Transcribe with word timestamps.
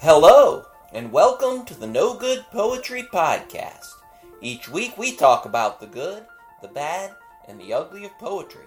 Hello, 0.00 0.66
and 0.92 1.10
welcome 1.12 1.64
to 1.64 1.74
the 1.78 1.86
No 1.86 2.14
Good 2.14 2.44
Poetry 2.50 3.02
Podcast. 3.12 3.86
Each 4.40 4.68
week 4.68 4.96
we 4.98 5.16
talk 5.16 5.44
about 5.46 5.80
the 5.80 5.86
good, 5.86 6.24
the 6.62 6.68
bad, 6.68 7.12
and 7.48 7.60
the 7.60 7.72
ugly 7.72 8.04
of 8.04 8.18
poetry. 8.18 8.66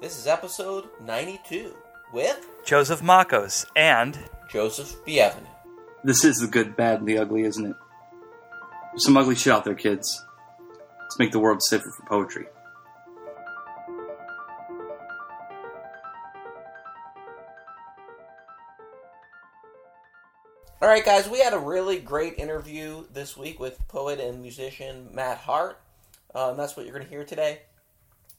This 0.00 0.16
is 0.18 0.26
episode 0.26 0.88
92 1.04 1.74
with 2.12 2.48
Joseph 2.64 3.00
Makos 3.00 3.66
and 3.76 4.18
Joseph 4.50 4.94
Bievin. 5.04 5.46
This 6.04 6.24
is 6.24 6.38
the 6.38 6.46
good, 6.46 6.76
bad, 6.76 7.00
and 7.00 7.08
the 7.08 7.18
ugly, 7.18 7.42
isn't 7.42 7.66
it? 7.66 7.76
There's 8.92 9.04
some 9.04 9.16
ugly 9.16 9.34
shit 9.34 9.52
out 9.52 9.64
there, 9.64 9.74
kids. 9.74 10.24
Let's 11.02 11.18
make 11.18 11.32
the 11.32 11.40
world 11.40 11.62
safer 11.62 11.90
for 11.90 12.06
poetry. 12.06 12.46
All 20.80 20.86
right, 20.86 21.04
guys, 21.04 21.28
we 21.28 21.40
had 21.40 21.54
a 21.54 21.58
really 21.58 21.98
great 21.98 22.38
interview 22.38 23.04
this 23.12 23.36
week 23.36 23.58
with 23.58 23.88
poet 23.88 24.20
and 24.20 24.40
musician 24.40 25.08
Matt 25.12 25.38
Hart. 25.38 25.80
Uh, 26.32 26.50
and 26.50 26.58
that's 26.58 26.76
what 26.76 26.86
you're 26.86 26.94
going 26.94 27.04
to 27.04 27.10
hear 27.10 27.24
today. 27.24 27.62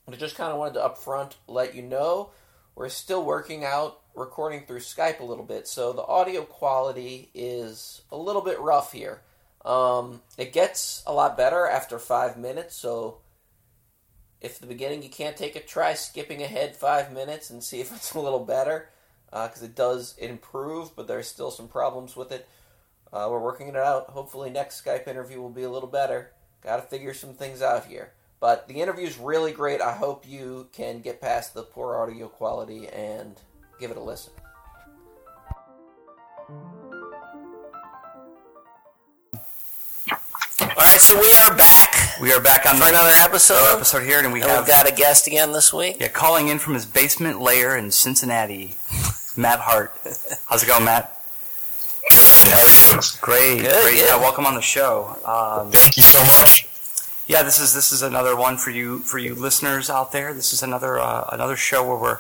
I 0.08 0.16
just 0.16 0.38
kind 0.38 0.50
of 0.50 0.58
wanted 0.58 0.76
to 0.76 0.80
upfront 0.80 1.34
let 1.48 1.76
you 1.76 1.82
know 1.82 2.30
we're 2.76 2.88
still 2.88 3.26
working 3.26 3.66
out 3.66 4.00
recording 4.16 4.66
through 4.66 4.80
Skype 4.80 5.20
a 5.20 5.26
little 5.26 5.44
bit, 5.44 5.68
so 5.68 5.92
the 5.92 6.06
audio 6.06 6.44
quality 6.44 7.30
is 7.34 8.04
a 8.10 8.16
little 8.16 8.42
bit 8.42 8.58
rough 8.62 8.94
here. 8.94 9.20
Um, 9.66 10.22
it 10.38 10.54
gets 10.54 11.04
a 11.06 11.14
lot 11.14 11.36
better 11.36 11.68
after 11.68 12.00
five 12.00 12.38
minutes, 12.38 12.74
so 12.74 13.18
if 14.40 14.60
the 14.60 14.66
beginning 14.66 15.04
you 15.04 15.10
can't 15.10 15.36
take 15.36 15.58
it, 15.58 15.68
try 15.68 15.94
skipping 15.94 16.42
ahead 16.42 16.78
five 16.78 17.12
minutes 17.12 17.50
and 17.50 17.62
see 17.62 17.82
if 17.82 17.94
it's 17.94 18.14
a 18.14 18.20
little 18.22 18.46
better 18.46 18.88
because 19.32 19.62
uh, 19.62 19.66
it 19.66 19.76
does 19.76 20.16
improve, 20.18 20.96
but 20.96 21.08
there's 21.08 21.28
still 21.28 21.52
some 21.52 21.68
problems 21.68 22.16
with 22.16 22.32
it. 22.32 22.48
Uh, 23.12 23.28
we're 23.30 23.40
working 23.40 23.68
it 23.68 23.76
out. 23.76 24.10
Hopefully, 24.10 24.50
next 24.50 24.84
Skype 24.84 25.08
interview 25.08 25.42
will 25.42 25.50
be 25.50 25.64
a 25.64 25.70
little 25.70 25.90
better. 25.90 26.32
Got 26.64 26.78
to 26.78 26.82
figure 26.84 27.14
some 27.14 27.34
things 27.34 27.62
out 27.62 27.86
here. 27.86 28.12
But 28.40 28.68
the 28.68 28.76
interview 28.76 29.06
is 29.06 29.18
really 29.18 29.52
great. 29.52 29.82
I 29.82 29.94
hope 29.94 30.28
you 30.28 30.68
can 30.72 31.02
get 31.02 31.22
past 31.22 31.54
the 31.54 31.64
poor 31.64 31.98
audio 31.98 32.28
quality 32.28 32.88
and 32.88 33.36
give 33.80 33.92
it 33.92 33.98
a 33.98 34.02
listen. 34.02 34.34
All 40.62 40.86
right, 40.86 41.02
so 41.02 41.20
we 41.20 41.34
are 41.34 41.56
back 41.56 42.00
we 42.22 42.34
are 42.34 42.42
back 42.42 42.66
on 42.66 42.76
for 42.76 42.88
another 42.88 43.10
episode. 43.10 43.56
another 43.56 43.78
episode 43.78 44.04
here, 44.04 44.20
and 44.20 44.34
we 44.34 44.42
and 44.42 44.50
have 44.50 44.66
we've 44.66 44.68
got 44.68 44.90
a 44.90 44.94
guest 44.94 45.28
again 45.28 45.52
this 45.52 45.74
week. 45.74 45.98
yeah 46.00 46.08
calling 46.08 46.48
in 46.48 46.60
from 46.60 46.74
his 46.74 46.86
basement 46.86 47.42
lair 47.42 47.78
in 47.78 47.92
Cincinnati, 47.92 48.76
Matt 49.38 49.60
Hart. 49.60 49.94
How's 50.48 50.64
it 50.64 50.68
going, 50.68 50.86
Matt? 50.86 51.16
Great, 53.22 53.62
Good, 53.62 53.84
great. 53.84 53.98
yeah. 53.98 54.06
Yeah, 54.08 54.18
welcome 54.18 54.46
on 54.46 54.56
the 54.56 54.62
show. 54.62 55.16
Um, 55.26 55.72
Thank 55.72 55.96
you 55.98 56.04
so 56.04 56.20
much. 56.20 56.68
yeah, 57.28 57.44
this 57.44 57.60
is 57.60 57.74
this 57.74 57.92
is 57.92 58.02
another 58.02 58.36
one 58.36 58.58
for 58.58 58.72
you 58.72 59.00
for 59.00 59.20
you 59.20 59.36
listeners 59.36 59.90
out 59.90 60.12
there. 60.12 60.34
This 60.34 60.54
is 60.54 60.64
another 60.64 61.00
uh, 61.00 61.30
another 61.32 61.56
show 61.56 61.88
where 61.88 61.98
we're 61.98 62.20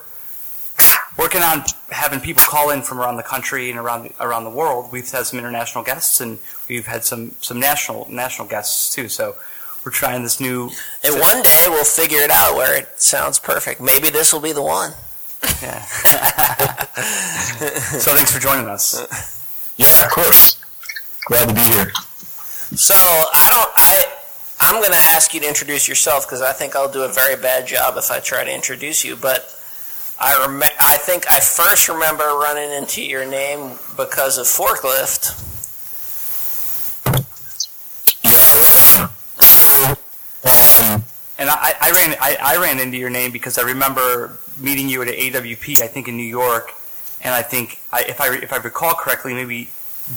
working 1.18 1.42
on 1.42 1.64
having 1.90 2.20
people 2.20 2.44
call 2.46 2.70
in 2.70 2.82
from 2.84 3.00
around 3.00 3.16
the 3.18 3.24
country 3.24 3.70
and 3.72 3.80
around 3.80 4.14
around 4.20 4.44
the 4.44 4.50
world. 4.52 4.92
We've 4.92 5.10
had 5.10 5.26
some 5.26 5.40
international 5.40 5.84
guests 5.84 6.22
and 6.22 6.38
we've 6.68 6.86
had 6.88 7.04
some 7.04 7.32
some 7.42 7.60
national 7.60 8.06
national 8.12 8.48
guests 8.48 8.94
too. 8.94 9.10
So 9.10 9.36
we're 9.86 9.92
trying 9.92 10.22
this 10.24 10.40
new. 10.40 10.70
And 11.04 11.20
one 11.20 11.42
day 11.42 11.66
we'll 11.70 11.84
figure 11.86 12.20
it 12.20 12.30
out 12.32 12.56
where 12.56 12.78
it 12.78 13.02
sounds 13.02 13.40
perfect. 13.40 13.82
Maybe 13.82 14.10
this 14.10 14.32
will 14.34 14.42
be 14.42 14.52
the 14.52 14.62
one. 14.62 14.92
Yeah. 15.62 15.82
so 18.00 18.14
thanks 18.16 18.32
for 18.32 18.40
joining 18.40 18.68
us. 18.68 18.96
Yeah, 19.78 20.06
of 20.06 20.12
course. 20.12 20.62
Glad 21.28 21.50
to 21.50 21.54
be 21.54 21.62
here. 21.62 21.92
So 22.76 22.94
I 22.96 23.50
don't. 23.50 23.72
I 23.76 24.06
I'm 24.62 24.82
going 24.82 24.92
to 24.92 24.98
ask 24.98 25.34
you 25.34 25.40
to 25.40 25.48
introduce 25.48 25.88
yourself 25.88 26.26
because 26.28 26.42
I 26.42 26.52
think 26.52 26.76
I'll 26.76 26.92
do 26.92 27.04
a 27.04 27.08
very 27.08 27.36
bad 27.36 27.66
job 27.68 27.96
if 27.98 28.12
I 28.12 28.20
try 28.20 28.44
to 28.44 28.54
introduce 28.54 29.04
you. 29.06 29.16
But 29.16 29.56
I 30.20 30.38
rem- 30.46 30.62
I 30.80 30.98
think 30.98 31.26
I 31.32 31.40
first 31.40 31.88
remember 31.88 32.24
running 32.24 32.72
into 32.72 33.02
your 33.02 33.26
name 33.26 33.80
because 33.96 34.38
of 34.38 34.46
forklift. 34.46 35.46
Yeah. 38.24 39.08
So, 39.40 39.86
um, 40.84 41.04
And 41.38 41.50
I, 41.50 41.74
I 41.82 41.92
ran 41.92 42.16
I, 42.20 42.38
I 42.42 42.58
ran 42.58 42.80
into 42.80 42.98
your 42.98 43.10
name 43.10 43.32
because 43.32 43.58
I 43.58 43.62
remember 43.62 44.38
meeting 44.60 44.90
you 44.90 45.02
at 45.02 45.08
AWP, 45.08 45.82
I 45.82 45.88
think 45.88 46.08
in 46.08 46.18
New 46.18 46.24
York, 46.24 46.74
and 47.22 47.34
I 47.34 47.42
think 47.42 47.80
I, 47.92 48.04
if 48.08 48.22
I 48.22 48.36
if 48.36 48.54
I 48.54 48.58
recall 48.58 48.94
correctly, 48.94 49.34
maybe 49.34 49.70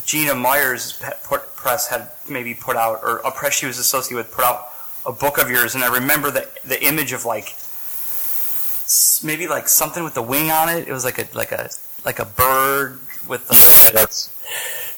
Gina 0.05 0.35
Myers 0.35 1.03
put, 1.25 1.55
press 1.57 1.89
had 1.89 2.09
maybe 2.29 2.55
put 2.55 2.77
out 2.77 3.01
or 3.03 3.19
a 3.19 3.31
press 3.31 3.55
she 3.55 3.67
was 3.67 3.79
associated 3.79 4.17
with 4.17 4.33
put 4.33 4.45
out 4.45 4.69
a 5.05 5.13
book 5.13 5.39
of 5.39 5.51
yours, 5.51 5.75
and 5.75 5.85
I 5.85 5.93
remember 5.95 6.31
the 6.31 6.49
the 6.65 6.83
image 6.85 7.13
of 7.13 7.25
like 7.25 7.57
maybe 9.25 9.47
like 9.47 9.69
something 9.69 10.05
with 10.05 10.15
the 10.15 10.23
wing 10.23 10.51
on 10.51 10.69
it. 10.69 10.89
It 10.89 10.93
was 10.93 11.05
like 11.05 11.19
a 11.19 11.27
like 11.37 11.53
a 11.53 11.69
like 12.05 12.19
a 12.19 12.25
bird 12.25 13.01
with 13.29 13.47
the 13.49 13.55
yeah, 13.55 14.01
that's 14.01 14.31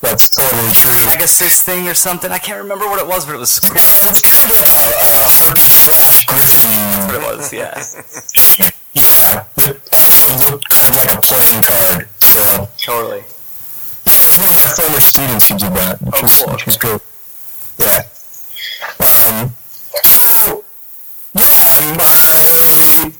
that's 0.00 0.28
totally 0.31 0.72
true. 0.72 1.11
Pegasus 1.11 1.62
thing 1.62 1.88
or 1.88 1.94
something. 1.94 2.31
I 2.31 2.38
can't 2.38 2.62
remember 2.62 2.87
what 2.87 3.00
it 3.00 3.06
was, 3.06 3.25
but 3.26 3.34
it 3.34 3.38
was 3.38 3.59
cool. 3.61 3.75
Yeah, 3.75 4.11
it's 4.11 4.22
kind 4.22 4.50
of 4.50 4.61
a, 4.61 5.25
a 5.32 5.38
harp 5.41 5.59
slash 5.59 6.26
griffin. 6.26 6.71
What 7.06 7.15
it 7.15 7.37
was, 7.37 7.53
yeah. 7.53 8.71
Yeah, 8.94 9.44
but 9.56 9.77
also 9.93 10.50
looked 10.50 10.69
kind 10.71 10.91
of 10.91 10.97
like 10.97 11.12
a 11.12 11.21
playing 11.21 11.62
card. 11.62 12.09
So, 12.21 12.69
Totally. 12.78 13.25
yeah, 14.06 14.38
one 14.38 14.49
of 14.50 14.55
my 14.55 14.69
former 14.71 15.00
students 15.00 15.49
who 15.49 15.59
did 15.59 15.72
that, 15.75 16.00
which, 16.00 16.15
Oh, 16.15 16.22
was, 16.22 16.38
cool, 16.44 16.53
which 16.53 16.66
was 16.66 16.77
cool. 16.77 17.00
Yeah. 17.78 17.99
Um, 19.03 19.50
so, 20.05 20.62
yeah, 21.34 21.43
um, 21.82 21.99
I 21.99 23.10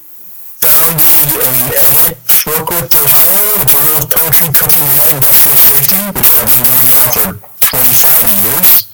founded 0.63 1.43
and 1.43 1.75
edit 1.75 2.19
Forklift 2.23 2.95
Ohio, 3.03 3.59
the 3.59 3.67
Bureau 3.67 3.99
of 3.99 4.11
Poetry, 4.11 4.51
Printing, 4.55 4.87
and 4.87 5.03
Industrial 5.11 5.57
Safety, 5.59 5.99
which 6.15 6.31
I've 6.39 6.47
been 6.55 6.63
doing 6.63 6.87
now 6.95 7.11
for 7.11 7.35
25 7.61 8.31
years. 8.47 8.87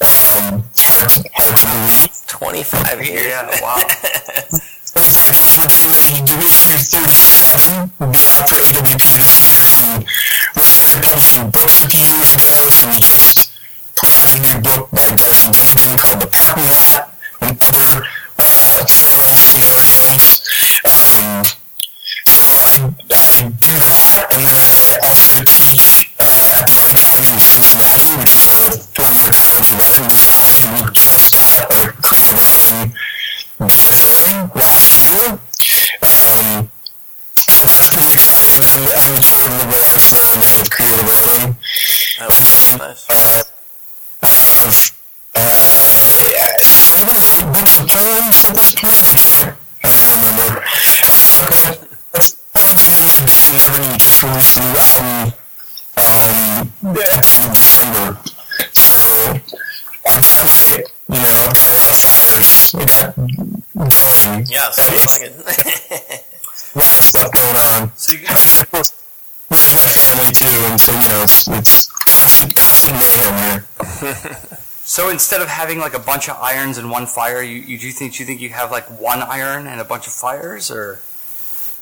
Um, 0.00 0.64
hard, 0.74 1.10
to, 1.10 1.22
hard 1.34 1.56
to 1.58 1.66
believe. 1.68 2.08
25 2.26 3.04
years. 3.06 3.26
Yeah, 3.26 3.60
wow. 3.60 3.76
25 4.92 5.40
years, 5.40 5.56
we're 5.56 5.72
getting 5.72 5.88
ready 5.88 6.20
to 6.20 6.20
do 6.20 6.36
issue 6.44 6.68
37. 6.68 7.92
We'll 7.96 8.12
be 8.12 8.28
out 8.28 8.44
for 8.44 8.60
AWP 8.60 9.00
this 9.16 9.80
year. 9.80 9.88
And 9.88 10.04
we 10.52 10.60
started 10.68 11.00
publishing 11.08 11.48
books 11.48 11.84
a 11.84 11.88
few 11.88 12.04
years 12.12 12.36
ago, 12.36 12.68
so 12.68 12.88
we 12.92 13.00
just 13.00 13.56
put 13.96 14.12
out 14.12 14.36
a 14.36 14.40
new 14.44 14.60
book 14.60 14.90
by 14.92 15.08
Darcy 15.16 15.48
Duncan 15.48 15.96
called 15.96 16.20
The 16.20 16.28
Parking 16.28 16.68
Lot 16.68 17.08
and 17.40 17.56
other 17.64 18.04
uh, 18.36 18.84
tales, 18.84 19.32
scenarios. 19.56 20.44
So 20.92 21.24
I, 22.52 22.92
I 23.08 23.48
do 23.48 23.72
that, 23.80 24.28
and 24.36 24.44
then 24.44 24.52
I 24.52 24.98
also 25.00 25.40
teach 25.48 26.12
at 26.20 26.36
Penn 26.44 26.60
Academy 26.60 27.32
in 27.32 27.38
Cincinnati, 27.40 28.12
which 28.20 28.36
is 28.36 28.60
a 28.60 28.76
four-year 28.92 29.32
college 29.40 29.72
of 29.72 29.80
writing. 29.88 30.68
We 30.68 30.84
just, 30.92 31.24
we 31.24 31.32
just 31.32 31.56
got 31.56 31.72
our 31.80 31.92
creative 32.04 32.36
writing 32.36 32.92
year. 33.68 35.38
Um. 36.02 36.70
I'm, 37.54 37.68
I'm 37.96 38.08
of 39.42 39.58
the 39.58 39.66
National 39.66 40.36
now 40.38 40.56
with 40.58 40.70
creative 40.70 41.06
writing. 41.06 41.56
Nice. 42.20 43.10
I 45.32 45.40
have 45.40 45.78
uh, 46.34 46.64
books 47.06 47.40
of 47.40 47.88
poems 47.88 48.38
at 48.44 48.54
this 48.54 48.72
point. 48.74 49.02
I 49.02 49.18
can't, 49.32 49.56
I 49.84 50.14
remember. 50.14 50.62
Uh, 51.02 51.74
but 52.12 52.26
probably 52.54 53.62
released 53.80 54.22
a 54.22 54.60
new 54.60 54.76
album 54.76 55.32
um, 55.96 56.72
at 56.86 57.22
the 57.22 57.34
end 57.34 57.46
of 57.46 57.52
December. 57.52 58.06
So 58.72 59.02
I've 60.06 60.28
got 60.30 60.91
you 61.12 61.20
know, 61.20 61.28
I've 61.44 61.60
got 61.60 61.82
it 61.82 61.90
on 61.90 62.00
fires. 62.00 62.74
I 62.74 62.84
got 62.96 63.14
going. 63.16 64.46
Yeah, 64.48 64.70
like 65.06 65.20
it. 65.20 65.36
Lots 66.74 66.98
of 66.98 67.04
stuff 67.04 67.30
going 67.32 67.56
on. 67.56 67.92
So 67.96 68.12
you, 68.14 68.24
And 68.26 68.36
then, 68.36 68.62
of 68.62 68.70
course, 68.70 68.92
we 69.50 69.56
have 69.56 69.76
a 69.76 69.84
big 69.84 69.96
family 69.96 70.32
too, 70.32 70.46
and 70.48 70.80
so, 70.80 70.92
you 70.92 71.08
know, 71.08 71.22
it's, 71.22 71.48
it's 71.48 71.86
constant, 71.92 72.54
constant 72.56 72.96
mayhem 72.96 73.36
here. 73.44 74.36
So 74.84 75.10
instead 75.10 75.40
of 75.40 75.48
having 75.48 75.78
like 75.78 75.94
a 75.94 76.00
bunch 76.00 76.28
of 76.28 76.36
irons 76.40 76.76
in 76.76 76.90
one 76.90 77.06
fire, 77.06 77.40
you, 77.40 77.60
you 77.60 77.78
do 77.78 77.86
you 77.86 77.92
think 77.92 78.18
you 78.18 78.26
think 78.26 78.40
you 78.40 78.50
have 78.50 78.72
like 78.72 78.84
one 79.00 79.22
iron 79.22 79.68
and 79.68 79.80
a 79.80 79.84
bunch 79.84 80.08
of 80.08 80.12
fires, 80.12 80.70
or 80.72 80.98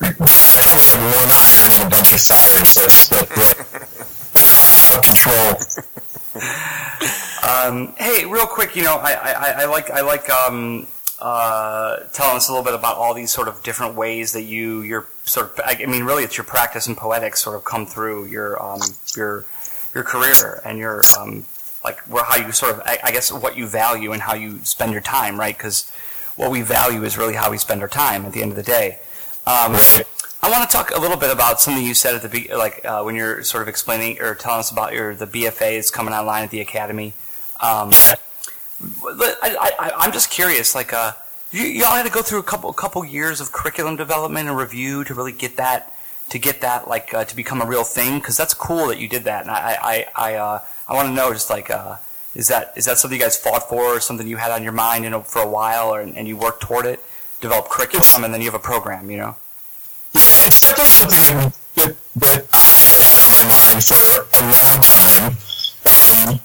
Yeah, 0.01 0.09
I 0.09 0.13
think 0.13 0.73
I 0.75 0.79
have 0.79 1.17
one 1.17 1.31
iron 1.33 1.73
and 1.73 1.83
a 1.87 1.91
bunch 1.97 2.13
of 2.13 2.21
fires. 2.21 2.75
That's, 2.75 3.09
that's 3.09 4.85
out 4.85 4.99
of 4.99 5.03
control. 5.03 6.00
Um, 6.35 7.95
hey, 7.97 8.25
real 8.25 8.47
quick, 8.47 8.77
you 8.77 8.83
know, 8.83 8.97
I, 8.97 9.13
I, 9.13 9.51
I 9.63 9.65
like 9.67 9.91
I 9.91 10.01
like 10.03 10.31
um, 10.31 10.87
uh, 11.19 11.97
telling 12.13 12.37
us 12.37 12.49
a 12.49 12.53
little 12.53 12.65
bit 12.65 12.75
about 12.75 12.97
all 12.97 13.15
these 13.15 13.31
sort 13.31 13.49
of 13.49 13.63
different 13.63 13.95
ways 13.95 14.33
that 14.33 14.43
you 14.43 14.83
your 14.83 15.07
sort 15.25 15.59
of 15.59 15.61
I 15.65 15.85
mean 15.87 16.05
really 16.05 16.25
it's 16.25 16.37
your 16.37 16.45
practice 16.45 16.87
and 16.87 16.97
poetics 16.97 17.43
sort 17.43 17.57
of 17.57 17.65
come 17.65 17.87
through 17.87 18.27
your 18.27 18.63
um, 18.63 18.81
your 19.17 19.45
your 19.95 20.05
career 20.05 20.63
and 20.65 20.79
your 20.79 21.03
um, 21.19 21.45
like 21.85 21.99
where 22.09 22.25
how 22.25 22.37
you 22.37 22.53
sort 22.53 22.77
of 22.77 22.83
I, 22.85 22.99
I 23.05 23.11
guess 23.11 23.33
what 23.33 23.57
you 23.57 23.67
value 23.67 24.13
and 24.13 24.23
how 24.23 24.35
you 24.35 24.61
spend 24.65 24.93
your 24.93 25.01
time, 25.01 25.39
right? 25.39 25.57
Because 25.57 25.91
what 26.37 26.51
we 26.51 26.63
value 26.63 27.03
is 27.05 27.19
really 27.19 27.35
how 27.35 27.51
we 27.51 27.59
spend 27.59 27.83
our 27.83 27.89
time 27.89 28.25
at 28.25 28.33
the 28.33 28.43
end 28.43 28.53
of 28.53 28.57
the 28.57 28.63
day. 28.63 29.01
Um, 29.47 29.77
I 30.43 30.51
want 30.51 30.69
to 30.69 30.75
talk 30.75 30.91
a 30.91 31.01
little 31.01 31.19
bit 31.19 31.31
about 31.31 31.61
something 31.61 31.85
you 31.85 31.95
said 31.95 32.15
at 32.15 32.23
the 32.23 32.29
be- 32.29 32.55
like 32.55 32.85
uh, 32.85 33.03
when 33.03 33.15
you're 33.15 33.43
sort 33.43 33.63
of 33.63 33.69
explaining 33.69 34.21
or 34.21 34.35
telling 34.35 34.61
us 34.61 34.71
about 34.71 34.95
your 34.95 35.15
the 35.15 35.27
BFA 35.27 35.73
is 35.73 35.91
coming 35.91 36.15
online 36.15 36.45
at 36.45 36.51
the 36.51 36.61
academy. 36.61 37.13
Um, 37.61 37.93
I, 39.05 39.75
I, 39.79 39.91
I'm 39.99 40.13
just 40.13 40.31
curious, 40.31 40.75
like, 40.75 40.95
uh, 40.95 41.13
you, 41.53 41.65
you 41.65 41.85
all 41.85 41.95
had 41.95 42.07
to 42.07 42.13
go 42.13 42.23
through 42.23 42.39
a 42.39 42.45
couple 42.45 42.73
couple 42.73 43.05
years 43.05 43.41
of 43.41 43.53
curriculum 43.53 43.97
development 43.97 44.49
and 44.49 44.57
review 44.57 45.05
to 45.05 45.15
really 45.15 45.33
get 45.33 45.57
that 45.57 45.93
to 46.31 46.39
get 46.39 46.61
that 46.61 46.89
like 46.89 47.13
uh, 47.13 47.25
to 47.25 47.37
become 47.37 47.61
a 47.61 47.67
real 47.67 47.85
thing 47.85 48.19
because 48.19 48.37
that's 48.37 48.55
cool 48.55 48.87
that 48.87 48.99
you 48.99 49.09
did 49.09 49.25
that 49.25 49.43
and 49.43 49.51
I 49.51 49.77
I 49.83 50.07
I 50.15 50.35
uh, 50.37 50.61
I 50.89 50.95
want 50.95 51.09
to 51.09 51.15
know 51.15 51.33
just 51.33 51.51
like 51.51 51.69
uh, 51.71 51.97
is 52.35 52.49
that 52.49 52.73
is 52.77 52.85
that 52.85 52.99
something 52.99 53.19
you 53.19 53.25
guys 53.25 53.37
fought 53.37 53.69
for 53.69 53.83
or 53.83 54.01
something 54.01 54.27
you 54.27 54.37
had 54.37 54.53
on 54.53 54.63
your 54.63 54.73
mind 54.73 55.05
you 55.05 55.11
know 55.11 55.23
for 55.23 55.43
a 55.43 55.49
while 55.49 55.93
or, 55.93 56.01
and 56.01 56.29
you 56.29 56.37
worked 56.37 56.63
toward 56.63 56.87
it 56.87 57.01
develop 57.41 57.69
curriculum 57.69 58.23
and 58.23 58.33
then 58.33 58.41
you 58.41 58.47
have 58.47 58.55
a 58.55 58.63
program 58.63 59.11
you 59.11 59.17
know 59.17 59.37
it's 60.15 60.61
definitely 60.61 60.87
something 60.87 61.53
that, 61.77 61.97
that 62.17 62.47
I 62.53 62.59
had 62.59 63.31
on 63.41 63.47
my 63.49 63.55
mind 63.55 63.83
for 63.83 64.27
a 64.33 64.43
long 64.43 64.83
time 64.83 65.37
um, 66.01 66.41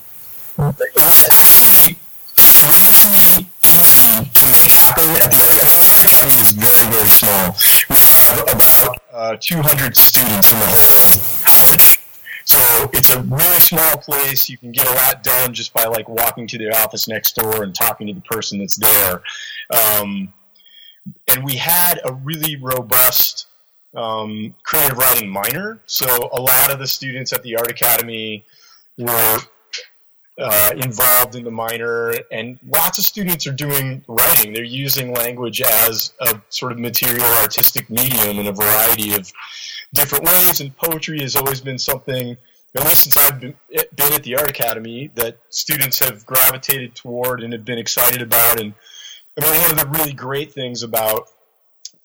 it 0.58 0.96
actually 0.96 1.96
strangely 2.36 3.46
easy 3.62 4.24
to 4.32 4.46
make 4.46 4.62
happen 4.72 5.10
at 5.16 5.30
the 5.30 5.38
I 5.38 5.56
the 5.56 6.00
academy 6.02 6.40
is 6.40 6.52
very, 6.52 6.94
very 6.94 7.08
small. 7.08 7.56
We 7.90 7.96
have 7.96 8.40
about 8.54 8.98
uh, 9.12 9.36
200 9.40 9.96
students 9.96 10.52
in 10.52 10.58
the 10.58 10.66
whole 10.66 11.42
college. 11.42 12.00
So 12.44 12.90
it's 12.92 13.10
a 13.10 13.20
really 13.22 13.60
small 13.60 13.96
place. 13.96 14.48
You 14.48 14.56
can 14.56 14.70
get 14.70 14.86
a 14.86 14.92
lot 14.92 15.24
done 15.24 15.52
just 15.52 15.72
by 15.72 15.84
like 15.84 16.08
walking 16.08 16.46
to 16.46 16.58
the 16.58 16.70
office 16.78 17.08
next 17.08 17.34
door 17.34 17.64
and 17.64 17.74
talking 17.74 18.06
to 18.06 18.12
the 18.12 18.20
person 18.20 18.60
that's 18.60 18.76
there. 18.76 19.22
Um, 19.70 20.32
and 21.28 21.44
we 21.44 21.56
had 21.56 22.00
a 22.04 22.12
really 22.12 22.56
robust 22.56 23.46
um, 23.96 24.54
creative 24.62 24.98
writing 24.98 25.28
minor. 25.28 25.80
So 25.86 26.06
a 26.32 26.40
lot 26.40 26.70
of 26.70 26.78
the 26.78 26.86
students 26.86 27.32
at 27.32 27.42
the 27.42 27.56
Art 27.56 27.70
Academy 27.70 28.44
were 28.98 29.38
uh, 30.38 30.70
involved 30.76 31.34
in 31.34 31.44
the 31.44 31.50
minor, 31.50 32.14
and 32.30 32.58
lots 32.68 32.98
of 32.98 33.04
students 33.04 33.46
are 33.46 33.52
doing 33.52 34.04
writing. 34.06 34.52
They're 34.52 34.64
using 34.64 35.14
language 35.14 35.62
as 35.62 36.12
a 36.20 36.40
sort 36.50 36.72
of 36.72 36.78
material 36.78 37.24
artistic 37.40 37.88
medium 37.88 38.38
in 38.38 38.46
a 38.46 38.52
variety 38.52 39.14
of 39.14 39.32
different 39.94 40.24
ways, 40.24 40.60
and 40.60 40.76
poetry 40.76 41.20
has 41.20 41.36
always 41.36 41.60
been 41.62 41.78
something, 41.78 42.36
at 42.74 42.84
least 42.84 43.04
since 43.04 43.16
I've 43.16 43.40
been, 43.40 43.54
been 43.70 44.12
at 44.12 44.22
the 44.24 44.36
Art 44.36 44.50
Academy, 44.50 45.10
that 45.14 45.38
students 45.48 45.98
have 46.00 46.26
gravitated 46.26 46.94
toward 46.94 47.42
and 47.42 47.54
have 47.54 47.64
been 47.64 47.78
excited 47.78 48.20
about. 48.20 48.60
And 48.60 48.74
I 49.38 49.50
mean, 49.50 49.60
one 49.62 49.70
of 49.70 49.78
the 49.78 49.88
really 49.98 50.12
great 50.12 50.52
things 50.52 50.82
about 50.82 51.28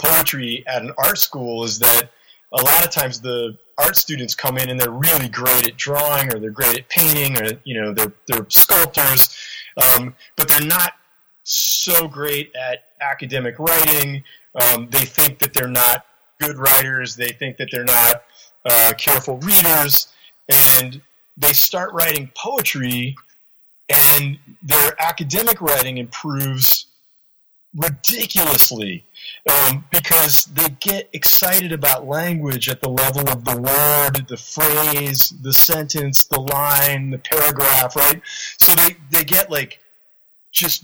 poetry 0.01 0.63
at 0.67 0.81
an 0.81 0.91
art 0.97 1.17
school 1.17 1.63
is 1.63 1.79
that 1.79 2.09
a 2.53 2.61
lot 2.61 2.83
of 2.83 2.89
times 2.89 3.21
the 3.21 3.57
art 3.77 3.95
students 3.95 4.35
come 4.35 4.57
in 4.57 4.69
and 4.69 4.79
they're 4.79 4.91
really 4.91 5.29
great 5.29 5.67
at 5.67 5.77
drawing 5.77 6.33
or 6.33 6.39
they're 6.39 6.49
great 6.51 6.77
at 6.77 6.89
painting 6.89 7.41
or 7.41 7.51
you 7.63 7.79
know 7.79 7.93
they're 7.93 8.13
they're 8.27 8.45
sculptors, 8.49 9.35
um, 9.77 10.13
but 10.35 10.47
they're 10.47 10.67
not 10.67 10.93
so 11.43 12.07
great 12.07 12.53
at 12.55 12.83
academic 13.01 13.57
writing. 13.59 14.23
Um, 14.55 14.89
they 14.89 15.05
think 15.05 15.39
that 15.39 15.53
they're 15.53 15.67
not 15.67 16.05
good 16.39 16.57
writers. 16.57 17.15
They 17.15 17.29
think 17.29 17.57
that 17.57 17.69
they're 17.71 17.83
not 17.83 18.23
uh, 18.65 18.93
careful 18.97 19.37
readers, 19.37 20.07
and 20.49 21.01
they 21.37 21.53
start 21.53 21.93
writing 21.93 22.31
poetry, 22.35 23.15
and 23.89 24.37
their 24.61 24.93
academic 24.99 25.61
writing 25.61 25.97
improves 25.97 26.87
ridiculously 27.75 29.05
um, 29.49 29.85
because 29.91 30.45
they 30.45 30.69
get 30.79 31.09
excited 31.13 31.71
about 31.71 32.07
language 32.07 32.69
at 32.69 32.81
the 32.81 32.89
level 32.89 33.29
of 33.29 33.45
the 33.45 33.57
word, 33.57 34.27
the 34.27 34.37
phrase, 34.37 35.33
the 35.41 35.53
sentence, 35.53 36.25
the 36.25 36.39
line, 36.39 37.11
the 37.11 37.17
paragraph, 37.17 37.95
right? 37.95 38.21
So 38.57 38.73
they, 38.75 38.95
they 39.09 39.23
get 39.23 39.49
like 39.49 39.79
just 40.51 40.83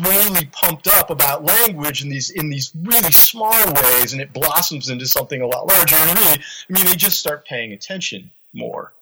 really 0.00 0.46
pumped 0.46 0.88
up 0.88 1.08
about 1.10 1.44
language 1.44 2.02
in 2.02 2.08
these 2.08 2.30
in 2.30 2.50
these 2.50 2.72
really 2.82 3.12
small 3.12 3.72
ways, 3.72 4.12
and 4.12 4.20
it 4.20 4.32
blossoms 4.32 4.88
into 4.88 5.06
something 5.06 5.40
a 5.40 5.46
lot 5.46 5.66
larger. 5.66 5.94
And 5.94 6.18
really, 6.18 6.32
I 6.32 6.72
mean, 6.72 6.84
they 6.86 6.96
just 6.96 7.20
start 7.20 7.46
paying 7.46 7.72
attention 7.72 8.30
more 8.52 8.92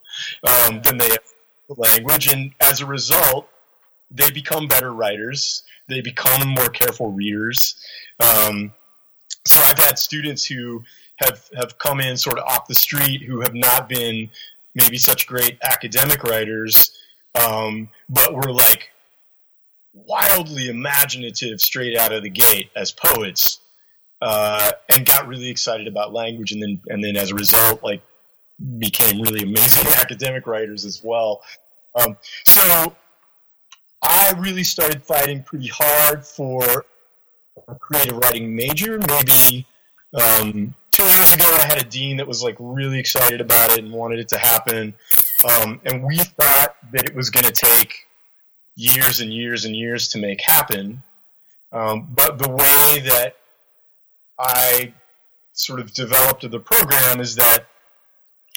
um, 0.46 0.82
than 0.82 0.99
they 0.99 1.08
have 1.08 1.20
language, 1.76 2.31
and 2.31 2.52
as 2.61 2.82
a 2.82 2.87
result, 2.87 3.49
they 4.14 4.30
become 4.30 4.68
better 4.68 4.92
writers. 4.92 5.62
They 5.88 6.00
become 6.00 6.48
more 6.48 6.68
careful 6.68 7.12
readers. 7.12 7.74
Um, 8.20 8.72
so 9.46 9.60
I've 9.64 9.78
had 9.78 9.98
students 9.98 10.46
who 10.46 10.82
have 11.16 11.48
have 11.56 11.78
come 11.78 12.00
in 12.00 12.16
sort 12.16 12.38
of 12.38 12.44
off 12.44 12.68
the 12.68 12.74
street 12.74 13.22
who 13.22 13.40
have 13.40 13.54
not 13.54 13.88
been 13.88 14.30
maybe 14.74 14.96
such 14.96 15.26
great 15.26 15.58
academic 15.62 16.22
writers, 16.22 16.96
um, 17.34 17.88
but 18.08 18.32
were 18.32 18.52
like 18.52 18.90
wildly 19.94 20.68
imaginative 20.68 21.60
straight 21.60 21.96
out 21.96 22.12
of 22.12 22.22
the 22.22 22.30
gate 22.30 22.70
as 22.74 22.92
poets, 22.92 23.60
uh, 24.20 24.70
and 24.88 25.04
got 25.04 25.26
really 25.26 25.48
excited 25.48 25.86
about 25.86 26.12
language, 26.12 26.52
and 26.52 26.62
then 26.62 26.80
and 26.88 27.02
then 27.02 27.16
as 27.16 27.30
a 27.30 27.34
result, 27.34 27.82
like 27.82 28.02
became 28.78 29.20
really 29.20 29.42
amazing 29.42 29.86
academic 29.96 30.46
writers 30.46 30.84
as 30.84 31.02
well. 31.02 31.42
Um, 31.94 32.16
so 32.44 32.94
I 34.02 34.34
really 34.38 34.64
started 34.64 35.02
fighting 35.02 35.43
pretty 35.43 35.69
hard 35.69 36.26
for 36.26 36.84
a 37.69 37.75
creative 37.76 38.16
writing 38.16 38.54
major. 38.54 38.99
Maybe 38.99 39.66
um, 40.14 40.75
two 40.90 41.04
years 41.04 41.32
ago, 41.32 41.44
I 41.46 41.66
had 41.66 41.81
a 41.81 41.88
dean 41.88 42.16
that 42.16 42.26
was 42.26 42.43
like 42.43 42.56
really 42.58 42.99
excited 42.99 43.40
about 43.40 43.72
it 43.72 43.78
and 43.78 43.93
wanted 43.93 44.19
it 44.19 44.28
to 44.28 44.38
happen. 44.38 44.94
Um, 45.44 45.81
and 45.84 46.04
we 46.04 46.19
thought 46.19 46.76
that 46.93 47.04
it 47.08 47.14
was 47.14 47.31
going 47.31 47.44
to 47.44 47.52
take 47.52 48.06
years 48.75 49.20
and 49.20 49.32
years 49.32 49.64
and 49.64 49.76
years 49.76 50.08
to 50.08 50.19
make 50.19 50.40
happen. 50.40 51.02
Um, 51.72 52.08
but 52.14 52.38
the 52.38 52.50
way 52.50 53.00
that 53.00 53.37
I 54.38 54.93
sort 55.52 55.81
of 55.81 55.93
developed 55.94 56.48
the 56.50 56.58
program 56.58 57.20
is 57.20 57.37
that 57.37 57.66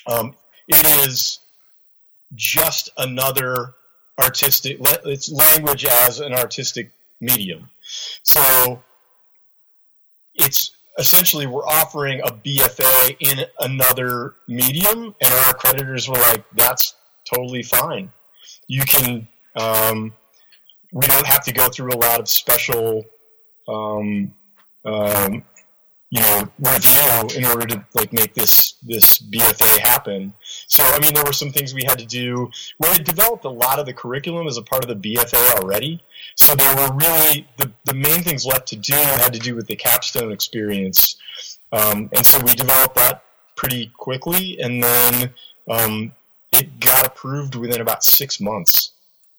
um, 0.07 0.35
it 0.67 1.07
is 1.07 1.39
just 2.33 2.89
another 2.97 3.73
artistic, 4.19 4.77
it's 5.05 5.31
language 5.31 5.85
as 5.85 6.19
an 6.19 6.33
artistic 6.33 6.91
medium. 7.21 7.69
So 8.23 8.81
it's 10.35 10.71
essentially 10.97 11.45
we're 11.47 11.65
offering 11.65 12.21
a 12.21 12.31
BFA 12.31 13.17
in 13.19 13.45
another 13.59 14.35
medium, 14.47 15.15
and 15.21 15.33
our 15.33 15.53
accreditors 15.53 16.07
were 16.07 16.15
like, 16.15 16.43
"That's 16.53 16.93
totally 17.25 17.63
fine. 17.63 18.11
You 18.67 18.83
can. 18.83 19.27
Um, 19.55 20.13
we 20.91 21.05
don't 21.07 21.25
have 21.25 21.43
to 21.45 21.53
go 21.53 21.67
through 21.69 21.91
a 21.91 21.97
lot 21.97 22.19
of 22.19 22.29
special, 22.29 23.05
um, 23.67 24.33
um, 24.85 25.43
you 26.09 26.21
know, 26.21 26.47
review 26.59 27.37
in 27.37 27.45
order 27.45 27.65
to 27.67 27.85
like 27.93 28.13
make 28.13 28.33
this 28.33 28.73
this 28.83 29.19
BFA 29.19 29.79
happen." 29.79 30.33
So, 30.67 30.83
I 30.83 30.99
mean, 30.99 31.13
there 31.13 31.23
were 31.23 31.33
some 31.33 31.51
things 31.51 31.73
we 31.73 31.83
had 31.85 31.99
to 31.99 32.05
do. 32.05 32.49
We 32.79 32.87
had 32.87 33.03
developed 33.03 33.45
a 33.45 33.49
lot 33.49 33.79
of 33.79 33.85
the 33.85 33.93
curriculum 33.93 34.47
as 34.47 34.57
a 34.57 34.61
part 34.61 34.83
of 34.83 34.89
the 34.89 35.15
BFA 35.15 35.59
already. 35.61 36.01
So 36.35 36.55
there 36.55 36.75
were 36.75 36.93
really 36.93 37.47
the, 37.57 37.71
the 37.85 37.93
main 37.93 38.23
things 38.23 38.45
left 38.45 38.67
to 38.69 38.75
do 38.75 38.93
had 38.93 39.33
to 39.33 39.39
do 39.39 39.55
with 39.55 39.67
the 39.67 39.75
capstone 39.75 40.31
experience. 40.31 41.17
Um, 41.71 42.09
and 42.15 42.25
so 42.25 42.39
we 42.39 42.53
developed 42.53 42.95
that 42.95 43.23
pretty 43.55 43.91
quickly, 43.97 44.59
and 44.59 44.83
then 44.83 45.33
um, 45.69 46.11
it 46.51 46.79
got 46.79 47.05
approved 47.05 47.55
within 47.55 47.81
about 47.81 48.03
six 48.03 48.39
months. 48.39 48.91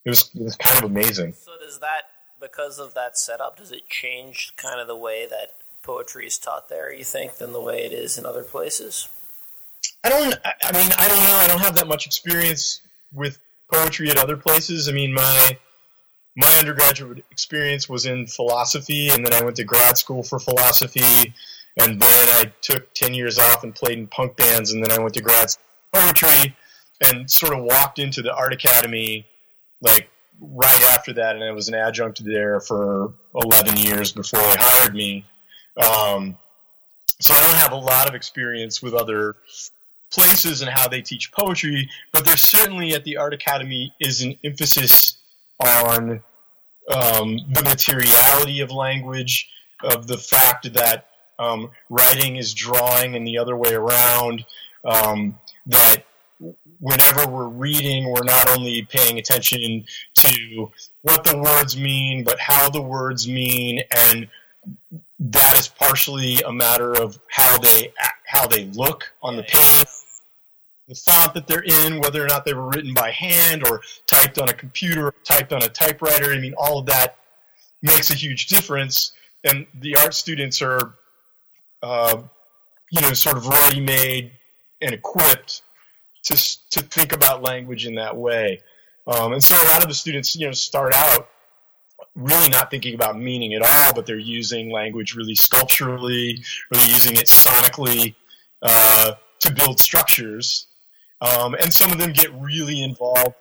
It 0.05 0.11
was, 0.11 0.31
it 0.35 0.43
was 0.43 0.57
kind 0.57 0.79
of 0.79 0.91
amazing. 0.91 1.33
So 1.33 1.53
does 1.59 1.79
that, 1.81 2.03
because 2.41 2.79
of 2.79 2.95
that 2.95 3.19
setup, 3.19 3.59
does 3.59 3.73
it 3.73 3.89
change 3.89 4.53
kind 4.57 4.81
of 4.81 4.87
the 4.87 4.97
way 4.97 5.27
that 5.29 5.57
poetry 5.87 6.27
is 6.27 6.37
taught 6.37 6.69
there, 6.69 6.93
you 6.93 7.05
think, 7.05 7.37
than 7.37 7.53
the 7.53 7.61
way 7.61 7.85
it 7.85 7.93
is 7.93 8.19
in 8.19 8.27
other 8.27 8.43
places? 8.43 9.09
I 10.03 10.09
don't. 10.09 10.35
I 10.45 10.73
mean, 10.73 10.91
I 10.99 11.09
don't 11.09 11.25
know. 11.25 11.37
I 11.37 11.47
don't 11.47 11.61
have 11.61 11.77
that 11.77 11.87
much 11.87 12.07
experience 12.07 12.81
with 13.15 13.39
poetry 13.73 14.11
at 14.11 14.19
other 14.19 14.37
places. 14.37 14.89
I 14.89 14.93
mean, 14.93 15.15
my 15.15 15.59
my 16.37 16.53
undergraduate 16.59 17.25
experience 17.31 17.89
was 17.89 18.05
in 18.05 18.27
philosophy, 18.27 19.09
and 19.09 19.25
then 19.25 19.33
I 19.33 19.43
went 19.45 19.57
to 19.57 19.65
grad 19.65 19.97
school 19.97 20.23
for 20.23 20.39
philosophy, 20.39 21.35
and 21.81 22.01
then 22.01 22.29
I 22.41 22.53
took 22.61 22.93
ten 22.93 23.15
years 23.15 23.39
off 23.39 23.63
and 23.63 23.75
played 23.75 23.99
in 23.99 24.09
punk 24.09 24.37
bands, 24.37 24.73
and 24.73 24.85
then 24.85 24.91
I 24.91 25.01
went 25.01 25.15
to 25.15 25.23
grad 25.23 25.49
poetry, 25.95 26.57
and 27.09 27.31
sort 27.31 27.55
of 27.55 27.63
walked 27.63 27.99
into 27.99 28.23
the 28.23 28.35
art 28.35 28.53
academy 28.53 29.27
like 29.81 30.11
right 30.41 30.83
after 30.93 31.13
that, 31.15 31.37
and 31.37 31.45
I 31.45 31.53
was 31.53 31.69
an 31.69 31.75
adjunct 31.75 32.25
there 32.25 32.61
for 32.61 33.15
eleven 33.35 33.77
years 33.77 34.13
before 34.13 34.41
they 34.41 34.57
hired 34.59 34.95
me. 34.95 35.25
Um, 35.77 36.39
so 37.21 37.35
I 37.35 37.41
don't 37.41 37.57
have 37.57 37.73
a 37.73 37.77
lot 37.77 38.09
of 38.09 38.15
experience 38.15 38.83
with 38.83 38.95
other 38.95 39.37
places 40.11 40.63
and 40.63 40.71
how 40.71 40.89
they 40.89 41.03
teach 41.03 41.33
poetry, 41.33 41.89
but 42.13 42.25
there 42.25 42.37
certainly 42.37 42.95
at 42.95 43.05
the 43.05 43.17
Art 43.17 43.35
Academy 43.35 43.93
is 44.01 44.23
an 44.23 44.39
emphasis 44.45 45.17
on 45.61 46.23
um, 46.91 47.39
the 47.51 47.63
materiality 47.65 48.61
of 48.61 48.71
language, 48.71 49.51
of 49.83 50.07
the 50.07 50.19
fact 50.19 50.73
that 50.75 51.09
um, 51.39 51.71
writing 51.91 52.37
is 52.37 52.55
drawing 52.55 53.17
and 53.17 53.27
the 53.27 53.39
other 53.39 53.57
way 53.57 53.75
around, 53.75 54.45
um, 54.85 55.39
that 55.67 56.05
whenever 56.81 57.27
we're 57.27 57.49
reading, 57.49 58.11
we're 58.11 58.25
not 58.25 58.49
only 58.57 58.83
paying 58.83 59.19
attention 59.19 59.85
to 60.15 60.71
what 61.03 61.25
the 61.25 61.37
words 61.37 61.77
mean, 61.77 62.25
but 62.25 62.39
how 62.39 62.71
the 62.71 62.81
words 62.81 63.27
mean, 63.27 63.83
and 63.91 64.29
that 65.19 65.59
is 65.59 65.69
partially 65.69 66.41
a 66.43 66.53
matter 66.53 66.93
of 66.93 67.19
how 67.29 67.59
they 67.59 67.93
how 68.27 68.47
they 68.47 68.67
look 68.67 69.13
on 69.23 69.37
the 69.37 69.43
page, 69.43 69.87
the 70.89 70.95
font 70.95 71.35
that 71.35 71.47
they're 71.47 71.65
in, 71.65 72.01
whether 72.01 72.23
or 72.23 72.27
not 72.27 72.45
they 72.45 72.53
were 72.53 72.69
written 72.69 72.93
by 72.93 73.11
hand 73.11 73.67
or 73.67 73.81
typed 74.07 74.39
on 74.39 74.49
a 74.49 74.53
computer, 74.53 75.15
typed 75.25 75.53
on 75.53 75.63
a 75.63 75.69
typewriter. 75.69 76.33
I 76.33 76.39
mean, 76.39 76.55
all 76.59 76.79
of 76.79 76.87
that 76.87 77.17
makes 77.83 78.11
a 78.11 78.15
huge 78.15 78.49
difference, 78.49 79.13
and 79.45 79.67
the 79.81 79.97
art 79.97 80.15
students 80.15 80.61
are, 80.61 80.95
uh, 81.83 82.23
you 82.91 83.01
know, 83.01 83.13
sort 83.13 83.37
of 83.37 83.47
ready 83.47 83.81
made 83.81 84.33
and 84.83 84.93
equipped 84.93 85.63
to 86.25 86.35
to 86.71 86.83
think 86.83 87.13
about 87.13 87.43
language 87.43 87.87
in 87.87 87.95
that 87.95 88.17
way. 88.17 88.61
Um, 89.07 89.33
and 89.33 89.43
so 89.43 89.55
a 89.55 89.69
lot 89.73 89.83
of 89.83 89.89
the 89.89 89.95
students, 89.95 90.35
you 90.37 90.47
know, 90.47 90.53
start 90.53 90.93
out 90.95 91.29
really 92.17 92.49
not 92.49 92.71
thinking 92.71 92.95
about 92.95 93.19
meaning 93.19 93.55
at 93.55 93.63
all, 93.63 93.93
but 93.95 94.07
they're 94.07 94.19
using 94.19 94.73
language 94.73 95.15
really 95.15 95.35
sculpturally, 95.35 96.43
really 96.73 96.87
using 96.89 97.15
it 97.15 97.27
sonically 97.27 98.15
uh, 98.63 99.13
to 99.39 99.53
build 99.53 99.79
structures. 99.79 100.67
Um, 101.21 101.55
and 101.55 101.73
some 101.73 101.93
of 101.93 101.99
them 101.99 102.13
get 102.13 102.33
really 102.41 102.83
involved, 102.83 103.35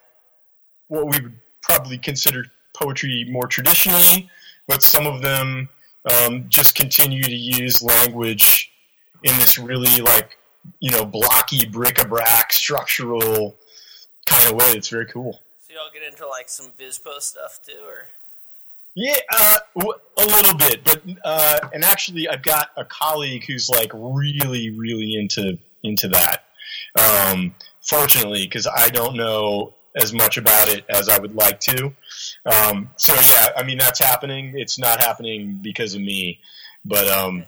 what 0.88 1.06
we 1.06 1.20
would 1.24 1.40
probably 1.62 1.98
consider 1.98 2.46
poetry 2.74 3.26
more 3.30 3.48
traditionally, 3.48 4.30
but 4.68 4.84
some 4.84 5.08
of 5.08 5.22
them 5.22 5.70
um, 6.06 6.46
just 6.50 6.76
continue 6.76 7.24
to 7.24 7.36
use 7.36 7.82
language 7.82 8.72
in 9.24 9.36
this 9.38 9.58
really 9.58 10.02
like, 10.02 10.38
you 10.80 10.92
know, 10.92 11.06
blocky 11.06 11.66
bric-a-brac 11.66 12.52
structural 12.52 13.56
kind 14.26 14.50
of 14.50 14.56
way. 14.56 14.72
It's 14.72 14.90
very 14.90 15.06
cool. 15.06 15.40
So 15.68 15.74
y'all 15.74 15.90
get 15.94 16.04
into 16.04 16.28
like 16.28 16.50
some 16.50 16.68
Vispo 16.80 17.22
stuff 17.22 17.60
too, 17.66 17.80
or? 17.88 18.08
Yeah, 18.96 19.18
uh, 19.34 19.58
a 19.76 20.26
little 20.26 20.58
bit, 20.58 20.86
but 20.86 21.02
uh, 21.26 21.60
and 21.74 21.84
actually, 21.84 22.30
I've 22.30 22.44
got 22.44 22.70
a 22.78 22.86
colleague 22.86 23.44
who's 23.46 23.70
like 23.70 23.92
really, 23.94 24.70
really 24.70 25.16
into 25.16 25.58
into 25.84 26.08
that. 26.10 26.46
Um, 26.98 27.56
fortunately, 27.82 28.46
because 28.46 28.68
I 28.68 28.88
don't 28.88 29.18
know 29.18 29.74
as 29.96 30.14
much 30.14 30.38
about 30.38 30.70
it 30.70 30.86
as 30.90 31.10
I 31.10 31.20
would 31.20 31.36
like 31.36 31.60
to. 31.62 31.94
Um, 32.46 32.90
so 32.96 33.14
yeah, 33.14 33.50
I 33.58 33.64
mean 33.64 33.78
that's 33.78 34.00
happening. 34.00 34.54
It's 34.56 34.80
not 34.80 35.02
happening 35.02 35.60
because 35.62 35.94
of 35.94 36.02
me, 36.02 36.40
but 36.86 37.08
um, 37.08 37.46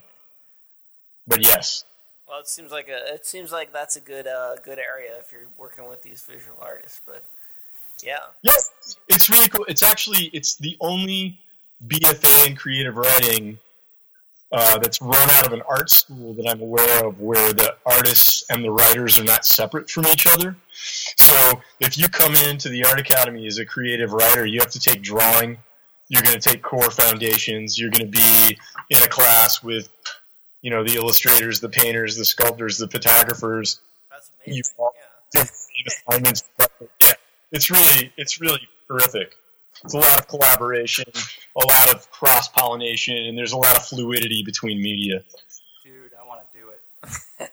but 1.27 1.41
yes. 1.41 1.85
Well, 2.27 2.39
it 2.39 2.47
seems 2.47 2.71
like 2.71 2.89
a 2.89 3.13
it 3.13 3.25
seems 3.25 3.53
like 3.53 3.71
that's 3.71 3.95
a 3.95 4.01
good 4.01 4.27
uh, 4.27 4.55
good 4.63 4.79
area 4.79 5.11
if 5.19 5.31
you're 5.31 5.47
working 5.57 5.87
with 5.87 6.01
these 6.03 6.21
visual 6.21 6.57
artists, 6.61 6.99
but 7.05 7.23
yeah. 8.03 8.17
Yeah, 8.41 8.51
it's 9.07 9.29
really 9.29 9.47
cool. 9.49 9.65
It's 9.67 9.83
actually 9.83 10.29
it's 10.33 10.55
the 10.55 10.77
only 10.79 11.39
BFA 11.85 12.47
in 12.47 12.55
creative 12.55 12.95
writing 12.97 13.59
uh, 14.51 14.77
that's 14.79 15.01
run 15.01 15.29
out 15.31 15.45
of 15.45 15.53
an 15.53 15.61
art 15.67 15.89
school 15.89 16.33
that 16.33 16.47
I'm 16.47 16.61
aware 16.61 17.05
of 17.05 17.19
where 17.19 17.51
the 17.53 17.75
artists 17.85 18.45
and 18.49 18.63
the 18.63 18.71
writers 18.71 19.19
are 19.19 19.23
not 19.23 19.45
separate 19.45 19.89
from 19.89 20.07
each 20.07 20.25
other. 20.25 20.55
So 21.17 21.61
if 21.79 21.97
you 21.97 22.07
come 22.07 22.33
into 22.35 22.69
the 22.69 22.85
Art 22.85 22.99
Academy 22.99 23.45
as 23.47 23.57
a 23.57 23.65
creative 23.65 24.13
writer, 24.13 24.45
you 24.45 24.59
have 24.59 24.71
to 24.71 24.79
take 24.79 25.01
drawing. 25.01 25.57
You're 26.07 26.21
going 26.21 26.39
to 26.39 26.49
take 26.49 26.61
core 26.61 26.89
foundations. 26.89 27.77
You're 27.77 27.89
going 27.89 28.09
to 28.09 28.17
be 28.17 28.57
in 28.89 29.03
a 29.03 29.07
class 29.07 29.61
with, 29.61 29.89
you 30.61 30.71
know, 30.71 30.83
the 30.83 30.95
illustrators, 30.95 31.59
the 31.59 31.67
painters, 31.67 32.15
the 32.15 32.23
sculptors, 32.23 32.77
the 32.77 32.87
photographers. 32.87 33.81
That's 34.09 34.31
amazing. 34.45 34.63
You 34.77 34.89
yeah. 35.35 35.43
assignments. 36.09 36.43
Yeah, 37.03 37.13
it's 37.51 37.69
really 37.71 38.11
it's 38.17 38.41
really 38.41 38.67
terrific. 38.87 39.35
It's 39.83 39.93
a 39.93 39.97
lot 39.97 40.17
of 40.17 40.27
collaboration, 40.27 41.05
a 41.55 41.67
lot 41.67 41.93
of 41.93 42.09
cross 42.09 42.47
pollination, 42.47 43.15
and 43.15 43.37
there's 43.37 43.51
a 43.51 43.57
lot 43.57 43.77
of 43.77 43.85
fluidity 43.85 44.43
between 44.43 44.81
media. 44.81 45.23
Dude, 45.83 46.11
I 46.19 46.27
want 46.27 46.41
to 46.51 46.59
do 46.59 46.69
it. 46.69 47.51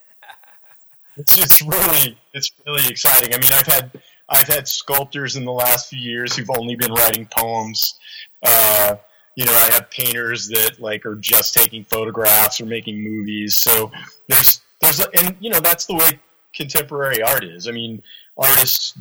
it's 1.16 1.38
it's 1.38 1.62
really 1.62 2.18
it's 2.32 2.50
really 2.66 2.88
exciting. 2.88 3.34
I 3.34 3.38
mean, 3.38 3.52
I've 3.52 3.66
had 3.66 3.90
I've 4.28 4.48
had 4.48 4.66
sculptors 4.66 5.36
in 5.36 5.44
the 5.44 5.52
last 5.52 5.90
few 5.90 6.00
years 6.00 6.34
who've 6.34 6.50
only 6.50 6.76
been 6.76 6.92
writing 6.92 7.26
poems. 7.30 7.94
Uh, 8.42 8.96
you 9.36 9.44
know, 9.44 9.52
I 9.52 9.72
have 9.72 9.90
painters 9.90 10.48
that 10.48 10.80
like 10.80 11.04
are 11.04 11.16
just 11.16 11.54
taking 11.54 11.84
photographs 11.84 12.60
or 12.60 12.66
making 12.66 13.02
movies. 13.02 13.56
So 13.56 13.90
there's 14.28 14.60
there's 14.80 15.04
and 15.14 15.36
you 15.40 15.50
know 15.50 15.60
that's 15.60 15.86
the 15.86 15.94
way 15.94 16.18
contemporary 16.54 17.22
art 17.22 17.44
is. 17.44 17.68
I 17.68 17.72
mean, 17.72 18.02
artists 18.36 18.94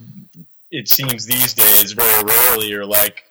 it 0.73 0.89
seems 0.89 1.25
these 1.27 1.53
days 1.53 1.91
very 1.93 2.23
rarely 2.23 2.73
are 2.73 2.85
like 2.85 3.23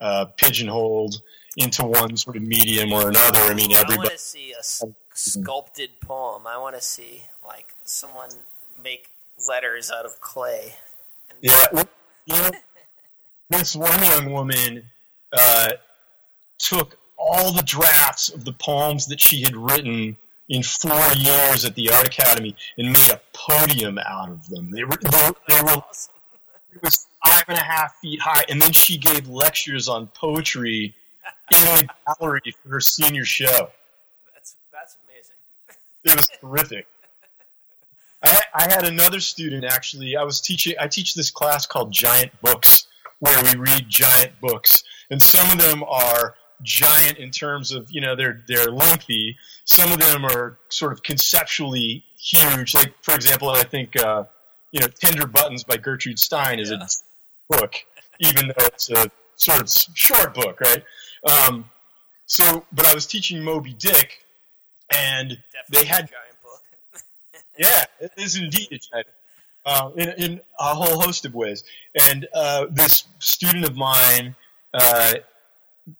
uh, 0.00 0.26
pigeonholed 0.36 1.22
into 1.56 1.84
one 1.84 2.16
sort 2.18 2.36
of 2.36 2.42
medium 2.42 2.92
or 2.92 3.08
another. 3.08 3.40
I 3.40 3.54
mean, 3.54 3.72
everybody. 3.72 3.94
I 3.94 3.96
want 3.96 4.10
to 4.10 4.18
see 4.18 4.52
a 4.52 4.62
sculpted 5.14 5.90
poem. 6.00 6.46
I 6.46 6.58
want 6.58 6.76
to 6.76 6.82
see 6.82 7.24
like 7.44 7.74
someone 7.84 8.28
make 8.84 9.08
letters 9.48 9.90
out 9.90 10.04
of 10.04 10.20
clay. 10.20 10.74
yeah, 11.40 11.66
you 12.26 12.34
know, 12.34 12.50
this 13.48 13.74
one 13.74 14.02
young 14.04 14.30
woman 14.30 14.84
uh, 15.32 15.70
took 16.58 16.98
all 17.16 17.52
the 17.52 17.62
drafts 17.62 18.28
of 18.28 18.44
the 18.44 18.52
poems 18.52 19.06
that 19.06 19.20
she 19.20 19.42
had 19.42 19.56
written 19.56 20.18
in 20.50 20.62
four 20.62 21.06
years 21.16 21.64
at 21.64 21.74
the 21.74 21.90
Art 21.90 22.06
Academy 22.06 22.54
and 22.76 22.92
made 22.92 23.10
a 23.10 23.20
podium 23.32 23.98
out 23.98 24.28
of 24.28 24.46
them. 24.50 24.70
They 24.70 24.84
were 24.84 24.98
they, 25.00 25.30
they 25.48 25.62
were 25.62 25.70
Awesome. 25.70 26.12
It 26.72 26.82
was 26.82 27.06
five 27.24 27.44
and 27.48 27.58
a 27.58 27.62
half 27.62 27.96
feet 27.96 28.20
high, 28.20 28.44
and 28.48 28.60
then 28.60 28.72
she 28.72 28.96
gave 28.98 29.28
lectures 29.28 29.88
on 29.88 30.06
poetry 30.08 30.94
in 31.52 31.60
the 31.60 31.88
gallery 32.06 32.54
for 32.62 32.68
her 32.70 32.80
senior 32.80 33.24
show. 33.24 33.70
That's 34.34 34.56
that's 34.72 34.96
amazing. 35.08 35.36
It 36.04 36.16
was 36.16 36.28
terrific. 36.40 36.86
I, 38.22 38.40
I 38.54 38.62
had 38.62 38.84
another 38.84 39.20
student 39.20 39.64
actually. 39.64 40.16
I 40.16 40.22
was 40.24 40.40
teaching. 40.40 40.74
I 40.80 40.88
teach 40.88 41.14
this 41.14 41.30
class 41.30 41.66
called 41.66 41.92
Giant 41.92 42.32
Books, 42.40 42.86
where 43.18 43.42
we 43.44 43.58
read 43.58 43.88
giant 43.88 44.40
books, 44.40 44.82
and 45.10 45.22
some 45.22 45.50
of 45.50 45.58
them 45.58 45.82
are 45.84 46.34
giant 46.62 47.18
in 47.18 47.30
terms 47.30 47.72
of 47.72 47.90
you 47.90 48.00
know 48.00 48.16
they're 48.16 48.42
they're 48.48 48.70
lengthy. 48.70 49.36
Some 49.64 49.92
of 49.92 50.00
them 50.00 50.24
are 50.24 50.58
sort 50.68 50.92
of 50.92 51.02
conceptually 51.02 52.04
huge. 52.18 52.74
Like 52.74 52.94
for 53.02 53.14
example, 53.14 53.50
I 53.50 53.62
think 53.64 53.96
uh, 53.96 54.24
you 54.72 54.80
know 54.80 54.88
Tender 54.88 55.26
Buttons 55.26 55.62
by 55.64 55.76
Gertrude 55.76 56.18
Stein 56.18 56.58
is 56.58 56.70
Yeah. 56.70 56.78
a 56.84 57.56
book, 57.56 57.74
even 58.18 58.48
though 58.48 58.66
it's 58.66 58.90
a 58.90 59.10
sort 59.36 59.60
of 59.60 59.70
short 59.94 60.34
book, 60.34 60.60
right? 60.60 60.84
Um, 61.28 61.70
so, 62.26 62.64
but 62.72 62.86
I 62.86 62.94
was 62.94 63.06
teaching 63.06 63.42
Moby 63.42 63.74
Dick, 63.74 64.24
and 64.90 65.38
Definitely 65.52 65.82
they 65.82 65.84
had 65.84 66.04
a 66.04 66.08
giant 66.08 66.42
book. 66.42 67.02
yeah, 67.58 67.84
it 68.00 68.12
is 68.16 68.36
indeed 68.36 68.68
a 68.72 68.78
giant. 68.78 69.06
Uh, 69.64 69.90
in, 69.96 70.08
in 70.18 70.40
a 70.58 70.74
whole 70.74 71.00
host 71.00 71.24
of 71.24 71.34
ways. 71.36 71.62
And 72.08 72.26
uh, 72.34 72.66
this 72.68 73.04
student 73.20 73.64
of 73.64 73.76
mine, 73.76 74.34
uh, 74.74 75.14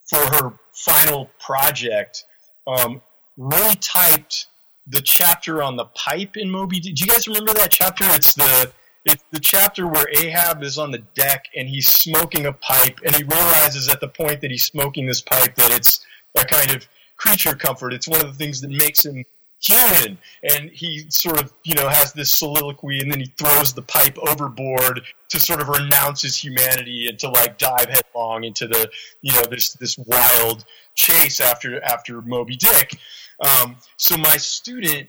for 0.04 0.18
her 0.18 0.52
final 0.72 1.30
project, 1.38 2.24
um, 2.66 3.00
retyped 3.38 4.46
the 4.86 5.00
chapter 5.00 5.62
on 5.62 5.76
the 5.76 5.84
pipe 5.86 6.36
in 6.36 6.50
Moby. 6.50 6.80
Do 6.80 6.90
you 6.90 7.06
guys 7.06 7.28
remember 7.28 7.52
that 7.54 7.70
chapter? 7.70 8.04
It's 8.08 8.34
the 8.34 8.72
it's 9.04 9.24
the 9.32 9.40
chapter 9.40 9.86
where 9.86 10.06
Ahab 10.16 10.62
is 10.62 10.78
on 10.78 10.92
the 10.92 10.98
deck 11.14 11.46
and 11.56 11.68
he's 11.68 11.88
smoking 11.88 12.46
a 12.46 12.52
pipe, 12.52 13.00
and 13.04 13.14
he 13.14 13.24
realizes 13.24 13.88
at 13.88 14.00
the 14.00 14.08
point 14.08 14.40
that 14.42 14.50
he's 14.50 14.64
smoking 14.64 15.06
this 15.06 15.20
pipe 15.20 15.56
that 15.56 15.72
it's 15.72 16.04
a 16.38 16.44
kind 16.44 16.70
of 16.70 16.86
creature 17.16 17.54
comfort. 17.54 17.92
It's 17.92 18.08
one 18.08 18.20
of 18.20 18.26
the 18.26 18.32
things 18.32 18.60
that 18.60 18.70
makes 18.70 19.04
him 19.04 19.24
human. 19.62 20.18
And 20.42 20.70
he 20.70 21.06
sort 21.08 21.40
of, 21.40 21.52
you 21.64 21.74
know, 21.74 21.88
has 21.88 22.12
this 22.12 22.30
soliloquy 22.30 22.98
and 22.98 23.10
then 23.10 23.20
he 23.20 23.26
throws 23.26 23.72
the 23.72 23.82
pipe 23.82 24.18
overboard 24.18 25.00
to 25.28 25.40
sort 25.40 25.60
of 25.60 25.68
renounce 25.68 26.22
his 26.22 26.36
humanity 26.36 27.08
and 27.08 27.18
to 27.20 27.28
like 27.28 27.58
dive 27.58 27.88
headlong 27.88 28.44
into 28.44 28.66
the, 28.66 28.90
you 29.22 29.32
know, 29.32 29.42
this, 29.50 29.74
this 29.74 29.96
wild 29.98 30.64
chase 30.94 31.40
after, 31.40 31.82
after 31.84 32.20
Moby 32.22 32.56
Dick. 32.56 32.98
Um, 33.40 33.76
so 33.96 34.16
my 34.16 34.36
student 34.36 35.08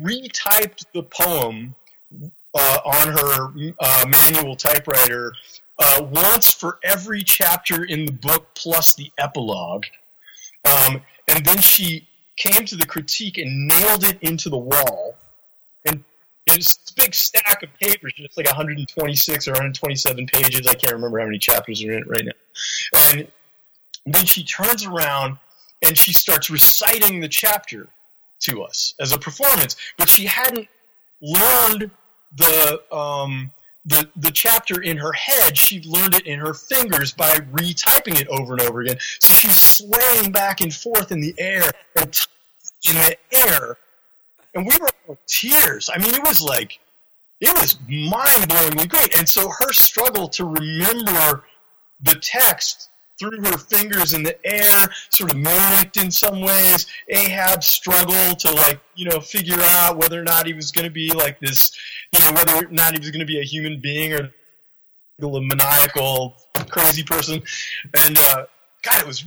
retyped 0.00 0.84
the 0.92 1.02
poem 1.02 1.74
uh, 2.54 2.78
on 2.84 3.08
her 3.08 3.72
uh, 3.80 4.04
manual 4.08 4.56
typewriter 4.56 5.32
uh, 5.78 6.02
once 6.02 6.52
for 6.52 6.78
every 6.82 7.22
chapter 7.22 7.84
in 7.84 8.06
the 8.06 8.12
book 8.12 8.48
plus 8.54 8.94
the 8.94 9.10
epilogue. 9.18 9.84
Um, 10.64 11.02
and 11.28 11.44
then 11.44 11.58
she 11.60 12.06
came 12.36 12.64
to 12.66 12.76
the 12.76 12.86
critique 12.86 13.38
and 13.38 13.66
nailed 13.66 14.04
it 14.04 14.18
into 14.22 14.48
the 14.48 14.58
wall 14.58 15.16
and 15.86 16.04
it's 16.46 16.78
a 16.90 16.94
big 16.94 17.14
stack 17.14 17.62
of 17.62 17.74
papers. 17.80 18.14
It's 18.18 18.36
like 18.36 18.46
126 18.46 19.48
or 19.48 19.52
127 19.52 20.26
pages. 20.26 20.66
I 20.66 20.74
can't 20.74 20.94
remember 20.94 21.18
how 21.18 21.26
many 21.26 21.38
chapters 21.38 21.82
are 21.84 21.92
in 21.92 21.98
it 22.02 22.08
right 22.08 22.24
now. 22.24 22.32
And 23.10 23.28
then 24.06 24.24
she 24.24 24.44
turns 24.44 24.84
around 24.86 25.38
and 25.82 25.98
she 25.98 26.12
starts 26.12 26.48
reciting 26.48 27.20
the 27.20 27.28
chapter 27.28 27.88
to 28.40 28.62
us 28.62 28.94
as 29.00 29.12
a 29.12 29.18
performance, 29.18 29.76
but 29.98 30.08
she 30.08 30.24
hadn't 30.24 30.68
learned 31.20 31.90
the 32.36 32.80
um, 32.92 33.50
the 33.86 34.08
the 34.16 34.30
chapter 34.30 34.82
in 34.82 34.96
her 34.96 35.12
head. 35.12 35.56
She 35.56 35.80
learned 35.82 36.14
it 36.14 36.26
in 36.26 36.38
her 36.40 36.52
fingers 36.52 37.12
by 37.12 37.30
retyping 37.52 38.20
it 38.20 38.28
over 38.28 38.54
and 38.54 38.62
over 38.62 38.80
again. 38.80 38.98
So 39.20 39.32
she's 39.32 39.56
swaying 39.56 40.32
back 40.32 40.60
and 40.60 40.74
forth 40.74 41.12
in 41.12 41.20
the 41.20 41.34
air 41.38 41.70
in 41.96 42.94
the 42.94 43.16
air, 43.32 43.76
and 44.54 44.66
we 44.66 44.76
were 44.80 44.88
in 45.08 45.16
tears. 45.26 45.88
I 45.92 45.98
mean, 45.98 46.14
it 46.14 46.22
was 46.22 46.42
like 46.42 46.78
it 47.40 47.56
was 47.58 47.78
mind 47.88 48.48
blowingly 48.48 48.88
great. 48.88 49.16
And 49.16 49.28
so 49.28 49.48
her 49.48 49.72
struggle 49.72 50.28
to 50.30 50.44
remember 50.44 51.44
the 52.00 52.14
text 52.16 52.90
through 53.18 53.42
her 53.42 53.58
fingers 53.58 54.12
in 54.12 54.22
the 54.22 54.36
air, 54.46 54.88
sort 55.10 55.32
of 55.32 55.38
mimicked 55.38 55.96
in 55.96 56.10
some 56.10 56.40
ways. 56.40 56.86
Ahab 57.08 57.64
struggled 57.64 58.38
to 58.40 58.50
like, 58.52 58.80
you 58.94 59.08
know, 59.08 59.20
figure 59.20 59.60
out 59.60 59.96
whether 59.96 60.20
or 60.20 60.24
not 60.24 60.46
he 60.46 60.52
was 60.52 60.70
going 60.70 60.84
to 60.84 60.90
be 60.90 61.10
like 61.12 61.38
this, 61.40 61.76
you 62.12 62.24
know, 62.24 62.32
whether 62.32 62.66
or 62.66 62.70
not 62.70 62.92
he 62.92 62.98
was 62.98 63.10
going 63.10 63.20
to 63.20 63.26
be 63.26 63.40
a 63.40 63.44
human 63.44 63.80
being 63.80 64.12
or 64.12 64.30
a 65.22 65.40
maniacal 65.40 66.36
crazy 66.68 67.02
person. 67.02 67.42
And 68.06 68.18
uh, 68.18 68.46
God, 68.82 69.00
it 69.00 69.06
was 69.06 69.24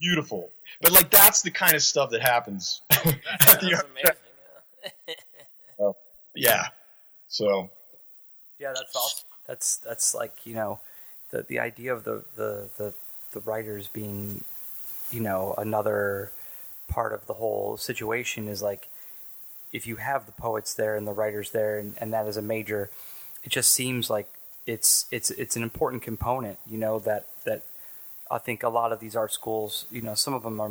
beautiful. 0.00 0.50
But 0.80 0.92
like 0.92 1.10
that's 1.10 1.42
the 1.42 1.50
kind 1.50 1.74
of 1.74 1.82
stuff 1.82 2.10
that 2.10 2.22
happens. 2.22 2.80
That 2.90 3.16
at 3.40 3.60
sounds 3.60 3.60
the 3.60 3.84
amazing. 3.92 4.16
Yeah. 5.78 5.92
yeah. 6.34 6.64
So 7.28 7.70
Yeah, 8.58 8.72
that's 8.74 8.96
awesome. 8.96 9.26
That's 9.46 9.76
that's 9.78 10.14
like 10.14 10.32
you 10.44 10.54
know, 10.54 10.80
the 11.30 11.42
the 11.42 11.58
idea 11.58 11.92
of 11.92 12.04
the 12.04 12.24
the 12.34 12.70
the, 12.78 12.94
the 13.32 13.40
writers 13.40 13.88
being, 13.88 14.44
you 15.10 15.20
know, 15.20 15.54
another 15.58 16.32
part 16.88 17.12
of 17.12 17.26
the 17.26 17.34
whole 17.34 17.76
situation 17.76 18.48
is 18.48 18.62
like, 18.62 18.88
if 19.72 19.86
you 19.86 19.96
have 19.96 20.26
the 20.26 20.32
poets 20.32 20.74
there 20.74 20.96
and 20.96 21.06
the 21.06 21.12
writers 21.12 21.52
there, 21.52 21.78
and, 21.78 21.94
and 21.98 22.12
that 22.12 22.26
is 22.26 22.36
a 22.36 22.42
major, 22.42 22.90
it 23.44 23.50
just 23.50 23.72
seems 23.72 24.10
like 24.10 24.28
it's 24.66 25.06
it's 25.10 25.30
it's 25.30 25.56
an 25.56 25.62
important 25.62 26.02
component. 26.02 26.58
You 26.68 26.78
know 26.78 26.98
that 27.00 27.26
that 27.44 27.62
I 28.30 28.38
think 28.38 28.62
a 28.62 28.68
lot 28.68 28.92
of 28.92 29.00
these 29.00 29.16
art 29.16 29.32
schools, 29.32 29.86
you 29.90 30.02
know, 30.02 30.14
some 30.14 30.34
of 30.34 30.42
them 30.42 30.60
are, 30.60 30.70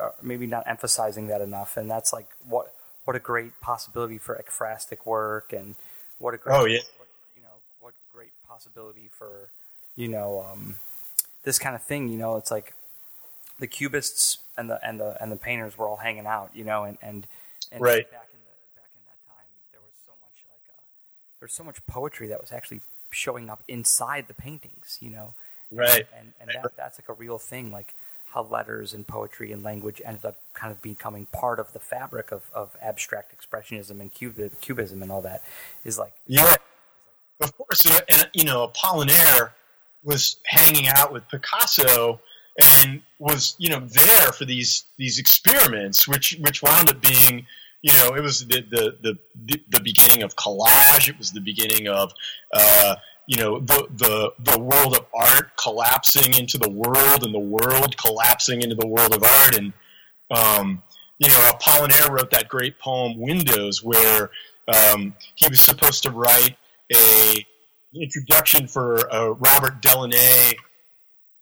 are 0.00 0.14
maybe 0.22 0.46
not 0.46 0.64
emphasizing 0.66 1.26
that 1.28 1.40
enough, 1.40 1.76
and 1.76 1.90
that's 1.90 2.12
like 2.12 2.28
what 2.48 2.72
what 3.04 3.16
a 3.16 3.20
great 3.20 3.60
possibility 3.60 4.18
for 4.18 4.40
ekphrastic 4.42 5.04
work, 5.04 5.52
and 5.52 5.76
what 6.18 6.34
a 6.34 6.36
great 6.38 6.54
Oh, 6.56 6.64
yeah. 6.64 6.80
what, 6.98 7.08
you 7.36 7.42
know 7.42 7.56
what 7.80 7.94
great 8.14 8.32
possibility 8.48 9.08
for 9.10 9.50
you 9.96 10.08
know 10.08 10.46
um, 10.50 10.76
this 11.46 11.58
kind 11.58 11.74
of 11.74 11.82
thing. 11.82 12.08
You 12.08 12.18
know, 12.18 12.36
it's 12.36 12.50
like 12.50 12.74
the 13.58 13.66
cubists 13.66 14.38
and 14.58 14.68
the 14.68 14.78
and 14.86 15.00
the 15.00 15.16
and 15.22 15.32
the 15.32 15.36
painters 15.36 15.78
were 15.78 15.88
all 15.88 15.96
hanging 15.96 16.26
out. 16.26 16.50
You 16.52 16.64
know, 16.64 16.84
and 16.84 16.98
and, 17.00 17.26
and 17.72 17.80
Right. 17.80 18.10
back 18.10 18.28
in 18.32 18.40
the 18.40 18.76
back 18.76 18.90
in 18.92 19.00
that 19.06 19.20
time, 19.26 19.46
there 19.72 19.80
was 19.80 19.94
so 20.04 20.12
much 20.20 20.44
like 20.50 20.60
uh, 20.68 20.80
there's 21.40 21.54
so 21.54 21.64
much 21.64 21.78
poetry 21.86 22.28
that 22.28 22.40
was 22.40 22.52
actually 22.52 22.80
showing 23.10 23.48
up 23.48 23.62
inside 23.68 24.28
the 24.28 24.34
paintings. 24.34 24.98
You 25.00 25.10
know, 25.10 25.34
right. 25.70 26.06
and 26.18 26.34
and 26.40 26.50
that, 26.50 26.76
that's 26.76 26.98
like 26.98 27.08
a 27.08 27.14
real 27.14 27.38
thing 27.38 27.72
like 27.72 27.94
how 28.34 28.42
letters 28.42 28.92
and 28.92 29.06
poetry 29.06 29.52
and 29.52 29.62
language 29.62 30.02
ended 30.04 30.24
up 30.24 30.36
kind 30.52 30.70
of 30.72 30.82
becoming 30.82 31.26
part 31.26 31.58
of 31.60 31.72
the 31.72 31.78
fabric 31.78 32.32
of, 32.32 32.50
of 32.52 32.76
abstract 32.82 33.32
expressionism 33.34 34.00
and 34.00 34.12
cubism 34.12 35.02
and 35.02 35.10
all 35.12 35.22
that 35.22 35.42
is 35.84 35.96
like 35.98 36.12
Yeah, 36.26 36.54
of 37.40 37.56
course. 37.56 37.84
And, 37.86 38.02
and 38.10 38.28
you 38.34 38.44
know, 38.44 38.68
Apollinaire 38.68 39.52
was 40.06 40.36
hanging 40.46 40.88
out 40.88 41.12
with 41.12 41.28
Picasso 41.28 42.20
and 42.58 43.02
was 43.18 43.54
you 43.58 43.68
know 43.68 43.80
there 43.80 44.32
for 44.32 44.44
these 44.44 44.84
these 44.96 45.18
experiments, 45.18 46.08
which 46.08 46.38
which 46.40 46.62
wound 46.62 46.90
up 46.90 47.00
being 47.02 47.46
you 47.82 47.92
know 47.94 48.14
it 48.14 48.22
was 48.22 48.46
the 48.46 48.62
the 48.70 48.96
the, 49.02 49.60
the 49.70 49.80
beginning 49.80 50.22
of 50.22 50.36
collage. 50.36 51.08
It 51.08 51.18
was 51.18 51.32
the 51.32 51.40
beginning 51.40 51.88
of 51.88 52.12
uh, 52.54 52.96
you 53.26 53.36
know 53.38 53.60
the 53.60 53.88
the 53.96 54.52
the 54.52 54.58
world 54.58 54.96
of 54.96 55.06
art 55.14 55.56
collapsing 55.56 56.34
into 56.34 56.56
the 56.58 56.70
world, 56.70 57.24
and 57.24 57.34
the 57.34 57.38
world 57.38 57.96
collapsing 57.96 58.62
into 58.62 58.76
the 58.76 58.86
world 58.86 59.14
of 59.14 59.22
art, 59.22 59.58
and 59.58 59.72
um, 60.30 60.82
you 61.18 61.28
know 61.28 61.50
Apollinaire 61.52 62.08
wrote 62.08 62.30
that 62.30 62.48
great 62.48 62.78
poem 62.78 63.18
Windows, 63.18 63.82
where 63.82 64.30
um, 64.68 65.14
he 65.34 65.48
was 65.48 65.60
supposed 65.60 66.04
to 66.04 66.10
write 66.10 66.56
a 66.94 67.46
introduction 68.02 68.66
for 68.66 68.96
a 68.96 69.32
Robert 69.32 69.80
Delaunay 69.82 70.54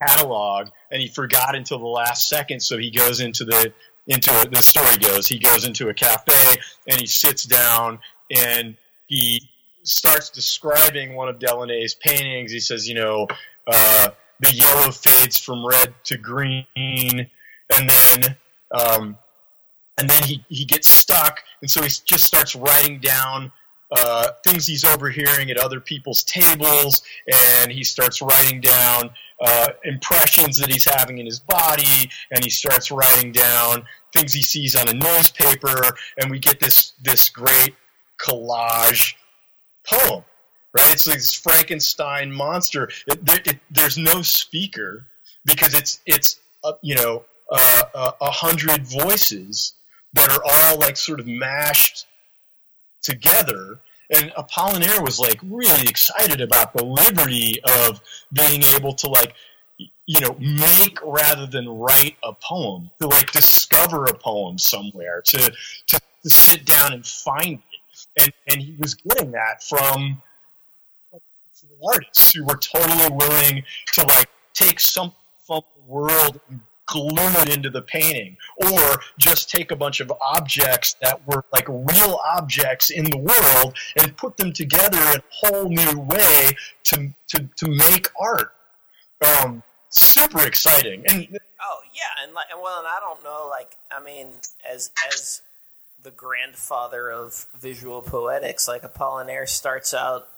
catalog, 0.06 0.68
and 0.90 1.00
he 1.00 1.08
forgot 1.08 1.54
until 1.54 1.78
the 1.78 1.86
last 1.86 2.28
second. 2.28 2.60
So 2.60 2.78
he 2.78 2.90
goes 2.90 3.20
into 3.20 3.44
the 3.44 3.72
into 4.06 4.30
the 4.52 4.62
story 4.62 4.98
goes 4.98 5.26
he 5.26 5.38
goes 5.38 5.64
into 5.64 5.88
a 5.88 5.94
cafe 5.94 6.60
and 6.86 7.00
he 7.00 7.06
sits 7.06 7.44
down 7.44 7.98
and 8.30 8.76
he 9.06 9.40
starts 9.82 10.28
describing 10.30 11.14
one 11.14 11.28
of 11.28 11.38
Delaunay's 11.38 11.94
paintings. 11.94 12.52
He 12.52 12.60
says, 12.60 12.88
you 12.88 12.94
know, 12.94 13.26
uh, 13.66 14.08
the 14.40 14.52
yellow 14.52 14.90
fades 14.90 15.38
from 15.38 15.64
red 15.66 15.94
to 16.04 16.16
green, 16.16 16.66
and 16.74 17.30
then 17.68 18.36
um, 18.72 19.16
and 19.96 20.10
then 20.10 20.22
he, 20.24 20.44
he 20.48 20.64
gets 20.64 20.88
stuck, 20.88 21.40
and 21.60 21.70
so 21.70 21.82
he 21.82 21.88
just 21.88 22.24
starts 22.24 22.56
writing 22.56 22.98
down 22.98 23.52
uh, 23.96 24.28
things 24.44 24.66
he's 24.66 24.84
overhearing 24.84 25.50
at 25.50 25.56
other 25.56 25.80
people's 25.80 26.22
tables, 26.24 27.02
and 27.62 27.70
he 27.70 27.84
starts 27.84 28.20
writing 28.20 28.60
down 28.60 29.10
uh, 29.40 29.68
impressions 29.84 30.56
that 30.58 30.70
he's 30.70 30.84
having 30.84 31.18
in 31.18 31.26
his 31.26 31.40
body, 31.40 32.10
and 32.30 32.42
he 32.44 32.50
starts 32.50 32.90
writing 32.90 33.32
down 33.32 33.84
things 34.12 34.32
he 34.32 34.42
sees 34.42 34.74
on 34.76 34.88
a 34.88 34.94
newspaper, 34.94 35.96
and 36.18 36.30
we 36.30 36.38
get 36.38 36.60
this 36.60 36.92
this 37.02 37.28
great 37.28 37.74
collage 38.18 39.14
poem. 39.86 40.24
Right? 40.72 40.92
It's 40.92 41.06
like 41.06 41.16
this 41.16 41.34
Frankenstein 41.34 42.32
monster. 42.32 42.88
It, 43.06 43.24
there, 43.24 43.40
it, 43.44 43.60
there's 43.70 43.96
no 43.96 44.22
speaker 44.22 45.06
because 45.44 45.74
it's 45.74 46.00
it's 46.06 46.40
uh, 46.64 46.72
you 46.82 46.96
know 46.96 47.24
uh, 47.50 47.82
uh, 47.94 48.12
a 48.20 48.30
hundred 48.30 48.86
voices 48.86 49.74
that 50.14 50.30
are 50.30 50.42
all 50.44 50.78
like 50.80 50.96
sort 50.96 51.20
of 51.20 51.26
mashed 51.26 52.06
together. 53.04 53.78
And 54.10 54.32
Apollinaire 54.32 55.02
was 55.02 55.20
like 55.20 55.38
really 55.42 55.88
excited 55.88 56.40
about 56.40 56.74
the 56.74 56.84
liberty 56.84 57.60
of 57.86 58.00
being 58.32 58.62
able 58.76 58.94
to 58.94 59.08
like, 59.08 59.34
you 60.06 60.20
know, 60.20 60.36
make 60.38 60.98
rather 61.02 61.46
than 61.46 61.68
write 61.68 62.16
a 62.24 62.32
poem, 62.32 62.90
to 63.00 63.06
like 63.06 63.30
discover 63.32 64.04
a 64.06 64.14
poem 64.14 64.58
somewhere, 64.58 65.22
to, 65.22 65.38
to, 65.86 66.00
to 66.22 66.30
sit 66.30 66.64
down 66.64 66.92
and 66.92 67.06
find 67.06 67.54
it. 67.54 68.22
And, 68.22 68.32
and 68.48 68.60
he 68.60 68.76
was 68.78 68.94
getting 68.94 69.30
that 69.32 69.62
from 69.62 70.20
artists 71.84 72.32
who 72.34 72.44
were 72.44 72.56
totally 72.56 73.08
willing 73.10 73.64
to 73.92 74.06
like 74.06 74.28
take 74.52 74.80
some 74.80 75.12
from 75.46 75.62
the 75.76 75.92
world 75.92 76.40
and 76.48 76.60
glue 76.86 77.32
it 77.42 77.54
into 77.54 77.70
the 77.70 77.82
painting 77.82 78.36
or 78.56 79.00
just 79.18 79.50
take 79.50 79.70
a 79.70 79.76
bunch 79.76 80.00
of 80.00 80.12
objects 80.20 80.96
that 81.00 81.26
were 81.26 81.44
like 81.52 81.68
real 81.68 82.20
objects 82.24 82.90
in 82.90 83.04
the 83.04 83.18
world 83.18 83.76
and 83.96 84.16
put 84.16 84.36
them 84.36 84.52
together 84.52 84.98
in 84.98 85.18
a 85.18 85.22
whole 85.30 85.68
new 85.68 86.00
way 86.00 86.50
to 86.84 87.12
to, 87.28 87.48
to 87.56 87.68
make 87.68 88.08
art. 88.20 88.52
Um, 89.42 89.62
super 89.88 90.46
exciting. 90.46 91.04
And 91.06 91.38
Oh 91.66 91.80
yeah, 91.94 92.22
and 92.22 92.34
like, 92.34 92.46
and 92.52 92.60
well, 92.60 92.78
and 92.78 92.86
I 92.86 93.00
don't 93.00 93.24
know, 93.24 93.48
like, 93.48 93.76
I 93.90 94.02
mean, 94.02 94.28
as 94.70 94.90
as 95.10 95.40
the 96.02 96.10
grandfather 96.10 97.10
of 97.10 97.46
visual 97.58 98.02
poetics, 98.02 98.68
like 98.68 98.82
Apollinaire 98.82 99.48
starts 99.48 99.94
out 99.94 100.28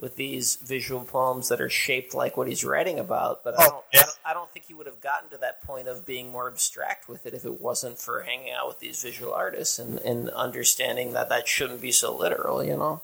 with 0.00 0.16
these 0.16 0.56
visual 0.56 1.02
poems 1.02 1.48
that 1.48 1.60
are 1.60 1.68
shaped 1.68 2.14
like 2.14 2.36
what 2.36 2.48
he's 2.48 2.64
writing 2.64 2.98
about, 2.98 3.44
but 3.44 3.58
I 3.58 3.64
Oh, 3.64 3.68
don't, 3.68 3.84
yeah. 3.92 4.00
I 4.00 4.04
don't, 4.04 4.18
I 4.26 4.34
don't 4.34 4.50
think 4.50 4.64
he 4.66 4.74
would 4.74 4.86
have 4.86 5.00
gotten 5.00 5.28
to 5.30 5.38
that 5.38 5.62
point 5.62 5.88
of 5.88 6.06
being 6.06 6.30
more 6.32 6.48
abstract 6.50 7.08
with 7.08 7.26
it 7.26 7.34
if 7.34 7.44
it 7.44 7.60
wasn't 7.60 7.98
for 7.98 8.22
hanging 8.22 8.50
out 8.52 8.66
with 8.68 8.78
these 8.80 9.02
visual 9.02 9.32
artists 9.32 9.78
and, 9.78 9.98
and 10.00 10.30
understanding 10.30 11.12
that 11.12 11.28
that 11.28 11.46
shouldn't 11.46 11.80
be 11.82 11.92
so 11.92 12.16
literal, 12.16 12.64
you 12.64 12.76
know. 12.76 13.02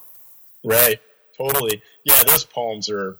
Right. 0.64 1.00
Totally. 1.36 1.82
Yeah, 2.04 2.22
those 2.26 2.44
poems 2.44 2.88
are 2.88 3.18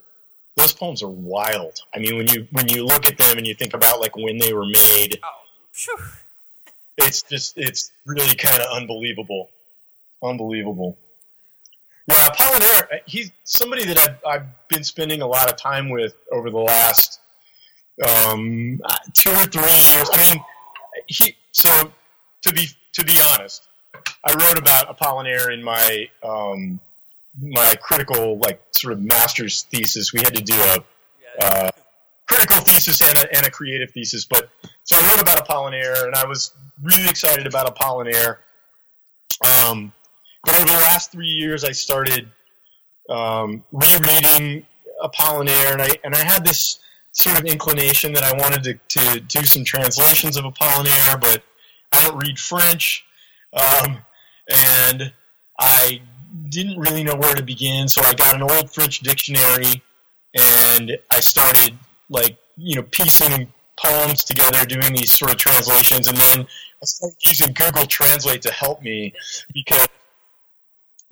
those 0.56 0.72
poems 0.72 1.02
are 1.02 1.08
wild. 1.08 1.80
I 1.94 1.98
mean, 1.98 2.16
when 2.16 2.28
you 2.28 2.48
when 2.52 2.66
you 2.68 2.86
look 2.86 3.06
at 3.06 3.18
them 3.18 3.36
and 3.36 3.46
you 3.46 3.54
think 3.54 3.74
about 3.74 4.00
like 4.00 4.16
when 4.16 4.38
they 4.38 4.54
were 4.54 4.64
made, 4.64 5.18
Oh, 5.22 5.28
phew. 5.70 5.98
it's 6.96 7.20
just 7.22 7.58
it's 7.58 7.92
really 8.06 8.34
kind 8.36 8.62
of 8.62 8.68
unbelievable. 8.74 9.50
Unbelievable. 10.22 10.96
Yeah, 12.08 12.28
Apollinaire, 12.28 13.00
he's 13.06 13.32
somebody 13.44 13.84
that 13.86 13.98
I've, 13.98 14.24
I've 14.24 14.68
been 14.68 14.84
spending 14.84 15.22
a 15.22 15.26
lot 15.26 15.50
of 15.50 15.56
time 15.56 15.90
with 15.90 16.14
over 16.30 16.50
the 16.50 16.58
last 16.58 17.20
um, 18.04 18.80
two 19.14 19.30
or 19.30 19.44
three 19.46 19.62
years. 19.62 20.08
I 20.12 20.34
mean, 20.34 20.44
he 21.06 21.36
so 21.52 21.90
to 22.42 22.52
be 22.52 22.68
to 22.92 23.04
be 23.04 23.18
honest, 23.32 23.66
I 24.24 24.32
wrote 24.32 24.58
about 24.58 24.96
Apollinaire 24.96 25.52
in 25.52 25.62
my 25.62 26.08
um, 26.22 26.78
my 27.40 27.74
critical 27.80 28.38
like 28.38 28.62
sort 28.76 28.92
of 28.92 29.02
master's 29.02 29.62
thesis. 29.64 30.12
We 30.12 30.20
had 30.20 30.34
to 30.34 30.42
do 30.42 30.54
a 30.54 30.84
uh, 31.40 31.70
critical 32.26 32.58
thesis 32.58 33.00
and 33.00 33.18
a, 33.18 33.36
and 33.36 33.46
a 33.46 33.50
creative 33.50 33.90
thesis. 33.90 34.24
But 34.24 34.48
so 34.84 34.96
I 34.96 35.10
wrote 35.10 35.20
about 35.20 35.46
Apollinaire, 35.46 36.06
and 36.06 36.14
I 36.14 36.26
was 36.26 36.52
really 36.82 37.08
excited 37.08 37.46
about 37.46 37.74
Apollinaire. 37.74 38.38
Um, 39.68 39.92
but 40.46 40.54
over 40.54 40.64
the 40.64 40.72
last 40.72 41.10
three 41.10 41.26
years, 41.26 41.64
I 41.64 41.72
started 41.72 42.30
um, 43.10 43.64
rereading 43.72 44.64
Apollinaire, 45.02 45.72
and 45.72 45.82
I 45.82 45.90
and 46.04 46.14
I 46.14 46.24
had 46.24 46.46
this 46.46 46.78
sort 47.12 47.38
of 47.38 47.46
inclination 47.46 48.12
that 48.12 48.22
I 48.22 48.32
wanted 48.38 48.62
to, 48.64 49.00
to 49.00 49.20
do 49.20 49.44
some 49.44 49.64
translations 49.64 50.36
of 50.36 50.44
Apollinaire, 50.44 51.20
but 51.20 51.42
I 51.92 52.00
don't 52.02 52.16
read 52.16 52.38
French, 52.38 53.04
um, 53.54 53.98
and 54.48 55.12
I 55.58 56.00
didn't 56.48 56.78
really 56.78 57.02
know 57.02 57.16
where 57.16 57.34
to 57.34 57.42
begin. 57.42 57.88
So 57.88 58.02
I 58.04 58.14
got 58.14 58.34
an 58.36 58.42
old 58.42 58.72
French 58.72 59.00
dictionary, 59.00 59.82
and 60.34 60.96
I 61.10 61.20
started 61.20 61.76
like 62.08 62.36
you 62.56 62.76
know 62.76 62.82
piecing 62.82 63.52
poems 63.82 64.22
together, 64.22 64.64
doing 64.64 64.94
these 64.94 65.10
sort 65.12 65.32
of 65.32 65.38
translations, 65.38 66.06
and 66.06 66.16
then 66.16 66.40
I 66.40 66.84
started 66.84 67.16
using 67.26 67.52
Google 67.52 67.86
Translate 67.86 68.42
to 68.42 68.52
help 68.52 68.82
me 68.82 69.12
because 69.52 69.88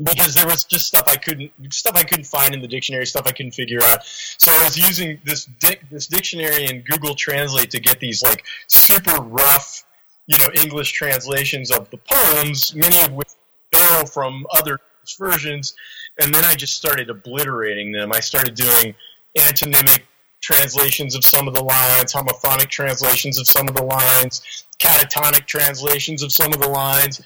because 0.03 0.35
there 0.35 0.47
was 0.47 0.65
just 0.65 0.87
stuff 0.87 1.05
I 1.07 1.17
couldn't 1.17 1.53
stuff 1.73 1.97
I 1.97 2.03
couldn't 2.03 2.25
find 2.25 2.55
in 2.55 2.61
the 2.61 2.69
dictionary, 2.69 3.07
stuff 3.07 3.27
I 3.27 3.33
couldn't 3.33 3.53
figure 3.53 3.83
out. 3.83 4.05
So 4.05 4.51
I 4.53 4.65
was 4.65 4.77
using 4.77 5.21
this 5.25 5.49
this 5.91 6.07
dictionary 6.07 6.67
and 6.67 6.85
Google 6.85 7.15
Translate 7.15 7.71
to 7.71 7.81
get 7.81 8.01
these 8.01 8.23
like 8.23 8.45
super 8.67 9.23
rough, 9.23 9.85
you 10.27 10.37
know, 10.39 10.49
English 10.63 10.93
translations 10.93 11.71
of 11.71 11.91
the 11.91 11.99
poems, 11.99 12.75
many 12.75 13.01
of 13.03 13.13
which 13.13 13.29
borrow 13.71 14.05
from 14.05 14.47
other 14.53 14.79
versions, 15.19 15.75
and 16.21 16.35
then 16.35 16.45
I 16.45 16.55
just 16.55 16.75
started 16.75 17.11
obliterating 17.11 17.93
them. 17.93 18.13
I 18.13 18.21
started 18.21 18.55
doing 18.55 18.95
antonymic 19.37 20.07
translations 20.41 21.15
of 21.15 21.25
some 21.25 21.49
of 21.49 21.55
the 21.55 21.63
lines, 21.63 22.13
homophonic 22.13 22.69
translations 22.69 23.39
of 23.39 23.47
some 23.47 23.69
of 23.69 23.75
the 23.75 23.83
lines, 23.83 24.65
catatonic 24.79 25.47
translations 25.47 26.23
of 26.23 26.33
some 26.33 26.53
of 26.53 26.61
the 26.61 26.69
lines. 26.69 27.21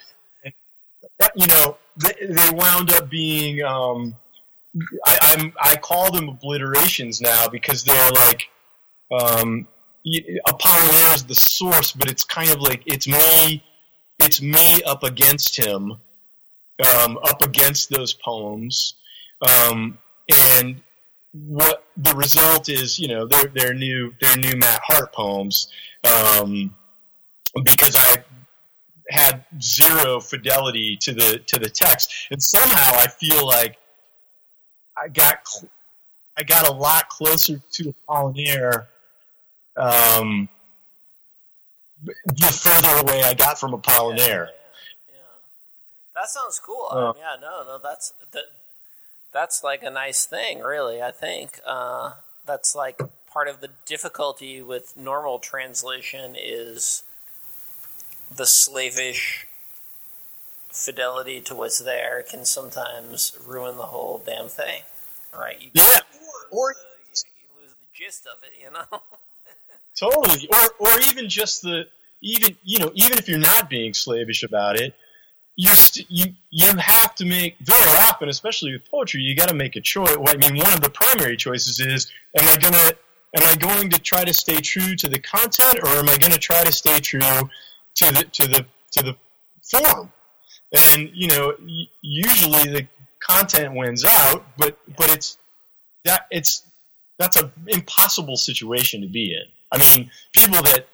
You 1.34 1.46
know, 1.46 1.76
they, 1.96 2.26
they 2.26 2.50
wound 2.50 2.92
up 2.92 3.10
being. 3.10 3.62
Um, 3.62 4.16
I, 5.04 5.18
I'm 5.22 5.52
I 5.60 5.76
call 5.76 6.12
them 6.12 6.28
obliterations 6.28 7.20
now 7.20 7.48
because 7.48 7.84
they're 7.84 8.10
like 8.12 8.48
um, 9.10 9.66
Apollinaire 10.46 11.14
is 11.14 11.24
the 11.24 11.34
source, 11.34 11.92
but 11.92 12.10
it's 12.10 12.24
kind 12.24 12.50
of 12.50 12.60
like 12.60 12.82
it's 12.86 13.08
me, 13.08 13.62
it's 14.18 14.40
me 14.40 14.82
up 14.84 15.02
against 15.02 15.56
him, 15.56 15.92
um, 15.92 17.18
up 17.28 17.42
against 17.42 17.90
those 17.90 18.12
poems, 18.14 18.94
um, 19.42 19.98
and 20.28 20.80
what 21.32 21.84
the 21.96 22.14
result 22.14 22.68
is, 22.68 22.98
you 22.98 23.08
know, 23.08 23.26
they're, 23.26 23.50
they're 23.54 23.74
new, 23.74 24.14
they're 24.20 24.36
new 24.36 24.56
Matt 24.56 24.80
Hart 24.82 25.12
poems, 25.12 25.68
um, 26.04 26.74
because 27.64 27.96
I 27.96 28.16
had 29.08 29.44
zero 29.60 30.20
fidelity 30.20 30.96
to 30.98 31.12
the, 31.12 31.40
to 31.46 31.58
the 31.58 31.68
text. 31.68 32.12
And 32.30 32.42
somehow 32.42 32.92
I 32.94 33.06
feel 33.08 33.46
like 33.46 33.78
I 34.96 35.08
got, 35.08 35.46
cl- 35.46 35.70
I 36.36 36.42
got 36.42 36.68
a 36.68 36.72
lot 36.72 37.08
closer 37.08 37.60
to 37.72 37.94
Apollinaire, 38.08 38.86
um, 39.76 40.48
the 42.04 42.46
further 42.46 43.00
away 43.00 43.24
I 43.24 43.34
got 43.34 43.58
from 43.58 43.72
Apollinaire. 43.72 44.18
Yeah, 44.18 44.36
yeah, 44.36 45.14
yeah. 45.14 45.20
That 46.14 46.28
sounds 46.28 46.60
cool. 46.60 46.88
Uh, 46.90 47.12
yeah, 47.16 47.36
no, 47.40 47.64
no, 47.64 47.78
that's 47.82 48.12
that, 48.32 48.44
that's 49.32 49.64
like 49.64 49.82
a 49.82 49.90
nice 49.90 50.24
thing, 50.24 50.60
really. 50.60 51.02
I 51.02 51.10
think 51.10 51.60
uh, 51.66 52.12
that's 52.46 52.74
like 52.74 53.00
part 53.30 53.48
of 53.48 53.60
the 53.60 53.70
difficulty 53.84 54.62
with 54.62 54.96
normal 54.96 55.38
translation 55.38 56.36
is 56.40 57.02
the 58.34 58.46
slavish 58.46 59.46
fidelity 60.70 61.40
to 61.40 61.54
what's 61.54 61.78
there 61.78 62.22
can 62.22 62.44
sometimes 62.44 63.36
ruin 63.44 63.76
the 63.76 63.84
whole 63.84 64.22
damn 64.24 64.48
thing, 64.48 64.82
right? 65.36 65.60
You 65.60 65.70
Yeah, 65.74 65.84
or, 66.52 66.58
or 66.58 66.74
the, 66.74 66.80
you, 67.04 67.22
you 67.40 67.62
lose 67.62 67.74
the 67.74 67.86
gist 67.92 68.26
of 68.26 68.42
it, 68.42 68.52
you 68.62 68.70
know. 68.70 69.00
Totally, 69.98 70.48
or 70.52 70.88
or 70.88 71.00
even 71.08 71.28
just 71.28 71.62
the 71.62 71.86
even 72.20 72.56
you 72.62 72.78
know 72.78 72.92
even 72.94 73.18
if 73.18 73.28
you're 73.28 73.38
not 73.38 73.68
being 73.68 73.92
slavish 73.94 74.44
about 74.44 74.78
it, 74.78 74.94
you 75.56 75.74
st- 75.74 76.06
you 76.08 76.34
you 76.50 76.76
have 76.76 77.16
to 77.16 77.24
make 77.24 77.58
very 77.58 77.90
often, 78.02 78.28
especially 78.28 78.72
with 78.72 78.88
poetry, 78.88 79.22
you 79.22 79.34
got 79.34 79.48
to 79.48 79.56
make 79.56 79.74
a 79.74 79.80
choice. 79.80 80.16
Well, 80.16 80.28
I 80.28 80.36
mean, 80.36 80.62
one 80.62 80.72
of 80.72 80.80
the 80.80 80.90
primary 80.90 81.36
choices 81.36 81.80
is: 81.80 82.12
am 82.38 82.48
I 82.48 82.56
gonna 82.60 82.92
am 83.36 83.42
I 83.42 83.56
going 83.56 83.90
to 83.90 83.98
try 83.98 84.24
to 84.24 84.32
stay 84.32 84.60
true 84.60 84.94
to 84.94 85.08
the 85.08 85.18
content, 85.18 85.80
or 85.82 85.88
am 85.88 86.08
I 86.08 86.16
going 86.16 86.32
to 86.32 86.38
try 86.38 86.62
to 86.62 86.70
stay 86.72 87.00
true 87.00 87.20
to 87.98 88.12
the 88.12 88.24
to 88.24 88.46
the 88.46 88.66
to 88.92 89.02
the 89.02 89.16
form? 89.62 90.12
And 90.72 91.10
you 91.14 91.28
know, 91.28 91.54
usually 92.02 92.70
the 92.72 92.86
content 93.20 93.74
wins 93.74 94.04
out, 94.04 94.44
but 94.56 94.78
but 94.96 95.10
it's 95.10 95.38
that 96.04 96.26
it's 96.30 96.62
that's 97.18 97.36
an 97.36 97.50
impossible 97.66 98.36
situation 98.36 99.00
to 99.02 99.08
be 99.08 99.34
in. 99.34 99.44
I 99.72 99.78
mean, 99.78 100.10
people 100.32 100.62
that 100.62 100.86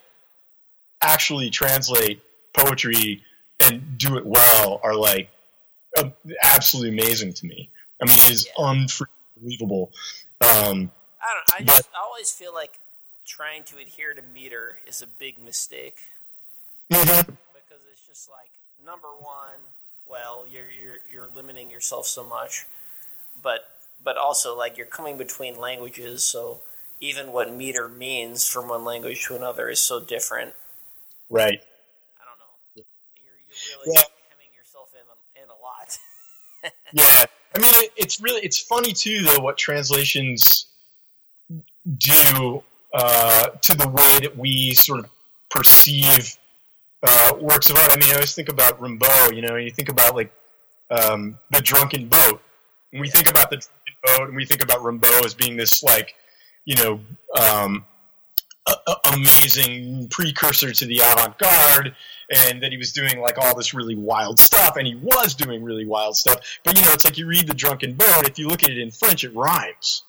actually 1.01 1.49
translate 1.49 2.21
poetry 2.53 3.21
and 3.63 3.97
do 3.97 4.17
it 4.17 4.25
well 4.25 4.79
are 4.83 4.95
like 4.95 5.29
uh, 5.97 6.09
absolutely 6.41 6.89
amazing 6.97 7.33
to 7.33 7.45
me. 7.45 7.69
I 8.01 8.05
mean, 8.05 8.17
it 8.17 8.31
is 8.31 8.47
unbelievable. 8.57 9.91
Um, 10.41 10.91
I 11.21 11.33
don't. 11.33 11.53
I 11.53 11.59
But- 11.59 11.67
just 11.67 11.89
I 11.95 12.03
always 12.05 12.31
feel 12.31 12.53
like 12.53 12.79
trying 13.25 13.63
to 13.65 13.77
adhere 13.77 14.13
to 14.13 14.21
meter 14.21 14.81
is 14.87 15.01
a 15.01 15.07
big 15.07 15.39
mistake 15.43 15.97
mhm. 16.91 17.25
because 17.25 17.83
it's 17.91 18.05
just 18.07 18.29
like 18.29 18.51
number 18.85 19.07
one. 19.19 19.59
Well, 20.07 20.45
you're 20.51 20.69
you're 20.69 20.99
you're 21.11 21.27
limiting 21.35 21.71
yourself 21.71 22.05
so 22.05 22.23
much, 22.23 22.65
but 23.41 23.67
but 24.03 24.17
also 24.17 24.55
like 24.57 24.77
you're 24.77 24.85
coming 24.85 25.17
between 25.17 25.59
languages, 25.59 26.23
so 26.23 26.61
even 27.01 27.31
what 27.31 27.51
meter 27.53 27.87
means 27.89 28.47
from 28.47 28.69
one 28.69 28.85
language 28.85 29.25
to 29.25 29.35
another 29.35 29.69
is 29.69 29.81
so 29.81 29.99
different. 29.99 30.53
Right. 31.29 31.59
I 32.19 32.23
don't 32.25 32.39
know. 32.39 32.53
You're 32.75 32.85
you're 33.23 33.79
really 33.79 33.95
Yeah. 33.95 34.03
hemming 34.29 34.53
yourself 34.55 34.89
in 34.93 35.41
in 35.43 35.49
a 35.49 35.59
lot. 35.61 35.97
Yeah. 36.93 37.25
I 37.55 37.59
mean, 37.59 37.73
it, 37.75 37.91
it's 37.95 38.19
really 38.21 38.41
it's 38.41 38.59
funny 38.59 38.91
too, 38.91 39.23
though, 39.23 39.39
what 39.41 39.57
translations 39.57 40.65
do 41.97 42.63
uh, 42.93 43.47
to 43.61 43.73
the 43.75 43.87
way 43.87 44.19
that 44.21 44.35
we 44.37 44.73
sort 44.73 44.99
of 44.99 45.09
perceive 45.49 46.37
uh, 47.03 47.33
works 47.39 47.69
of 47.69 47.77
art. 47.77 47.91
I 47.91 47.97
mean, 47.97 48.09
I 48.11 48.15
always 48.15 48.33
think 48.33 48.49
about 48.49 48.79
Rimbaud. 48.79 49.35
You 49.35 49.41
know, 49.41 49.55
you 49.55 49.71
think 49.71 49.89
about 49.89 50.15
like 50.15 50.31
um, 50.89 51.37
the 51.51 51.61
Drunken 51.61 52.07
Boat, 52.07 52.41
and 52.91 53.01
we 53.01 53.09
think 53.09 53.29
about 53.29 53.49
the 53.49 53.57
Drunken 53.57 54.17
Boat, 54.17 54.27
and 54.29 54.35
we 54.35 54.45
think 54.45 54.61
about 54.63 54.79
Rimbaud 54.79 55.25
as 55.25 55.33
being 55.33 55.55
this 55.57 55.83
like, 55.83 56.15
you 56.65 56.75
know, 56.75 56.99
um, 57.39 57.85
a, 58.67 58.73
a- 58.87 58.99
amazing 59.13 60.07
precursor 60.09 60.71
to 60.71 60.85
the 60.85 60.97
avant-garde, 60.99 61.95
and 62.47 62.63
that 62.63 62.71
he 62.71 62.77
was 62.77 62.91
doing 62.91 63.19
like 63.19 63.37
all 63.37 63.55
this 63.55 63.73
really 63.73 63.95
wild 63.95 64.39
stuff, 64.39 64.75
and 64.77 64.87
he 64.87 64.95
was 64.95 65.35
doing 65.35 65.63
really 65.63 65.85
wild 65.85 66.15
stuff. 66.15 66.37
But 66.63 66.77
you 66.77 66.83
know, 66.83 66.91
it's 66.93 67.05
like 67.05 67.17
you 67.17 67.27
read 67.27 67.45
the 67.47 67.53
Drunken 67.53 67.93
Boat. 67.93 68.27
If 68.27 68.39
you 68.39 68.47
look 68.47 68.63
at 68.63 68.71
it 68.71 68.79
in 68.79 68.89
French, 68.91 69.23
it 69.23 69.35
rhymes. 69.35 70.03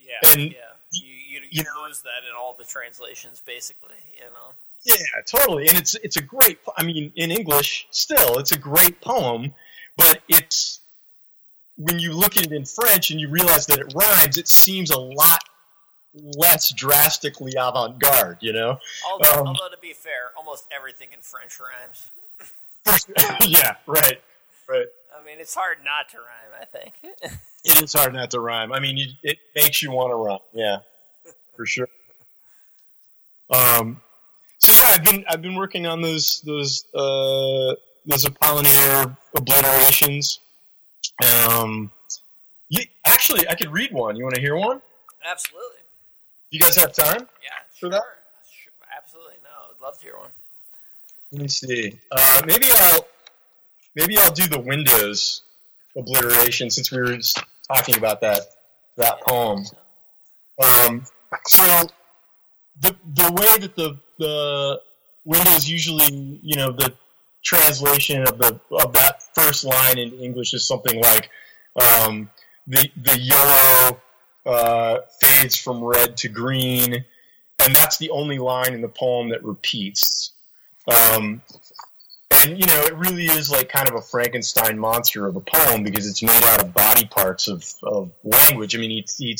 yeah, 0.00 0.30
And- 0.32 0.40
yeah. 0.52 0.56
You 0.92 1.06
you, 1.06 1.40
you, 1.40 1.40
you 1.50 1.62
know- 1.64 1.86
lose 1.86 2.00
that 2.02 2.24
in 2.28 2.34
all 2.36 2.54
the 2.54 2.64
translations, 2.64 3.40
basically. 3.44 3.94
You 4.16 4.24
know. 4.24 4.52
Yeah, 4.84 4.94
totally. 5.26 5.68
And 5.68 5.76
it's 5.76 5.94
it's 5.96 6.16
a 6.16 6.22
great. 6.22 6.58
I 6.76 6.84
mean, 6.84 7.12
in 7.16 7.30
English, 7.30 7.86
still, 7.90 8.38
it's 8.38 8.52
a 8.52 8.58
great 8.58 9.00
poem, 9.00 9.54
but 9.96 10.22
it's 10.28 10.80
when 11.76 11.98
you 11.98 12.12
look 12.12 12.36
at 12.36 12.44
it 12.46 12.52
in 12.52 12.64
French 12.64 13.10
and 13.10 13.20
you 13.20 13.28
realize 13.28 13.66
that 13.66 13.78
it 13.78 13.92
rhymes, 13.94 14.38
it 14.38 14.48
seems 14.48 14.90
a 14.90 14.98
lot 14.98 15.40
less 16.14 16.72
drastically 16.72 17.52
avant-garde. 17.58 18.38
You 18.40 18.52
know? 18.52 18.78
Although, 19.10 19.40
Um, 19.40 19.46
although 19.48 19.68
to 19.68 19.78
be 19.80 19.92
fair, 19.92 20.32
almost 20.36 20.66
everything 20.74 21.08
in 21.12 21.20
French 21.20 21.58
rhymes. 21.60 22.10
yeah, 23.46 23.76
right, 23.86 24.20
right. 24.68 24.86
I 25.14 25.24
mean, 25.24 25.36
it's 25.38 25.54
hard 25.54 25.78
not 25.84 26.08
to 26.10 26.18
rhyme. 26.18 26.60
I 26.60 26.64
think. 26.64 26.94
It 27.62 27.82
is 27.82 27.92
hard 27.92 28.14
not 28.14 28.30
to 28.30 28.40
rhyme. 28.40 28.72
I 28.72 28.80
mean, 28.80 28.96
you, 28.96 29.06
it 29.22 29.36
makes 29.54 29.82
you 29.82 29.90
want 29.90 30.12
to 30.12 30.16
rhyme. 30.16 30.38
Yeah, 30.54 30.78
for 31.54 31.66
sure. 31.66 31.88
Um, 33.50 34.00
yeah, 34.70 34.90
I've 34.94 35.04
been 35.04 35.24
I've 35.28 35.42
been 35.42 35.54
working 35.54 35.86
on 35.86 36.00
those 36.02 36.40
those 36.42 36.84
uh, 36.94 37.74
those 38.06 38.24
Apollinaire 38.24 39.16
obliterations. 39.36 40.38
Um, 41.24 41.90
you, 42.68 42.84
actually, 43.04 43.48
I 43.48 43.54
could 43.54 43.70
read 43.72 43.92
one. 43.92 44.16
You 44.16 44.22
want 44.24 44.34
to 44.36 44.40
hear 44.40 44.56
one? 44.56 44.80
Absolutely. 45.28 45.76
You 46.50 46.60
guys 46.60 46.76
have 46.76 46.92
time? 46.92 47.20
Yeah. 47.42 47.48
For 47.72 47.78
Sure. 47.80 47.90
that? 47.90 48.02
Sure. 48.50 48.72
Absolutely. 48.96 49.34
No, 49.42 49.50
I'd 49.74 49.82
love 49.82 49.98
to 49.98 50.04
hear 50.04 50.16
one. 50.16 50.30
Let 51.32 51.42
me 51.42 51.48
see. 51.48 51.98
Uh, 52.10 52.42
maybe 52.46 52.66
I'll 52.72 53.06
maybe 53.94 54.18
I'll 54.18 54.32
do 54.32 54.46
the 54.46 54.58
windows 54.60 55.42
obliteration 55.96 56.70
since 56.70 56.90
we 56.90 56.98
were 57.00 57.16
talking 57.68 57.96
about 57.96 58.20
that 58.22 58.40
that 58.96 59.20
poem. 59.22 59.64
Um, 60.62 61.04
so 61.46 61.86
the 62.80 62.96
the 63.14 63.32
way 63.32 63.58
that 63.58 63.76
the 63.76 63.96
the 64.18 64.80
windows 65.24 65.68
usually, 65.68 66.40
you 66.42 66.56
know, 66.56 66.72
the 66.72 66.92
translation 67.42 68.22
of 68.22 68.38
the 68.38 68.60
of 68.72 68.92
that 68.92 69.22
first 69.34 69.64
line 69.64 69.98
in 69.98 70.12
English 70.14 70.54
is 70.54 70.66
something 70.66 71.00
like 71.00 71.30
um, 71.80 72.30
the 72.66 72.90
the 73.02 73.18
yellow 73.18 74.00
uh, 74.46 74.98
fades 75.20 75.56
from 75.56 75.82
red 75.82 76.16
to 76.18 76.28
green, 76.28 76.94
and 76.94 77.76
that's 77.76 77.98
the 77.98 78.10
only 78.10 78.38
line 78.38 78.74
in 78.74 78.80
the 78.80 78.88
poem 78.88 79.30
that 79.30 79.44
repeats. 79.44 80.32
Um, 80.88 81.42
and 82.30 82.58
you 82.58 82.66
know, 82.66 82.82
it 82.84 82.96
really 82.96 83.26
is 83.26 83.50
like 83.50 83.68
kind 83.68 83.88
of 83.88 83.94
a 83.94 84.02
Frankenstein 84.02 84.78
monster 84.78 85.26
of 85.26 85.36
a 85.36 85.40
poem 85.40 85.82
because 85.82 86.06
it's 86.06 86.22
made 86.22 86.42
out 86.44 86.62
of 86.62 86.72
body 86.72 87.06
parts 87.06 87.48
of, 87.48 87.64
of 87.82 88.12
language. 88.24 88.74
I 88.74 88.78
mean, 88.78 88.90
he, 88.90 89.06
he 89.18 89.36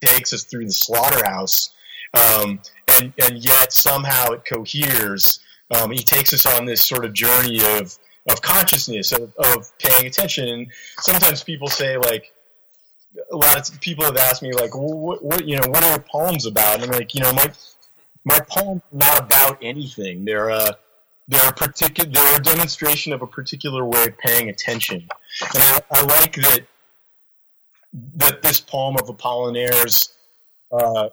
takes 0.00 0.32
us 0.32 0.44
through 0.44 0.66
the 0.66 0.72
slaughterhouse, 0.72 1.70
um, 2.14 2.60
and 3.00 3.12
and 3.22 3.44
yet 3.44 3.72
somehow 3.72 4.32
it 4.32 4.44
coheres. 4.44 5.40
Um, 5.70 5.90
he 5.90 6.02
takes 6.02 6.34
us 6.34 6.44
on 6.44 6.66
this 6.66 6.86
sort 6.86 7.04
of 7.04 7.12
journey 7.12 7.60
of 7.78 7.98
of 8.30 8.40
consciousness 8.42 9.12
of, 9.12 9.34
of 9.36 9.76
paying 9.78 10.06
attention. 10.06 10.48
And 10.48 10.72
sometimes 11.00 11.42
people 11.42 11.68
say 11.68 11.96
like, 11.96 12.32
a 13.30 13.36
lot 13.36 13.56
of 13.58 13.80
people 13.80 14.04
have 14.04 14.16
asked 14.16 14.42
me 14.42 14.52
like, 14.52 14.74
what, 14.74 15.24
what 15.24 15.46
you 15.46 15.56
know, 15.56 15.68
what 15.68 15.82
are 15.82 15.90
your 15.90 16.04
poems 16.10 16.46
about? 16.46 16.76
And 16.76 16.84
I'm 16.84 16.90
like, 16.90 17.14
you 17.14 17.20
know, 17.20 17.32
my 17.32 17.52
my 18.24 18.38
poems 18.48 18.82
are 18.92 18.96
not 18.96 19.20
about 19.20 19.58
anything. 19.62 20.24
They're 20.24 20.50
a 20.50 20.76
they're 21.28 21.48
a 21.48 21.52
particular 21.52 22.10
they're 22.10 22.36
a 22.36 22.42
demonstration 22.42 23.12
of 23.12 23.22
a 23.22 23.26
particular 23.26 23.84
way 23.84 24.04
of 24.04 24.18
paying 24.18 24.48
attention. 24.48 25.06
And 25.54 25.62
I, 25.62 25.80
I 25.90 26.02
like 26.02 26.36
that 26.36 26.60
that 28.16 28.42
this 28.42 28.60
poem 28.60 28.96
of 28.96 29.08
Apollinaire's 29.08 30.14
uh, 30.70 31.08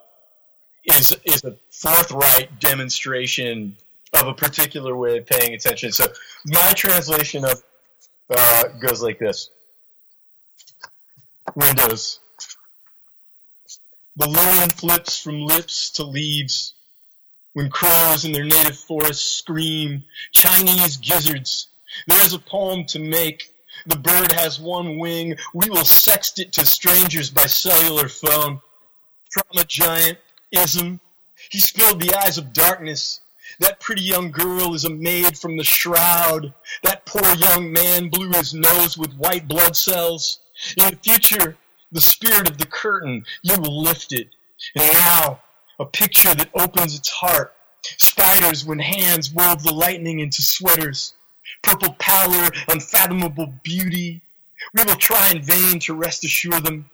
is 0.85 1.15
is 1.25 1.43
a 1.43 1.55
forthright 1.71 2.59
demonstration 2.59 3.75
of 4.13 4.27
a 4.27 4.33
particular 4.33 4.95
way 4.95 5.17
of 5.17 5.25
paying 5.25 5.53
attention. 5.53 5.91
So 5.91 6.07
my 6.45 6.73
translation 6.73 7.45
of 7.45 7.63
uh, 8.29 8.63
goes 8.79 9.01
like 9.01 9.19
this: 9.19 9.49
Windows. 11.55 12.19
The 14.17 14.27
linen 14.27 14.69
flips 14.69 15.17
from 15.17 15.45
lips 15.45 15.91
to 15.91 16.03
leaves 16.03 16.73
when 17.53 17.69
crows 17.69 18.25
in 18.25 18.31
their 18.31 18.43
native 18.43 18.77
forests 18.77 19.37
scream, 19.37 20.03
Chinese 20.31 20.97
gizzards. 20.97 21.67
There's 22.07 22.33
a 22.33 22.39
poem 22.39 22.85
to 22.85 22.99
make. 22.99 23.53
The 23.87 23.97
bird 23.97 24.31
has 24.33 24.59
one 24.59 24.99
wing. 24.99 25.35
We 25.53 25.69
will 25.69 25.77
sext 25.77 26.39
it 26.39 26.53
to 26.53 26.65
strangers 26.65 27.29
by 27.29 27.43
cellular 27.43 28.09
phone. 28.09 28.61
Trauma 29.31 29.65
giant, 29.65 30.17
ism. 30.51 30.99
He 31.49 31.59
spilled 31.59 32.01
the 32.01 32.13
eyes 32.15 32.37
of 32.37 32.53
darkness. 32.53 33.21
That 33.59 33.79
pretty 33.79 34.03
young 34.03 34.31
girl 34.31 34.73
is 34.73 34.85
a 34.85 34.89
maid 34.89 35.37
from 35.37 35.57
the 35.57 35.63
shroud. 35.63 36.53
That 36.83 37.05
poor 37.05 37.33
young 37.35 37.71
man 37.71 38.09
blew 38.09 38.29
his 38.31 38.53
nose 38.53 38.97
with 38.97 39.15
white 39.15 39.47
blood 39.47 39.75
cells. 39.75 40.39
In 40.77 40.91
the 40.91 40.95
future, 40.97 41.57
the 41.91 42.01
spirit 42.01 42.49
of 42.49 42.57
the 42.57 42.67
curtain, 42.67 43.25
you 43.41 43.59
will 43.59 43.81
lift 43.81 44.13
it. 44.13 44.29
And 44.75 44.93
now, 44.93 45.41
a 45.79 45.85
picture 45.85 46.33
that 46.35 46.49
opens 46.53 46.95
its 46.95 47.09
heart. 47.09 47.53
Spiders 47.81 48.65
when 48.65 48.79
hands 48.79 49.31
wove 49.31 49.63
the 49.63 49.73
lightning 49.73 50.19
into 50.19 50.41
sweaters. 50.41 51.13
Purple 51.63 51.93
pallor, 51.93 52.49
unfathomable 52.67 53.53
beauty. 53.63 54.21
We 54.73 54.83
will 54.83 54.95
try 54.95 55.31
in 55.31 55.41
vain 55.41 55.79
to 55.81 55.93
rest 55.93 56.23
assure 56.23 56.59
them. 56.59 56.89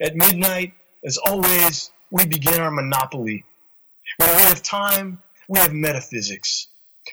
At 0.00 0.16
midnight, 0.16 0.74
as 1.04 1.16
always, 1.18 1.90
we 2.14 2.24
begin 2.24 2.60
our 2.60 2.70
monopoly. 2.70 3.44
When 4.18 4.36
we 4.36 4.42
have 4.42 4.62
time, 4.62 5.20
we 5.48 5.58
have 5.58 5.72
metaphysics. 5.72 6.68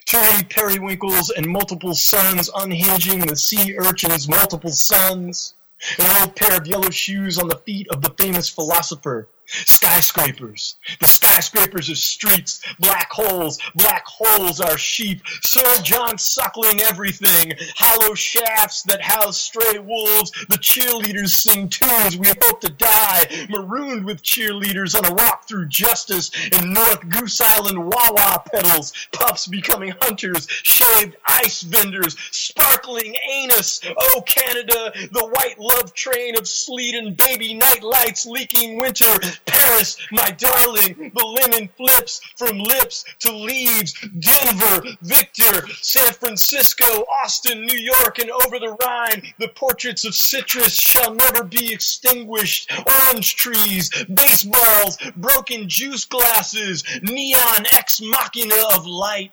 Too 0.05 0.17
many 0.17 0.43
periwinkles 0.43 1.31
and 1.31 1.47
multiple 1.47 1.95
suns 1.95 2.51
unhinging 2.55 3.25
the 3.25 3.35
sea 3.35 3.75
urchin's 3.79 4.29
multiple 4.29 4.69
suns. 4.69 5.55
An 5.97 6.21
old 6.21 6.35
pair 6.35 6.55
of 6.55 6.67
yellow 6.67 6.91
shoes 6.91 7.39
on 7.39 7.47
the 7.47 7.55
feet 7.55 7.87
of 7.89 8.03
the 8.03 8.11
famous 8.11 8.47
philosopher. 8.47 9.27
Skyscrapers. 9.51 10.75
The 10.99 11.07
skyscrapers 11.07 11.89
are 11.89 11.95
streets. 11.95 12.61
Black 12.79 13.11
holes. 13.11 13.59
Black 13.75 14.05
holes 14.05 14.59
are 14.61 14.77
sheep. 14.77 15.21
Sir 15.43 15.81
John 15.83 16.17
suckling 16.17 16.81
everything. 16.81 17.53
Hollow 17.75 18.15
shafts 18.15 18.83
that 18.83 19.01
house 19.01 19.39
stray 19.39 19.79
wolves. 19.79 20.31
The 20.49 20.57
cheerleaders 20.57 21.29
sing 21.29 21.69
tunes. 21.69 22.17
We 22.17 22.27
hope 22.27 22.61
to 22.61 22.69
die. 22.69 23.47
Marooned 23.49 24.05
with 24.05 24.23
cheerleaders 24.23 24.97
on 24.97 25.11
a 25.11 25.13
walk 25.13 25.47
through 25.47 25.67
justice. 25.67 26.31
In 26.51 26.73
North 26.73 27.07
Goose 27.09 27.41
Island 27.41 27.77
Wawa 27.77 28.43
pedals. 28.51 28.93
Pups 29.11 29.47
becoming 29.47 29.93
hunters. 30.01 30.47
Shaved 30.49 31.17
ice 31.25 31.61
vendors. 31.61 32.15
Sparkling 32.31 33.15
anus. 33.29 33.81
Oh, 33.97 34.23
Canada. 34.25 34.93
The 35.11 35.27
white 35.33 35.59
love 35.59 35.93
train 35.93 36.37
of 36.37 36.47
sleet 36.47 36.95
and 36.95 37.17
baby 37.17 37.53
night 37.53 37.83
lights 37.83 38.25
leaking 38.25 38.79
winter. 38.79 39.11
Paris, 39.45 39.97
my 40.11 40.29
darling, 40.31 41.11
the 41.13 41.25
lemon 41.25 41.69
flips 41.77 42.21
from 42.37 42.59
lips 42.59 43.05
to 43.19 43.31
leaves. 43.31 43.93
Denver, 44.19 44.87
Victor, 45.01 45.67
San 45.81 46.13
Francisco, 46.13 47.05
Austin, 47.23 47.65
New 47.65 47.79
York, 47.79 48.19
and 48.19 48.29
over 48.31 48.59
the 48.59 48.77
Rhine, 48.83 49.33
the 49.39 49.49
portraits 49.49 50.05
of 50.05 50.15
citrus 50.15 50.73
shall 50.73 51.13
never 51.13 51.43
be 51.43 51.73
extinguished. 51.73 52.71
Orange 52.85 53.35
trees, 53.35 53.89
baseballs, 54.13 54.97
broken 55.15 55.67
juice 55.67 56.05
glasses, 56.05 56.83
neon 57.01 57.65
ex 57.73 58.01
machina 58.01 58.55
of 58.73 58.85
light. 58.85 59.31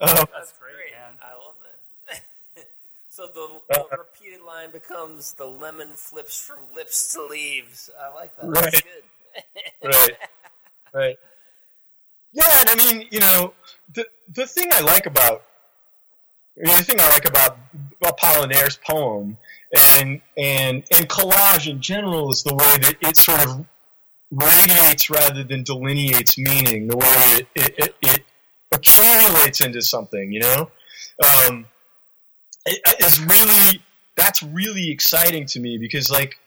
Oh, 0.00 0.24
That's. 0.32 0.52
I 3.18 3.22
love 3.22 3.34
that. 3.34 3.62
so 3.68 3.68
the, 3.68 3.74
the 3.90 3.96
repeated 3.98 4.40
line 4.46 4.70
becomes 4.70 5.32
the 5.34 5.46
lemon 5.46 5.88
flips 5.94 6.38
from 6.40 6.58
lips 6.74 7.12
to 7.14 7.24
leaves. 7.26 7.90
I 8.00 8.14
like 8.14 8.36
that. 8.36 8.50
That's 8.52 8.76
Right. 8.76 8.84
good. 9.82 9.88
right, 9.88 10.16
right. 10.94 11.16
Yeah, 12.32 12.48
and 12.60 12.68
I 12.68 12.74
mean, 12.76 13.06
you 13.10 13.20
know, 13.20 13.54
the 13.94 14.06
the 14.34 14.46
thing 14.46 14.68
I 14.72 14.80
like 14.80 15.06
about, 15.06 15.42
I 16.62 16.66
mean, 16.66 16.76
the 16.76 16.84
thing 16.84 17.00
I 17.00 17.08
like 17.10 17.26
about 17.28 17.58
Apollinaire's 18.02 18.78
poem 18.78 19.36
and 19.98 20.20
and 20.36 20.84
and 20.90 21.08
collage 21.08 21.68
in 21.70 21.80
general 21.80 22.30
is 22.30 22.42
the 22.42 22.54
way 22.54 22.76
that 22.82 22.94
it 23.00 23.16
sort 23.16 23.44
of 23.46 23.64
radiates 24.30 25.08
rather 25.08 25.44
than 25.44 25.62
delineates 25.62 26.36
meaning. 26.36 26.88
The 26.88 26.96
way 26.96 27.06
it 27.38 27.46
it, 27.54 27.74
it, 27.78 27.94
it 28.02 28.24
accumulates 28.72 29.60
into 29.60 29.80
something, 29.82 30.32
you 30.32 30.40
know. 30.40 30.70
Um, 31.48 31.66
it's 32.66 33.20
really 33.20 33.82
that's 34.16 34.42
really 34.42 34.90
exciting 34.90 35.46
to 35.46 35.60
me 35.60 35.78
because 35.78 36.10
like 36.10 36.38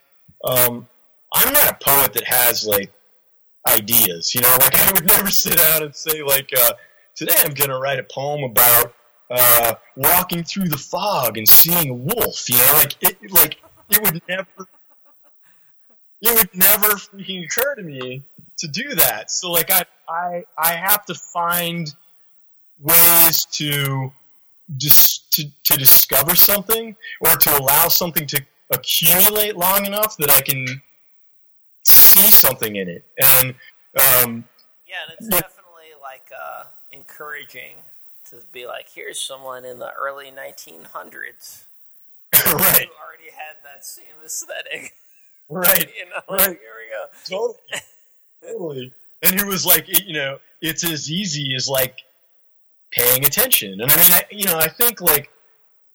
um, 0.44 0.88
I'm 1.34 1.54
not 1.54 1.72
a 1.72 1.78
poet 1.84 2.14
that 2.14 2.24
has 2.26 2.66
like 2.66 2.92
ideas, 3.68 4.34
you 4.34 4.42
know. 4.42 4.58
Like 4.60 4.78
I 4.88 4.92
would 4.94 5.06
never 5.06 5.30
sit 5.30 5.58
down 5.58 5.84
and 5.84 5.96
say 5.96 6.24
like 6.24 6.50
uh, 6.58 6.74
today 7.16 7.36
I'm 7.44 7.54
to 7.54 7.78
write 7.78 8.00
a 8.00 8.04
poem 8.04 8.44
about 8.44 8.94
uh, 9.30 9.76
walking 9.96 10.44
through 10.44 10.70
the 10.70 10.78
fog 10.78 11.38
and 11.38 11.48
seeing 11.48 11.90
a 11.90 11.94
wolf, 11.94 12.50
you 12.50 12.58
know. 12.58 12.74
Like 12.76 12.96
it 13.02 13.32
like 13.32 13.58
it 13.90 14.02
would 14.02 14.22
never 14.28 14.68
it 16.22 16.38
would 16.38 16.50
never 16.56 16.88
freaking 16.96 17.46
occur 17.46 17.76
to 17.76 17.84
me 17.84 18.24
to 18.58 18.68
do 18.68 18.96
that. 18.96 19.32
So 19.32 19.52
like 19.52 19.72
I 19.72 19.84
I 20.08 20.44
I 20.58 20.74
have 20.74 21.06
to 21.06 21.16
find 21.16 21.94
ways 22.82 23.46
to 23.54 24.12
dis- 24.78 25.19
to, 25.32 25.46
to 25.66 25.78
discover 25.78 26.36
something 26.36 26.96
or 27.22 27.36
to 27.36 27.58
allow 27.58 27.88
something 27.88 28.26
to 28.28 28.42
accumulate 28.72 29.56
long 29.58 29.86
enough 29.86 30.18
that 30.18 30.30
I 30.30 30.42
can 30.42 30.82
see 31.86 32.32
something 32.32 32.76
in 32.76 32.90
it. 32.90 33.04
And 33.18 33.56
um, 33.96 34.46
Yeah, 34.88 35.04
and 35.08 35.14
it's 35.20 35.28
Yeah. 35.32 35.40
definitely 35.42 35.94
like 36.02 36.32
uh, 36.38 36.66
encouraging 36.92 37.76
to 38.30 38.38
be 38.52 38.66
like, 38.68 38.88
here's 38.94 39.20
someone 39.22 39.66
in 39.66 39.80
the 39.80 39.92
early 39.94 40.32
1900s 40.32 41.64
right, 42.34 42.44
who 42.44 42.54
already 42.54 43.32
had 43.36 43.58
that 43.64 43.84
same 43.86 44.06
aesthetic. 44.24 44.94
right, 45.50 45.90
You 45.98 46.06
know, 46.10 46.22
Right. 46.30 46.60
here 46.60 46.76
we 46.78 46.90
go. 46.92 47.06
totally, 47.28 47.82
totally. 48.44 48.94
And 49.24 49.40
it 49.40 49.46
was 49.46 49.66
like, 49.66 49.90
it, 49.90 50.06
you 50.06 50.14
know, 50.14 50.40
it's 50.62 50.84
as 50.90 51.10
easy 51.12 51.56
as 51.56 51.68
like 51.68 51.98
paying 52.92 53.26
attention. 53.26 53.82
And 53.82 53.92
I 53.92 53.96
mean, 53.96 54.12
I, 54.12 54.24
you 54.32 54.46
know, 54.46 54.58
I 54.58 54.68
think 54.68 55.02
like 55.02 55.30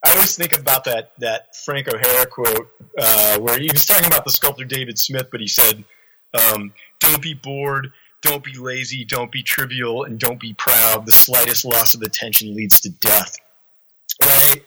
I 0.04 0.12
always 0.12 0.36
think 0.36 0.58
about 0.58 0.84
that 0.84 1.12
that 1.18 1.56
Frank 1.56 1.88
O'Hara 1.88 2.26
quote 2.26 2.68
uh, 2.98 3.38
where 3.38 3.58
he 3.58 3.70
was 3.72 3.86
talking 3.86 4.06
about 4.06 4.24
the 4.24 4.30
sculptor 4.30 4.64
David 4.64 4.98
Smith, 4.98 5.28
but 5.30 5.40
he 5.40 5.48
said, 5.48 5.84
um, 6.34 6.72
"Don't 7.00 7.22
be 7.22 7.34
bored, 7.34 7.90
don't 8.24 8.42
be 8.42 8.54
lazy, 8.58 9.04
don't 9.04 9.30
be 9.30 9.42
trivial, 9.42 10.04
and 10.04 10.18
don't 10.18 10.40
be 10.40 10.54
proud. 10.54 11.06
The 11.06 11.12
slightest 11.12 11.64
loss 11.64 11.94
of 11.94 12.02
attention 12.02 12.54
leads 12.56 12.80
to 12.80 12.90
death. 12.90 13.36
Right? 14.22 14.64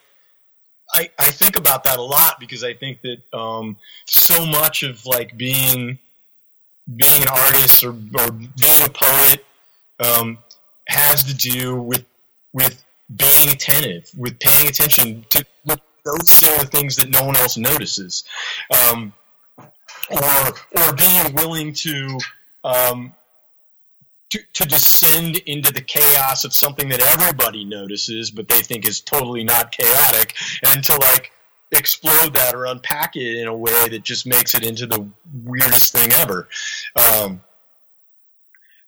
I, 0.93 1.09
I 1.19 1.25
think 1.31 1.57
about 1.57 1.83
that 1.83 1.97
a 1.97 2.01
lot 2.01 2.39
because 2.39 2.63
I 2.63 2.73
think 2.73 3.01
that 3.01 3.37
um, 3.37 3.77
so 4.05 4.45
much 4.45 4.83
of 4.83 5.05
like 5.05 5.37
being 5.37 5.99
being 6.95 7.21
an 7.21 7.27
artist 7.27 7.83
or, 7.83 7.89
or 7.89 8.31
being 8.31 8.81
a 8.85 8.89
poet 8.89 9.45
um, 9.99 10.37
has 10.87 11.25
to 11.25 11.35
do 11.35 11.75
with 11.75 12.05
with 12.57 12.83
being 13.15 13.49
attentive, 13.49 14.09
with 14.17 14.39
paying 14.39 14.67
attention 14.67 15.23
to 15.29 15.45
those 15.63 16.31
sort 16.31 16.63
of 16.63 16.69
things 16.71 16.95
that 16.95 17.09
no 17.09 17.23
one 17.23 17.35
else 17.37 17.55
notices, 17.55 18.23
um, 18.89 19.13
or 20.09 20.53
or 20.77 20.93
being 20.93 21.35
willing 21.35 21.71
to 21.73 22.17
um, 22.63 23.13
to, 24.29 24.39
to 24.53 24.65
descend 24.65 25.37
into 25.45 25.71
the 25.71 25.81
chaos 25.81 26.43
of 26.43 26.53
something 26.53 26.89
that 26.89 26.99
everybody 26.99 27.63
notices, 27.63 28.31
but 28.31 28.47
they 28.47 28.61
think 28.61 28.87
is 28.87 29.01
totally 29.01 29.43
not 29.43 29.71
chaotic, 29.71 30.33
and 30.63 30.83
to 30.83 30.93
like 30.93 31.31
explode 31.71 32.33
that 32.33 32.55
or 32.55 32.65
unpack 32.65 33.15
it 33.15 33.37
in 33.37 33.47
a 33.47 33.55
way 33.55 33.89
that 33.89 34.01
just 34.03 34.25
makes 34.25 34.55
it 34.55 34.65
into 34.65 34.87
the 34.87 35.07
weirdest 35.43 35.93
thing 35.93 36.11
ever. 36.13 36.47
Um, 36.95 37.41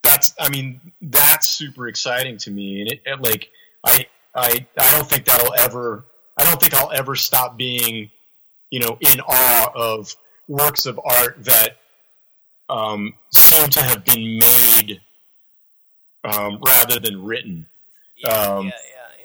that's, 0.04 0.34
I 0.40 0.50
mean, 0.50 0.80
that's 1.02 1.48
super 1.48 1.88
exciting 1.88 2.38
to 2.40 2.52
me, 2.52 2.82
and 2.82 2.92
it, 2.92 3.02
it, 3.06 3.22
like 3.22 3.50
I, 3.84 4.06
I, 4.36 4.66
I 4.78 4.92
don't 4.92 5.08
think 5.10 5.26
that'll 5.26 5.54
ever. 5.54 6.06
I 6.38 6.44
don't 6.46 6.60
think 6.60 6.74
I'll 6.74 6.92
ever 6.92 7.16
stop 7.16 7.58
being, 7.58 8.10
you 8.70 8.80
know, 8.80 8.98
in 9.02 9.20
awe 9.20 9.72
of 9.76 10.16
works 10.48 10.86
of 10.86 11.00
art 11.04 11.44
that 11.46 11.78
um, 12.70 13.14
seem 13.32 13.70
to 13.70 13.82
have 13.82 14.06
been 14.06 14.40
made 14.40 15.02
um, 16.24 16.60
rather 16.62 17.00
than 17.00 17.24
written. 17.24 17.66
Yeah, 18.16 18.30
Um, 18.30 18.66
yeah, 18.68 18.72
yeah, 18.92 19.24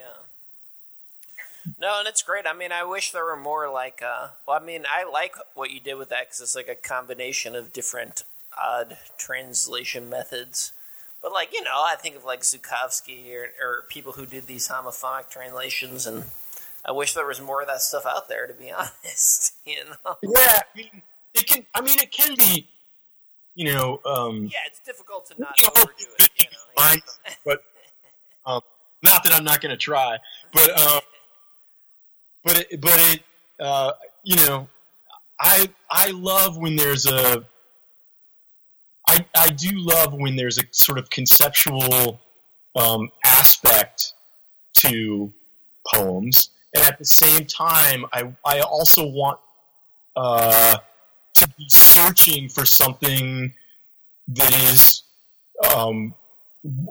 yeah. 1.67 1.73
No, 1.79 1.99
and 2.01 2.09
it's 2.09 2.23
great. 2.23 2.47
I 2.47 2.53
mean, 2.53 2.73
I 2.73 2.85
wish 2.85 3.11
there 3.13 3.25
were 3.25 3.37
more 3.37 3.69
like. 3.71 4.03
Uh, 4.03 4.29
well, 4.47 4.61
I 4.61 4.65
mean, 4.65 4.85
I 4.91 5.09
like 5.09 5.37
what 5.55 5.71
you 5.71 5.81
did 5.81 5.95
with 5.95 6.09
that 6.09 6.27
because 6.27 6.41
it's 6.41 6.57
like 6.57 6.69
a 6.69 6.75
combination 6.75 7.55
of 7.55 7.73
different 7.73 8.25
odd 8.61 8.99
translation 9.17 10.09
methods. 10.09 10.73
But 11.23 11.33
like 11.33 11.53
you 11.53 11.63
know, 11.63 11.83
I 11.87 11.97
think 11.97 12.17
of 12.17 12.25
like 12.25 12.43
Zukofsky 12.43 13.35
or, 13.35 13.49
or 13.65 13.85
people 13.89 14.13
who 14.13 14.27
did 14.27 14.47
these 14.47 14.69
homophonic 14.69 15.31
translations, 15.31 16.07
and 16.07 16.25
I 16.85 16.93
wish 16.93 17.15
there 17.15 17.27
was 17.27 17.41
more 17.41 17.63
of 17.63 17.69
that 17.69 17.81
stuff 17.81 18.05
out 18.07 18.29
there. 18.29 18.47
To 18.47 18.55
be 18.55 18.71
honest, 18.77 19.55
you 19.65 19.85
know. 19.85 20.17
Yeah, 20.23 20.61
I 20.61 20.77
mean, 20.77 21.03
it 21.35 21.47
can. 21.47 21.67
I 21.75 21.81
mean, 21.81 21.99
it 21.99 22.13
can 22.13 22.35
be. 22.37 22.69
You 23.57 23.73
know, 23.73 24.01
um, 24.05 24.45
Yeah, 24.47 24.59
it's 24.67 24.81
difficult 24.81 25.27
to 25.27 25.41
not 25.41 25.57
overdo 25.77 26.05
it. 26.19 26.29
You 26.39 26.47
know. 26.51 27.01
but 27.47 27.63
um, 28.45 28.61
not 29.03 29.23
that 29.25 29.33
I'm 29.33 29.45
not 29.45 29.61
going 29.61 29.71
to 29.71 29.77
try, 29.77 30.19
but 30.53 30.79
um, 30.79 31.01
but 32.43 32.59
it, 32.59 32.81
but 32.81 32.95
it, 32.97 33.23
uh, 33.61 33.93
you 34.25 34.37
know, 34.37 34.69
I 35.41 35.69
I 35.91 36.11
love 36.11 36.57
when 36.59 36.77
there's 36.77 37.07
a. 37.07 37.45
I 39.09 39.25
I 39.37 39.49
do 39.51 39.71
love 39.73 40.15
when 40.15 40.37
there's 40.37 40.59
a 40.59 40.65
sort 40.71 40.99
of 40.99 41.11
conceptual 41.11 42.21
um, 42.77 43.11
aspect 43.25 44.13
to 44.75 45.33
poems, 45.93 46.51
and 46.75 46.85
at 46.85 46.99
the 46.99 47.05
same 47.05 47.47
time, 47.47 48.07
I 48.13 48.33
I 48.45 48.61
also 48.61 49.07
want 49.07 49.39
uh, 50.17 50.79
to 51.35 51.49
be 51.59 51.69
searching 51.69 52.49
for 52.49 52.65
something 52.65 53.53
that 54.29 54.55
is 54.73 55.03
um, 55.75 56.15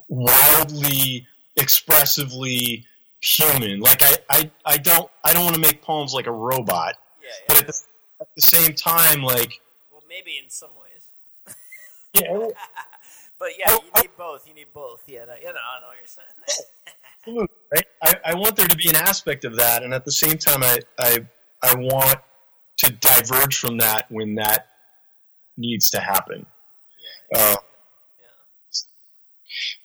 wildly 0.07 1.27
expressively 1.55 2.85
human. 3.21 3.79
Like 3.79 4.03
I, 4.03 4.17
I, 4.29 4.51
I 4.65 4.77
don't 4.77 5.09
I 5.23 5.33
don't 5.33 5.43
want 5.43 5.55
to 5.55 5.61
make 5.61 5.81
poems 5.81 6.13
like 6.13 6.27
a 6.27 6.31
robot, 6.31 6.95
Yeah, 7.21 7.29
but 7.47 7.59
at 7.59 7.67
the, 7.67 7.73
at 8.21 8.27
the 8.35 8.41
same 8.41 8.73
time, 8.73 9.23
like 9.23 9.59
Well, 9.91 10.03
maybe 10.07 10.37
in 10.43 10.49
some 10.49 10.69
ways. 10.79 10.82
Yeah, 12.13 12.47
But 13.39 13.49
yeah, 13.59 13.71
you 13.71 14.01
need 14.01 14.11
both. 14.17 14.47
You 14.47 14.53
need 14.53 14.67
both. 14.73 15.03
Yeah, 15.05 15.25
no, 15.25 15.33
you 15.35 15.45
know, 15.45 15.49
I 15.49 15.79
know 15.81 15.87
what 15.87 15.97
you're 15.97 16.07
saying. 16.07 16.65
absolutely, 17.19 17.55
right? 17.73 17.85
I, 18.01 18.31
I 18.31 18.33
want 18.35 18.55
there 18.55 18.67
to 18.67 18.77
be 18.77 18.89
an 18.89 18.95
aspect 18.95 19.43
of 19.43 19.57
that, 19.57 19.83
and 19.83 19.93
at 19.93 20.05
the 20.05 20.11
same 20.11 20.37
time, 20.37 20.63
I, 20.63 20.79
I, 20.97 21.17
I 21.61 21.75
want 21.75 22.19
to 22.77 22.91
diverge 22.93 23.57
from 23.57 23.77
that 23.79 24.09
when 24.09 24.35
that 24.35 24.67
needs 25.57 25.89
to 25.91 25.99
happen. 25.99 26.45
Uh, 27.35 27.55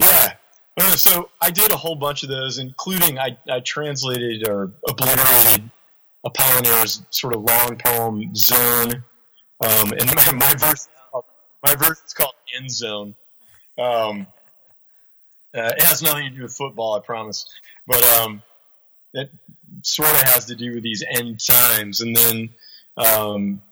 yeah. 0.01 0.33
Uh, 0.77 0.97
so 0.97 1.31
I 1.41 1.51
did 1.51 1.73
a 1.73 1.77
whole 1.77 1.97
bunch 1.97 2.23
of 2.23 2.29
those, 2.29 2.59
including 2.59 3.19
I, 3.19 3.37
I 3.51 3.61
translated 3.61 4.49
or 4.49 4.73
obliterated 4.89 5.71
Apollinaire's 6.25 7.03
sort 7.11 7.35
of 7.35 7.43
long 7.43 7.77
poem 7.77 8.35
"Zone," 8.35 9.03
um, 9.61 9.93
and 9.93 10.15
my, 10.15 10.33
my 10.33 10.55
verse 10.59 10.89
my 11.63 11.75
verse 11.75 12.01
is 12.07 12.15
called 12.15 12.35
"End 12.57 12.71
Zone." 12.71 13.15
Um, 13.79 14.27
uh, 15.55 15.73
it 15.77 15.83
has 15.83 16.03
nothing 16.03 16.31
to 16.31 16.37
do 16.37 16.43
with 16.43 16.55
football, 16.55 16.97
I 16.97 17.01
promise, 17.01 17.47
but 17.87 18.05
um, 18.19 18.43
it 19.15 19.31
sort 19.83 20.11
of 20.11 20.23
has 20.23 20.47
to 20.47 20.55
do 20.55 20.75
with 20.75 20.83
these 20.83 21.05
end 21.09 21.41
times. 21.41 22.01
And 22.01 22.15
then 22.15 22.51
um, 22.97 23.63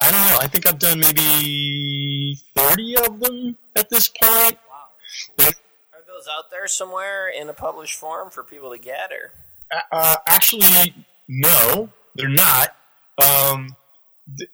I 0.00 0.10
don't 0.10 0.20
know. 0.20 0.38
I 0.40 0.46
think 0.48 0.66
I've 0.66 0.78
done 0.78 1.00
maybe 1.00 2.38
thirty 2.54 2.96
of 2.96 3.20
them 3.20 3.56
at 3.74 3.88
this 3.90 4.08
point. 4.08 4.58
Wow. 4.70 5.46
Are 5.46 6.02
those 6.06 6.28
out 6.30 6.50
there 6.50 6.66
somewhere 6.66 7.28
in 7.28 7.48
a 7.48 7.52
published 7.52 7.98
form 7.98 8.30
for 8.30 8.42
people 8.42 8.70
to 8.70 8.78
get, 8.78 9.10
or? 9.12 9.32
Uh, 9.90 10.16
actually, 10.26 10.94
no, 11.28 11.90
they're 12.14 12.28
not. 12.28 12.76
Um, 13.18 13.74
th- 14.36 14.50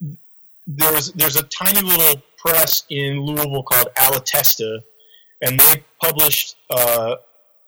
there's 0.67 1.13
there's 1.13 1.37
a 1.37 1.43
tiny 1.43 1.83
little 1.83 2.23
press 2.45 2.85
in 2.89 3.21
Louisville 3.21 3.63
called 3.63 3.89
Alatesta, 3.97 4.81
and 5.43 5.59
they 5.59 5.85
published 6.01 6.57
uh, 6.71 7.17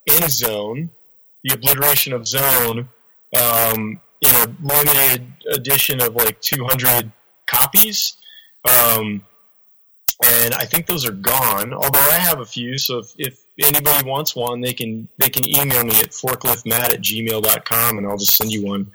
in 0.06 0.28
Zone, 0.28 0.90
the 1.42 1.54
obliteration 1.54 2.12
of 2.12 2.26
Zone, 2.26 2.88
um, 3.37 4.00
in 4.20 4.34
a 4.34 4.46
limited 4.62 5.26
edition 5.52 6.00
of 6.00 6.14
like 6.14 6.40
200 6.40 7.10
copies. 7.46 8.16
Um, 8.64 9.22
and 10.24 10.54
I 10.54 10.64
think 10.64 10.87
those 10.87 11.06
are 11.06 11.12
gone. 11.12 11.74
Although 11.74 11.98
I 11.98 12.18
have 12.18 12.40
a 12.40 12.44
few, 12.44 12.78
so 12.78 12.98
if, 12.98 13.12
if 13.18 13.44
anybody 13.62 14.08
wants 14.08 14.34
one, 14.34 14.60
they 14.60 14.72
can 14.72 15.08
they 15.18 15.28
can 15.28 15.46
email 15.48 15.84
me 15.84 16.00
at 16.00 16.10
forkliftmat 16.10 16.90
at 16.90 17.02
gmail.com 17.02 17.98
and 17.98 18.06
I'll 18.06 18.16
just 18.16 18.37
send 18.37 18.52
you 18.52 18.64
one. 18.64 18.90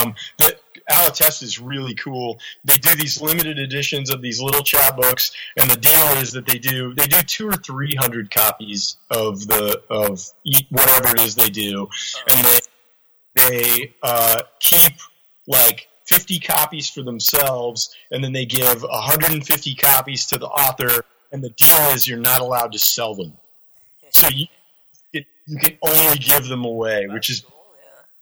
Um, 0.00 0.14
the 0.38 0.56
Alatest 0.90 1.42
is 1.42 1.58
really 1.58 1.94
cool. 1.94 2.38
They 2.64 2.76
do 2.76 2.94
these 2.94 3.20
limited 3.20 3.58
editions 3.58 4.10
of 4.10 4.22
these 4.22 4.40
little 4.40 4.62
chapbooks, 4.62 5.32
and 5.56 5.70
the 5.70 5.76
deal 5.76 6.22
is 6.22 6.32
that 6.32 6.46
they 6.46 6.58
do 6.58 6.94
they 6.94 7.06
do 7.06 7.20
two 7.22 7.48
or 7.48 7.56
three 7.56 7.94
hundred 7.98 8.30
copies 8.30 8.96
of 9.10 9.46
the 9.46 9.82
of 9.90 10.22
whatever 10.70 11.08
it 11.16 11.20
is 11.20 11.34
they 11.34 11.48
do, 11.48 11.88
and 12.28 12.44
they 12.44 12.58
they 13.34 13.94
uh, 14.02 14.42
keep 14.60 14.92
like 15.46 15.88
50 16.06 16.38
copies 16.40 16.88
for 16.88 17.02
themselves, 17.02 17.94
and 18.10 18.22
then 18.22 18.32
they 18.32 18.46
give 18.46 18.82
150 18.82 19.74
copies 19.74 20.26
to 20.26 20.38
the 20.38 20.46
author. 20.46 21.04
And 21.32 21.42
the 21.42 21.50
deal 21.50 21.76
is 21.94 22.06
you're 22.06 22.18
not 22.18 22.40
allowed 22.40 22.72
to 22.72 22.78
sell 22.78 23.14
them, 23.14 23.32
so 24.10 24.28
you 24.28 24.46
it, 25.12 25.26
you 25.46 25.58
can 25.58 25.76
only 25.82 26.18
give 26.18 26.46
them 26.46 26.64
away, 26.64 27.06
which 27.08 27.30
is 27.30 27.40
cool. 27.40 27.64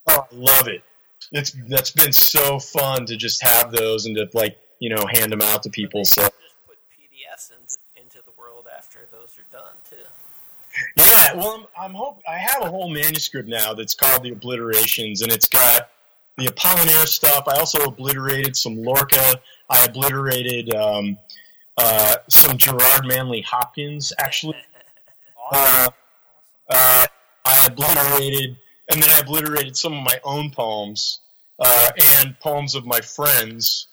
Yeah. 0.09 0.16
oh, 0.16 0.27
I 0.33 0.35
love 0.35 0.68
it. 0.68 0.83
It's 1.35 1.51
that's 1.68 1.90
been 1.90 2.12
so 2.12 2.61
fun 2.61 3.07
to 3.07 3.16
just 3.16 3.42
have 3.42 3.73
those 3.73 4.07
and 4.07 4.14
to 4.16 4.31
like 4.35 4.57
you 4.79 4.88
know 4.88 5.05
hand 5.12 5.33
them 5.33 5.42
out 5.42 5.64
to 5.64 5.70
people. 5.70 6.05
So 6.05 6.23
just 6.23 6.33
put 6.64 6.79
PDFs 6.92 7.51
in, 7.51 8.03
into 8.03 8.18
the 8.25 8.31
world 8.38 8.66
after 8.79 9.01
those 9.11 9.37
are 9.37 9.53
done 9.53 9.75
too. 9.90 9.97
Yeah, 10.97 11.35
well, 11.35 11.68
I'm, 11.76 11.91
I'm 11.91 11.95
hope 11.95 12.22
I 12.28 12.39
have 12.39 12.62
a 12.62 12.70
whole 12.70 12.89
manuscript 12.89 13.49
now 13.49 13.74
that's 13.74 13.97
called 13.97 14.22
the 14.22 14.30
Obliterations, 14.30 15.22
and 15.22 15.32
it's 15.32 15.49
got 15.49 15.91
the 16.39 16.47
Apollinaire 16.47 17.07
stuff. 17.07 17.49
I 17.49 17.59
also 17.59 17.82
obliterated 17.82 18.57
some 18.57 18.76
Lorca. 18.76 19.35
I 19.68 19.85
obliterated 19.85 20.72
um, 20.72 21.18
uh, 21.76 22.16
some 22.28 22.57
Gerard 22.57 23.07
Manley 23.07 23.43
Hopkins, 23.43 24.12
actually. 24.18 24.57
Uh, 25.53 25.91
uh, 26.70 27.07
I 27.45 27.66
obliterated, 27.66 28.57
and 28.89 29.03
then 29.03 29.11
I 29.11 29.18
obliterated 29.18 29.76
some 29.76 29.93
of 29.93 30.03
my 30.03 30.18
own 30.24 30.51
poems 30.51 31.20
uh, 31.59 31.90
and 32.18 32.38
poems 32.40 32.74
of 32.74 32.86
my 32.86 33.00
friends. 33.00 33.88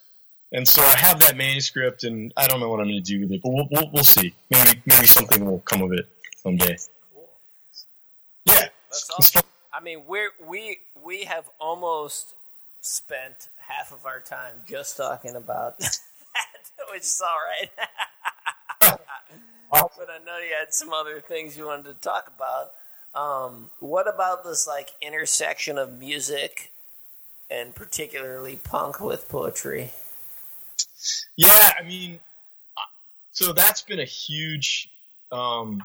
And 0.53 0.67
so 0.67 0.81
I 0.81 0.95
have 0.97 1.19
that 1.21 1.37
manuscript, 1.37 2.03
and 2.03 2.33
I 2.35 2.45
don't 2.47 2.59
know 2.59 2.69
what 2.69 2.79
I'm 2.79 2.87
going 2.87 3.01
to 3.01 3.01
do 3.01 3.21
with 3.21 3.31
it, 3.31 3.41
but 3.41 3.53
we'll, 3.53 3.67
we'll, 3.71 3.89
we'll 3.93 4.03
see. 4.03 4.33
Maybe 4.49 4.81
maybe 4.85 5.07
something 5.07 5.45
will 5.45 5.59
come 5.59 5.81
of 5.81 5.93
it 5.93 6.07
someday. 6.35 6.77
Cool. 7.13 7.29
Yeah, 8.45 8.67
That's 8.89 9.09
awesome. 9.17 9.43
I 9.73 9.79
mean, 9.79 10.03
we're 10.07 10.31
we 10.45 10.77
we 11.01 11.23
have 11.23 11.49
almost 11.59 12.33
spent 12.81 13.47
half 13.57 13.93
of 13.93 14.05
our 14.05 14.19
time 14.19 14.55
just 14.67 14.97
talking 14.97 15.35
about 15.35 15.79
that, 15.79 15.97
which 16.91 17.03
is 17.03 17.21
all 17.25 17.37
right. 17.47 18.99
but 19.71 20.09
I 20.09 20.23
know 20.25 20.37
you 20.39 20.53
had 20.59 20.73
some 20.73 20.91
other 20.91 21.21
things 21.21 21.57
you 21.57 21.67
wanted 21.67 21.85
to 21.85 21.93
talk 21.93 22.29
about. 22.35 22.71
Um, 23.13 23.69
what 23.79 24.13
about 24.13 24.43
this 24.43 24.67
like 24.67 24.89
intersection 25.01 25.77
of 25.77 25.97
music 25.97 26.71
and 27.51 27.75
particularly 27.75 28.55
punk 28.55 29.01
with 29.01 29.27
poetry? 29.27 29.91
Yeah, 31.35 31.71
I 31.77 31.83
mean, 31.83 32.19
so 33.31 33.53
that's 33.53 33.81
been 33.81 33.99
a 33.99 34.05
huge. 34.05 34.89
Um, 35.31 35.83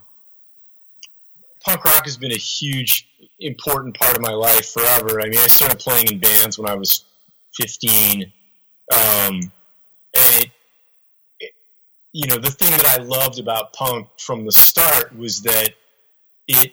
punk 1.65 1.85
rock 1.85 2.05
has 2.05 2.17
been 2.17 2.33
a 2.33 2.39
huge, 2.39 3.09
important 3.41 3.99
part 3.99 4.17
of 4.17 4.23
my 4.23 4.33
life 4.33 4.71
forever. 4.71 5.21
I 5.21 5.25
mean, 5.25 5.39
I 5.39 5.49
started 5.49 5.79
playing 5.79 6.07
in 6.07 6.19
bands 6.19 6.59
when 6.59 6.71
I 6.71 6.75
was 6.75 7.05
15. 7.55 8.33
Um, 8.93 9.53
and 10.15 10.35
it, 10.35 10.51
it, 11.41 11.53
you 12.13 12.29
know, 12.29 12.39
the 12.39 12.51
thing 12.51 12.71
that 12.71 12.99
I 12.99 13.03
loved 13.03 13.39
about 13.39 13.73
punk 13.73 14.09
from 14.19 14.45
the 14.45 14.53
start 14.53 15.17
was 15.17 15.43
that 15.43 15.71
it 16.47 16.73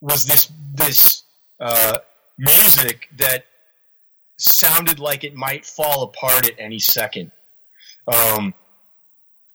was 0.00 0.24
this, 0.24 0.50
this, 0.74 1.24
uh, 1.60 1.98
music 2.38 3.08
that 3.16 3.44
sounded 4.38 4.98
like 4.98 5.24
it 5.24 5.34
might 5.34 5.66
fall 5.66 6.04
apart 6.04 6.48
at 6.48 6.58
any 6.58 6.78
second. 6.78 7.30
Um, 8.06 8.54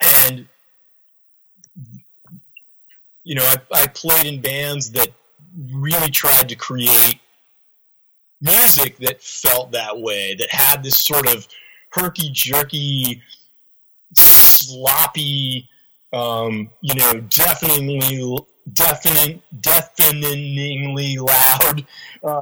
and 0.02 0.48
you 3.24 3.36
know, 3.36 3.44
I, 3.44 3.56
I 3.72 3.88
played 3.88 4.26
in 4.26 4.42
bands 4.42 4.92
that 4.92 5.10
really 5.72 6.12
tried 6.12 6.50
to 6.50 6.56
create 6.56 7.20
music 8.42 8.98
that 8.98 9.22
felt 9.22 9.72
that 9.72 9.98
way, 9.98 10.36
that 10.36 10.50
had 10.52 10.84
this 10.84 10.98
sort 10.98 11.34
of 11.34 11.48
herky 11.92 12.30
jerky, 12.32 13.22
sloppy, 14.14 15.70
um, 16.12 16.70
you 16.82 16.96
know, 16.96 17.14
deafeningly, 17.22 18.38
deafening, 18.74 19.42
deafeningly 19.62 21.18
loud 21.18 21.86
uh, 22.24 22.42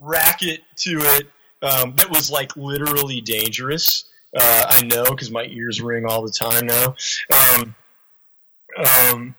racket 0.00 0.62
to 0.76 0.98
it 0.98 1.28
um, 1.64 1.94
that 1.96 2.10
was 2.10 2.30
like 2.30 2.56
literally 2.56 3.20
dangerous. 3.20 4.04
Uh, 4.36 4.64
I 4.68 4.82
know 4.84 5.04
because 5.04 5.30
my 5.30 5.44
ears 5.44 5.80
ring 5.80 6.04
all 6.06 6.22
the 6.22 6.32
time 6.32 6.66
now. 6.66 6.94
Um, 7.32 7.74
um, 8.76 9.34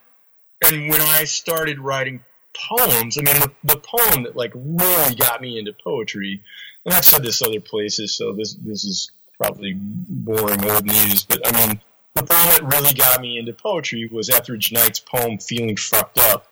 and 0.64 0.88
when 0.88 1.00
I 1.00 1.24
started 1.24 1.78
writing 1.78 2.20
poems, 2.54 3.18
I 3.18 3.22
mean, 3.22 3.36
the, 3.40 3.52
the, 3.64 3.76
poem 3.76 4.22
that 4.24 4.34
like 4.34 4.52
really 4.54 5.14
got 5.14 5.40
me 5.42 5.58
into 5.58 5.72
poetry, 5.72 6.42
and 6.84 6.94
I've 6.94 7.04
said 7.04 7.22
this 7.22 7.42
other 7.42 7.60
places, 7.60 8.16
so 8.16 8.32
this 8.32 8.54
this 8.54 8.84
is 8.84 9.10
probably 9.38 9.74
boring 9.76 10.64
old 10.68 10.86
news, 10.86 11.24
but 11.24 11.46
I 11.46 11.66
mean, 11.66 11.80
the 12.14 12.22
poem 12.22 12.48
that 12.48 12.74
really 12.74 12.94
got 12.94 13.20
me 13.20 13.38
into 13.38 13.52
poetry 13.52 14.08
was 14.10 14.30
Etheridge 14.30 14.72
Knight's 14.72 15.00
poem 15.00 15.38
"Feeling 15.38 15.76
Fucked 15.76 16.18
Up," 16.18 16.46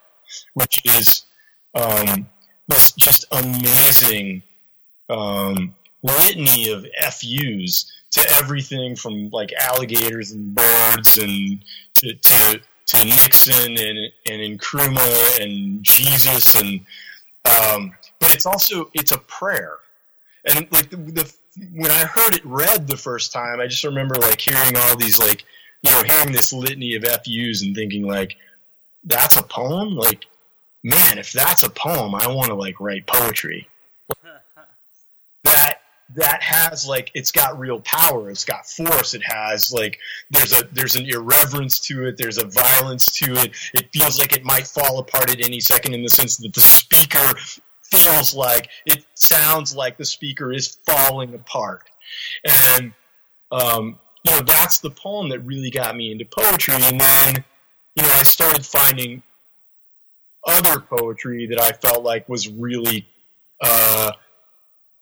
which 0.53 0.83
is 0.85 1.23
um, 1.75 2.29
this 2.69 2.93
just 2.93 3.25
amazing 3.33 4.43
um, 5.09 5.75
litany 6.03 6.71
of 6.71 6.87
FUs 7.13 7.93
to 8.13 8.31
everything 8.37 8.95
from 8.95 9.29
like 9.31 9.53
alligators 9.55 10.33
and 10.33 10.55
birds 10.55 11.19
and 11.19 11.65
to, 11.95 12.15
to 12.15 12.61
to 12.87 13.05
Nixon 13.05 13.77
and 13.79 13.99
and 14.31 14.59
Nkrumah 14.61 15.41
and 15.41 15.83
Jesus 15.83 16.55
and 16.55 16.81
um, 17.45 17.93
but 18.21 18.35
it's 18.35 18.47
also 18.47 18.91
it's 18.95 19.13
a 19.13 19.19
prayer. 19.19 19.79
And 20.47 20.67
like 20.71 20.91
the, 20.91 20.97
the 20.97 21.33
when 21.73 21.91
I 21.91 22.05
heard 22.05 22.35
it 22.35 22.45
read 22.45 22.87
the 22.87 22.97
first 22.97 23.33
time 23.33 23.61
I 23.61 23.67
just 23.67 23.85
remember 23.85 24.17
like 24.17 24.41
hearing 24.41 24.77
all 24.77 24.97
these 24.97 25.19
like 25.19 25.45
you 25.83 25.91
know 25.91 26.03
hearing 26.03 26.33
this 26.33 26.53
litany 26.53 26.95
of 26.95 27.05
FUs 27.05 27.63
and 27.63 27.75
thinking 27.75 28.07
like 28.07 28.37
that's 29.05 29.37
a 29.37 29.43
poem? 29.43 29.97
Like 29.97 30.27
man 30.83 31.19
if 31.19 31.33
that's 31.33 31.63
a 31.63 31.71
poem 31.71 32.15
I 32.15 32.29
want 32.29 32.49
to 32.49 32.55
like 32.55 32.81
write 32.81 33.07
poetry 33.07 33.69
that 36.15 36.43
has 36.43 36.87
like 36.87 37.11
it's 37.15 37.33
got 37.33 37.59
real 37.59 37.81
power 37.81 38.31
it's 38.31 38.45
got 38.45 38.67
force 38.67 39.15
it 39.15 39.23
has 39.25 39.73
like 39.73 39.99
there's 40.31 40.53
a 40.53 40.65
there's 40.73 40.97
an 40.97 41.07
irreverence 41.07 41.81
to 41.81 42.07
it 42.07 42.17
there's 42.17 42.39
a 42.39 42.47
violence 42.47 43.07
to 43.07 43.33
it. 43.35 43.53
It 43.75 43.91
feels 43.93 44.19
like 44.19 44.33
it 44.37 44.45
might 44.45 44.67
fall 44.67 44.99
apart 44.99 45.31
at 45.31 45.45
any 45.45 45.61
second 45.61 45.95
in 45.95 46.03
the 46.03 46.09
sense 46.09 46.37
that 46.39 46.53
the 46.53 46.61
speaker 46.61 47.39
feels 47.83 48.35
like 48.35 48.69
it 48.87 49.05
sounds 49.15 49.75
like 49.75 49.97
the 49.97 50.05
speaker 50.05 50.53
is 50.53 50.79
falling 50.87 51.35
apart. 51.35 51.91
And 52.45 52.93
um, 53.51 53.99
you 54.25 54.33
know 54.33 54.41
that's 54.41 54.79
the 54.79 54.91
poem 54.91 55.29
that 55.31 55.41
really 55.41 55.71
got 55.71 55.97
me 55.97 56.13
into 56.13 56.25
poetry. 56.25 56.75
And 56.75 57.01
then 57.01 57.45
you 57.97 58.03
know 58.03 58.13
i 58.15 58.23
started 58.25 58.67
finding 58.67 59.23
other 60.47 60.81
poetry 60.81 61.47
that 61.47 61.61
i 61.61 61.71
felt 61.71 62.03
like 62.03 62.29
was 62.29 62.49
really 62.49 63.07
uh, 63.61 64.11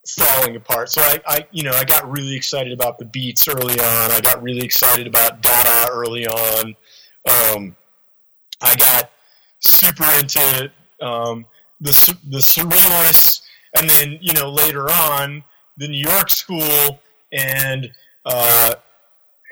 falling 0.08 0.56
apart. 0.56 0.90
So 0.90 1.00
I, 1.00 1.20
I, 1.26 1.46
you 1.52 1.62
know, 1.62 1.72
I 1.72 1.84
got 1.84 2.10
really 2.10 2.34
excited 2.34 2.72
about 2.72 2.98
the 2.98 3.04
beats 3.04 3.46
early 3.48 3.74
on. 3.74 4.10
I 4.10 4.20
got 4.20 4.42
really 4.42 4.64
excited 4.64 5.06
about 5.06 5.42
Dada 5.42 5.92
early 5.92 6.26
on. 6.26 6.74
Um, 7.28 7.76
I 8.60 8.74
got 8.76 9.10
super 9.60 10.04
into 10.18 10.70
um, 11.00 11.46
the 11.80 12.16
the 12.28 12.38
surrealists, 12.38 13.42
and 13.76 13.88
then 13.88 14.18
you 14.20 14.32
know 14.32 14.50
later 14.50 14.90
on 14.90 15.44
the 15.76 15.88
New 15.88 16.02
York 16.02 16.30
school, 16.30 17.00
and 17.32 17.90
uh, 18.24 18.74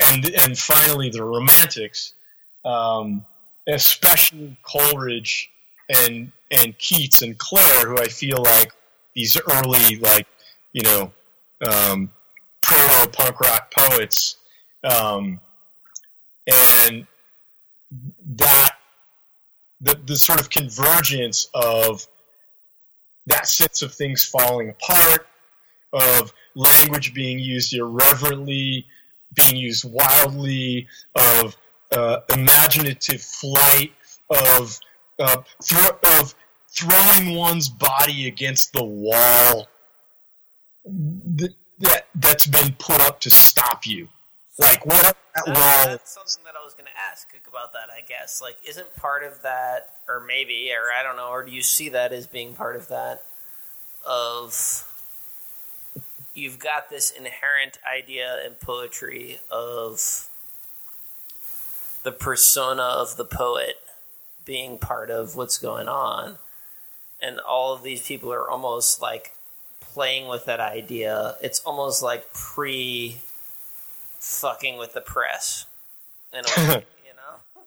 and 0.07 0.31
and 0.43 0.59
finally 0.59 1.11
the 1.11 1.25
Romantics, 1.25 2.15
um, 2.65 3.25
especially 3.69 4.57
Coleridge 4.63 5.51
and 5.89 6.31
and 6.51 6.77
Keats 6.79 7.23
and 7.23 7.39
Clare, 7.39 7.89
who 7.89 7.99
I 7.99 8.07
feel 8.07 8.43
like 8.43 8.73
these 9.15 9.37
early 9.49 9.97
like 9.97 10.27
you 10.73 10.83
know, 10.83 11.13
um, 11.67 12.11
proto 12.63 13.11
punk 13.11 13.41
rock 13.41 13.73
poets, 13.73 14.37
um, 14.85 15.41
and 16.47 17.07
that 18.37 18.77
the 19.81 19.99
the 20.07 20.17
sort 20.17 20.41
of 20.41 20.51
convergence 20.51 21.49
of 21.55 22.07
that 23.27 23.47
sense 23.47 23.83
of 23.83 23.93
things 23.93 24.25
falling 24.25 24.71
apart, 24.71 25.27
of 25.93 26.33
language 26.55 27.15
being 27.15 27.39
used 27.39 27.73
irreverently, 27.73 28.87
being 29.35 29.57
used 29.57 29.85
wildly, 29.91 30.87
of 31.15 31.57
uh, 31.93 32.21
imaginative 32.31 33.21
flight, 33.21 33.93
of 34.31 34.79
uh, 35.19 35.43
of 36.19 36.35
throwing 36.71 37.35
one's 37.35 37.69
body 37.69 38.29
against 38.29 38.73
the 38.73 38.85
wall 38.85 39.69
that, 40.85 41.55
that 41.81 42.07
that's 42.15 42.47
been 42.47 42.75
put 42.79 43.01
up 43.01 43.21
to 43.21 43.31
stop 43.31 43.87
you. 43.87 44.09
Like 44.59 44.85
what 44.85 45.17
that 45.35 45.47
wall? 45.47 45.87
That's 45.87 46.13
something 46.13 46.45
that 46.45 46.55
I 46.61 46.65
was 46.65 46.75
going 46.75 46.87
to 46.87 47.01
ask 47.11 47.29
about 47.49 47.73
that. 47.73 47.89
I 47.91 48.01
guess 48.07 48.41
like 48.43 48.57
isn't 48.67 48.95
part 48.97 49.25
of 49.25 49.43
that, 49.43 49.91
or 50.09 50.21
maybe, 50.21 50.71
or 50.73 50.93
I 50.93 51.03
don't 51.03 51.17
know, 51.17 51.31
or 51.31 51.45
do 51.45 51.53
you 51.53 51.63
see 51.63 51.89
that 51.91 52.13
as 52.13 52.27
being 52.27 52.55
part 52.55 52.77
of 52.77 52.89
that? 52.89 53.25
Of 54.07 54.87
you've 56.35 56.59
got 56.59 56.91
this 56.91 57.11
inherent 57.11 57.79
idea 57.91 58.45
in 58.47 58.55
poetry 58.55 59.41
of 59.51 60.29
the 62.03 62.13
persona 62.13 62.83
of 62.83 63.17
the 63.17 63.25
poet 63.25 63.77
being 64.45 64.79
part 64.79 65.11
of 65.11 65.37
what's 65.37 65.59
going 65.59 65.87
on 65.87 66.39
and 67.23 67.39
all 67.41 67.75
of 67.75 67.83
these 67.83 68.03
people 68.07 68.33
are 68.33 68.49
almost 68.49 69.03
like 69.03 69.33
playing 69.93 70.29
with 70.29 70.45
that 70.47 70.61
idea. 70.61 71.37
It's 71.43 71.61
almost 71.61 72.03
like 72.03 72.33
pre 72.33 73.17
fucking 74.19 74.79
with 74.79 74.93
the 74.93 75.01
press, 75.01 75.67
in 76.33 76.41
a 76.41 76.69
way, 76.69 76.87
you 77.07 77.13
know. 77.17 77.63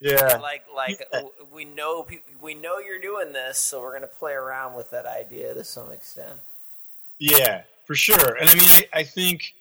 Yeah. 0.00 0.38
Like 0.38 0.64
like 0.74 1.06
yeah. 1.12 1.22
we 1.52 1.64
know 1.64 2.06
we 2.40 2.54
know 2.54 2.78
you're 2.78 3.00
doing 3.00 3.32
this, 3.32 3.58
so 3.58 3.80
we're 3.80 3.94
gonna 3.94 4.06
play 4.06 4.32
around 4.32 4.76
with 4.76 4.90
that 4.90 5.06
idea 5.06 5.54
to 5.54 5.64
some 5.64 5.90
extent. 5.92 6.38
Yeah, 7.18 7.62
for 7.86 7.94
sure. 7.94 8.34
And 8.34 8.48
I 8.48 8.54
mean, 8.54 8.68
I, 8.68 8.86
I 8.92 9.02
think 9.04 9.54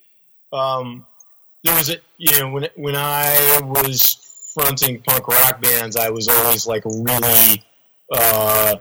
um, 0.51 1.05
there 1.64 1.76
was 1.76 1.89
a 1.89 1.97
you 2.18 2.39
know 2.39 2.49
when 2.51 2.68
when 2.76 2.95
I 2.95 3.59
was 3.64 4.18
fronting 4.53 5.01
punk 5.01 5.28
rock 5.28 5.62
bands, 5.62 5.95
I 5.95 6.09
was 6.09 6.28
always 6.28 6.68
like 6.68 6.84
really. 6.86 7.64
Uh, 8.14 8.76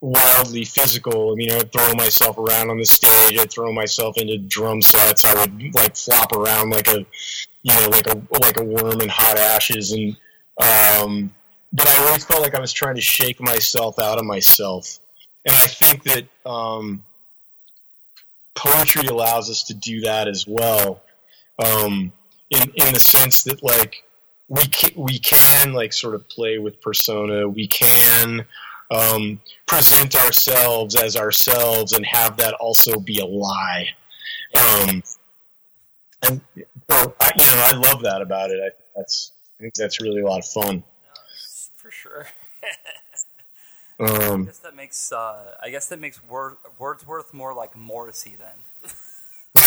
wildly 0.00 0.64
physical. 0.64 1.32
I 1.32 1.34
mean, 1.34 1.50
I'd 1.50 1.72
throw 1.72 1.92
myself 1.94 2.38
around 2.38 2.70
on 2.70 2.78
the 2.78 2.86
stage. 2.86 3.38
I'd 3.38 3.50
throw 3.50 3.72
myself 3.72 4.16
into 4.16 4.38
drum 4.38 4.80
sets. 4.82 5.24
I 5.24 5.34
would 5.34 5.74
like 5.74 5.96
flop 5.96 6.32
around 6.32 6.70
like 6.70 6.88
a, 6.88 7.04
you 7.62 7.74
know, 7.74 7.88
like 7.90 8.06
a 8.06 8.20
like 8.40 8.60
a 8.60 8.64
worm 8.64 9.00
in 9.00 9.08
hot 9.08 9.38
ashes. 9.38 9.92
And 9.92 10.16
um, 10.58 11.32
but 11.72 11.88
I 11.88 12.06
always 12.06 12.24
felt 12.24 12.42
like 12.42 12.54
I 12.54 12.60
was 12.60 12.72
trying 12.72 12.94
to 12.94 13.00
shake 13.00 13.40
myself 13.40 13.98
out 13.98 14.18
of 14.18 14.24
myself. 14.24 14.98
And 15.44 15.54
I 15.54 15.66
think 15.66 16.04
that 16.04 16.26
um, 16.48 17.02
poetry 18.54 19.06
allows 19.06 19.50
us 19.50 19.64
to 19.64 19.74
do 19.74 20.02
that 20.02 20.28
as 20.28 20.46
well. 20.46 21.02
Um, 21.58 22.12
in 22.50 22.62
in 22.74 22.94
the 22.94 23.00
sense 23.00 23.42
that 23.44 23.62
like 23.62 24.04
we 24.48 24.64
can 24.66 24.90
we 24.96 25.18
can 25.18 25.72
like 25.72 25.92
sort 25.92 26.14
of 26.14 26.28
play 26.28 26.58
with 26.58 26.80
persona. 26.80 27.48
We 27.48 27.66
can 27.66 28.46
um, 28.90 29.40
present 29.66 30.14
ourselves 30.16 30.94
as 30.94 31.16
ourselves 31.16 31.92
and 31.92 32.04
have 32.06 32.36
that 32.38 32.54
also 32.54 32.98
be 32.98 33.18
a 33.18 33.26
lie. 33.26 33.88
Um, 34.54 35.02
and 36.22 36.40
so, 36.90 37.14
I, 37.20 37.32
you 37.36 37.46
know, 37.46 37.64
I 37.66 37.72
love 37.76 38.02
that 38.02 38.22
about 38.22 38.50
it. 38.50 38.60
I 38.60 38.70
think 38.70 38.88
that's 38.96 39.32
I 39.58 39.62
think 39.62 39.74
that's 39.74 40.00
really 40.00 40.20
a 40.20 40.26
lot 40.26 40.38
of 40.38 40.46
fun. 40.46 40.76
No, 40.76 40.82
for 41.76 41.90
sure. 41.90 42.26
um, 44.00 44.42
I 44.42 44.44
guess 44.46 44.58
that 44.58 44.76
makes 44.76 45.12
uh, 45.12 45.56
I 45.62 45.70
guess 45.70 45.88
that 45.88 46.00
makes 46.00 46.20
Wor- 46.24 46.58
Wordsworth 46.78 47.34
more 47.34 47.54
like 47.54 47.76
Morrissey 47.76 48.36
then. 48.38 48.92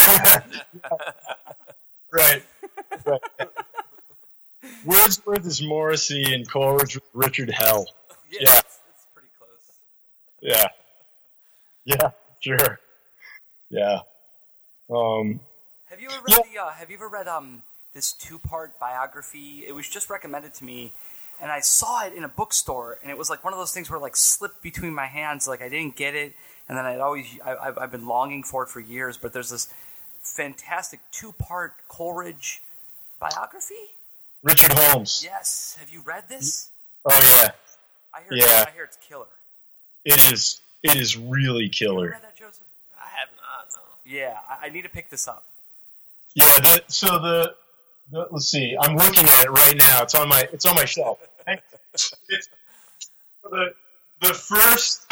right. 2.12 2.44
right. 3.06 3.22
Wordsworth 4.86 5.46
is 5.46 5.62
Morrissey 5.62 6.34
and 6.34 6.50
Coleridge 6.50 7.00
Richard 7.14 7.50
Hell. 7.50 7.86
Yeah. 8.30 8.40
It's, 8.42 8.80
it's 8.90 9.06
pretty 9.14 9.30
close. 9.38 9.50
Yeah. 10.42 10.68
Yeah, 11.86 12.12
sure. 12.40 12.80
Yeah. 13.70 14.00
Um, 14.90 15.40
Have 15.90 16.02
you 16.02 16.10
ever 16.10 16.22
read 16.28 16.44
the? 16.54 16.60
Uh, 16.62 16.70
have 16.72 16.90
you 16.90 16.98
ever 16.98 17.08
read 17.08 17.28
um 17.28 17.64
this 17.94 18.12
two 18.12 18.38
part 18.40 18.80
biography? 18.80 19.66
It 19.68 19.74
was 19.74 19.88
just 19.88 20.10
recommended 20.10 20.54
to 20.56 20.66
me, 20.66 20.92
and 21.42 21.52
I 21.52 21.62
saw 21.62 22.06
it 22.06 22.14
in 22.14 22.24
a 22.24 22.28
bookstore, 22.28 23.00
and 23.02 23.10
it 23.12 23.18
was 23.18 23.30
like 23.30 23.44
one 23.44 23.54
of 23.54 23.60
those 23.60 23.72
things 23.74 23.90
where 23.90 23.98
it, 23.98 24.02
like 24.02 24.16
slipped 24.16 24.62
between 24.62 24.94
my 24.94 25.08
hands, 25.08 25.48
like 25.48 25.62
I 25.62 25.70
didn't 25.70 25.96
get 25.96 26.14
it, 26.16 26.34
and 26.68 26.78
then 26.78 26.86
I'd 26.86 27.00
always 27.00 27.26
I, 27.44 27.56
I've, 27.56 27.78
I've 27.78 27.92
been 27.92 28.06
longing 28.06 28.44
for 28.44 28.64
it 28.64 28.70
for 28.70 28.80
years. 28.80 29.18
But 29.18 29.34
there's 29.34 29.50
this 29.50 29.68
fantastic 30.22 31.00
two 31.12 31.32
part 31.32 31.74
Coleridge 31.88 32.62
biography. 33.20 33.76
Richard 34.44 34.72
Holmes. 34.74 35.22
Yes, 35.24 35.78
have 35.80 35.90
you 35.90 36.02
read 36.02 36.26
this? 36.28 36.70
Oh 37.06 37.38
yeah, 37.42 37.52
I 38.14 38.22
hear 38.22 38.34
Yeah. 38.34 38.66
I 38.68 38.72
hear 38.72 38.84
it's 38.84 38.98
killer. 38.98 39.28
It 40.06 40.32
is. 40.32 40.60
It 40.84 40.96
is 40.96 41.16
really 41.18 41.66
You 41.66 41.70
killer. 41.70 42.18
that, 42.22 42.36
Joseph? 42.36 42.66
I 42.98 43.08
have 43.20 43.30
not. 43.38 43.68
No. 43.76 43.82
Yeah, 44.06 44.38
I, 44.50 44.66
I 44.66 44.70
need 44.70 44.82
to 44.84 44.90
pick 44.90 45.10
this 45.10 45.28
up. 45.28 45.46
Yeah. 46.34 46.46
The, 46.46 46.84
so 46.88 47.08
the, 47.20 47.54
the 48.12 48.28
let's 48.32 48.48
see. 48.50 48.76
I'm 48.80 48.96
looking 48.96 49.26
at 49.26 49.46
it 49.46 49.52
right 49.52 49.76
now. 49.78 50.02
It's 50.04 50.16
on 50.16 50.28
my. 50.30 50.48
It's 50.52 50.66
on 50.66 50.76
my 50.76 50.86
shelf. 50.86 51.20
The 53.44 53.74
the 54.22 54.34
first. 54.34 55.12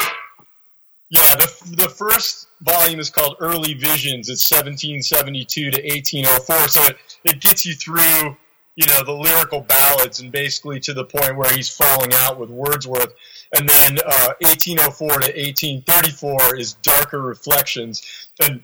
Yeah, 1.12 1.34
the 1.34 1.74
the 1.76 1.88
first 1.88 2.46
volume 2.62 3.00
is 3.00 3.10
called 3.10 3.36
Early 3.40 3.74
Visions. 3.74 4.28
It's 4.28 4.48
1772 4.50 5.70
to 5.72 5.82
1804. 5.82 6.68
So 6.68 6.84
it, 6.84 6.96
it 7.24 7.40
gets 7.40 7.66
you 7.66 7.74
through, 7.74 8.36
you 8.76 8.86
know, 8.86 9.04
the 9.04 9.12
lyrical 9.12 9.60
ballads 9.60 10.20
and 10.20 10.32
basically 10.32 10.80
to 10.80 10.94
the 10.94 11.04
point 11.04 11.36
where 11.36 11.52
he's 11.52 11.68
falling 11.68 12.12
out 12.14 12.38
with 12.38 12.50
Wordsworth. 12.50 13.12
And 13.54 13.68
then 13.68 13.98
uh, 14.06 14.34
1804 14.40 15.08
to 15.08 15.14
1834 15.14 16.56
is 16.56 16.74
Darker 16.74 17.20
Reflections. 17.20 18.28
And 18.40 18.62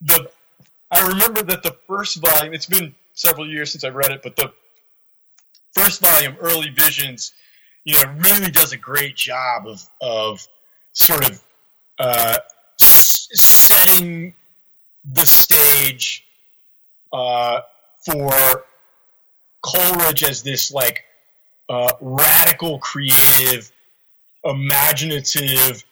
the 0.00 0.28
I 0.90 1.08
remember 1.08 1.42
that 1.42 1.62
the 1.62 1.76
first 1.88 2.20
volume. 2.20 2.54
It's 2.54 2.66
been 2.66 2.94
several 3.14 3.48
years 3.48 3.72
since 3.72 3.84
I 3.84 3.88
read 3.88 4.10
it, 4.10 4.22
but 4.22 4.36
the 4.36 4.52
first 5.72 6.00
volume, 6.00 6.36
Early 6.40 6.70
Visions, 6.70 7.32
you 7.84 7.94
know, 7.94 8.12
really 8.18 8.50
does 8.50 8.72
a 8.72 8.76
great 8.76 9.16
job 9.16 9.66
of 9.66 9.84
of 10.00 10.46
sort 10.92 11.28
of 11.28 11.42
uh, 11.98 12.36
setting 12.76 14.34
the 15.04 15.26
stage 15.26 16.24
uh, 17.12 17.60
for 18.04 18.64
Coleridge 19.64 20.22
as 20.22 20.42
this 20.42 20.72
like 20.72 21.04
uh, 21.68 21.92
radical, 22.00 22.78
creative, 22.78 23.72
imaginative, 24.44 25.84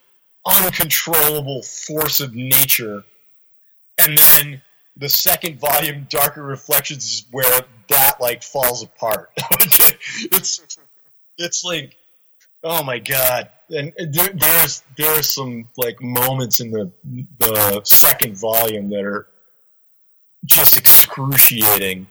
uncontrollable 0.46 1.62
force 1.62 2.20
of 2.20 2.34
nature, 2.34 3.04
and 4.02 4.18
then 4.18 4.62
the 4.96 5.08
second 5.08 5.58
volume, 5.58 6.06
Darker 6.10 6.42
Reflections, 6.42 7.04
is 7.04 7.24
where 7.30 7.60
that 7.88 8.20
like 8.20 8.42
falls 8.42 8.82
apart. 8.82 9.30
it's 10.30 10.78
it's 11.38 11.64
like 11.64 11.96
oh 12.64 12.82
my 12.82 12.98
god. 12.98 13.48
And 13.70 13.92
there, 13.96 14.28
there's 14.34 14.82
there's 14.96 15.32
some 15.32 15.68
like 15.76 16.00
moments 16.02 16.60
in 16.60 16.70
the 16.70 16.90
the 17.38 17.80
second 17.84 18.36
volume 18.36 18.90
that 18.90 19.04
are 19.04 19.26
just 20.44 20.76
excruciating. 20.76 22.06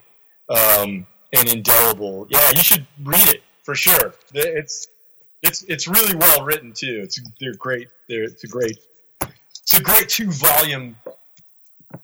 Um, 0.49 1.05
and 1.34 1.49
indelible 1.49 2.27
yeah 2.29 2.49
you 2.51 2.61
should 2.63 2.86
read 3.03 3.27
it 3.29 3.43
for 3.63 3.75
sure 3.75 4.13
it's 4.34 4.88
it's 5.41 5.63
it's 5.63 5.88
really 5.88 6.15
well 6.15 6.43
written 6.43 6.73
too 6.73 7.01
it's 7.03 7.19
they're 7.39 7.53
great 7.55 7.88
they're, 8.07 8.23
it's 8.23 8.43
a 8.43 8.47
great 8.47 8.77
it's 9.61 9.77
a 9.77 9.82
great 9.82 10.09
two 10.09 10.32
volume 10.32 10.95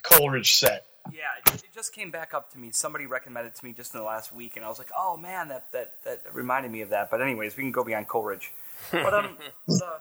coleridge 0.03 0.55
set 0.55 0.86
Yeah, 1.13 1.53
it, 1.53 1.63
just 1.73 1.93
came 1.93 2.11
back 2.11 2.34
up 2.34 2.51
to 2.51 2.57
me. 2.57 2.71
Somebody 2.71 3.05
recommended 3.05 3.49
it 3.49 3.55
to 3.55 3.65
me 3.65 3.71
just 3.71 3.93
in 3.93 3.99
the 3.99 4.05
last 4.05 4.34
week, 4.34 4.55
and 4.55 4.65
I 4.65 4.67
was 4.69 4.78
like, 4.78 4.89
"Oh 4.97 5.15
man, 5.15 5.47
that 5.49 5.71
that, 5.71 5.93
that 6.03 6.21
reminded 6.34 6.71
me 6.71 6.82
of 6.82 6.89
that." 6.89 7.09
But 7.09 7.21
anyways, 7.21 7.55
we 7.55 7.63
can 7.63 7.71
go 7.71 7.84
beyond 7.84 8.07
Coleridge. 8.07 8.51
But 8.91 9.13
um, 9.13 9.38
the, 9.67 9.99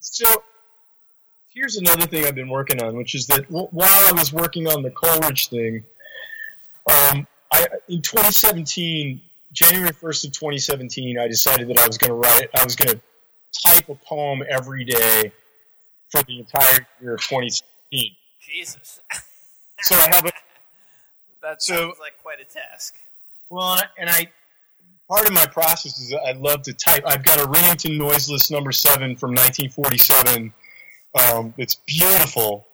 So 0.00 0.42
here's 1.52 1.76
another 1.76 2.06
thing 2.06 2.26
I've 2.26 2.34
been 2.34 2.48
working 2.48 2.82
on, 2.82 2.96
which 2.96 3.14
is 3.14 3.26
that 3.28 3.50
while 3.50 3.64
I 3.82 4.12
was 4.12 4.32
working 4.32 4.66
on 4.66 4.82
the 4.82 4.90
Coleridge 4.90 5.48
thing, 5.48 5.84
um, 6.86 7.26
I 7.54 7.66
in 7.88 8.02
2017, 8.02 9.20
January 9.52 9.90
1st 9.92 10.26
of 10.26 10.32
2017, 10.32 11.18
I 11.18 11.28
decided 11.28 11.68
that 11.68 11.78
I 11.78 11.86
was 11.86 11.96
going 11.98 12.10
to 12.10 12.14
write, 12.16 12.48
I 12.58 12.64
was 12.64 12.74
going 12.76 12.88
to 12.96 13.00
type 13.66 13.88
a 13.88 13.94
poem 13.94 14.42
every 14.48 14.84
day 14.84 15.32
for 16.10 16.22
the 16.24 16.38
entire 16.40 16.86
year 17.00 17.14
of 17.14 17.20
2017. 17.20 18.10
Jesus. 18.40 19.00
So 19.80 19.94
I 19.96 20.08
have 20.14 20.26
a 20.26 20.32
That 21.42 21.62
So- 21.62 21.74
sounds 21.76 21.98
like 22.00 22.20
quite 22.22 22.40
a 22.40 22.44
task. 22.44 22.94
Well, 23.50 23.78
and 23.98 24.08
I 24.08 24.28
part 25.08 25.26
of 25.26 25.32
my 25.34 25.44
process 25.46 25.98
is 25.98 26.08
that 26.10 26.20
I 26.22 26.32
love 26.32 26.62
to 26.62 26.72
type. 26.72 27.04
I've 27.06 27.22
got 27.22 27.38
a 27.38 27.46
Remington 27.46 27.98
Noiseless 27.98 28.50
number 28.50 28.72
seven 28.72 29.14
from 29.16 29.30
1947. 29.32 30.52
Um, 31.20 31.54
it's 31.58 31.74
beautiful, 31.86 32.66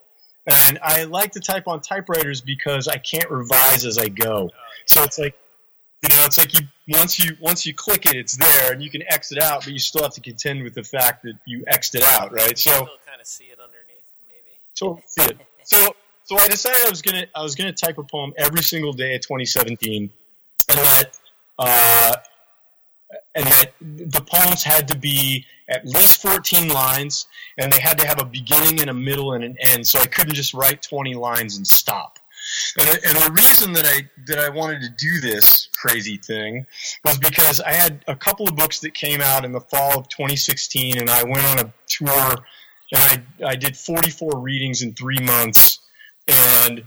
and 0.50 0.78
I 0.82 1.04
like 1.04 1.32
to 1.32 1.40
type 1.40 1.68
on 1.68 1.80
typewriters 1.80 2.40
because 2.40 2.88
I 2.88 2.98
can't 2.98 3.30
revise 3.30 3.84
as 3.84 3.98
I 3.98 4.08
go. 4.08 4.50
So 4.86 5.02
it's 5.02 5.18
like, 5.18 5.36
you 6.02 6.08
know, 6.08 6.24
it's 6.24 6.38
like 6.38 6.58
you 6.58 6.66
once 6.88 7.18
you 7.18 7.36
once 7.40 7.66
you 7.66 7.74
click 7.74 8.06
it, 8.06 8.16
it's 8.16 8.36
there, 8.36 8.72
and 8.72 8.82
you 8.82 8.90
can 8.90 9.02
X 9.08 9.32
it 9.32 9.38
out, 9.38 9.64
but 9.64 9.72
you 9.72 9.78
still 9.78 10.02
have 10.02 10.14
to 10.14 10.20
contend 10.20 10.62
with 10.62 10.74
the 10.74 10.82
fact 10.82 11.22
that 11.24 11.34
you 11.46 11.64
X'd 11.66 11.94
it 11.94 12.02
out, 12.02 12.32
right? 12.32 12.58
So 12.58 12.70
kind 12.70 13.20
of 13.20 13.26
see 13.26 13.44
it 13.44 13.58
underneath, 13.60 14.06
maybe. 14.28 14.58
so 14.74 15.00
see 15.06 15.22
it. 15.22 15.38
so 15.62 15.94
so 16.24 16.38
I 16.38 16.48
decided 16.48 16.86
I 16.86 16.90
was 16.90 17.02
gonna 17.02 17.26
I 17.34 17.42
was 17.42 17.54
gonna 17.54 17.72
type 17.72 17.98
a 17.98 18.02
poem 18.02 18.32
every 18.36 18.62
single 18.62 18.92
day 18.92 19.14
of 19.14 19.20
2017, 19.20 20.10
and 20.70 20.78
that 20.78 21.18
uh, 21.58 22.14
and 23.34 23.46
that 23.46 23.72
the 23.80 24.20
poems 24.20 24.62
had 24.62 24.88
to 24.88 24.96
be 24.96 25.46
at 25.68 25.86
least 25.86 26.20
14 26.20 26.68
lines, 26.68 27.26
and 27.58 27.72
they 27.72 27.80
had 27.80 27.98
to 27.98 28.06
have 28.06 28.20
a 28.20 28.24
beginning 28.24 28.80
and 28.80 28.90
a 28.90 28.94
middle 28.94 29.32
and 29.32 29.44
an 29.44 29.56
end. 29.60 29.86
So 29.86 29.98
I 30.00 30.06
couldn't 30.06 30.34
just 30.34 30.54
write 30.54 30.82
20 30.82 31.14
lines 31.14 31.56
and 31.56 31.66
stop. 31.66 32.18
And, 32.78 32.88
and 32.88 33.16
the 33.16 33.32
reason 33.32 33.72
that 33.74 33.84
I 33.84 34.08
that 34.26 34.38
I 34.38 34.48
wanted 34.48 34.80
to 34.82 34.88
do 34.88 35.20
this 35.20 35.68
crazy 35.76 36.16
thing 36.16 36.66
was 37.04 37.18
because 37.18 37.60
I 37.60 37.72
had 37.72 38.04
a 38.08 38.16
couple 38.16 38.48
of 38.48 38.56
books 38.56 38.80
that 38.80 38.94
came 38.94 39.20
out 39.20 39.44
in 39.44 39.52
the 39.52 39.60
fall 39.60 39.98
of 39.98 40.08
2016, 40.08 40.98
and 40.98 41.10
I 41.10 41.22
went 41.22 41.44
on 41.44 41.58
a 41.60 41.72
tour 41.86 42.44
and 42.92 43.24
I, 43.42 43.50
I 43.50 43.56
did 43.56 43.76
44 43.76 44.38
readings 44.38 44.82
in 44.82 44.94
three 44.94 45.20
months. 45.20 45.78
And 46.26 46.84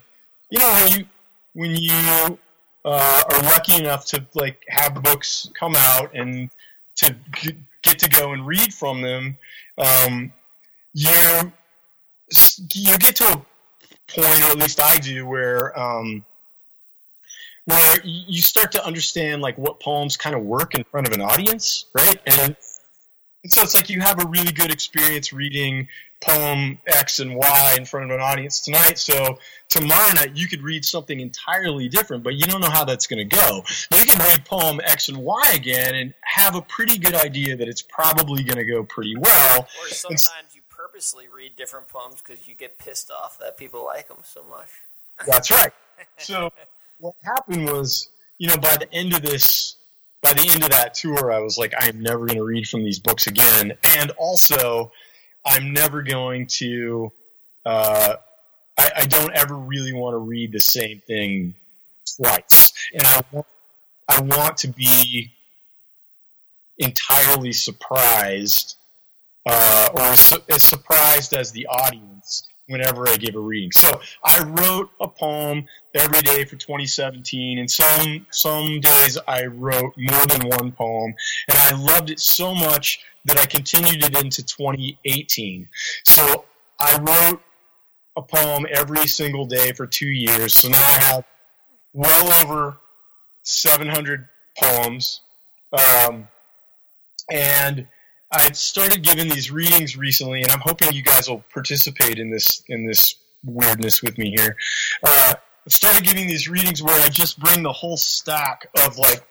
you 0.49 0.59
know 0.59 0.74
when 0.74 0.91
you 0.91 1.05
when 1.53 1.76
you 1.76 2.39
uh, 2.86 3.22
are 3.32 3.42
lucky 3.44 3.76
enough 3.76 4.06
to 4.06 4.26
like 4.34 4.64
have 4.68 5.02
books 5.02 5.50
come 5.58 5.76
out 5.76 6.14
and 6.14 6.50
to 6.96 7.16
g- 7.36 7.58
get 7.82 8.00
to 8.00 8.10
go 8.10 8.34
and 8.34 8.46
read 8.46 8.74
from 8.74 9.02
them, 9.02 9.38
um, 9.78 10.34
you 10.94 11.52
you 12.74 12.98
get 12.98 13.16
to 13.18 13.26
a 13.26 13.46
point, 14.08 14.42
or 14.42 14.52
at 14.52 14.58
least 14.58 14.80
I 14.80 14.98
do, 14.98 15.26
where 15.26 15.78
um, 15.80 16.26
where 17.66 17.98
you 18.04 18.42
start 18.42 18.72
to 18.74 18.86
understand 18.86 19.42
like 19.42 19.58
what 19.58 19.80
poems 19.80 20.18
kind 20.18 20.36
of 20.36 20.44
work 20.44 20.76
in 20.76 20.84
front 20.84 21.08
of 21.08 21.14
an 21.14 21.22
audience, 21.22 21.86
right? 21.96 22.20
And 22.26 22.56
and 23.44 23.52
so 23.52 23.62
it's 23.62 23.76
like 23.76 23.90
you 23.90 24.00
have 24.02 24.24
a 24.24 24.28
really 24.28 24.52
good 24.52 24.72
experience 24.72 25.34
reading 25.34 25.88
poem 26.24 26.80
X 26.88 27.19
and 27.19 27.36
Y 27.36 27.76
in 27.78 27.86
front 27.86 28.09
of 28.09 28.15
an 28.15 28.21
audience 28.21 28.61
tonight. 28.61 28.97
So 28.97 29.39
tomorrow 29.69 30.13
night 30.13 30.36
you 30.36 30.47
could 30.47 30.61
read 30.61 30.86
something 30.86 31.19
entirely 31.19 31.89
different, 31.89 32.24
but 32.24 32.36
you 32.36 32.45
don't 32.45 32.61
know 32.61 32.69
how 32.69 32.86
that's 32.86 33.07
going 33.07 33.28
to 33.28 33.36
go. 33.36 33.63
You 33.95 34.05
can 34.05 34.19
read 34.19 34.45
poem 34.45 34.80
X 34.84 35.09
and 35.09 35.17
Y 35.17 35.53
again 35.55 35.95
and 35.95 36.13
have 36.21 36.55
a 36.55 36.61
pretty 36.61 36.97
good 36.97 37.15
idea 37.15 37.55
that 37.55 37.67
it's 37.67 37.82
probably 37.82 38.43
going 38.43 38.57
to 38.57 38.65
go 38.65 38.84
pretty 38.84 39.15
well. 39.17 39.67
Or 39.82 39.88
sometimes 39.89 40.55
you 40.55 40.61
purposely 40.69 41.26
read 41.28 41.55
different 41.55 41.88
poems 41.88 42.21
because 42.21 42.47
you 42.47 42.55
get 42.55 42.78
pissed 42.78 43.11
off 43.11 43.38
that 43.39 43.57
people 43.57 43.86
like 43.86 44.07
them 44.07 44.17
so 44.24 44.43
much. 44.49 44.69
That's 45.28 45.51
right. 45.51 45.71
So 46.17 46.51
what 46.99 47.15
happened 47.24 47.65
was 47.65 48.09
you 48.38 48.49
know, 48.49 48.57
by 48.57 48.76
the 48.78 48.91
end 48.93 49.13
of 49.13 49.21
this, 49.21 49.76
by 50.21 50.34
the 50.34 50.45
end 50.51 50.63
of 50.63 50.69
that 50.71 50.93
tour, 50.93 51.32
I 51.32 51.39
was 51.39 51.57
like, 51.57 51.74
I 51.80 51.88
am 51.88 52.01
never 52.01 52.26
going 52.26 52.38
to 52.38 52.43
read 52.43 52.67
from 52.67 52.84
these 52.84 52.99
books 52.99 53.28
again. 53.28 53.74
And 53.97 54.11
also, 54.17 54.91
I'm 55.46 55.74
never 55.74 56.02
going 56.02 56.48
to, 56.48 57.12
uh, 57.66 58.16
I, 58.78 58.91
I 58.98 59.06
don't 59.06 59.34
ever 59.34 59.56
really 59.56 59.94
want 59.94 60.14
to 60.14 60.18
read 60.18 60.52
the 60.52 60.60
same 60.60 61.00
thing 61.00 61.54
twice. 62.18 62.74
And 62.94 63.04
I 63.06 63.22
want, 63.32 63.48
I 64.08 64.22
want 64.22 64.58
to 64.58 64.68
be 64.68 65.32
entirely 66.78 67.52
surprised, 67.52 68.78
uh, 69.46 69.89
or 69.94 70.02
as, 70.02 70.34
as 70.50 70.64
surprised 70.64 71.34
as 71.34 71.52
the 71.52 71.68
audience 71.68 72.12
whenever 72.68 73.07
I 73.07 73.18
give 73.18 73.36
a 73.36 73.39
reading. 73.39 73.72
So 73.72 73.99
I 74.24 74.43
wrote 74.43 74.89
a 75.01 75.07
poem 75.07 75.66
every 75.93 76.22
day 76.22 76.45
for 76.45 76.55
2017, 76.55 77.59
and 77.59 77.70
some 77.70 78.26
some 78.32 78.80
days 78.80 79.18
I 79.28 79.45
wrote 79.45 79.93
more 79.97 80.26
than 80.28 80.49
one 80.49 80.72
poem, 80.72 81.14
and 81.47 81.57
I 81.57 81.76
loved 81.76 82.09
it 82.09 82.20
so 82.20 82.53
much 82.53 82.99
that 83.26 83.39
I 83.39 83.45
continued 83.45 84.03
it 84.03 84.22
into 84.22 84.43
2018. 84.43 85.68
So 86.05 86.45
I 86.80 86.97
wrote 86.99 87.41
a 88.16 88.22
poem 88.22 88.66
every 88.70 89.07
single 89.07 89.45
day 89.45 89.72
for 89.72 89.88
two 89.88 90.07
years. 90.07 90.53
So 90.53 90.70
now 90.70 90.78
I 90.84 90.99
have 90.99 91.26
well 91.93 92.43
over 92.43 92.78
700 93.43 94.28
poems. 94.57 95.22
Um, 95.72 96.28
and 97.32 97.88
I 98.34 98.52
started 98.54 99.04
giving 99.04 99.30
these 99.30 99.52
readings 99.52 99.96
recently, 99.96 100.42
and 100.42 100.52
I'm 100.52 100.60
hoping 100.60 100.92
you 100.92 101.04
guys 101.04 101.30
will 101.30 101.44
participate 101.54 102.18
in 102.20 102.32
this 102.32 102.64
in 102.68 102.86
this 102.86 103.16
weirdness 103.46 104.02
with 104.02 104.18
me 104.18 104.34
here. 104.36 104.56
Uh, 105.06 105.34
I 105.36 105.70
started 105.70 106.04
giving 106.04 106.28
these 106.28 106.50
readings 106.50 106.82
where 106.82 107.00
I 107.00 107.10
just 107.10 107.40
bring 107.40 107.62
the 107.64 107.72
whole 107.72 107.98
stack 107.98 108.68
of 108.86 108.98
like 108.98 109.24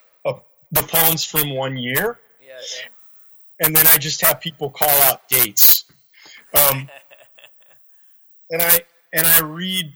the 0.72 0.82
poems 0.82 1.24
from 1.24 1.54
one 1.54 1.76
year, 1.76 2.18
Yeah, 2.40 2.54
yeah. 2.54 3.66
and 3.66 3.76
then 3.76 3.86
I 3.88 3.98
just 3.98 4.24
have 4.24 4.40
people 4.40 4.70
call 4.70 4.88
out 5.02 5.28
dates. 5.28 5.84
Um, 6.54 6.88
and 8.50 8.62
I 8.62 8.80
and 9.12 9.26
I 9.26 9.40
read 9.40 9.92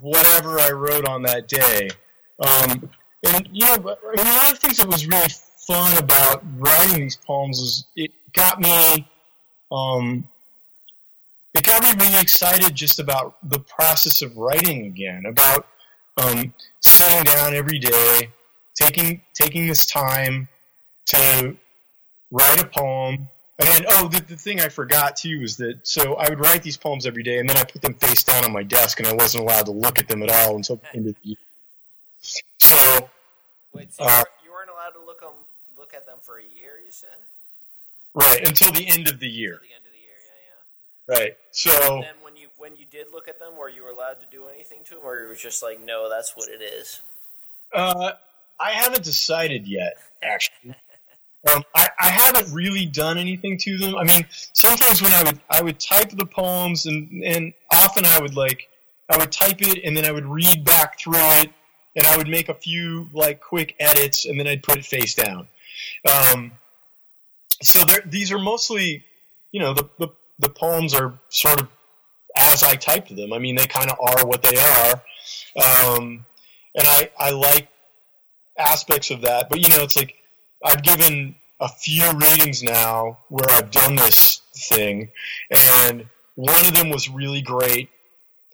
whatever 0.00 0.58
I 0.58 0.70
wrote 0.70 1.06
on 1.06 1.22
that 1.22 1.48
day. 1.48 1.90
Um, 2.38 2.88
and 3.26 3.48
you 3.52 3.66
know, 3.66 3.74
I 3.74 3.76
mean, 3.76 4.26
one 4.26 4.46
of 4.46 4.52
the 4.52 4.58
things 4.60 4.78
that 4.78 4.88
was 4.88 5.06
really 5.06 5.28
fun 5.66 5.98
about 5.98 6.42
writing 6.56 7.00
these 7.00 7.16
poems 7.16 7.58
is 7.58 7.84
it 7.96 8.12
got 8.32 8.60
me, 8.60 9.06
um, 9.72 10.24
it 11.54 11.64
got 11.64 11.82
me 11.82 12.04
really 12.04 12.20
excited 12.20 12.74
just 12.74 12.98
about 12.98 13.36
the 13.48 13.58
process 13.58 14.22
of 14.22 14.36
writing 14.36 14.86
again, 14.86 15.24
about 15.26 15.66
um, 16.16 16.54
sitting 16.80 17.24
down 17.24 17.54
every 17.54 17.78
day, 17.78 18.30
taking 18.74 19.20
taking 19.34 19.66
this 19.66 19.86
time 19.86 20.48
to 21.06 21.56
write 22.30 22.62
a 22.62 22.66
poem. 22.66 23.28
And 23.58 23.84
oh, 23.90 24.08
the, 24.08 24.20
the 24.20 24.36
thing 24.36 24.60
I 24.60 24.68
forgot 24.68 25.16
too 25.16 25.40
was 25.40 25.56
that 25.58 25.86
so 25.86 26.14
I 26.14 26.28
would 26.30 26.40
write 26.40 26.62
these 26.62 26.76
poems 26.76 27.04
every 27.06 27.22
day, 27.22 27.38
and 27.38 27.48
then 27.48 27.56
I 27.56 27.64
put 27.64 27.82
them 27.82 27.94
face 27.94 28.22
down 28.22 28.44
on 28.44 28.52
my 28.52 28.62
desk, 28.62 29.00
and 29.00 29.08
I 29.08 29.12
wasn't 29.12 29.44
allowed 29.44 29.66
to 29.66 29.72
look 29.72 29.98
at 29.98 30.08
them 30.08 30.22
at 30.22 30.30
all 30.30 30.56
until 30.56 30.76
the 30.76 30.96
end 30.96 31.08
of 31.08 31.14
the 31.22 31.28
year. 31.28 31.36
So 32.58 33.10
Wait, 33.72 33.92
so 33.92 34.04
you, 34.04 34.08
Uh, 34.08 34.12
weren't, 34.16 34.28
you 34.44 34.50
weren't 34.52 34.70
allowed 34.70 34.90
to 34.98 35.04
look 35.04 35.20
'em- 35.22 35.46
look 35.76 35.94
at 35.94 36.06
them 36.06 36.18
for 36.22 36.38
a 36.38 36.42
year? 36.42 36.78
You 36.84 36.90
said 36.90 37.08
right 38.14 38.46
until 38.46 38.72
the 38.72 38.86
end 38.86 39.08
of 39.08 39.20
the 39.20 39.28
year, 39.28 39.60
the 39.62 39.74
end 39.74 39.86
of 39.86 39.92
the 39.92 39.98
year, 39.98 40.16
yeah, 41.08 41.18
right? 41.18 41.36
So 41.52 41.70
yeah. 41.70 42.00
Then 42.02 42.14
when 42.22 42.36
you 42.36 42.48
when 42.56 42.76
you 42.76 42.86
did 42.90 43.06
look 43.12 43.28
at 43.28 43.38
them, 43.38 43.56
were 43.58 43.68
you 43.68 43.92
allowed 43.92 44.20
to 44.20 44.26
do 44.30 44.46
anything 44.46 44.84
to 44.84 44.96
them, 44.96 45.04
or 45.04 45.24
it 45.24 45.28
was 45.28 45.40
just 45.40 45.62
like, 45.62 45.80
no, 45.80 46.08
that's 46.08 46.36
what 46.36 46.48
it 46.48 46.62
is? 46.62 47.00
Uh, 47.72 48.12
I 48.58 48.72
haven't 48.72 49.04
decided 49.04 49.66
yet, 49.66 49.96
actually. 50.22 50.74
Um, 51.54 51.64
I, 51.74 51.88
I 51.98 52.10
haven't 52.10 52.52
really 52.52 52.84
done 52.84 53.16
anything 53.16 53.56
to 53.62 53.78
them. 53.78 53.96
I 53.96 54.04
mean, 54.04 54.26
sometimes 54.52 55.00
when 55.00 55.10
I 55.12 55.22
would 55.22 55.40
I 55.48 55.62
would 55.62 55.80
type 55.80 56.10
the 56.10 56.26
poems, 56.26 56.84
and 56.84 57.24
and 57.24 57.54
often 57.72 58.04
I 58.04 58.20
would 58.20 58.36
like 58.36 58.68
I 59.08 59.16
would 59.16 59.32
type 59.32 59.56
it, 59.60 59.82
and 59.82 59.96
then 59.96 60.04
I 60.04 60.12
would 60.12 60.26
read 60.26 60.66
back 60.66 61.00
through 61.00 61.14
it, 61.16 61.50
and 61.96 62.06
I 62.06 62.18
would 62.18 62.28
make 62.28 62.50
a 62.50 62.54
few 62.54 63.08
like 63.14 63.40
quick 63.40 63.74
edits, 63.80 64.26
and 64.26 64.38
then 64.38 64.46
I'd 64.46 64.62
put 64.62 64.76
it 64.76 64.84
face 64.84 65.14
down. 65.14 65.48
Um, 66.04 66.52
so 67.62 67.84
these 68.06 68.32
are 68.32 68.38
mostly, 68.38 69.04
you 69.52 69.60
know, 69.60 69.74
the, 69.74 69.88
the 69.98 70.08
the 70.38 70.48
poems 70.48 70.94
are 70.94 71.18
sort 71.28 71.60
of 71.60 71.68
as 72.36 72.62
I 72.62 72.74
typed 72.76 73.14
them. 73.14 73.32
I 73.32 73.38
mean, 73.38 73.56
they 73.56 73.66
kind 73.66 73.90
of 73.90 73.98
are 74.00 74.26
what 74.26 74.42
they 74.42 74.56
are, 74.56 75.96
um, 75.96 76.24
and 76.74 76.86
I 76.86 77.10
I 77.18 77.30
like 77.30 77.68
aspects 78.58 79.10
of 79.10 79.22
that. 79.22 79.48
But 79.48 79.60
you 79.60 79.68
know, 79.68 79.82
it's 79.82 79.96
like 79.96 80.14
I've 80.64 80.82
given 80.82 81.34
a 81.60 81.68
few 81.68 82.10
readings 82.12 82.62
now 82.62 83.18
where 83.28 83.48
I've 83.50 83.70
done 83.70 83.96
this 83.96 84.40
thing, 84.54 85.10
and 85.50 86.06
one 86.36 86.66
of 86.66 86.74
them 86.74 86.90
was 86.90 87.08
really 87.08 87.42
great. 87.42 87.90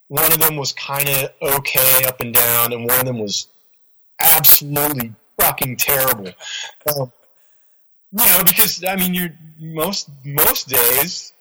One 0.08 0.32
of 0.32 0.38
them 0.38 0.56
was 0.56 0.72
kind 0.72 1.08
of 1.08 1.30
okay 1.42 2.04
up 2.06 2.20
and 2.20 2.32
down, 2.32 2.72
and 2.72 2.86
one 2.86 2.98
of 2.98 3.06
them 3.06 3.18
was 3.18 3.48
absolutely 4.20 5.14
fucking 5.38 5.76
terrible. 5.76 6.32
Um, 6.98 7.12
you 8.18 8.26
know, 8.26 8.42
because 8.44 8.84
I 8.84 8.96
mean, 8.96 9.14
you're 9.14 9.30
most 9.60 10.10
most 10.24 10.68
days, 10.68 11.32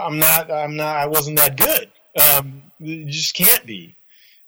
I'm 0.00 0.18
not, 0.18 0.50
I'm 0.50 0.76
not, 0.76 0.96
I 0.96 1.06
wasn't 1.06 1.38
that 1.38 1.56
good. 1.56 1.90
Um, 2.20 2.62
you 2.78 3.06
just 3.06 3.34
can't 3.34 3.64
be. 3.66 3.94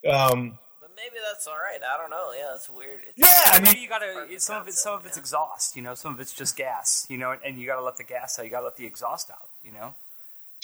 Um, 0.08 0.58
But 0.80 0.90
maybe 0.96 1.16
that's 1.30 1.46
all 1.46 1.54
right. 1.54 1.80
I 1.82 1.98
don't 1.98 2.10
know. 2.10 2.32
Yeah, 2.36 2.48
that's 2.52 2.70
weird. 2.70 3.00
It's, 3.06 3.14
yeah, 3.16 3.26
I 3.52 3.58
mean, 3.58 3.64
Maybe 3.64 3.80
you 3.80 3.88
gotta 3.88 4.12
Perfect 4.14 4.42
some 4.42 4.62
of 4.62 4.68
it 4.68 4.74
some 4.74 4.94
of 4.94 5.00
it's 5.00 5.16
concept, 5.16 5.24
exhaust, 5.24 5.76
you 5.76 5.82
know, 5.82 5.94
some 5.94 6.14
of 6.14 6.20
it's 6.20 6.32
just 6.32 6.56
gas, 6.56 7.06
you 7.08 7.18
know, 7.18 7.36
and 7.44 7.58
you 7.58 7.66
gotta 7.66 7.82
let 7.82 7.96
the 7.96 8.04
gas 8.04 8.38
out, 8.38 8.44
you 8.44 8.50
gotta 8.50 8.64
let 8.64 8.76
the 8.76 8.86
exhaust 8.86 9.30
out, 9.30 9.48
you 9.62 9.72
know. 9.72 9.94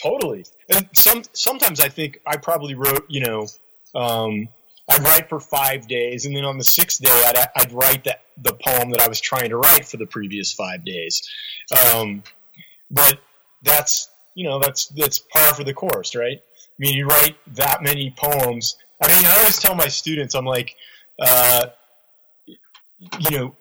Totally. 0.03 0.45
And 0.71 0.89
some 0.93 1.23
sometimes 1.33 1.81
I 1.81 1.89
think 1.89 2.19
I 2.27 2.37
probably 2.37 2.75
wrote, 2.75 3.05
you 3.09 3.21
know, 3.21 3.47
um, 3.95 4.49
I'd 4.91 5.03
write 5.03 5.29
for 5.29 5.41
five 5.41 5.87
days, 5.89 6.27
and 6.27 6.37
then 6.37 6.45
on 6.45 6.59
the 6.59 6.65
sixth 6.65 7.01
day, 7.01 7.25
I'd, 7.27 7.47
I'd 7.57 7.73
write 7.73 8.05
the, 8.05 8.19
the 8.43 8.53
poem 8.55 8.91
that 8.91 9.01
I 9.01 9.09
was 9.09 9.21
trying 9.21 9.49
to 9.51 9.57
write 9.57 9.87
for 9.87 9.97
the 9.97 10.07
previous 10.07 10.53
five 10.53 10.85
days. 10.85 11.23
Um, 11.95 12.23
but 12.91 13.19
that's 13.63 14.11
you 14.35 14.45
know 14.45 14.59
that's 14.59 14.87
that's 14.89 15.19
par 15.19 15.55
for 15.55 15.65
the 15.65 15.75
course, 15.75 16.15
right? 16.15 16.39
I 16.39 16.77
mean, 16.79 16.95
you 16.95 17.07
write 17.07 17.37
that 17.55 17.83
many 17.83 18.13
poems. 18.17 18.77
I 19.03 19.09
mean, 19.09 19.25
I 19.25 19.37
always 19.39 19.59
tell 19.59 19.75
my 19.75 19.89
students, 19.89 20.35
I'm 20.35 20.45
like, 20.45 20.75
uh, 21.19 21.67
you 22.49 23.31
know, 23.31 23.57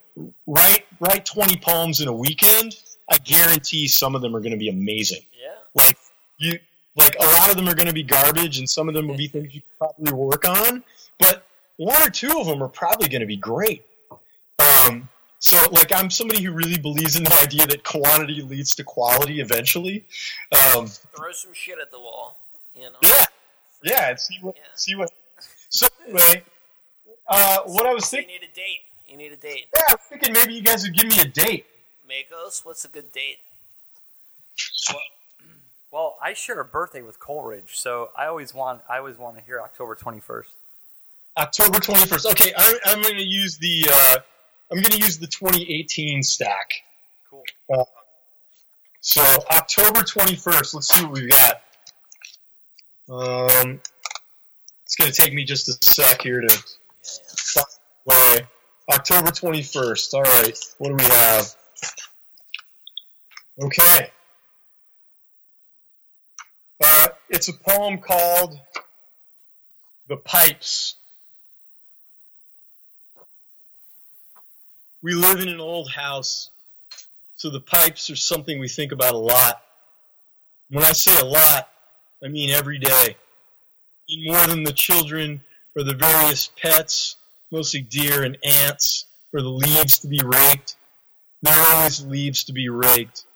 write 0.46 0.84
write 1.00 1.24
20 1.24 1.56
poems 1.56 2.00
in 2.00 2.08
a 2.08 2.12
weekend. 2.12 2.76
I 3.10 3.18
guarantee 3.18 3.86
some 3.88 4.14
of 4.14 4.22
them 4.22 4.34
are 4.34 4.40
going 4.40 4.52
to 4.52 4.58
be 4.58 4.70
amazing 4.70 5.20
yeah. 5.44 5.54
like 5.74 5.98
you 6.38 6.58
like 6.96 7.16
a 7.20 7.24
lot 7.38 7.50
of 7.50 7.56
them 7.56 7.68
are 7.68 7.74
going 7.74 7.88
to 7.88 7.94
be 7.94 8.02
garbage 8.02 8.58
and 8.58 8.68
some 8.68 8.88
of 8.88 8.94
them 8.94 9.08
will 9.08 9.16
be 9.16 9.28
things 9.28 9.54
you 9.54 9.60
could 9.60 9.78
probably 9.78 10.12
work 10.12 10.48
on 10.48 10.82
but 11.18 11.46
one 11.76 12.00
or 12.02 12.10
two 12.10 12.38
of 12.38 12.46
them 12.46 12.62
are 12.62 12.68
probably 12.68 13.08
going 13.08 13.20
to 13.20 13.26
be 13.26 13.36
great 13.36 13.84
um, 14.86 15.08
so 15.38 15.56
like 15.72 15.92
i'm 15.92 16.10
somebody 16.10 16.42
who 16.42 16.52
really 16.52 16.78
believes 16.78 17.16
in 17.16 17.24
the 17.24 17.38
idea 17.42 17.66
that 17.66 17.82
quantity 17.84 18.40
leads 18.42 18.74
to 18.74 18.84
quality 18.84 19.40
eventually 19.40 20.04
um, 20.76 20.86
Throw 20.86 21.32
some 21.32 21.52
shit 21.52 21.78
at 21.80 21.90
the 21.90 21.98
wall. 22.00 22.38
You 22.74 22.82
know. 22.90 22.96
yeah 23.02 23.24
yeah 23.82 24.10
and 24.10 24.18
see 24.20 24.38
what 24.40 24.56
Yeah. 24.56 24.62
see 24.74 24.94
what 24.94 25.10
so 25.68 25.86
anyway 26.04 26.42
uh, 27.28 27.58
what 27.66 27.86
i 27.86 27.92
was 27.94 28.06
So 28.08 28.18
you 28.18 28.26
need 28.26 28.42
a 28.42 28.54
date. 28.54 28.80
You 29.08 29.16
need 29.16 29.32
a 29.32 29.36
date. 29.36 29.66
yeah 29.74 29.82
i 29.88 29.92
was 29.92 30.00
thinking 30.08 30.32
maybe 30.32 30.54
you 30.54 30.62
guys 30.62 30.82
would 30.84 30.94
give 30.96 31.06
me 31.06 31.20
a 31.20 31.26
date 31.26 31.66
Magos, 32.08 32.64
what's 32.66 32.84
a 32.84 32.88
good 32.88 33.10
date? 33.12 33.38
Well, 35.90 36.16
I 36.20 36.32
share 36.32 36.58
a 36.58 36.64
birthday 36.64 37.02
with 37.02 37.20
Coleridge, 37.20 37.76
so 37.78 38.10
I 38.16 38.26
always 38.26 38.52
want 38.52 38.82
I 38.90 38.98
always 38.98 39.16
want 39.16 39.36
to 39.36 39.42
hear 39.44 39.60
October 39.60 39.94
twenty 39.94 40.18
first. 40.18 40.50
October 41.36 41.78
21st. 41.78 42.30
Okay, 42.32 42.52
I'm, 42.56 42.76
I'm 42.86 43.02
going 43.02 43.16
to 43.16 43.22
use 43.24 43.58
the 43.58 43.86
uh, 43.90 44.16
I'm 44.70 44.78
going 44.80 44.92
to 44.92 44.98
use 44.98 45.18
the 45.18 45.26
2018 45.26 46.22
stack. 46.22 46.70
Cool. 47.30 47.42
Uh, 47.72 47.84
so 49.00 49.20
October 49.50 50.00
21st. 50.00 50.74
Let's 50.74 50.88
see 50.88 51.04
what 51.04 51.12
we've 51.12 51.30
got. 51.30 51.60
Um, 53.10 53.80
it's 54.84 54.96
going 54.96 55.10
to 55.10 55.16
take 55.16 55.34
me 55.34 55.44
just 55.44 55.68
a 55.68 55.72
sec 55.84 56.22
here 56.22 56.40
to 56.40 56.46
Yeah, 57.56 57.62
yeah. 58.06 58.32
way. 58.36 58.46
October 58.92 59.30
21st. 59.30 60.14
All 60.14 60.22
right. 60.22 60.58
What 60.78 60.88
do 60.90 60.94
we 60.96 61.04
have? 61.04 61.54
Okay. 63.62 64.10
Uh, 66.82 67.08
it's 67.30 67.48
a 67.48 67.52
poem 67.52 67.98
called 67.98 68.58
"The 70.08 70.16
Pipes." 70.16 70.96
We 75.04 75.12
live 75.12 75.40
in 75.40 75.50
an 75.50 75.60
old 75.60 75.90
house, 75.90 76.48
so 77.36 77.50
the 77.50 77.60
pipes 77.60 78.08
are 78.08 78.16
something 78.16 78.58
we 78.58 78.68
think 78.68 78.90
about 78.90 79.12
a 79.12 79.18
lot. 79.18 79.60
When 80.70 80.82
I 80.82 80.92
say 80.92 81.20
a 81.20 81.26
lot, 81.26 81.68
I 82.24 82.28
mean 82.28 82.48
every 82.48 82.78
day. 82.78 83.18
More 84.24 84.46
than 84.46 84.62
the 84.62 84.72
children 84.72 85.42
or 85.76 85.84
the 85.84 85.92
various 85.92 86.48
pets 86.56 87.16
mostly 87.50 87.82
deer 87.82 88.22
and 88.22 88.38
ants, 88.42 89.04
or 89.34 89.42
the 89.42 89.48
leaves 89.48 89.98
to 89.98 90.08
be 90.08 90.22
raked. 90.24 90.76
There 91.42 91.52
are 91.52 91.76
always 91.76 92.02
leaves 92.06 92.44
to 92.44 92.54
be 92.54 92.70
raked. 92.70 93.26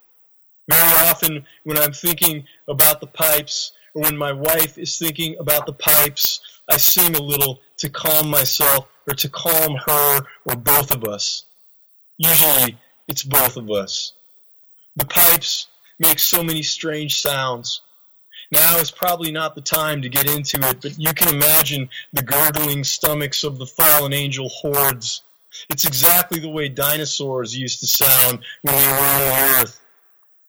Very 0.67 1.07
often, 1.07 1.45
when 1.65 1.77
I'm 1.77 1.93
thinking 1.93 2.45
about 2.67 2.99
the 2.99 3.05
pipes, 3.05 3.73
or 3.93 4.01
when 4.01 4.17
my 4.17 4.31
wife 4.31 4.79
is 4.79 4.97
thinking 4.97 5.35
about 5.39 5.67
the 5.67 5.73
pipes, 5.73 6.41
I 6.67 6.77
sing 6.77 7.15
a 7.15 7.21
little 7.21 7.61
to 7.77 7.89
calm 7.91 8.31
myself 8.31 8.87
or 9.07 9.13
to 9.13 9.29
calm 9.29 9.75
her 9.85 10.21
or 10.45 10.55
both 10.55 10.91
of 10.91 11.03
us. 11.03 11.45
Usually, 12.19 12.77
it's 13.07 13.23
both 13.23 13.55
of 13.55 13.71
us. 13.71 14.11
The 14.97 15.05
pipes 15.05 15.67
make 15.97 16.19
so 16.19 16.43
many 16.43 16.61
strange 16.61 17.21
sounds. 17.21 17.81
Now 18.51 18.77
is 18.77 18.91
probably 18.91 19.31
not 19.31 19.55
the 19.55 19.61
time 19.61 20.01
to 20.01 20.09
get 20.09 20.29
into 20.29 20.59
it, 20.67 20.81
but 20.81 20.99
you 20.99 21.13
can 21.13 21.33
imagine 21.33 21.89
the 22.11 22.21
gurgling 22.21 22.83
stomachs 22.83 23.45
of 23.45 23.57
the 23.57 23.65
fallen 23.65 24.11
angel 24.11 24.49
hordes. 24.49 25.21
It's 25.69 25.85
exactly 25.85 26.41
the 26.41 26.49
way 26.49 26.67
dinosaurs 26.67 27.57
used 27.57 27.79
to 27.79 27.87
sound 27.87 28.43
when 28.63 28.75
they 28.75 28.87
were 28.87 28.97
on 28.97 29.19
the 29.19 29.61
earth. 29.61 29.79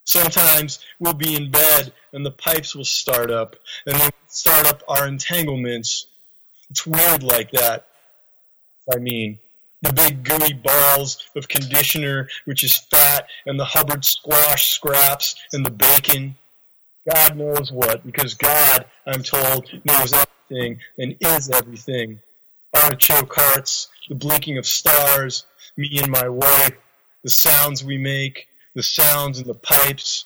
Sometimes 0.03 0.79
we'll 0.99 1.13
be 1.13 1.35
in 1.35 1.51
bed 1.51 1.93
and 2.11 2.25
the 2.25 2.31
pipes 2.31 2.75
will 2.75 2.83
start 2.83 3.31
up, 3.31 3.55
and 3.85 3.95
then 3.95 4.11
start 4.27 4.67
up 4.67 4.83
our 4.89 5.07
entanglements. 5.07 6.07
It's 6.69 6.85
weird 6.85 7.23
like 7.23 7.51
that. 7.51 7.87
I 8.93 8.97
mean, 8.97 9.39
the 9.81 9.93
big 9.93 10.23
gooey 10.23 10.53
balls 10.53 11.23
of 11.35 11.47
conditioner, 11.47 12.27
which 12.45 12.63
is 12.63 12.77
fat, 12.77 13.27
and 13.45 13.59
the 13.59 13.65
Hubbard 13.65 14.05
squash 14.05 14.69
scraps, 14.69 15.35
and 15.53 15.65
the 15.65 15.71
bacon. 15.71 16.35
God 17.09 17.35
knows 17.35 17.71
what, 17.71 18.05
because 18.05 18.35
God, 18.35 18.85
I'm 19.07 19.23
told, 19.23 19.67
knows 19.85 20.13
everything 20.13 20.79
and 20.97 21.15
is 21.19 21.49
everything. 21.49 22.21
Artichoke 22.73 23.33
hearts, 23.33 23.89
the 24.07 24.15
blinking 24.15 24.57
of 24.57 24.65
stars, 24.65 25.45
me 25.77 25.99
and 26.01 26.11
my 26.11 26.29
wife, 26.29 26.77
the 27.23 27.29
sounds 27.29 27.83
we 27.83 27.97
make, 27.97 28.47
the 28.75 28.83
sounds 28.83 29.39
in 29.39 29.47
the 29.47 29.55
pipes. 29.55 30.25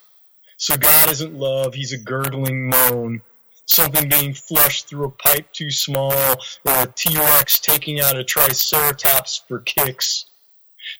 So 0.57 0.75
God 0.77 1.11
isn't 1.11 1.33
love, 1.33 1.73
he's 1.73 1.93
a 1.93 1.97
gurgling 1.97 2.69
moan. 2.69 3.21
Something 3.65 4.09
being 4.09 4.33
flushed 4.33 4.87
through 4.87 5.05
a 5.05 5.11
pipe 5.11 5.51
too 5.51 5.71
small, 5.71 6.13
or 6.13 6.37
a 6.65 6.87
T-Rex 6.95 7.59
taking 7.59 7.99
out 7.99 8.17
a 8.17 8.23
Triceratops 8.23 9.43
for 9.47 9.59
kicks. 9.59 10.25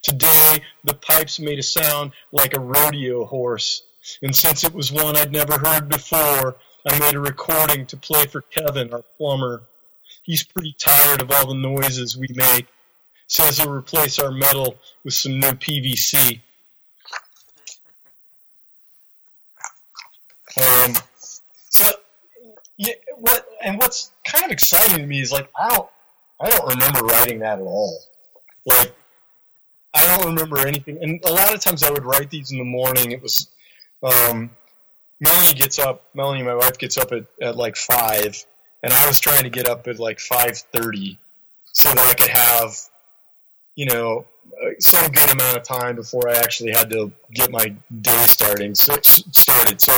Today, 0.01 0.63
the 0.83 0.95
pipes 0.95 1.39
made 1.39 1.59
a 1.59 1.63
sound 1.63 2.11
like 2.31 2.55
a 2.55 2.59
rodeo 2.59 3.25
horse, 3.25 3.83
and 4.21 4.35
since 4.35 4.63
it 4.63 4.73
was 4.73 4.91
one 4.91 5.15
I'd 5.15 5.31
never 5.31 5.59
heard 5.59 5.89
before, 5.89 6.57
I 6.87 6.99
made 6.99 7.15
a 7.15 7.19
recording 7.19 7.85
to 7.87 7.97
play 7.97 8.25
for 8.25 8.41
Kevin, 8.41 8.93
our 8.93 9.03
plumber. 9.17 9.63
He's 10.23 10.43
pretty 10.43 10.75
tired 10.77 11.21
of 11.21 11.31
all 11.31 11.47
the 11.47 11.55
noises 11.55 12.17
we 12.17 12.27
make. 12.33 12.67
Says 13.27 13.57
he'll 13.57 13.71
replace 13.71 14.19
our 14.19 14.31
metal 14.31 14.77
with 15.03 15.13
some 15.13 15.39
new 15.39 15.51
PVC. 15.51 16.41
Um, 20.57 20.93
so, 21.69 21.91
yeah, 22.77 22.93
what 23.17 23.47
and 23.63 23.77
what's 23.77 24.11
kind 24.25 24.45
of 24.45 24.51
exciting 24.51 24.97
to 24.97 25.05
me 25.05 25.21
is 25.21 25.31
like 25.31 25.49
I 25.59 25.69
don't 25.69 25.89
I 26.39 26.49
don't 26.49 26.67
remember 26.67 27.05
writing 27.05 27.39
that 27.39 27.59
at 27.59 27.65
all. 27.65 27.99
Like 28.65 28.95
I 29.93 30.05
don't 30.05 30.25
remember 30.25 30.59
anything. 30.59 30.97
And 31.01 31.23
a 31.25 31.31
lot 31.31 31.53
of 31.53 31.61
times 31.61 31.83
I 31.83 31.89
would 31.89 32.03
write 32.03 32.29
these 32.29 32.51
in 32.51 32.57
the 32.57 32.65
morning. 32.65 33.11
It 33.11 33.21
was 33.21 33.47
um, 34.03 34.51
Melanie 35.19 35.53
gets 35.53 35.79
up. 35.79 36.03
Melanie, 36.13 36.43
my 36.43 36.55
wife, 36.55 36.77
gets 36.77 36.97
up 36.97 37.11
at, 37.13 37.25
at 37.41 37.55
like 37.55 37.77
five, 37.77 38.45
and 38.83 38.91
I 38.91 39.07
was 39.07 39.19
trying 39.19 39.43
to 39.43 39.49
get 39.49 39.69
up 39.69 39.87
at 39.87 39.99
like 39.99 40.19
five 40.19 40.57
thirty 40.57 41.17
so 41.71 41.89
that 41.89 41.99
I 41.99 42.13
could 42.13 42.29
have 42.29 42.77
you 43.75 43.85
know 43.85 44.25
uh, 44.61 44.69
some 44.79 45.09
good 45.11 45.31
amount 45.31 45.57
of 45.57 45.63
time 45.63 45.95
before 45.95 46.29
I 46.29 46.33
actually 46.33 46.71
had 46.71 46.89
to 46.89 47.11
get 47.33 47.51
my 47.51 47.73
day 48.01 48.25
starting 48.27 48.75
so, 48.75 48.95
started. 49.01 49.79
So 49.79 49.93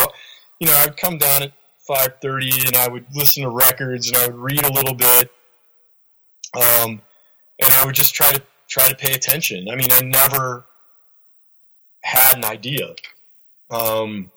you 0.59 0.67
know, 0.67 0.75
I'd 0.78 0.95
come 0.95 1.17
down 1.17 1.43
at 1.43 1.51
five 1.88 2.20
thirty 2.22 2.52
and 2.66 2.76
I 2.76 2.88
would 2.88 3.06
listen 3.14 3.44
to 3.44 3.50
records 3.50 4.10
and 4.10 4.18
I 4.18 4.28
would 4.28 4.36
read 4.36 4.64
a 4.66 4.72
little 4.72 4.94
bit, 4.94 5.32
um, 6.56 7.02
and 7.60 7.74
I 7.74 7.86
would 7.86 7.96
just 7.96 8.14
try 8.14 8.32
to 8.32 8.42
try 8.68 8.88
to 8.88 8.96
pay 8.96 9.14
attention. 9.14 9.70
I 9.70 9.76
mean, 9.76 9.90
I 9.92 10.02
never 10.02 10.66
had 12.02 12.38
an 12.38 12.46
idea, 12.46 12.94
um, 13.72 14.32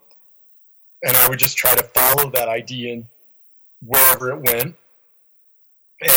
and 1.02 1.16
I 1.16 1.28
would 1.28 1.38
just 1.38 1.56
try 1.56 1.74
to 1.74 1.82
follow 1.82 2.30
that 2.30 2.48
idea 2.48 3.02
wherever 3.84 4.30
it 4.30 4.40
went, 4.40 4.76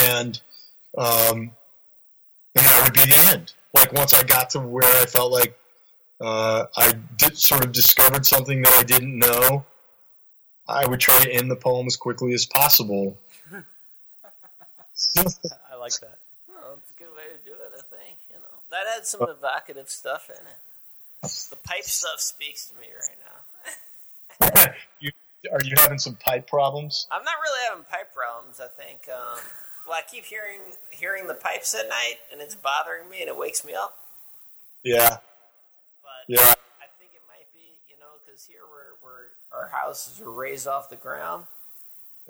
and 0.05 0.39
um, 0.97 1.51
and 2.55 2.65
that 2.65 2.81
would 2.83 2.93
be 2.93 3.05
the 3.05 3.31
end. 3.33 3.53
Like 3.73 3.91
once 3.93 4.13
I 4.13 4.23
got 4.23 4.51
to 4.51 4.59
where 4.59 5.01
I 5.01 5.05
felt 5.05 5.31
like 5.31 5.57
uh, 6.21 6.65
I 6.77 6.93
did, 7.17 7.37
sort 7.37 7.65
of 7.65 7.71
discovered 7.71 8.25
something 8.25 8.61
that 8.61 8.73
I 8.77 8.83
didn't 8.83 9.17
know, 9.17 9.65
I 10.67 10.85
would 10.85 10.99
try 10.99 11.23
to 11.23 11.31
end 11.31 11.49
the 11.51 11.55
poem 11.55 11.87
as 11.87 11.97
quickly 11.97 12.33
as 12.33 12.45
possible. 12.45 13.17
I 13.51 13.63
like 15.75 15.93
that. 15.99 16.17
Well, 16.47 16.77
it's 16.79 16.91
a 16.91 16.95
good 16.97 17.09
way 17.15 17.23
to 17.35 17.45
do 17.45 17.53
it, 17.53 17.71
I 17.73 17.81
think. 17.81 18.17
You 18.29 18.37
know, 18.37 18.57
that 18.71 18.87
had 18.95 19.05
some 19.05 19.21
evocative 19.23 19.89
stuff 19.89 20.29
in 20.29 20.35
it. 20.35 21.29
The 21.49 21.55
pipe 21.57 21.83
stuff 21.83 22.19
speaks 22.19 22.67
to 22.69 22.75
me 22.75 22.87
right 22.91 24.51
now. 24.51 24.73
you, 24.99 25.11
are 25.51 25.63
you 25.63 25.73
having 25.77 25.99
some 25.99 26.15
pipe 26.15 26.47
problems? 26.47 27.07
I'm 27.11 27.23
not 27.23 27.35
really 27.41 27.59
having 27.69 27.83
pipe 27.85 28.13
problems. 28.13 28.59
I 28.59 28.67
think. 28.67 29.07
Um, 29.09 29.39
well, 29.87 29.97
I 29.97 30.01
keep 30.09 30.25
hearing 30.25 30.61
hearing 30.91 31.27
the 31.27 31.33
pipes 31.35 31.73
at 31.75 31.87
night, 31.89 32.17
and 32.31 32.41
it's 32.41 32.55
bothering 32.55 33.09
me, 33.09 33.21
and 33.21 33.29
it 33.29 33.37
wakes 33.37 33.63
me 33.65 33.73
up. 33.73 33.97
Yeah. 34.83 35.17
But 36.03 36.27
Yeah. 36.27 36.53
I 36.83 36.87
think 36.99 37.15
it 37.15 37.23
might 37.27 37.47
be, 37.55 37.79
you 37.87 37.95
know, 37.99 38.19
because 38.19 38.43
here 38.45 38.67
we're, 38.67 38.67
we're 38.67 38.92
our 39.53 39.67
houses 39.69 40.19
are 40.21 40.31
raised 40.31 40.67
off 40.67 40.89
the 40.89 40.95
ground, 40.95 41.45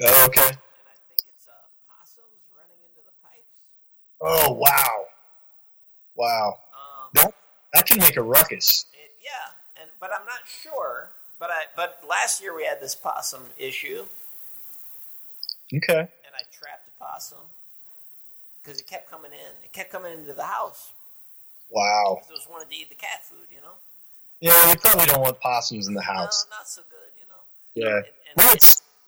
Oh, 0.01 0.26
okay. 0.28 0.41
and 0.41 0.57
I 0.88 0.97
think 1.07 1.21
it's 1.30 1.47
uh, 1.47 1.51
possums 1.88 2.43
running 2.57 2.78
into 2.89 3.01
the 3.05 3.13
pipes. 3.24 3.53
Oh 4.21 4.53
wow. 4.53 5.05
Wow. 6.15 6.47
Um, 6.74 7.09
That 7.13 7.34
that 7.74 7.86
can 7.88 7.99
make 7.99 8.17
a 8.17 8.21
ruckus. 8.21 8.86
It, 8.93 9.11
yeah, 9.24 9.53
and 9.82 9.89
but 9.99 10.11
I'm 10.13 10.26
not 10.26 10.41
sure. 10.61 11.11
But 11.39 11.49
I 11.51 11.63
but 11.76 12.01
last 12.07 12.41
year 12.41 12.55
we 12.55 12.65
had 12.65 12.80
this 12.80 12.95
possum 12.95 13.43
issue, 13.57 14.05
Okay. 15.76 15.99
and 15.99 16.34
I 16.36 16.43
trapped 16.51 16.88
a 16.88 17.03
possum 17.03 17.39
because 18.61 18.80
it 18.80 18.88
kept 18.88 19.09
coming 19.09 19.32
in. 19.32 19.51
It 19.65 19.74
kept 19.74 19.91
coming 19.91 20.13
into 20.13 20.34
the 20.34 20.45
house 20.45 20.91
Wow. 21.69 22.17
because 22.19 22.30
it 22.32 22.34
was 22.34 22.47
wanting 22.49 22.69
to 22.69 22.76
eat 22.76 22.89
the 22.89 22.95
cat 22.95 23.26
food. 23.26 23.47
You 23.49 23.61
know, 23.61 23.74
Yeah, 24.39 24.69
you 24.69 24.76
probably 24.78 25.05
don't 25.07 25.21
want 25.21 25.39
possums 25.39 25.88
in 25.88 25.95
the 25.95 26.01
house. 26.03 26.45
no, 26.49 26.57
not 26.57 26.67
so 26.69 26.82
good. 26.89 27.03
Yeah. 27.76 27.97
and, 27.97 28.05
and 28.38 28.59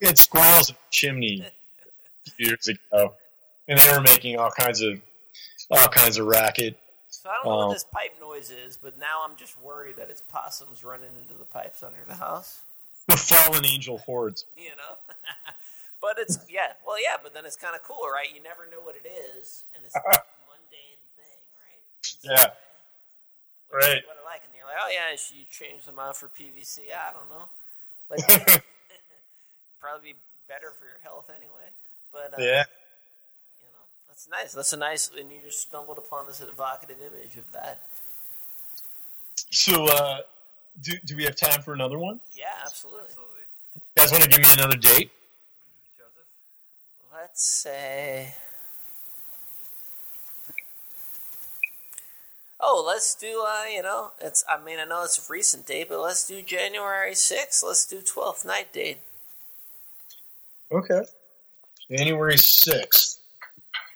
We 0.01 0.07
had, 0.07 0.17
squirrels 0.17 0.69
in 0.69 0.75
the 0.75 0.81
chimney 0.91 1.45
years 2.37 2.67
ago, 2.67 3.13
and 3.67 3.79
they 3.79 3.91
were 3.91 4.01
making 4.01 4.37
all 4.37 4.51
kinds 4.51 4.81
of 4.81 4.99
all 5.71 5.87
kinds 5.87 6.17
of 6.17 6.27
racket. 6.27 6.77
so 7.09 7.29
I 7.29 7.35
don't 7.35 7.45
know 7.45 7.59
um, 7.59 7.67
what 7.69 7.73
this 7.73 7.85
pipe 7.85 8.19
noise 8.19 8.51
is, 8.51 8.77
but 8.77 8.99
now 8.99 9.25
I'm 9.27 9.35
just 9.35 9.59
worried 9.63 9.97
that 9.97 10.09
it's 10.09 10.21
possums 10.21 10.83
running 10.83 11.09
into 11.21 11.33
the 11.33 11.45
pipes 11.45 11.81
under 11.81 11.99
the 12.07 12.15
house. 12.15 12.61
The 13.07 13.17
fallen 13.17 13.65
angel 13.65 13.99
hordes. 13.99 14.45
You 14.57 14.69
know. 14.69 14.97
But 16.01 16.21
it's 16.21 16.37
yeah, 16.53 16.77
well 16.85 17.01
yeah, 17.01 17.17
but 17.17 17.33
then 17.33 17.45
it's 17.49 17.55
kind 17.55 17.73
of 17.73 17.81
cool, 17.81 18.05
right? 18.05 18.29
You 18.29 18.37
never 18.43 18.69
know 18.69 18.77
what 18.77 18.93
it 18.93 19.09
is, 19.09 19.63
and 19.73 19.81
it's 19.83 19.95
a 19.95 20.05
mundane 20.45 21.01
thing, 21.17 21.41
right? 21.57 21.81
Yeah. 22.21 22.29
way. 22.45 22.53
Which 23.73 23.81
is 23.81 23.89
Right. 23.89 24.01
What 24.05 24.21
I 24.21 24.25
like, 24.29 24.45
and 24.45 24.53
you're 24.53 24.69
like, 24.69 24.77
oh 24.77 24.91
yeah, 24.93 25.17
should 25.17 25.37
you 25.41 25.49
change 25.49 25.89
them 25.89 25.97
out 25.97 26.15
for 26.15 26.29
PVC? 26.29 26.93
I 26.93 27.09
don't 27.09 27.25
know. 27.33 27.49
Like, 28.09 28.19
probably 29.79 30.13
be 30.13 30.19
better 30.47 30.71
for 30.77 30.85
your 30.85 30.99
health 31.03 31.29
anyway. 31.35 31.69
But 32.11 32.33
uh, 32.39 32.43
Yeah. 32.43 32.63
you 33.59 33.67
know, 33.73 33.85
that's 34.07 34.27
nice. 34.29 34.53
That's 34.53 34.73
a 34.73 34.77
nice, 34.77 35.09
and 35.17 35.31
you 35.31 35.37
just 35.43 35.61
stumbled 35.61 35.97
upon 35.97 36.27
this 36.27 36.41
evocative 36.41 36.97
image 37.01 37.37
of 37.37 37.51
that. 37.51 37.83
So, 39.51 39.85
uh, 39.85 40.19
do 40.81 40.93
do 41.05 41.15
we 41.15 41.23
have 41.25 41.35
time 41.35 41.61
for 41.61 41.73
another 41.73 41.97
one? 41.97 42.19
Yeah, 42.35 42.45
absolutely. 42.65 43.09
You 43.75 43.81
guys 43.97 44.11
want 44.11 44.23
to 44.23 44.29
give 44.29 44.39
me 44.39 44.47
another 44.53 44.77
date? 44.77 45.11
Joseph, 45.97 46.27
let's 47.13 47.45
say. 47.45 48.33
Oh, 52.67 52.83
let's 52.85 53.13
do. 53.13 53.45
Uh, 53.47 53.65
you 53.71 53.83
know, 53.83 54.09
it's. 54.19 54.43
I 54.49 54.59
mean, 54.59 54.79
I 54.79 54.85
know 54.85 55.03
it's 55.03 55.19
a 55.19 55.31
recent 55.31 55.67
date, 55.67 55.87
but 55.87 55.99
let's 55.99 56.25
do 56.25 56.41
January 56.41 57.13
sixth. 57.13 57.63
Let's 57.63 57.85
do 57.85 58.01
twelfth 58.01 58.43
night 58.43 58.73
date. 58.73 58.97
Okay. 60.71 61.03
January 61.91 62.39
sixth. 62.39 63.19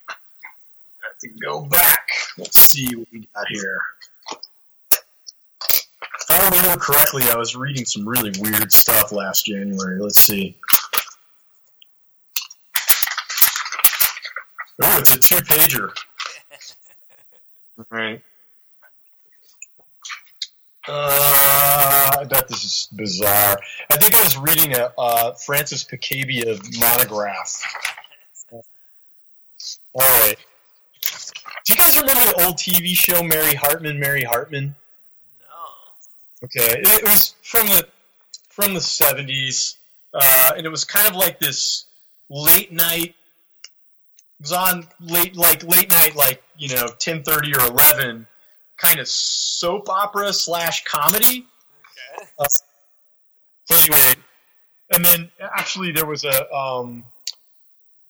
Have 0.07 1.17
to 1.21 1.29
go 1.43 1.65
back. 1.65 2.09
Let's 2.37 2.59
see 2.59 2.95
what 2.95 3.07
we 3.11 3.27
got 3.33 3.47
here. 3.49 3.81
If 6.21 6.29
I 6.29 6.49
remember 6.55 6.79
correctly, 6.79 7.23
I 7.31 7.37
was 7.37 7.55
reading 7.55 7.85
some 7.85 8.07
really 8.07 8.31
weird 8.39 8.71
stuff 8.71 9.11
last 9.11 9.47
January. 9.47 9.99
Let's 9.99 10.19
see. 10.19 10.55
Oh, 14.83 14.99
it's 14.99 15.15
a 15.15 15.19
two 15.19 15.37
pager. 15.37 15.89
Right. 17.89 18.21
Uh, 20.91 22.15
I 22.21 22.23
bet 22.23 22.47
this 22.47 22.63
is 22.63 22.89
bizarre. 22.91 23.59
I 23.91 23.97
think 23.97 24.15
I 24.15 24.23
was 24.23 24.37
reading 24.37 24.75
a 24.75 24.91
uh, 24.97 25.33
Francis 25.33 25.83
Picabia 25.83 26.57
monograph. 26.79 27.61
All 28.51 28.61
right. 30.21 30.35
Do 31.65 31.73
you 31.73 31.77
guys 31.77 31.95
remember 31.95 32.25
the 32.25 32.45
old 32.45 32.57
TV 32.57 32.95
show 32.97 33.21
Mary 33.21 33.53
Hartman? 33.53 33.99
Mary 33.99 34.23
Hartman. 34.23 34.75
No. 35.41 36.45
Okay, 36.45 36.79
it, 36.79 36.87
it 36.87 37.03
was 37.03 37.35
from 37.43 37.67
the 37.67 37.87
from 38.49 38.73
the 38.73 38.81
seventies, 38.81 39.75
uh, 40.13 40.53
and 40.57 40.65
it 40.65 40.69
was 40.69 40.85
kind 40.85 41.07
of 41.07 41.15
like 41.15 41.39
this 41.39 41.85
late 42.29 42.71
night. 42.71 43.13
It 44.39 44.41
was 44.41 44.51
on 44.53 44.87
late, 44.99 45.35
like 45.35 45.63
late 45.63 45.91
night, 45.91 46.15
like 46.15 46.41
you 46.57 46.75
know, 46.75 46.87
ten 46.97 47.21
thirty 47.21 47.53
or 47.53 47.59
eleven, 47.67 48.25
kind 48.81 48.99
of 48.99 49.07
soap 49.07 49.89
opera 49.89 50.33
slash 50.33 50.83
comedy. 50.83 51.45
Okay. 52.19 52.47
So 53.65 53.75
anyway, 53.75 54.13
and 54.91 55.05
then 55.05 55.29
actually 55.41 55.91
there 55.91 56.05
was 56.05 56.23
a 56.23 56.53
um, 56.53 57.03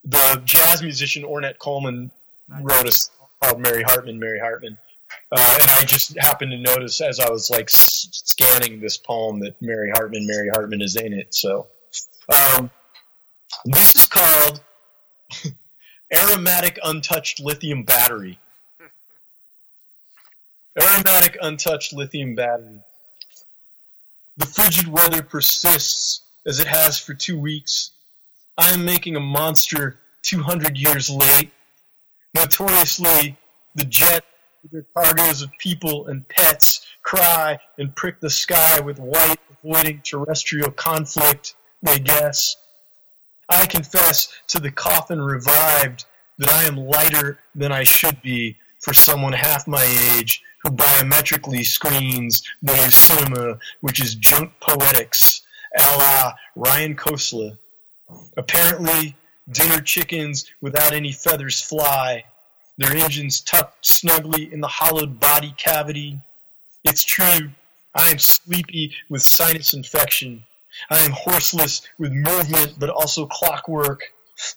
the 0.04 0.42
jazz 0.46 0.82
musician 0.82 1.24
Ornette 1.24 1.58
Coleman 1.58 2.12
wrote 2.62 2.88
a 2.88 2.92
song 2.92 3.16
called 3.44 3.60
Mary 3.60 3.84
Hartman, 3.84 4.20
Mary 4.20 4.40
Hartman. 4.40 4.78
Uh, 5.32 5.58
and 5.62 5.72
I 5.72 5.84
just 5.86 6.18
happened 6.20 6.52
to 6.52 6.58
notice 6.58 7.02
as 7.02 7.20
I 7.20 7.30
was 7.30 7.50
like 7.50 7.66
s- 7.66 8.08
scanning 8.12 8.80
this 8.80 8.98
poem 8.98 9.40
that 9.40 9.60
Mary 9.62 9.90
Hartman, 9.92 10.26
Mary 10.26 10.50
Hartman 10.50 10.82
is 10.82 10.96
in 10.96 11.14
it. 11.14 11.34
So 11.34 11.68
um, 12.34 12.70
this 13.66 13.96
is 13.96 14.06
called 14.06 14.62
Aromatic 16.14 16.80
Untouched 16.84 17.40
Lithium 17.40 17.84
Battery. 17.84 18.40
Aromatic 20.78 21.36
Untouched 21.42 21.94
Lithium 21.94 22.36
Battery. 22.36 22.82
The 24.38 24.46
frigid 24.46 24.88
weather 24.88 25.24
persists 25.24 26.22
as 26.46 26.60
it 26.60 26.68
has 26.68 27.00
for 27.00 27.16
two 27.16 27.40
weeks. 27.40 27.92
I 28.56 28.70
am 28.72 28.86
making 28.86 29.16
a 29.16 29.20
monster 29.20 30.00
200 30.22 30.78
years 30.78 31.10
late. 31.10 31.52
Notoriously, 32.36 33.36
the 33.74 33.84
jet 33.84 34.24
with 34.62 34.72
their 34.72 34.86
cargoes 34.94 35.42
of 35.42 35.50
people 35.58 36.08
and 36.08 36.28
pets 36.28 36.86
cry 37.02 37.58
and 37.80 37.96
prick 37.96 38.20
the 38.20 38.30
sky 38.30 38.80
with 38.80 39.00
white, 39.00 39.40
avoiding 39.64 40.02
terrestrial 40.02 40.72
conflict, 40.72 41.56
they 41.82 41.98
guess. 41.98 42.58
I 43.50 43.66
confess 43.66 44.32
to 44.50 44.60
the 44.60 44.72
coffin 44.72 45.20
revived 45.20 46.06
that 46.38 46.50
I 46.50 46.66
am 46.66 46.78
lighter 46.78 47.40
than 47.56 47.72
I 47.72 47.84
should 47.84 48.22
be 48.22 48.58
for 48.80 48.94
someone 48.94 49.34
half 49.34 49.68
my 49.68 49.84
age 50.16 50.44
who 50.64 50.72
biometrically 50.72 51.66
screens 51.66 52.44
the 52.62 52.76
cinema, 52.90 53.60
which 53.82 54.02
is 54.02 54.16
junk 54.16 54.52
poetics, 54.60 55.42
a 55.78 55.98
la 55.98 56.34
Ryan 56.56 56.96
Kosla. 56.96 57.58
Apparently, 58.38 59.16
dinner 59.52 59.82
chickens 59.82 60.46
without 60.62 60.94
any 60.94 61.12
feathers 61.12 61.62
fly, 61.62 62.24
their 62.78 62.96
engines 62.96 63.42
tucked 63.42 63.86
snugly 63.86 64.52
in 64.54 64.62
the 64.62 64.68
hollowed 64.68 65.20
body 65.20 65.54
cavity. 65.58 66.20
It's 66.84 67.04
true, 67.04 67.52
I 67.96 68.10
am 68.10 68.20
sleepy 68.20 68.94
with 69.10 69.22
sinus 69.22 69.74
infection. 69.74 70.46
I 70.90 71.00
am 71.00 71.12
horseless 71.12 71.82
with 71.98 72.12
movement, 72.12 72.76
but 72.80 72.90
also 72.90 73.26
clockwork. 73.26 74.02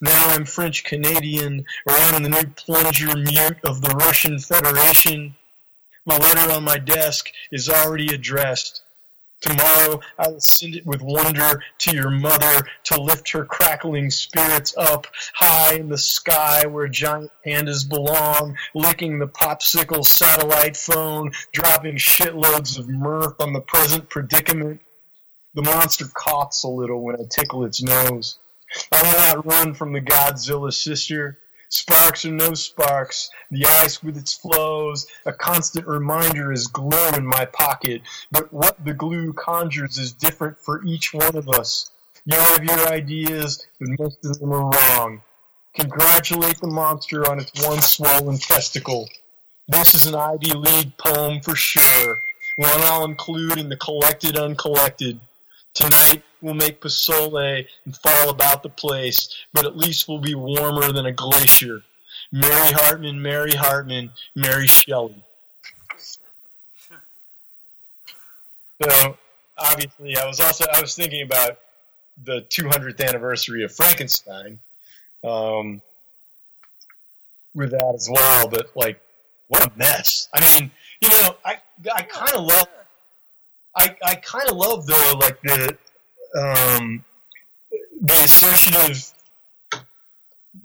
Now 0.01 0.29
I'm 0.29 0.45
French 0.45 0.83
Canadian, 0.83 1.65
or 1.87 1.93
I'm 1.95 2.23
the 2.23 2.29
new 2.29 2.47
plunger 2.55 3.17
mute 3.17 3.57
of 3.65 3.81
the 3.81 3.89
Russian 3.89 4.39
Federation. 4.39 5.35
The 6.05 6.19
letter 6.19 6.51
on 6.51 6.63
my 6.63 6.77
desk 6.77 7.29
is 7.51 7.69
already 7.69 8.13
addressed. 8.13 8.81
Tomorrow 9.43 9.99
I 10.17 10.29
will 10.29 10.39
send 10.39 10.75
it 10.75 10.85
with 10.85 11.01
wonder 11.01 11.61
to 11.79 11.93
your 11.93 12.09
mother 12.09 12.65
to 12.85 13.01
lift 13.01 13.31
her 13.31 13.43
crackling 13.45 14.09
spirits 14.09 14.73
up 14.77 15.07
high 15.33 15.75
in 15.75 15.89
the 15.89 15.97
sky 15.97 16.65
where 16.65 16.87
giant 16.87 17.31
pandas 17.45 17.87
belong, 17.87 18.57
licking 18.73 19.19
the 19.19 19.27
popsicle 19.27 20.05
satellite 20.05 20.77
phone, 20.77 21.31
dropping 21.51 21.95
shitloads 21.95 22.79
of 22.79 22.87
mirth 22.87 23.39
on 23.41 23.51
the 23.51 23.61
present 23.61 24.09
predicament. 24.09 24.81
The 25.55 25.61
monster 25.61 26.07
coughs 26.13 26.63
a 26.63 26.69
little 26.69 27.01
when 27.01 27.15
I 27.15 27.25
tickle 27.29 27.65
its 27.65 27.81
nose. 27.83 28.39
I 28.91 29.03
will 29.03 29.35
not 29.35 29.45
run 29.45 29.73
from 29.73 29.93
the 29.93 30.01
Godzilla 30.01 30.71
sister. 30.73 31.37
Sparks 31.75 32.23
or 32.23 32.31
no 32.31 32.53
sparks, 32.53 33.31
the 33.49 33.65
ice 33.65 34.03
with 34.03 34.15
its 34.15 34.31
flows, 34.31 35.07
a 35.25 35.33
constant 35.33 35.87
reminder 35.87 36.53
is 36.53 36.67
glue 36.67 37.09
in 37.17 37.25
my 37.25 37.45
pocket, 37.45 38.03
but 38.29 38.53
what 38.53 38.85
the 38.85 38.93
glue 38.93 39.33
conjures 39.33 39.97
is 39.97 40.13
different 40.13 40.59
for 40.59 40.85
each 40.85 41.15
one 41.15 41.35
of 41.35 41.49
us. 41.49 41.89
You 42.25 42.37
have 42.37 42.63
your 42.63 42.87
ideas, 42.89 43.65
but 43.79 43.89
most 43.99 44.23
of 44.23 44.39
them 44.39 44.53
are 44.53 44.69
wrong. 44.69 45.23
Congratulate 45.73 46.59
the 46.59 46.67
monster 46.67 47.27
on 47.27 47.39
its 47.39 47.65
one 47.67 47.81
swollen 47.81 48.37
testicle. 48.37 49.09
This 49.67 49.95
is 49.95 50.05
an 50.05 50.13
Ivy 50.13 50.53
League 50.53 50.95
poem 50.99 51.41
for 51.41 51.55
sure, 51.55 52.21
one 52.55 52.81
I'll 52.81 53.05
include 53.05 53.57
in 53.57 53.69
the 53.69 53.77
collected 53.77 54.37
uncollected. 54.37 55.19
Tonight 55.73 56.21
we'll 56.43 56.53
make 56.53 56.81
posole 56.81 57.65
and 57.85 57.97
fall 57.97 58.29
about 58.29 58.61
the 58.61 58.69
place, 58.69 59.33
but 59.53 59.65
at 59.65 59.77
least 59.77 60.07
we'll 60.07 60.19
be 60.19 60.35
warmer 60.35 60.91
than 60.91 61.05
a 61.05 61.11
glacier. 61.11 61.81
Mary 62.31 62.71
Hartman, 62.71 63.21
Mary 63.21 63.53
Hartman, 63.53 64.11
Mary 64.35 64.67
Shelley. 64.67 65.23
So 68.81 69.17
obviously, 69.57 70.17
I 70.17 70.25
was 70.25 70.39
also 70.39 70.65
I 70.71 70.81
was 70.81 70.95
thinking 70.95 71.23
about 71.23 71.59
the 72.23 72.41
200th 72.49 73.07
anniversary 73.07 73.63
of 73.63 73.73
Frankenstein 73.73 74.59
um, 75.23 75.81
with 77.55 77.71
that 77.71 77.93
as 77.95 78.09
well. 78.11 78.47
But 78.49 78.71
like, 78.75 78.99
what 79.47 79.65
a 79.65 79.71
mess! 79.77 80.27
I 80.33 80.59
mean, 80.59 80.71
you 81.01 81.09
know, 81.09 81.35
I 81.45 81.59
I 81.95 82.01
kind 82.01 82.35
of 82.35 82.45
love 82.45 82.67
I, 83.75 83.95
I 84.03 84.15
kind 84.15 84.49
of 84.49 84.57
love 84.57 84.85
the 84.85 85.17
like 85.19 85.41
the 85.41 85.77
um, 86.37 87.03
the 88.01 88.13
associative 88.13 89.11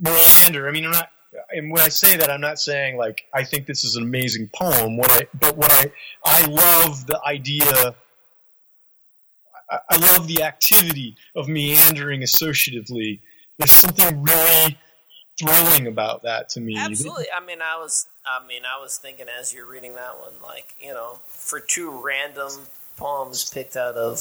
meander. 0.01 0.69
I 0.69 0.73
mean, 0.73 0.85
I'm 0.85 0.93
not. 0.93 1.11
And 1.51 1.71
when 1.71 1.83
I 1.83 1.89
say 1.89 2.17
that, 2.17 2.31
I'm 2.31 2.41
not 2.41 2.59
saying 2.59 2.97
like 2.97 3.25
I 3.35 3.45
think 3.45 3.67
this 3.67 3.85
is 3.85 3.97
an 3.97 4.03
amazing 4.03 4.51
poem. 4.55 4.97
What 4.97 5.11
I 5.11 5.27
but 5.39 5.57
what 5.57 5.71
I 5.73 5.93
I 6.25 6.47
love 6.47 7.07
the 7.07 7.21
idea. 7.25 7.95
I, 9.71 9.79
I 9.91 9.97
love 10.13 10.27
the 10.27 10.43
activity 10.43 11.17
of 11.37 11.49
meandering 11.49 12.23
associatively. 12.23 13.21
There's 13.59 13.73
something 13.73 14.23
really 14.23 14.79
thrilling 15.39 15.87
about 15.87 16.23
that 16.23 16.49
to 16.51 16.61
me. 16.61 16.77
Absolutely. 16.77 17.27
I 17.35 17.45
mean, 17.45 17.59
I 17.63 17.77
was, 17.77 18.07
I 18.27 18.45
mean, 18.47 18.63
I 18.65 18.81
was 18.81 18.99
thinking 18.99 19.27
as 19.29 19.53
you're 19.53 19.67
reading 19.67 19.95
that 19.95 20.19
one, 20.19 20.35
like 20.43 20.75
you 20.81 20.93
know, 20.93 21.21
for 21.27 21.61
two 21.61 21.91
random 21.91 22.51
poems 22.97 23.49
picked 23.49 23.77
out 23.77 23.95
of 23.95 24.19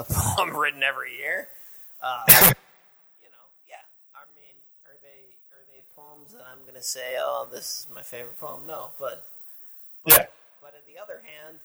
a 0.00 0.04
poem 0.12 0.56
written 0.56 0.82
every 0.82 1.16
year. 1.16 1.48
Uh, 2.02 2.24
you 2.28 3.28
know, 3.28 3.46
yeah. 3.68 3.84
I 4.14 4.24
mean, 4.34 4.56
are 4.86 4.96
they 5.02 5.36
are 5.52 5.64
they 5.72 5.82
poems 5.94 6.32
that 6.32 6.42
I'm 6.50 6.64
gonna 6.66 6.82
say, 6.82 7.16
oh, 7.18 7.48
this 7.50 7.64
is 7.80 7.86
my 7.94 8.02
favorite 8.02 8.38
poem? 8.40 8.62
No, 8.66 8.90
but 8.98 9.26
Yeah. 10.06 10.26
but 10.60 10.74
on 10.74 10.84
the 10.86 11.00
other 11.00 11.22
hand, 11.24 11.58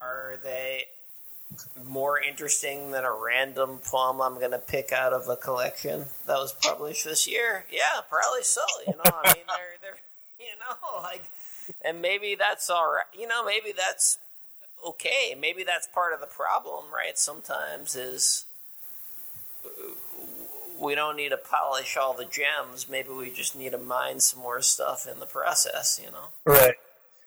are 0.00 0.38
they 0.42 0.86
more 1.84 2.18
interesting 2.18 2.90
than 2.92 3.04
a 3.04 3.12
random 3.12 3.78
poem 3.84 4.20
I'm 4.22 4.36
going 4.38 4.52
to 4.52 4.58
pick 4.58 4.90
out 4.90 5.12
of 5.12 5.28
a 5.28 5.36
collection 5.36 6.06
that 6.26 6.38
was 6.38 6.54
published 6.54 7.04
this 7.04 7.28
year? 7.28 7.66
Yeah, 7.70 8.00
probably 8.08 8.42
so. 8.42 8.62
You 8.86 8.94
know, 8.94 9.02
I 9.22 9.34
mean, 9.34 9.44
they're 9.46 9.76
they're 9.82 9.98
you 10.40 10.52
know 10.58 11.02
like, 11.02 11.22
and 11.84 12.00
maybe 12.00 12.34
that's 12.36 12.70
all 12.70 12.86
right. 12.92 13.04
You 13.12 13.26
know, 13.28 13.44
maybe 13.44 13.72
that's 13.76 14.18
okay. 14.86 15.36
Maybe 15.38 15.64
that's 15.64 15.86
part 15.86 16.12
of 16.12 16.20
the 16.20 16.26
problem, 16.26 16.84
right? 16.94 17.18
Sometimes 17.18 17.94
is 17.94 18.46
we 20.78 20.94
don't 20.94 21.16
need 21.16 21.30
to 21.30 21.36
polish 21.36 21.96
all 21.96 22.14
the 22.14 22.24
gems. 22.24 22.88
Maybe 22.88 23.10
we 23.10 23.30
just 23.30 23.56
need 23.56 23.72
to 23.72 23.78
mine 23.78 24.20
some 24.20 24.40
more 24.40 24.62
stuff 24.62 25.06
in 25.10 25.20
the 25.20 25.26
process. 25.26 26.00
You 26.02 26.10
know. 26.10 26.28
Right. 26.44 26.74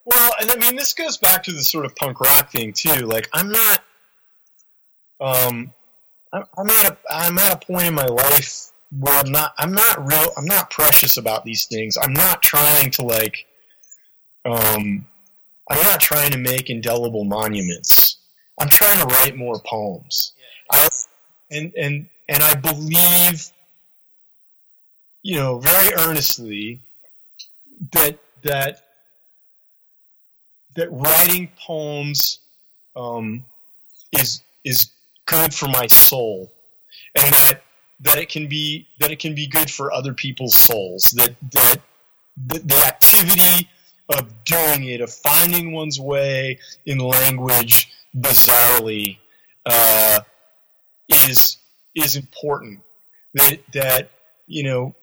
Well, 0.05 0.33
and 0.39 0.51
I 0.51 0.55
mean, 0.55 0.75
this 0.75 0.93
goes 0.93 1.17
back 1.17 1.43
to 1.45 1.51
the 1.51 1.63
sort 1.63 1.85
of 1.85 1.95
punk 1.95 2.19
rock 2.19 2.51
thing 2.51 2.73
too. 2.73 3.07
Like, 3.07 3.27
I'm 3.33 3.49
not, 3.49 3.83
um, 5.19 5.73
I'm, 6.31 6.43
I'm 6.55 6.69
at 6.69 6.91
a, 6.91 6.97
I'm 7.09 7.39
at 7.39 7.63
a 7.63 7.65
point 7.65 7.87
in 7.87 7.95
my 7.95 8.05
life 8.05 8.71
where 8.91 9.15
I'm 9.15 9.31
not, 9.31 9.55
I'm 9.57 9.71
not 9.71 10.07
real, 10.07 10.31
I'm 10.37 10.45
not 10.45 10.69
precious 10.69 11.17
about 11.17 11.43
these 11.43 11.65
things. 11.65 11.97
I'm 11.99 12.13
not 12.13 12.43
trying 12.43 12.91
to 12.91 13.01
like, 13.01 13.47
um, 14.45 15.07
I'm 15.69 15.81
not 15.83 15.99
trying 15.99 16.31
to 16.31 16.37
make 16.37 16.69
indelible 16.69 17.23
monuments. 17.23 18.17
I'm 18.59 18.69
trying 18.69 18.99
to 18.99 19.05
write 19.05 19.35
more 19.35 19.59
poems. 19.59 20.33
I, 20.71 20.87
and 21.51 21.73
and 21.75 22.07
and 22.29 22.43
I 22.43 22.55
believe, 22.55 23.51
you 25.23 25.37
know, 25.37 25.59
very 25.59 25.93
earnestly 25.95 26.79
that 27.93 28.17
that 28.43 28.83
that 30.75 30.91
writing 30.91 31.49
poems 31.59 32.39
um, 32.95 33.43
is 34.11 34.41
is 34.63 34.89
good 35.25 35.53
for 35.53 35.67
my 35.67 35.87
soul, 35.87 36.51
and 37.15 37.33
that 37.33 37.61
that 38.01 38.17
it 38.17 38.29
can 38.29 38.47
be 38.47 38.87
that 38.99 39.11
it 39.11 39.19
can 39.19 39.33
be 39.35 39.47
good 39.47 39.69
for 39.69 39.91
other 39.91 40.13
people's 40.13 40.55
souls. 40.55 41.11
That 41.17 41.35
that 41.51 41.77
the, 42.47 42.59
the 42.59 42.85
activity 42.85 43.69
of 44.09 44.43
doing 44.43 44.85
it, 44.85 45.01
of 45.01 45.11
finding 45.11 45.71
one's 45.71 45.99
way 45.99 46.59
in 46.85 46.99
language 46.99 47.91
bizarrely, 48.15 49.17
uh, 49.65 50.19
is 51.09 51.57
is 51.95 52.15
important. 52.15 52.81
That 53.33 53.59
that 53.73 54.09
you 54.47 54.63
know, 54.63 54.95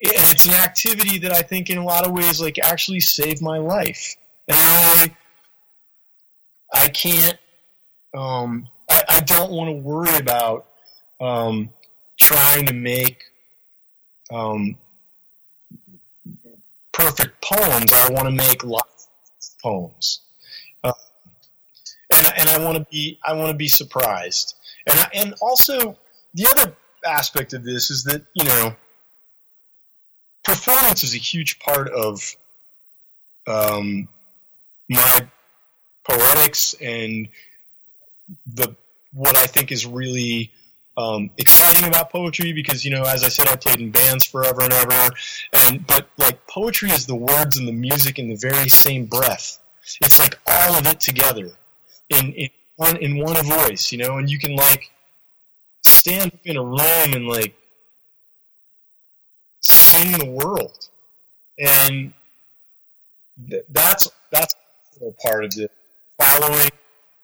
and 0.00 0.12
it's 0.30 0.46
an 0.46 0.54
activity 0.54 1.18
that 1.18 1.32
I 1.32 1.42
think 1.42 1.70
in 1.70 1.78
a 1.78 1.84
lot 1.84 2.06
of 2.06 2.12
ways 2.12 2.40
like 2.40 2.58
actually 2.58 3.00
saved 3.00 3.42
my 3.42 3.58
life. 3.58 4.16
And 4.48 4.56
I 4.58 5.16
I 6.72 6.88
can't 6.88 7.38
um, 8.14 8.68
I, 8.88 9.02
I 9.08 9.20
don't 9.20 9.50
want 9.50 9.68
to 9.68 9.76
worry 9.76 10.16
about 10.16 10.66
um, 11.20 11.70
trying 12.18 12.66
to 12.66 12.72
make 12.72 13.24
um, 14.30 14.76
perfect 16.92 17.31
poems. 17.52 17.92
I 17.92 18.10
want 18.10 18.26
to 18.26 18.30
make 18.30 18.64
lots 18.64 19.08
of 19.40 19.62
poems, 19.62 20.20
and 20.84 20.94
and 22.36 22.48
I 22.48 22.64
want 22.64 22.78
to 22.78 22.86
be 22.90 23.18
I 23.24 23.34
want 23.34 23.50
to 23.50 23.56
be 23.56 23.68
surprised. 23.68 24.54
And 24.86 24.98
I, 24.98 25.08
and 25.14 25.34
also 25.40 25.96
the 26.34 26.48
other 26.50 26.74
aspect 27.06 27.52
of 27.52 27.64
this 27.64 27.90
is 27.90 28.04
that 28.04 28.24
you 28.34 28.44
know 28.44 28.76
performance 30.44 31.04
is 31.04 31.14
a 31.14 31.18
huge 31.18 31.58
part 31.58 31.88
of 31.88 32.36
um, 33.46 34.08
my 34.88 35.28
poetics 36.04 36.74
and 36.80 37.28
the 38.46 38.74
what 39.12 39.36
I 39.36 39.46
think 39.46 39.72
is 39.72 39.86
really 39.86 40.50
um, 40.96 41.30
exciting 41.38 41.88
about 41.88 42.10
poetry 42.10 42.52
because 42.52 42.84
you 42.84 42.90
know 42.90 43.02
as 43.02 43.24
I 43.24 43.28
said 43.28 43.48
I 43.48 43.56
played 43.56 43.80
in 43.80 43.90
bands 43.90 44.24
forever 44.24 44.62
and 44.62 44.72
ever. 44.72 45.10
And 45.52 45.86
but 45.86 46.08
like 46.18 46.46
poetry 46.46 46.90
is 46.90 47.06
the 47.06 47.16
words 47.16 47.56
and 47.56 47.66
the 47.66 47.72
music 47.72 48.18
in 48.18 48.28
the 48.28 48.36
very 48.36 48.68
same 48.68 49.06
breath. 49.06 49.58
It's 50.00 50.18
like 50.18 50.38
all 50.46 50.74
of 50.74 50.86
it 50.86 51.00
together 51.00 51.50
in 52.08 52.32
in 52.32 52.50
one 52.76 52.96
in 52.96 53.18
one 53.18 53.44
voice 53.44 53.92
you 53.92 53.98
know? 53.98 54.18
And 54.18 54.30
you 54.30 54.38
can 54.38 54.54
like 54.56 54.90
stand 55.82 56.32
up 56.32 56.40
in 56.44 56.56
a 56.56 56.64
room 56.64 57.14
and 57.14 57.26
like 57.26 57.54
sing 59.60 60.18
the 60.18 60.30
world. 60.30 60.88
And 61.58 62.12
th- 63.48 63.64
that's 63.70 64.08
that's 64.30 64.54
part 65.22 65.44
of 65.44 65.52
it 65.56 65.70
following 66.20 66.70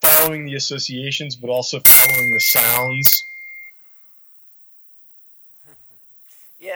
following 0.03 0.47
the 0.47 0.55
associations 0.55 1.37
but 1.37 1.49
also 1.49 1.81
following 1.81 2.33
the 2.35 2.41
sounds 2.41 3.23
Yeah. 6.59 6.74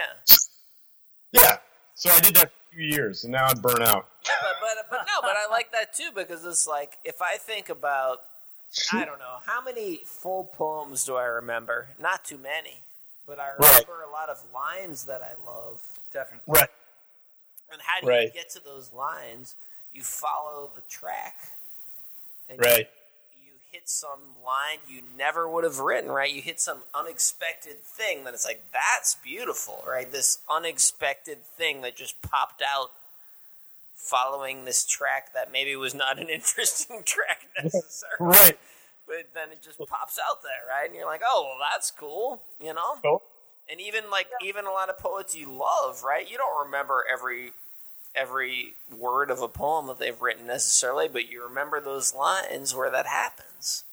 Yeah. 1.31 1.57
So 1.95 2.09
I 2.09 2.19
did 2.19 2.35
that 2.35 2.51
for 2.51 2.75
two 2.75 2.83
years, 2.83 3.23
and 3.23 3.33
now 3.33 3.45
I'm 3.45 3.59
burnt 3.59 3.81
out. 3.81 4.07
Yeah, 4.25 4.31
but, 4.41 4.55
but 4.61 4.89
but 4.89 5.07
no, 5.07 5.21
but 5.21 5.35
I 5.37 5.49
like 5.49 5.71
that 5.71 5.93
too 5.93 6.09
because 6.15 6.45
it's 6.45 6.67
like 6.67 6.97
if 7.03 7.21
I 7.21 7.37
think 7.37 7.69
about 7.69 8.21
I 8.91 9.05
don't 9.05 9.19
know 9.19 9.37
how 9.45 9.61
many 9.61 10.01
full 10.05 10.45
poems 10.45 11.05
do 11.05 11.15
I 11.15 11.25
remember? 11.25 11.87
Not 11.99 12.25
too 12.25 12.37
many, 12.37 12.79
but 13.27 13.39
I 13.39 13.49
remember 13.49 13.93
right. 13.99 14.07
a 14.07 14.11
lot 14.11 14.29
of 14.29 14.43
lines 14.53 15.05
that 15.05 15.21
I 15.21 15.33
love. 15.45 15.81
Definitely. 16.11 16.53
Right. 16.53 16.69
And 17.71 17.81
how 17.81 18.01
do 18.01 18.07
right. 18.07 18.23
you 18.23 18.33
get 18.33 18.49
to 18.51 18.63
those 18.63 18.93
lines? 18.93 19.55
You 19.91 20.03
follow 20.03 20.71
the 20.75 20.81
track. 20.89 21.37
right 22.57 22.87
hit 23.73 23.89
some 23.89 24.19
line 24.45 24.77
you 24.87 25.01
never 25.17 25.49
would 25.49 25.63
have 25.63 25.79
written, 25.79 26.11
right? 26.11 26.31
You 26.31 26.43
hit 26.43 26.59
some 26.59 26.83
unexpected 26.93 27.81
thing 27.83 28.23
that 28.23 28.35
it's 28.35 28.45
like, 28.45 28.63
that's 28.71 29.15
beautiful, 29.15 29.83
right? 29.87 30.09
This 30.09 30.37
unexpected 30.49 31.43
thing 31.43 31.81
that 31.81 31.95
just 31.95 32.21
popped 32.21 32.61
out 32.61 32.91
following 33.95 34.65
this 34.65 34.85
track 34.85 35.33
that 35.33 35.51
maybe 35.51 35.75
was 35.75 35.95
not 35.95 36.19
an 36.19 36.29
interesting 36.29 37.01
track 37.03 37.47
necessarily. 37.63 38.37
right. 38.37 38.59
But 39.07 39.29
then 39.33 39.49
it 39.51 39.61
just 39.61 39.79
pops 39.79 40.19
out 40.19 40.43
there, 40.43 40.51
right? 40.69 40.87
And 40.87 40.95
you're 40.95 41.07
like, 41.07 41.21
oh, 41.27 41.43
well, 41.45 41.67
that's 41.73 41.91
cool, 41.91 42.41
you 42.61 42.73
know? 42.73 42.99
Oh. 43.03 43.21
And 43.69 43.81
even 43.81 44.03
like, 44.11 44.27
even 44.45 44.65
a 44.65 44.71
lot 44.71 44.89
of 44.89 44.97
poets 44.97 45.35
you 45.35 45.51
love, 45.51 46.03
right? 46.03 46.29
You 46.29 46.37
don't 46.37 46.65
remember 46.65 47.03
every 47.11 47.51
every 48.15 48.73
word 48.95 49.29
of 49.31 49.41
a 49.41 49.47
poem 49.47 49.87
that 49.87 49.99
they've 49.99 50.21
written 50.21 50.47
necessarily, 50.47 51.07
but 51.07 51.31
you 51.31 51.43
remember 51.43 51.79
those 51.79 52.13
lines 52.13 52.75
where 52.75 52.91
that 52.91 53.07
happens. 53.07 53.83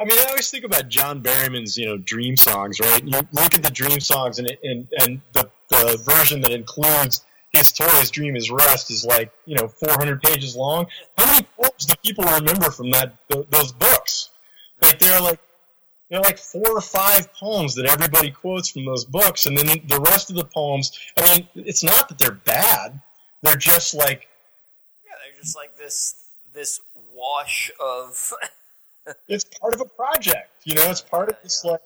I 0.00 0.04
mean, 0.04 0.18
I 0.18 0.24
always 0.30 0.50
think 0.50 0.64
about 0.64 0.88
John 0.88 1.20
Berryman's, 1.20 1.76
you 1.76 1.86
know, 1.86 1.96
dream 1.96 2.36
songs, 2.36 2.80
right? 2.80 3.04
You 3.04 3.20
look 3.32 3.54
at 3.54 3.62
the 3.62 3.70
dream 3.70 4.00
songs, 4.00 4.38
and 4.38 4.48
and 4.62 4.88
and 4.98 5.20
the, 5.32 5.48
the 5.68 6.02
version 6.02 6.40
that 6.40 6.50
includes 6.50 7.24
His 7.52 7.70
Toy, 7.72 7.86
His 8.00 8.10
Dream, 8.10 8.34
His 8.34 8.50
Rest 8.50 8.90
is 8.90 9.04
like 9.04 9.30
you 9.44 9.54
know 9.54 9.68
400 9.68 10.22
pages 10.22 10.56
long. 10.56 10.86
How 11.18 11.26
many 11.26 11.46
poems 11.56 11.86
do 11.86 11.94
people 12.04 12.24
remember 12.24 12.70
from 12.70 12.90
that 12.90 13.14
th- 13.28 13.46
those 13.50 13.72
books? 13.72 14.30
Like 14.80 14.98
they're 14.98 15.20
like 15.20 15.40
they're 16.10 16.20
like 16.20 16.38
four 16.38 16.70
or 16.70 16.80
five 16.80 17.32
poems 17.34 17.74
that 17.74 17.86
everybody 17.86 18.30
quotes 18.30 18.70
from 18.70 18.84
those 18.86 19.04
books, 19.04 19.46
and 19.46 19.56
then 19.56 19.66
the 19.86 20.00
rest 20.00 20.30
of 20.30 20.36
the 20.36 20.44
poems. 20.44 20.98
I 21.18 21.38
mean, 21.38 21.48
it's 21.54 21.84
not 21.84 22.08
that 22.08 22.18
they're 22.18 22.32
bad 22.32 23.00
they're 23.42 23.56
just 23.56 23.94
like 23.94 24.28
yeah, 25.04 25.12
they're 25.24 25.40
just 25.40 25.56
like 25.56 25.76
this 25.76 26.14
this 26.52 26.80
wash 27.14 27.70
of. 27.80 28.32
it's 29.28 29.44
part 29.44 29.74
of 29.74 29.80
a 29.80 29.84
project, 29.84 30.50
you 30.64 30.74
know. 30.74 30.88
It's 30.90 31.00
part 31.00 31.28
of 31.28 31.36
this 31.42 31.64
like 31.64 31.80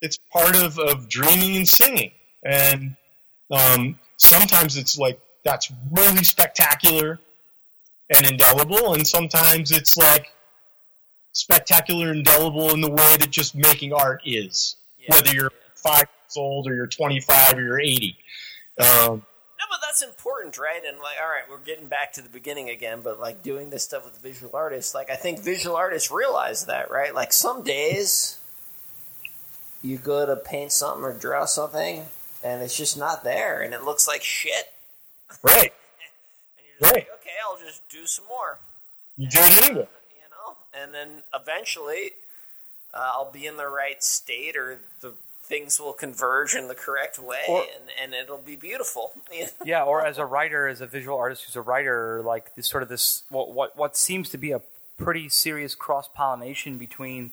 it's 0.00 0.18
part 0.32 0.56
of 0.56 0.78
of 0.78 1.08
dreaming 1.08 1.56
and 1.56 1.68
singing, 1.68 2.12
and 2.44 2.96
um, 3.50 3.98
sometimes 4.16 4.76
it's 4.76 4.98
like 4.98 5.20
that's 5.44 5.72
really 5.90 6.24
spectacular 6.24 7.18
and 8.10 8.26
indelible, 8.26 8.94
and 8.94 9.06
sometimes 9.06 9.70
it's 9.70 9.96
like 9.96 10.28
spectacular 11.32 12.08
and 12.08 12.18
indelible 12.18 12.70
in 12.70 12.80
the 12.80 12.90
way 12.90 13.16
that 13.16 13.30
just 13.30 13.54
making 13.54 13.92
art 13.92 14.22
is, 14.24 14.76
yeah, 14.98 15.14
whether 15.14 15.32
you're 15.32 15.44
yeah. 15.44 15.72
five 15.74 16.06
years 16.24 16.36
old 16.36 16.68
or 16.68 16.74
you're 16.74 16.86
25 16.86 17.54
or 17.54 17.60
you're 17.60 17.80
80. 17.80 18.16
Um, 18.78 19.22
but 19.70 19.80
that's 19.82 20.02
important, 20.02 20.58
right? 20.58 20.80
And 20.86 20.98
like, 20.98 21.16
all 21.22 21.28
right, 21.28 21.42
we're 21.50 21.58
getting 21.58 21.88
back 21.88 22.12
to 22.14 22.22
the 22.22 22.28
beginning 22.28 22.70
again, 22.70 23.00
but 23.02 23.20
like 23.20 23.42
doing 23.42 23.70
this 23.70 23.84
stuff 23.84 24.04
with 24.04 24.18
visual 24.20 24.54
artists, 24.54 24.94
like 24.94 25.10
I 25.10 25.16
think 25.16 25.40
visual 25.40 25.76
artists 25.76 26.10
realize 26.10 26.66
that, 26.66 26.90
right? 26.90 27.14
Like 27.14 27.32
some 27.32 27.62
days 27.62 28.38
you 29.82 29.98
go 29.98 30.24
to 30.24 30.36
paint 30.36 30.72
something 30.72 31.04
or 31.04 31.12
draw 31.12 31.44
something, 31.44 32.04
and 32.42 32.62
it's 32.62 32.76
just 32.76 32.96
not 32.96 33.24
there, 33.24 33.60
and 33.60 33.74
it 33.74 33.82
looks 33.82 34.06
like 34.06 34.22
shit. 34.22 34.72
Right. 35.42 35.72
right. 36.80 36.92
Like, 36.92 37.08
okay, 37.20 37.36
I'll 37.46 37.58
just 37.58 37.88
do 37.88 38.06
some 38.06 38.26
more. 38.28 38.58
You 39.16 39.28
do 39.28 39.38
it 39.40 39.64
anyway. 39.64 39.88
You 39.88 40.30
know, 40.30 40.56
and 40.80 40.94
then 40.94 41.22
eventually 41.34 42.12
uh, 42.94 43.12
I'll 43.14 43.30
be 43.30 43.46
in 43.46 43.56
the 43.56 43.68
right 43.68 44.02
state 44.02 44.56
or 44.56 44.78
the 45.00 45.12
things 45.42 45.80
will 45.80 45.92
converge 45.92 46.54
in 46.54 46.68
the 46.68 46.74
correct 46.74 47.18
way 47.18 47.42
or, 47.48 47.60
and, 47.60 47.90
and 48.00 48.14
it'll 48.14 48.38
be 48.38 48.56
beautiful. 48.56 49.12
yeah, 49.64 49.82
or 49.82 50.04
as 50.04 50.18
a 50.18 50.24
writer, 50.24 50.68
as 50.68 50.80
a 50.80 50.86
visual 50.86 51.18
artist 51.18 51.44
who's 51.44 51.56
a 51.56 51.60
writer, 51.60 52.22
like 52.24 52.54
this 52.54 52.68
sort 52.68 52.82
of 52.82 52.88
this 52.88 53.24
what 53.28 53.52
what, 53.52 53.76
what 53.76 53.96
seems 53.96 54.28
to 54.30 54.38
be 54.38 54.52
a 54.52 54.62
pretty 54.96 55.28
serious 55.28 55.74
cross 55.74 56.08
pollination 56.08 56.78
between 56.78 57.32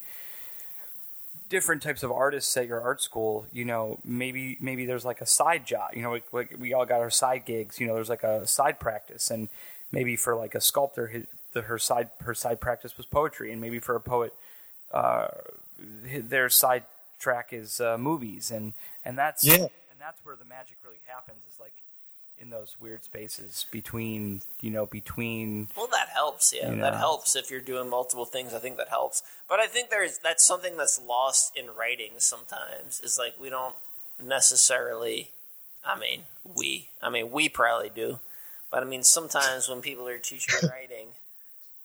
different 1.50 1.82
types 1.82 2.04
of 2.04 2.12
artists 2.12 2.56
at 2.58 2.68
your 2.68 2.82
art 2.82 3.02
school. 3.02 3.46
You 3.52 3.66
know, 3.66 4.00
maybe 4.04 4.58
maybe 4.60 4.86
there's 4.86 5.06
like 5.06 5.22
a 5.22 5.26
side 5.26 5.66
job. 5.66 5.92
You 5.94 6.02
know, 6.02 6.12
like, 6.12 6.34
like 6.34 6.56
we 6.58 6.74
all 6.74 6.86
got 6.86 7.02
our 7.02 7.10
side 7.12 7.46
gigs. 7.46 7.80
You 7.80 7.88
know, 7.88 7.96
there's 7.96 8.10
like 8.10 8.24
a 8.24 8.48
side 8.48 8.80
practice, 8.80 9.30
and 9.30 9.50
maybe 9.92 10.16
for 10.16 10.36
like 10.36 10.56
a 10.56 10.62
sculptor, 10.62 11.08
his, 11.08 11.26
the, 11.54 11.62
her 11.64 11.78
side 11.78 12.10
her 12.22 12.34
side 12.34 12.60
practice 12.60 12.98
was 12.98 13.06
poetry, 13.06 13.52
and 13.52 13.62
maybe 13.62 13.80
for 13.80 13.96
a 13.96 14.02
poet, 14.02 14.34
uh, 14.94 15.28
their 15.80 16.50
side 16.50 16.84
track 17.20 17.50
is 17.52 17.80
uh, 17.80 17.98
movies, 17.98 18.52
and 18.52 18.74
and 19.06 19.18
that's 19.18 19.46
yeah. 19.46 19.56
and 19.56 20.00
that's 20.00 20.24
where 20.24 20.36
the 20.36 20.46
magic 20.46 20.78
really 20.84 21.00
happens. 21.08 21.44
Is 21.52 21.60
like 21.60 21.74
in 22.40 22.50
those 22.50 22.76
weird 22.80 23.04
spaces 23.04 23.66
between 23.72 24.42
you 24.62 24.72
know 24.72 24.86
between. 24.86 25.68
Well, 25.76 25.90
that 25.92 26.10
helps. 26.10 26.54
Yeah, 26.54 26.70
that 26.70 26.94
know. 26.94 26.98
helps 26.98 27.36
if 27.36 27.52
you're 27.52 27.60
doing 27.62 27.90
multiple 27.90 28.26
things. 28.26 28.54
I 28.54 28.60
think 28.60 28.78
that 28.78 28.90
helps. 28.90 29.22
But 29.48 29.60
I 29.60 29.68
think 29.68 29.90
there's 29.90 30.18
that's 30.20 30.46
something 30.46 30.78
that's 30.78 31.02
lost 31.02 31.56
in 31.56 31.68
writing 31.78 32.14
sometimes. 32.18 33.02
Is 33.02 33.18
like 33.18 33.36
we 33.40 33.50
don't 33.50 33.76
necessarily. 34.24 35.30
I 35.86 35.98
mean, 35.98 36.24
we. 36.44 36.90
I 37.02 37.10
mean, 37.10 37.32
we 37.32 37.50
probably 37.50 37.90
do. 37.90 38.20
But 38.72 38.84
I 38.84 38.86
mean, 38.86 39.04
sometimes 39.04 39.68
when 39.68 39.82
people 39.82 40.08
are 40.08 40.20
teaching 40.20 40.70
writing, 40.70 41.08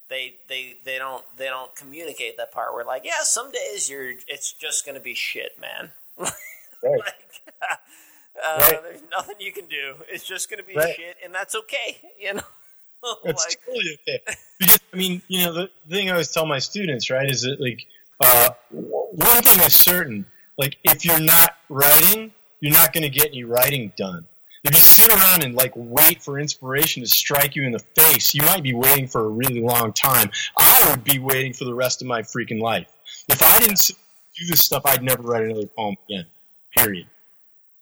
they 0.08 0.34
they 0.48 0.76
they 0.84 0.98
don't 0.98 1.24
they 1.36 1.46
don't 1.46 1.74
communicate 1.74 2.36
that 2.36 2.52
part 2.52 2.74
where 2.74 2.84
like 2.84 3.04
yeah 3.04 3.22
some 3.22 3.50
days 3.50 3.88
you're 3.88 4.12
it's 4.28 4.52
just 4.52 4.84
gonna 4.84 5.00
be 5.00 5.14
shit 5.14 5.52
man 5.60 5.90
right. 6.18 6.30
like, 6.82 7.42
uh, 8.44 8.58
right. 8.60 8.82
there's 8.82 9.02
nothing 9.10 9.36
you 9.38 9.52
can 9.52 9.66
do 9.66 9.94
it's 10.08 10.24
just 10.24 10.50
gonna 10.50 10.62
be 10.62 10.74
right. 10.74 10.94
shit 10.94 11.16
and 11.24 11.34
that's 11.34 11.54
okay 11.54 11.98
you 12.20 12.34
know 12.34 12.42
It's 13.24 13.46
like, 13.46 13.64
totally 13.64 13.98
okay. 14.08 14.36
Because 14.58 14.80
I 14.92 14.96
mean, 14.96 15.22
you 15.28 15.44
know, 15.44 15.52
the 15.52 15.70
thing 15.90 16.08
I 16.08 16.12
always 16.12 16.30
tell 16.32 16.46
my 16.46 16.58
students, 16.58 17.10
right, 17.10 17.30
is 17.30 17.42
that 17.42 17.60
like 17.60 17.86
uh, 18.20 18.50
one 18.70 19.42
thing 19.42 19.60
is 19.60 19.78
certain: 19.78 20.24
like 20.56 20.76
if 20.84 21.04
you're 21.04 21.20
not 21.20 21.56
writing, 21.68 22.32
you're 22.60 22.72
not 22.72 22.92
going 22.92 23.02
to 23.02 23.10
get 23.10 23.26
any 23.26 23.44
writing 23.44 23.92
done. 23.96 24.26
If 24.64 24.74
you 24.74 24.80
sit 24.80 25.10
around 25.10 25.44
and 25.44 25.54
like 25.54 25.72
wait 25.76 26.22
for 26.22 26.38
inspiration 26.38 27.02
to 27.02 27.08
strike 27.08 27.54
you 27.54 27.64
in 27.64 27.72
the 27.72 27.84
face, 27.94 28.34
you 28.34 28.42
might 28.42 28.62
be 28.62 28.72
waiting 28.72 29.06
for 29.06 29.26
a 29.26 29.28
really 29.28 29.60
long 29.60 29.92
time. 29.92 30.30
I 30.56 30.86
would 30.88 31.04
be 31.04 31.18
waiting 31.18 31.52
for 31.52 31.64
the 31.64 31.74
rest 31.74 32.00
of 32.00 32.08
my 32.08 32.22
freaking 32.22 32.60
life. 32.60 32.88
If 33.28 33.42
I 33.42 33.58
didn't 33.58 33.90
do 34.36 34.46
this 34.46 34.64
stuff, 34.64 34.82
I'd 34.86 35.02
never 35.02 35.22
write 35.22 35.44
another 35.44 35.66
poem 35.66 35.96
again. 36.08 36.24
Period. 36.74 37.06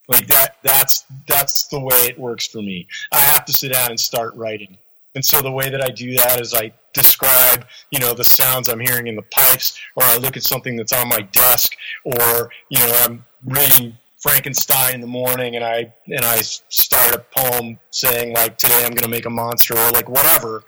Like 0.09 0.27
that. 0.27 0.57
That's 0.65 1.05
that's 1.29 1.69
the 1.69 1.79
way 1.79 2.07
it 2.09 2.19
works 2.19 2.49
for 2.49 2.59
me. 2.59 2.89
I 3.13 3.21
have 3.21 3.45
to 3.45 3.53
sit 3.53 3.73
down 3.73 3.91
and 3.91 4.01
start 4.01 4.35
writing. 4.35 4.77
And 5.15 5.25
so 5.25 5.41
the 5.41 5.53
way 5.53 5.69
that 5.71 5.83
I 5.83 5.89
do 5.89 6.17
that 6.17 6.41
is 6.41 6.53
I 6.55 6.73
describe, 6.95 7.67
you 7.91 8.01
know, 8.01 8.13
the 8.15 8.25
sounds 8.25 8.69
I'm 8.69 8.81
hearing 8.81 9.07
in 9.07 9.15
the 9.15 9.23
pipes, 9.23 9.79
or 9.95 10.03
I 10.05 10.17
look 10.17 10.37
at 10.37 10.43
something 10.43 10.75
that's 10.75 10.93
on 10.93 11.09
my 11.09 11.21
desk, 11.21 11.75
or 12.05 12.51
you 12.71 12.79
know, 12.79 12.93
I'm 13.05 13.25
reading 13.45 13.97
Frankenstein 14.23 14.95
in 14.95 15.01
the 15.01 15.07
morning, 15.07 15.57
and 15.57 15.65
I 15.65 15.93
and 16.07 16.25
I 16.25 16.37
start 16.37 17.15
a 17.15 17.19
poem 17.37 17.79
saying 17.91 18.35
like, 18.35 18.57
"Today 18.57 18.83
I'm 18.85 18.91
going 18.91 19.03
to 19.03 19.09
make 19.09 19.27
a 19.27 19.31
monster," 19.31 19.75
or 19.77 19.91
like 19.91 20.09
whatever. 20.09 20.63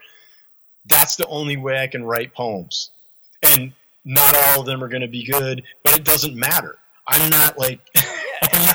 That's 0.86 1.16
the 1.16 1.26
only 1.28 1.56
way 1.56 1.78
I 1.80 1.86
can 1.86 2.04
write 2.04 2.34
poems, 2.34 2.90
and 3.42 3.72
not 4.04 4.36
all 4.36 4.60
of 4.60 4.66
them 4.66 4.82
are 4.82 4.88
going 4.88 5.02
to 5.02 5.08
be 5.08 5.24
good, 5.24 5.62
but 5.84 5.94
it 5.94 6.04
doesn't 6.04 6.34
matter. 6.36 6.76
I'm 7.06 7.30
not 7.30 7.56
like 7.58 7.80
yeah, 7.94 8.02
yeah, 8.42 8.48
yeah. 8.52 8.74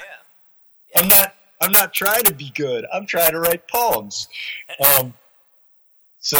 I'm 1.01 1.07
not. 1.09 1.35
I'm 1.61 1.71
not 1.73 1.93
trying 1.93 2.23
to 2.23 2.33
be 2.33 2.49
good. 2.55 2.85
I'm 2.93 3.05
trying 3.05 3.31
to 3.31 3.39
write 3.41 3.67
poems. 3.67 4.29
Um, 4.97 5.13
so 6.21 6.37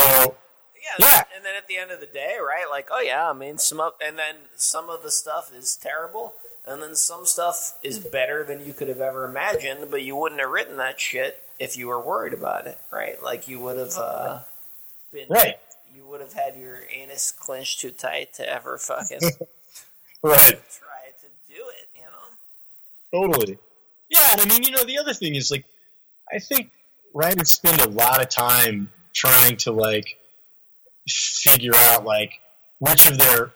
Yeah, 0.81 1.05
Yeah. 1.05 1.23
and 1.35 1.43
then 1.45 1.55
at 1.57 1.67
the 1.67 1.75
end 1.77 1.91
of 1.91 1.99
the 1.99 2.05
day, 2.05 2.37
right? 2.39 2.65
Like, 2.69 2.87
oh 2.89 3.01
yeah, 3.01 3.29
I 3.29 3.33
mean, 3.33 3.57
some 3.57 3.81
of, 3.81 3.93
and 4.01 4.17
then 4.17 4.35
some 4.55 4.89
of 4.89 5.03
the 5.03 5.11
stuff 5.11 5.51
is 5.53 5.75
terrible, 5.75 6.35
and 6.69 6.81
then 6.81 6.95
some 6.95 7.25
stuff 7.25 7.77
is 7.81 7.97
better 7.97 8.43
than 8.43 8.63
you 8.63 8.73
could 8.73 8.87
have 8.87 9.01
ever 9.01 9.25
imagined. 9.25 9.89
But 9.89 10.03
you 10.03 10.15
wouldn't 10.15 10.39
have 10.39 10.51
written 10.51 10.77
that 10.77 10.99
shit 10.99 11.41
if 11.57 11.75
you 11.75 11.87
were 11.87 11.99
worried 11.99 12.33
about 12.33 12.67
it, 12.67 12.77
right? 12.91 13.21
Like 13.21 13.47
you 13.47 13.59
would 13.59 13.77
have 13.77 13.97
uh, 13.97 14.39
been 15.11 15.25
right, 15.29 15.57
You 15.95 16.05
would 16.05 16.21
have 16.21 16.33
had 16.33 16.55
your 16.55 16.79
anus 16.93 17.31
clenched 17.31 17.81
too 17.81 17.91
tight 17.91 18.33
to 18.35 18.47
ever 18.47 18.77
fucking 18.77 19.19
right, 20.23 20.59
try 20.71 21.09
to 21.21 21.27
do 21.47 21.63
it. 21.81 21.89
You 21.95 23.21
know? 23.21 23.27
totally. 23.29 23.57
Yeah, 24.09 24.31
and 24.31 24.41
I 24.41 24.45
mean, 24.45 24.63
you 24.63 24.71
know, 24.71 24.83
the 24.83 24.97
other 24.99 25.13
thing 25.13 25.35
is 25.35 25.51
like, 25.51 25.65
I 26.31 26.39
think 26.39 26.71
writers 27.13 27.49
spend 27.49 27.81
a 27.81 27.89
lot 27.89 28.21
of 28.21 28.29
time 28.29 28.91
trying 29.13 29.57
to 29.57 29.71
like 29.71 30.19
figure 31.07 31.75
out 31.75 32.05
like 32.05 32.39
which 32.79 33.09
of 33.09 33.17
their 33.17 33.51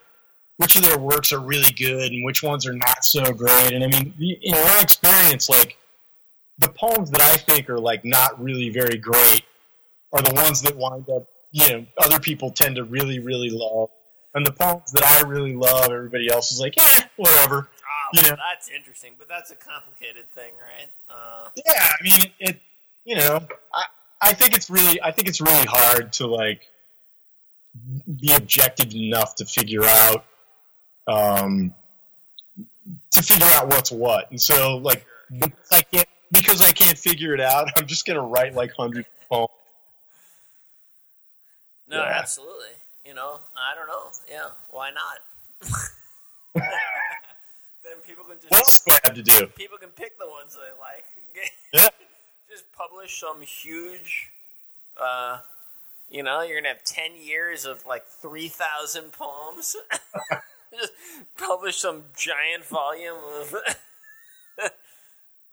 which 0.56 0.76
of 0.76 0.82
their 0.82 0.98
works 0.98 1.32
are 1.32 1.40
really 1.40 1.72
good 1.72 2.12
and 2.12 2.24
which 2.24 2.42
ones 2.42 2.66
are 2.66 2.72
not 2.72 3.04
so 3.04 3.32
great. 3.32 3.72
And 3.72 3.82
I 3.84 3.88
mean, 3.88 4.14
in 4.42 4.52
my 4.52 4.78
experience, 4.80 5.48
like 5.48 5.76
the 6.58 6.68
poems 6.68 7.10
that 7.10 7.20
I 7.20 7.36
think 7.36 7.68
are 7.68 7.80
like 7.80 8.04
not 8.04 8.40
really 8.42 8.70
very 8.70 8.96
great 8.98 9.42
are 10.12 10.22
the 10.22 10.34
ones 10.34 10.62
that 10.62 10.76
wind 10.76 11.08
up, 11.10 11.26
you 11.50 11.68
know, 11.70 11.86
other 11.98 12.20
people 12.20 12.50
tend 12.50 12.76
to 12.76 12.84
really, 12.84 13.18
really 13.18 13.50
love. 13.50 13.90
And 14.34 14.46
the 14.46 14.52
poems 14.52 14.92
that 14.92 15.04
I 15.04 15.26
really 15.28 15.54
love, 15.54 15.90
everybody 15.90 16.30
else 16.30 16.52
is 16.52 16.60
like, 16.60 16.74
eh, 16.78 17.02
whatever. 17.16 17.68
Ah, 17.82 18.10
well, 18.12 18.24
Yeah. 18.24 18.36
that's 18.36 18.68
interesting, 18.68 19.12
but 19.18 19.28
that's 19.28 19.50
a 19.50 19.56
complicated 19.56 20.30
thing, 20.34 20.52
right? 20.54 20.88
Uh, 21.10 21.48
Yeah, 21.56 21.90
I 22.00 22.02
mean, 22.02 22.32
it. 22.38 22.60
You 23.04 23.16
know, 23.16 23.46
I 23.74 23.84
I 24.22 24.32
think 24.32 24.54
it's 24.56 24.70
really 24.70 25.00
I 25.02 25.10
think 25.10 25.28
it's 25.28 25.40
really 25.40 25.66
hard 25.66 26.12
to 26.14 26.26
like 26.26 26.66
be 28.20 28.32
objective 28.32 28.94
enough 28.94 29.34
to 29.36 29.44
figure 29.44 29.84
out 29.84 30.24
um 31.06 31.74
to 33.10 33.22
figure 33.22 33.46
out 33.54 33.68
what's 33.68 33.90
what. 33.92 34.30
And 34.30 34.40
so 34.40 34.76
like 34.78 35.04
because 35.38 35.70
I 35.72 35.82
can't 35.82 36.08
because 36.32 36.60
I 36.62 36.70
can't 36.72 36.98
figure 36.98 37.34
it 37.34 37.40
out, 37.40 37.70
I'm 37.76 37.86
just 37.86 38.06
gonna 38.06 38.22
write 38.22 38.54
like 38.54 38.72
hundred 38.76 39.06
poems. 39.30 39.48
no, 41.88 41.96
Yeah. 42.02 42.18
absolutely. 42.18 42.68
You 43.04 43.14
know, 43.14 43.40
I 43.56 43.74
don't 43.74 43.86
know. 43.86 44.10
Yeah, 44.30 44.48
why 44.70 44.90
not? 44.90 45.18
then 46.54 47.98
people 48.06 48.24
can 48.24 48.36
just 48.36 48.50
What 48.50 48.60
else 48.60 48.82
do 48.84 48.92
I 48.92 48.98
have 49.04 49.14
to 49.14 49.22
do? 49.22 49.46
people 49.48 49.76
can 49.78 49.90
pick 49.90 50.18
the 50.18 50.26
ones 50.28 50.54
they 50.56 50.72
like. 50.80 51.04
Yeah. 51.74 51.88
just 52.48 52.64
publish 52.72 53.18
some 53.20 53.40
huge. 53.42 54.30
Uh, 54.96 55.38
you 56.08 56.22
know, 56.22 56.42
you're 56.42 56.60
gonna 56.60 56.68
have 56.74 56.84
ten 56.84 57.16
years 57.20 57.64
of 57.64 57.84
like 57.84 58.06
three 58.06 58.46
thousand 58.48 59.10
poems. 59.12 59.74
just 60.80 60.92
publish 61.36 61.76
some 61.76 62.02
giant 62.16 62.64
volume 62.64 63.16
of. 63.40 63.54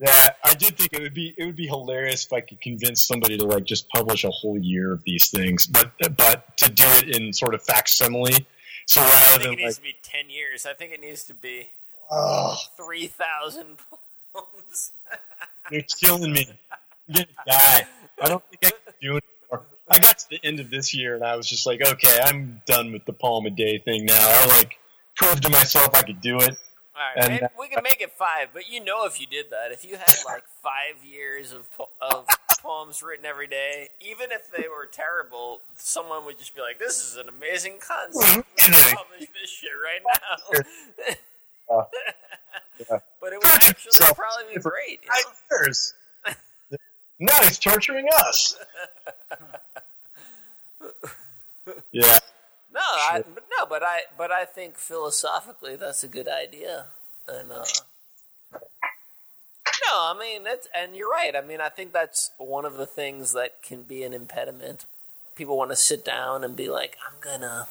Yeah, 0.01 0.29
I 0.43 0.55
did 0.55 0.79
think 0.79 0.93
it 0.93 1.01
would 1.01 1.13
be 1.13 1.35
it 1.37 1.45
would 1.45 1.55
be 1.55 1.67
hilarious 1.67 2.25
if 2.25 2.33
I 2.33 2.41
could 2.41 2.59
convince 2.59 3.05
somebody 3.05 3.37
to 3.37 3.45
like 3.45 3.65
just 3.65 3.87
publish 3.89 4.23
a 4.23 4.31
whole 4.31 4.57
year 4.57 4.91
of 4.91 5.03
these 5.03 5.29
things, 5.29 5.67
but 5.67 5.91
but 6.17 6.57
to 6.57 6.71
do 6.71 6.85
it 6.87 7.15
in 7.15 7.31
sort 7.33 7.53
of 7.53 7.61
facsimile. 7.61 8.47
So 8.87 8.99
I 8.99 9.03
rather 9.03 9.21
think 9.21 9.41
than 9.43 9.53
it 9.53 9.55
needs 9.57 9.63
like, 9.63 9.75
to 9.75 9.81
be 9.83 9.95
ten 10.01 10.29
years. 10.31 10.65
I 10.65 10.73
think 10.73 10.91
it 10.91 11.01
needs 11.01 11.23
to 11.25 11.35
be 11.35 11.67
oh, 12.09 12.57
three 12.75 13.05
thousand 13.05 13.77
poems. 14.33 14.93
you're 15.69 15.83
killing 15.83 16.33
me. 16.33 16.47
I'm 17.07 17.13
gonna 17.13 17.27
die. 17.47 17.87
I 18.19 18.27
don't 18.27 18.43
think 18.49 18.65
I 18.65 18.69
can 18.69 18.93
do 18.99 19.17
it 19.17 19.23
anymore. 19.51 19.67
I 19.87 19.99
got 19.99 20.17
to 20.17 20.29
the 20.31 20.39
end 20.43 20.59
of 20.59 20.71
this 20.71 20.95
year 20.95 21.13
and 21.13 21.23
I 21.23 21.35
was 21.35 21.47
just 21.47 21.67
like, 21.67 21.79
okay, 21.85 22.19
I'm 22.23 22.63
done 22.65 22.91
with 22.91 23.05
the 23.05 23.13
poem 23.13 23.45
a 23.45 23.51
day 23.51 23.77
thing 23.77 24.05
now. 24.05 24.17
I 24.19 24.47
like 24.57 24.79
proved 25.21 25.43
to 25.43 25.49
myself 25.49 25.89
I 25.95 26.01
could 26.03 26.21
do 26.21 26.37
it. 26.37 26.57
All 26.95 27.01
right, 27.15 27.31
And- 27.41 27.49
we 27.57 27.67
can 27.69 27.81
make 27.83 28.01
it 28.01 28.11
five, 28.11 28.49
but 28.53 28.69
you 28.69 28.83
know 28.83 29.05
if 29.05 29.19
you 29.21 29.27
did 29.27 29.49
that, 29.51 29.71
if 29.71 29.83
you 29.85 29.95
had 29.97 30.13
like 30.25 30.43
five 30.63 31.03
years 31.03 31.51
of 31.53 31.71
po- 31.75 31.89
of 32.01 32.25
poems 32.61 33.01
written 33.01 33.25
every 33.25 33.47
day, 33.47 33.89
even 34.01 34.31
if 34.31 34.51
they 34.51 34.67
were 34.67 34.85
terrible, 34.85 35.61
someone 35.75 36.25
would 36.25 36.37
just 36.37 36.53
be 36.55 36.61
like, 36.61 36.77
"This 36.79 37.03
is 37.03 37.15
an 37.17 37.27
amazing 37.29 37.79
concept. 37.79 38.45
Publish 38.57 39.29
this 39.41 39.49
shit 39.49 39.71
right 39.83 40.01
now." 40.05 41.13
Uh, 41.71 41.83
yeah. 42.79 42.99
But 43.21 43.31
it 43.31 43.37
would 43.41 43.45
actually 43.63 43.91
So- 43.93 44.13
probably 44.13 44.55
be 44.55 44.59
great. 44.59 44.99
You 45.03 45.07
Five 45.07 45.23
know? 45.49 45.57
years. 45.57 45.93
Now 47.17 47.37
he's 47.43 47.57
torturing 47.57 48.09
us. 48.25 48.57
Yeah. 51.93 52.17
No, 52.73 52.79
I, 52.79 53.23
but 53.33 53.43
no, 53.57 53.65
but 53.65 53.83
I 53.83 54.01
but 54.17 54.31
I 54.31 54.45
think 54.45 54.77
philosophically 54.77 55.75
that's 55.75 56.03
a 56.03 56.07
good 56.07 56.27
idea, 56.29 56.85
and 57.27 57.51
uh, 57.51 57.65
no, 59.85 59.91
I 59.91 60.15
mean 60.17 60.43
that's 60.43 60.67
and 60.73 60.95
you're 60.95 61.09
right. 61.09 61.35
I 61.35 61.41
mean 61.41 61.59
I 61.59 61.69
think 61.69 61.91
that's 61.91 62.31
one 62.37 62.65
of 62.65 62.75
the 62.77 62.85
things 62.85 63.33
that 63.33 63.61
can 63.61 63.83
be 63.83 64.03
an 64.03 64.13
impediment. 64.13 64.85
People 65.35 65.57
want 65.57 65.71
to 65.71 65.75
sit 65.75 66.05
down 66.05 66.43
and 66.43 66.55
be 66.55 66.69
like, 66.69 66.97
I'm 67.05 67.19
gonna. 67.19 67.67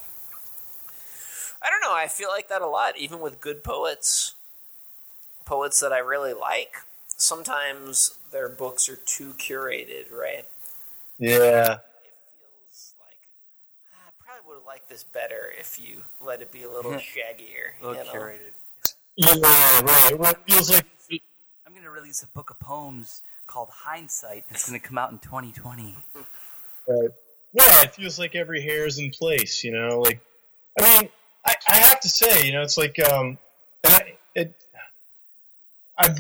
I 1.63 1.69
don't 1.69 1.83
know. 1.83 1.95
I 1.95 2.09
feel 2.09 2.29
like 2.29 2.49
that 2.49 2.63
a 2.63 2.67
lot, 2.67 2.97
even 2.97 3.21
with 3.21 3.41
good 3.41 3.63
poets, 3.63 4.35
poets 5.45 5.81
that 5.81 5.93
I 5.93 5.99
really 5.99 6.33
like. 6.33 6.77
Sometimes 7.07 8.17
their 8.33 8.49
books 8.49 8.89
are 8.89 8.97
too 8.97 9.35
curated, 9.35 10.11
right? 10.11 10.47
Yeah. 11.19 11.73
it 11.75 11.81
feels 12.39 12.95
like 12.99 13.19
"Ah, 13.95 14.11
I 14.71 14.79
probably 14.79 14.89
would 14.89 14.89
have 14.89 14.89
liked 14.89 14.89
this 14.89 15.05
better 15.05 15.53
if 15.59 15.81
you 15.81 16.03
let 16.25 16.43
it 16.43 16.53
be 16.53 16.63
a 16.63 16.71
little 16.71 16.93
shaggier. 16.93 17.81
A 17.83 17.87
little 17.87 18.05
you 18.05 18.13
know? 18.13 18.19
curated. 18.19 18.53
Yeah, 19.17 19.81
right. 19.83 20.19
Well, 20.19 20.31
it 20.31 20.39
feels 20.47 20.71
like 20.71 20.87
I'm 21.67 21.73
going 21.73 21.85
to 21.85 21.91
release 21.91 22.23
a 22.23 22.27
book 22.29 22.51
of 22.51 22.59
poems 22.61 23.23
called 23.47 23.69
Hindsight. 23.71 24.45
It's 24.51 24.69
going 24.69 24.81
to 24.81 24.87
come 24.87 24.99
out 24.99 25.11
in 25.13 25.19
2020. 25.19 25.97
Right. 26.87 27.11
Yeah, 27.53 27.83
it 27.83 27.95
feels 27.95 28.19
like 28.19 28.35
every 28.35 28.63
hair 28.63 28.87
is 28.87 28.99
in 28.99 29.11
place, 29.11 29.65
you 29.65 29.73
know. 29.73 30.01
Like, 30.01 30.21
I 30.81 31.01
mean, 31.01 31.11
I, 31.45 31.55
I 31.69 31.77
have 31.77 32.01
to 32.01 32.09
say, 32.09 32.47
you 32.47 32.53
know, 32.53 32.63
it's 32.63 32.79
like, 32.79 32.99
um, 33.09 33.39
and 33.85 33.95
I, 33.95 34.15
it, 34.35 34.55
I, 35.99 36.15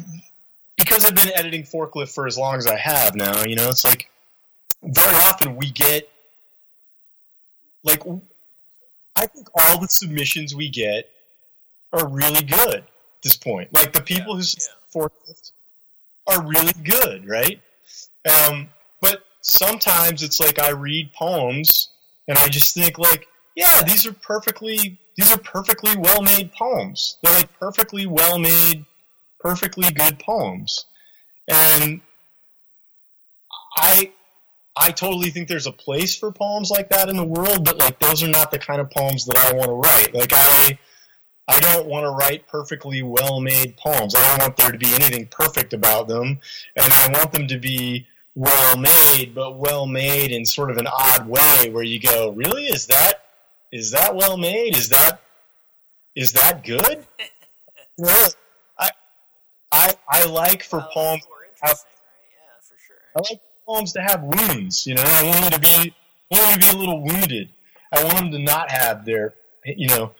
because 0.76 1.04
I've 1.04 1.14
been 1.14 1.30
editing 1.34 1.62
forklift 1.62 2.12
for 2.12 2.26
as 2.26 2.36
long 2.36 2.56
as 2.56 2.66
I 2.66 2.76
have 2.76 3.14
now, 3.14 3.44
you 3.44 3.54
know, 3.54 3.68
it's 3.68 3.84
like 3.84 4.10
very 4.82 5.14
often 5.16 5.56
we 5.56 5.70
get, 5.70 6.08
like, 7.84 8.02
I 9.20 9.26
think 9.26 9.48
all 9.54 9.78
the 9.78 9.86
submissions 9.86 10.54
we 10.54 10.70
get 10.70 11.10
are 11.92 12.08
really 12.08 12.42
good 12.42 12.76
at 12.76 12.84
this 13.22 13.36
point. 13.36 13.70
Like 13.70 13.92
the 13.92 14.00
people 14.00 14.34
who 14.34 14.42
submit 14.42 14.70
forklift 14.94 15.52
are 16.26 16.42
really 16.42 16.72
good, 16.82 17.28
right? 17.28 17.60
Um, 18.24 18.70
but 19.02 19.24
sometimes 19.42 20.22
it's 20.22 20.40
like 20.40 20.58
I 20.58 20.70
read 20.70 21.12
poems 21.12 21.90
and 22.28 22.38
I 22.38 22.48
just 22.48 22.74
think 22.74 22.98
like, 22.98 23.26
yeah, 23.54 23.82
these 23.86 24.06
are 24.06 24.14
perfectly 24.14 24.98
these 25.16 25.30
are 25.30 25.38
perfectly 25.38 25.94
well 25.98 26.22
made 26.22 26.50
poems. 26.52 27.18
They're 27.22 27.34
like 27.34 27.52
perfectly 27.58 28.06
well 28.06 28.38
made, 28.38 28.86
perfectly 29.38 29.90
good 29.90 30.18
poems. 30.18 30.86
And 31.46 32.00
I 33.76 34.12
I 34.80 34.90
totally 34.90 35.28
think 35.28 35.46
there's 35.46 35.66
a 35.66 35.72
place 35.72 36.16
for 36.16 36.32
poems 36.32 36.70
like 36.70 36.88
that 36.88 37.10
in 37.10 37.16
the 37.16 37.24
world, 37.24 37.66
but 37.66 37.78
like 37.78 38.00
those 38.00 38.22
are 38.22 38.28
not 38.28 38.50
the 38.50 38.58
kind 38.58 38.80
of 38.80 38.90
poems 38.90 39.26
that 39.26 39.36
I 39.36 39.52
want 39.52 39.68
to 39.68 39.74
write. 39.74 40.14
Like 40.14 40.32
I 40.34 40.78
I 41.46 41.60
don't 41.60 41.86
want 41.86 42.04
to 42.04 42.10
write 42.10 42.48
perfectly 42.48 43.02
well 43.02 43.40
made 43.40 43.76
poems. 43.76 44.14
I 44.14 44.22
don't 44.28 44.40
want 44.40 44.56
there 44.56 44.72
to 44.72 44.78
be 44.78 44.94
anything 44.94 45.26
perfect 45.26 45.74
about 45.74 46.08
them. 46.08 46.38
And 46.76 46.92
I 46.92 47.08
want 47.12 47.32
them 47.32 47.46
to 47.48 47.58
be 47.58 48.06
well 48.34 48.78
made, 48.78 49.34
but 49.34 49.58
well 49.58 49.86
made 49.86 50.30
in 50.30 50.46
sort 50.46 50.70
of 50.70 50.78
an 50.78 50.86
odd 50.86 51.28
way 51.28 51.68
where 51.70 51.82
you 51.82 52.00
go, 52.00 52.30
Really? 52.30 52.64
Is 52.64 52.86
that 52.86 53.24
is 53.70 53.90
that 53.90 54.16
well 54.16 54.38
made? 54.38 54.76
Is 54.76 54.88
that 54.88 55.20
is 56.16 56.32
that 56.32 56.64
good? 56.64 57.04
well, 57.98 58.30
I 58.78 58.90
I 59.70 59.94
I 60.08 60.24
like 60.24 60.62
for 60.62 60.80
oh, 60.80 60.88
poems 60.94 61.26
more 61.28 61.44
interesting, 61.44 61.90
right? 61.90 62.30
Yeah, 62.32 62.60
for 62.62 62.76
sure. 62.86 62.96
I 63.14 63.30
like 63.30 63.40
poems 63.70 63.92
to 63.92 64.00
have 64.02 64.22
wounds. 64.22 64.86
You 64.86 64.94
know, 64.94 65.02
I 65.04 65.22
want 65.24 65.40
them 65.42 65.50
to 65.52 65.60
be, 65.60 65.94
I 66.32 66.38
want 66.38 66.50
them 66.50 66.60
to 66.60 66.66
be 66.66 66.76
a 66.76 66.78
little 66.78 67.02
wounded. 67.02 67.48
I 67.92 68.04
want 68.04 68.16
them 68.16 68.30
to 68.32 68.38
not 68.38 68.70
have 68.70 69.04
their, 69.04 69.34
you 69.64 69.88
know. 69.88 70.12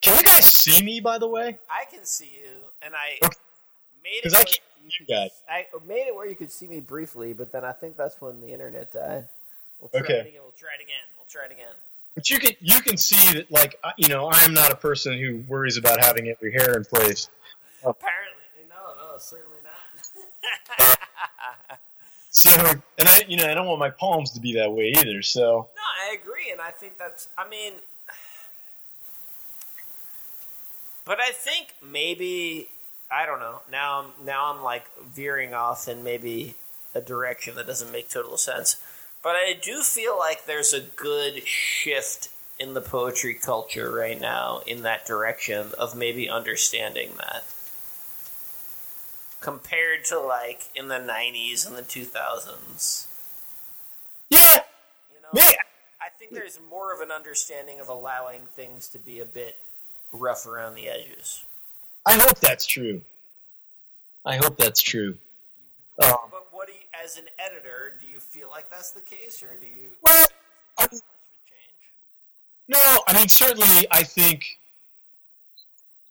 Can 0.00 0.16
you 0.16 0.22
guys 0.22 0.44
see 0.52 0.84
me, 0.84 1.00
by 1.00 1.18
the 1.18 1.28
way? 1.28 1.58
I 1.70 1.84
can 1.90 2.04
see 2.04 2.30
you, 2.42 2.60
and 2.82 2.94
I 2.94 3.18
Okay. 3.24 3.36
made 4.02 4.10
it. 4.18 4.22
'Cause 4.22 4.34
I 4.34 4.44
can't 4.44 4.60
you 5.00 5.06
guys. 5.06 5.30
I 5.48 5.66
made 5.84 6.06
it 6.06 6.14
where 6.14 6.28
you 6.28 6.36
could 6.36 6.52
see 6.52 6.68
me 6.68 6.78
briefly, 6.78 7.32
but 7.32 7.50
then 7.50 7.64
I 7.64 7.72
think 7.72 7.96
that's 7.96 8.20
when 8.20 8.40
the 8.40 8.52
internet 8.52 8.92
died. 8.92 9.28
We'll 9.80 9.88
try 9.88 10.00
Okay. 10.00 10.14
it 10.20 10.26
again. 10.28 10.42
We'll 10.42 10.52
try 10.52 10.68
it 10.78 10.82
again. 10.82 11.02
We'll 11.16 11.26
try 11.28 11.44
it 11.46 11.50
again. 11.50 11.74
But 12.14 12.30
you 12.30 12.38
can, 12.38 12.52
you 12.60 12.80
can 12.80 12.96
see 12.96 13.32
that, 13.34 13.50
like, 13.50 13.80
you 13.98 14.06
know, 14.08 14.30
I'm 14.30 14.54
not 14.54 14.70
a 14.70 14.76
person 14.76 15.18
who 15.18 15.42
worries 15.48 15.76
about 15.76 16.00
having 16.02 16.28
every 16.28 16.52
hair 16.52 16.76
in 16.76 16.84
place. 16.84 17.28
Apparently, 17.82 18.44
no, 18.68 18.94
no, 18.96 19.18
certainly 19.18 19.58
not. 19.64 20.94
Uh, 21.70 21.76
So, 22.36 22.50
and 22.98 23.08
I, 23.08 23.22
you 23.26 23.38
know, 23.38 23.46
I 23.48 23.54
don't 23.54 23.66
want 23.66 23.78
my 23.78 23.88
poems 23.88 24.30
to 24.32 24.40
be 24.40 24.52
that 24.56 24.70
way 24.70 24.92
either. 24.94 25.22
So, 25.22 25.70
No, 25.74 25.82
I 26.06 26.14
agree, 26.14 26.50
and 26.52 26.60
I 26.60 26.70
think 26.70 26.98
that's. 26.98 27.28
I 27.38 27.48
mean, 27.48 27.72
but 31.06 31.18
I 31.18 31.30
think 31.30 31.68
maybe 31.82 32.68
I 33.10 33.24
don't 33.24 33.40
know. 33.40 33.62
Now 33.72 34.00
I'm 34.00 34.26
now 34.26 34.52
I'm 34.52 34.62
like 34.62 34.84
veering 35.02 35.54
off 35.54 35.88
in 35.88 36.04
maybe 36.04 36.56
a 36.94 37.00
direction 37.00 37.54
that 37.54 37.66
doesn't 37.66 37.90
make 37.90 38.10
total 38.10 38.36
sense. 38.36 38.76
But 39.22 39.36
I 39.36 39.54
do 39.60 39.80
feel 39.80 40.18
like 40.18 40.44
there's 40.44 40.74
a 40.74 40.80
good 40.80 41.46
shift 41.46 42.28
in 42.60 42.74
the 42.74 42.82
poetry 42.82 43.32
culture 43.32 43.90
right 43.90 44.20
now 44.20 44.60
in 44.66 44.82
that 44.82 45.06
direction 45.06 45.68
of 45.78 45.96
maybe 45.96 46.28
understanding 46.28 47.12
that 47.16 47.44
compared 49.40 50.04
to 50.06 50.18
like 50.18 50.62
in 50.74 50.88
the 50.88 50.98
90s 50.98 51.66
and 51.66 51.76
the 51.76 51.82
2000s 51.82 53.06
yeah, 54.28 54.38
you 55.14 55.20
know 55.22 55.28
me, 55.32 55.42
I 56.00 56.08
think 56.18 56.32
there's 56.32 56.58
more 56.68 56.92
of 56.92 57.00
an 57.00 57.10
understanding 57.12 57.78
of 57.80 57.88
allowing 57.88 58.42
things 58.56 58.88
to 58.88 58.98
be 58.98 59.20
a 59.20 59.24
bit 59.24 59.56
rough 60.12 60.46
around 60.46 60.74
the 60.74 60.88
edges. 60.88 61.44
I 62.04 62.14
hope 62.14 62.40
that's 62.40 62.66
true. 62.66 63.02
I 64.24 64.36
hope 64.36 64.56
that's 64.56 64.82
true. 64.82 65.16
Um, 66.02 66.14
But 66.30 66.48
what 66.50 66.66
do 66.66 66.72
you, 66.72 66.80
as 67.04 67.18
an 67.18 67.26
editor, 67.38 67.94
do 68.00 68.06
you 68.06 68.18
feel 68.18 68.50
like 68.50 68.68
that's 68.68 68.90
the 68.90 69.00
case, 69.00 69.42
or 69.42 69.48
do 69.60 69.66
you? 69.66 69.90
Well, 70.02 70.26
I- 70.78 70.82
much 70.82 70.92
of 70.92 70.98
a 70.98 71.02
change? 71.48 72.68
No, 72.68 73.02
I 73.06 73.12
mean 73.16 73.28
certainly. 73.28 73.86
I 73.92 74.02
think 74.02 74.58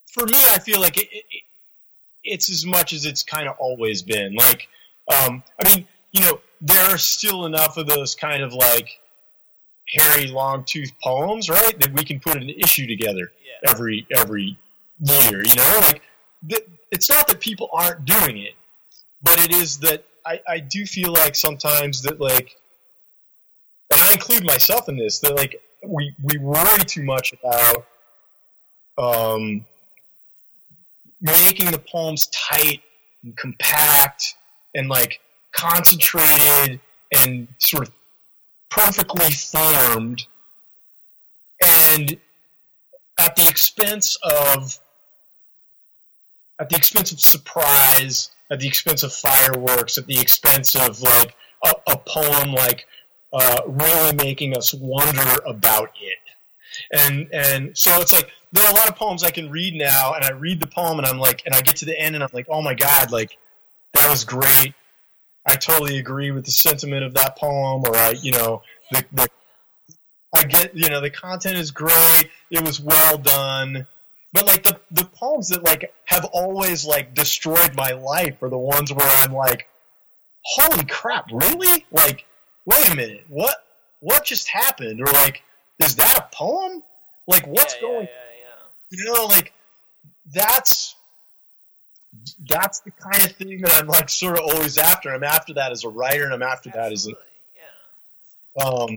for 0.07 0.25
me, 0.25 0.37
I 0.51 0.59
feel 0.59 0.79
like 0.79 0.97
it, 0.97 1.09
it, 1.11 1.25
it's 2.25 2.49
as 2.49 2.65
much 2.65 2.93
as 2.93 3.05
it's 3.05 3.23
kind 3.23 3.47
of 3.47 3.55
always 3.59 4.01
been. 4.01 4.35
Like, 4.35 4.67
um, 5.23 5.43
I 5.63 5.69
mean, 5.75 5.87
you 6.11 6.21
know, 6.21 6.39
there 6.61 6.83
are 6.93 6.97
still 6.97 7.45
enough 7.45 7.77
of 7.77 7.87
those 7.87 8.15
kind 8.15 8.41
of 8.43 8.53
like 8.53 8.89
hairy, 9.87 10.27
long 10.27 10.63
tooth 10.65 10.91
poems, 11.03 11.49
right? 11.49 11.79
That 11.79 11.93
we 11.93 12.03
can 12.03 12.19
put 12.19 12.37
an 12.37 12.49
issue 12.49 12.87
together 12.87 13.31
Yeah. 13.45 13.69
every 13.71 14.05
every 14.15 14.57
year. 14.99 15.43
You 15.45 15.55
know, 15.55 15.79
like 15.83 16.01
th- 16.49 16.67
it's 16.91 17.09
not 17.09 17.27
that 17.27 17.39
people 17.39 17.69
aren't 17.73 18.05
doing 18.05 18.37
it, 18.37 18.53
but 19.21 19.39
it 19.39 19.51
is 19.53 19.79
that 19.79 20.03
I, 20.25 20.39
I 20.47 20.59
do 20.59 20.85
feel 20.85 21.11
like 21.13 21.35
sometimes 21.35 22.01
that 22.03 22.19
like, 22.19 22.55
and 23.91 24.01
I 24.01 24.13
include 24.13 24.43
myself 24.43 24.89
in 24.89 24.97
this, 24.97 25.19
that 25.19 25.35
like 25.35 25.61
we 25.85 26.13
we 26.23 26.37
worry 26.39 26.79
too 26.85 27.03
much 27.03 27.33
about 27.33 27.85
um, 28.97 29.65
making 31.25 31.71
the 31.71 31.79
poems 31.79 32.27
tight 32.27 32.81
and 33.23 33.35
compact 33.35 34.35
and 34.73 34.87
like 34.87 35.19
concentrated 35.51 36.79
and 37.17 37.47
sort 37.59 37.87
of 37.87 37.93
perfectly 38.69 39.31
formed. 39.31 40.25
And 41.65 42.17
at 43.19 43.35
the 43.35 43.47
expense 43.47 44.17
of 44.23 44.77
at 46.59 46.69
the 46.69 46.75
expense 46.75 47.11
of 47.11 47.19
surprise 47.19 48.29
at 48.51 48.59
the 48.59 48.67
expense 48.67 49.03
of 49.03 49.13
fireworks 49.13 49.97
at 49.97 50.05
the 50.05 50.19
expense 50.19 50.75
of 50.75 51.01
like 51.01 51.35
a, 51.63 51.73
a 51.87 51.97
poem 51.97 52.53
like 52.53 52.85
uh, 53.33 53.61
really 53.67 54.15
making 54.15 54.55
us 54.55 54.73
wonder 54.73 55.41
about 55.45 55.89
it 56.01 56.24
and 56.91 57.27
and 57.33 57.77
so 57.77 57.99
it's 58.01 58.13
like 58.13 58.29
there 58.51 58.65
are 58.65 58.71
a 58.71 58.75
lot 58.75 58.89
of 58.89 58.95
poems 58.95 59.23
I 59.23 59.31
can 59.31 59.49
read 59.49 59.75
now, 59.75 60.13
and 60.13 60.23
I 60.23 60.31
read 60.31 60.59
the 60.59 60.67
poem, 60.67 60.97
and 60.97 61.07
I'm 61.07 61.19
like, 61.19 61.43
and 61.45 61.53
I 61.53 61.61
get 61.61 61.75
to 61.77 61.85
the 61.85 61.99
end, 61.99 62.15
and 62.15 62.23
I'm 62.23 62.29
like, 62.33 62.47
oh 62.49 62.61
my 62.61 62.73
god, 62.73 63.11
like 63.11 63.37
that 63.93 64.09
was 64.09 64.23
great. 64.23 64.73
I 65.45 65.55
totally 65.55 65.99
agree 65.99 66.31
with 66.31 66.45
the 66.45 66.51
sentiment 66.51 67.03
of 67.03 67.13
that 67.13 67.37
poem, 67.37 67.83
or 67.85 67.95
I, 67.95 68.15
you 68.21 68.31
know, 68.31 68.63
the, 68.91 69.05
the 69.11 69.27
I 70.33 70.43
get, 70.43 70.75
you 70.75 70.89
know, 70.89 71.01
the 71.01 71.09
content 71.09 71.57
is 71.57 71.71
great. 71.71 72.29
It 72.49 72.61
was 72.61 72.81
well 72.81 73.17
done, 73.17 73.87
but 74.33 74.45
like 74.45 74.63
the 74.63 74.79
the 74.91 75.05
poems 75.05 75.49
that 75.49 75.63
like 75.63 75.93
have 76.05 76.25
always 76.25 76.85
like 76.85 77.13
destroyed 77.13 77.75
my 77.75 77.91
life 77.91 78.41
are 78.41 78.49
the 78.49 78.57
ones 78.57 78.91
where 78.91 79.07
I'm 79.23 79.33
like, 79.33 79.67
holy 80.43 80.85
crap, 80.85 81.29
really? 81.31 81.85
Like, 81.91 82.25
wait 82.65 82.91
a 82.91 82.95
minute, 82.95 83.25
what 83.29 83.55
what 84.01 84.25
just 84.25 84.47
happened? 84.49 84.99
Or 85.01 85.05
like, 85.05 85.43
is 85.79 85.95
that 85.95 86.17
a 86.17 86.35
poem? 86.35 86.83
Like, 87.27 87.45
what's 87.47 87.75
yeah, 87.75 87.81
going? 87.81 88.07
Yeah, 88.07 88.11
yeah, 88.39 88.97
You 88.97 89.13
know, 89.13 89.25
like 89.25 89.53
that's 90.33 90.95
that's 92.47 92.79
the 92.79 92.91
kind 92.91 93.23
of 93.23 93.31
thing 93.33 93.61
that 93.61 93.73
I'm 93.81 93.87
like 93.87 94.09
sort 94.09 94.37
of 94.37 94.45
always 94.45 94.77
after. 94.77 95.13
I'm 95.13 95.23
after 95.23 95.53
that 95.55 95.71
as 95.71 95.83
a 95.83 95.89
writer, 95.89 96.23
and 96.23 96.33
I'm 96.33 96.43
after 96.43 96.69
yeah. 96.69 96.83
that 96.83 96.91
as 96.91 97.07
a 97.07 97.11
yeah. 97.11 98.63
um. 98.63 98.95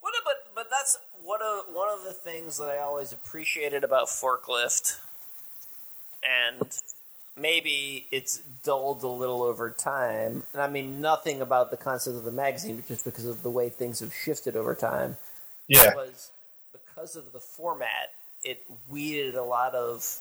What 0.00 0.14
a, 0.14 0.20
but 0.24 0.36
but 0.54 0.66
that's 0.70 0.98
what 1.22 1.40
a, 1.40 1.72
one 1.72 1.88
of 1.90 2.04
the 2.04 2.12
things 2.12 2.58
that 2.58 2.68
I 2.68 2.78
always 2.78 3.12
appreciated 3.12 3.84
about 3.84 4.08
Forklift, 4.08 4.98
and 6.22 6.78
maybe 7.36 8.06
it's 8.10 8.38
dulled 8.64 9.02
a 9.02 9.08
little 9.08 9.42
over 9.42 9.70
time. 9.70 10.42
And 10.52 10.62
I 10.62 10.68
mean 10.68 11.00
nothing 11.00 11.40
about 11.40 11.70
the 11.70 11.76
concept 11.76 12.16
of 12.16 12.24
the 12.24 12.32
magazine, 12.32 12.76
but 12.76 12.88
just 12.88 13.04
because 13.04 13.26
of 13.26 13.42
the 13.42 13.50
way 13.50 13.68
things 13.68 14.00
have 14.00 14.12
shifted 14.12 14.56
over 14.56 14.74
time. 14.74 15.16
Yeah, 15.68 15.94
was 15.94 16.30
because 16.72 17.14
of 17.16 17.32
the 17.32 17.38
format, 17.40 18.10
it 18.42 18.64
weeded 18.90 19.34
a 19.34 19.42
lot 19.44 19.74
of 19.74 20.20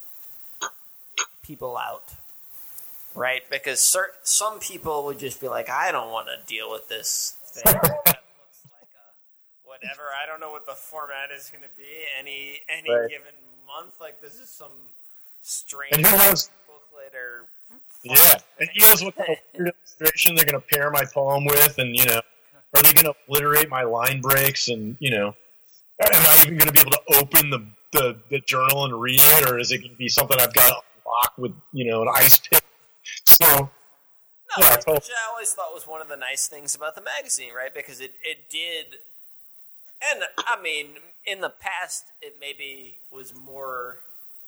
people 1.42 1.78
out. 1.78 2.14
Right? 3.16 3.42
Because 3.50 3.80
cert- 3.80 4.14
some 4.24 4.60
people 4.60 5.06
would 5.06 5.18
just 5.18 5.42
be 5.42 5.48
like, 5.48 5.70
I 5.70 5.92
don't 5.92 6.12
want 6.12 6.28
to 6.28 6.38
deal 6.54 6.70
with 6.72 6.88
this 6.88 7.36
thing 7.48 7.74
that 7.74 7.82
looks 7.84 8.06
like 8.06 8.14
a 8.94 9.68
whatever. 9.68 10.04
I 10.22 10.28
don't 10.28 10.40
know 10.40 10.52
what 10.52 10.68
the 10.68 10.74
format 10.76 11.32
is 11.36 11.50
going 11.50 11.64
to 11.64 11.70
be 11.78 11.84
any 12.20 12.60
any 12.70 12.92
Right. 12.94 13.10
given 13.10 13.34
month. 13.66 13.94
Like, 14.00 14.22
this 14.22 14.36
is 14.36 14.50
some 14.50 14.72
strange 15.42 15.96
and 15.96 16.06
who 16.06 16.18
knows? 16.18 16.52
booklet 16.68 17.16
or. 17.16 17.46
Yeah, 18.04 18.38
and 18.60 18.70
who 18.76 18.88
knows 18.88 19.04
what 19.04 19.16
kind 19.16 19.30
of 19.32 19.38
illustration 19.60 20.36
they're 20.36 20.46
going 20.46 20.62
to 20.62 20.68
pair 20.68 20.92
my 20.92 21.04
poem 21.12 21.46
with, 21.46 21.80
and 21.80 21.96
you 21.96 22.06
know, 22.06 22.22
are 22.78 22.84
they 22.84 22.94
going 22.94 23.06
to 23.06 23.16
obliterate 23.28 23.70
my 23.70 23.84
line 23.84 24.22
breaks? 24.22 24.68
And 24.70 24.98
you 25.00 25.12
know, 25.12 25.28
am 25.28 25.36
I 26.14 26.36
even 26.46 26.58
going 26.58 26.68
to 26.68 26.74
be 26.74 26.80
able 26.80 26.92
to 26.92 27.02
open 27.18 27.50
the, 27.50 27.66
the 27.94 28.20
the 28.30 28.40
journal 28.42 28.86
and 28.86 29.00
read 29.00 29.20
it, 29.22 29.50
or 29.50 29.60
is 29.60 29.72
it 29.72 29.80
going 29.80 29.92
to 29.92 29.98
be 29.98 30.10
something 30.10 30.38
I've 30.40 30.54
got 30.54 30.68
to 30.70 30.76
lock 31.06 31.34
with 31.38 31.54
you 31.72 31.90
know 31.90 32.02
an 32.02 32.10
ice 32.14 32.40
pick? 32.40 32.64
So 33.26 33.46
No, 33.48 33.70
Yeah, 34.60 34.76
which. 34.76 35.10
I 35.10 35.30
always 35.32 35.54
thought 35.54 35.74
was 35.74 35.88
one 35.88 36.02
of 36.02 36.10
the 36.10 36.18
nice 36.18 36.48
things 36.48 36.76
about 36.76 36.96
the 36.96 37.02
magazine, 37.02 37.54
right? 37.56 37.74
Because 37.74 38.00
it, 38.00 38.14
it 38.24 38.50
did, 38.50 38.98
and 40.12 40.24
I 40.38 40.62
mean, 40.62 40.88
in 41.26 41.42
the 41.42 41.50
past, 41.50 42.06
it 42.22 42.36
maybe 42.40 43.00
was 43.12 43.34
more 43.36 44.02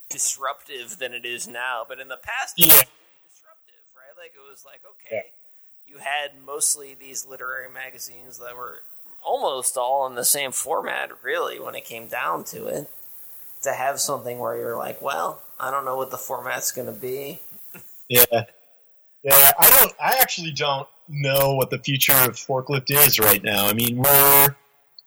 disruptive 0.10 0.98
than 0.98 1.14
it 1.14 1.26
is 1.26 1.48
now, 1.48 1.86
but 1.88 2.00
in 2.00 2.08
the 2.08 2.18
past, 2.18 2.56
it 2.58 2.66
was 2.68 2.76
Yeah. 2.76 2.84
disruptive, 3.30 3.84
right? 3.96 4.16
Like, 4.18 4.34
it 4.36 4.50
was 4.50 4.66
like, 4.66 4.82
okay, 4.86 5.32
you 5.90 5.98
had 5.98 6.32
mostly 6.46 6.96
these 7.00 7.26
literary 7.26 7.70
magazines 7.70 8.38
that 8.40 8.56
were 8.56 8.84
almost 9.24 9.78
all 9.78 10.06
in 10.08 10.16
the 10.16 10.24
same 10.24 10.52
format, 10.52 11.12
really, 11.24 11.60
when 11.60 11.76
it 11.76 11.86
came 11.86 12.08
down 12.08 12.44
to 12.46 12.68
it. 12.68 12.90
To 13.64 13.74
have 13.74 14.00
something 14.00 14.40
where 14.40 14.56
you're 14.56 14.78
like, 14.78 15.02
well, 15.02 15.42
I 15.60 15.70
don't 15.70 15.84
know 15.84 15.98
what 15.98 16.12
the 16.12 16.18
format's 16.18 16.72
going 16.72 16.88
to 16.88 16.94
be. 16.94 17.40
Yeah. 18.08 18.24
Yeah, 19.22 19.52
I 19.60 19.70
don't. 19.70 19.94
I 20.02 20.18
actually 20.22 20.52
don't 20.52 20.88
know 21.10 21.56
what 21.56 21.70
the 21.70 21.78
future 21.78 22.14
of 22.14 22.38
forklift 22.38 22.90
is 22.90 23.20
right 23.20 23.44
now. 23.44 23.68
I 23.68 23.74
mean, 23.74 23.98
we're 23.98 24.56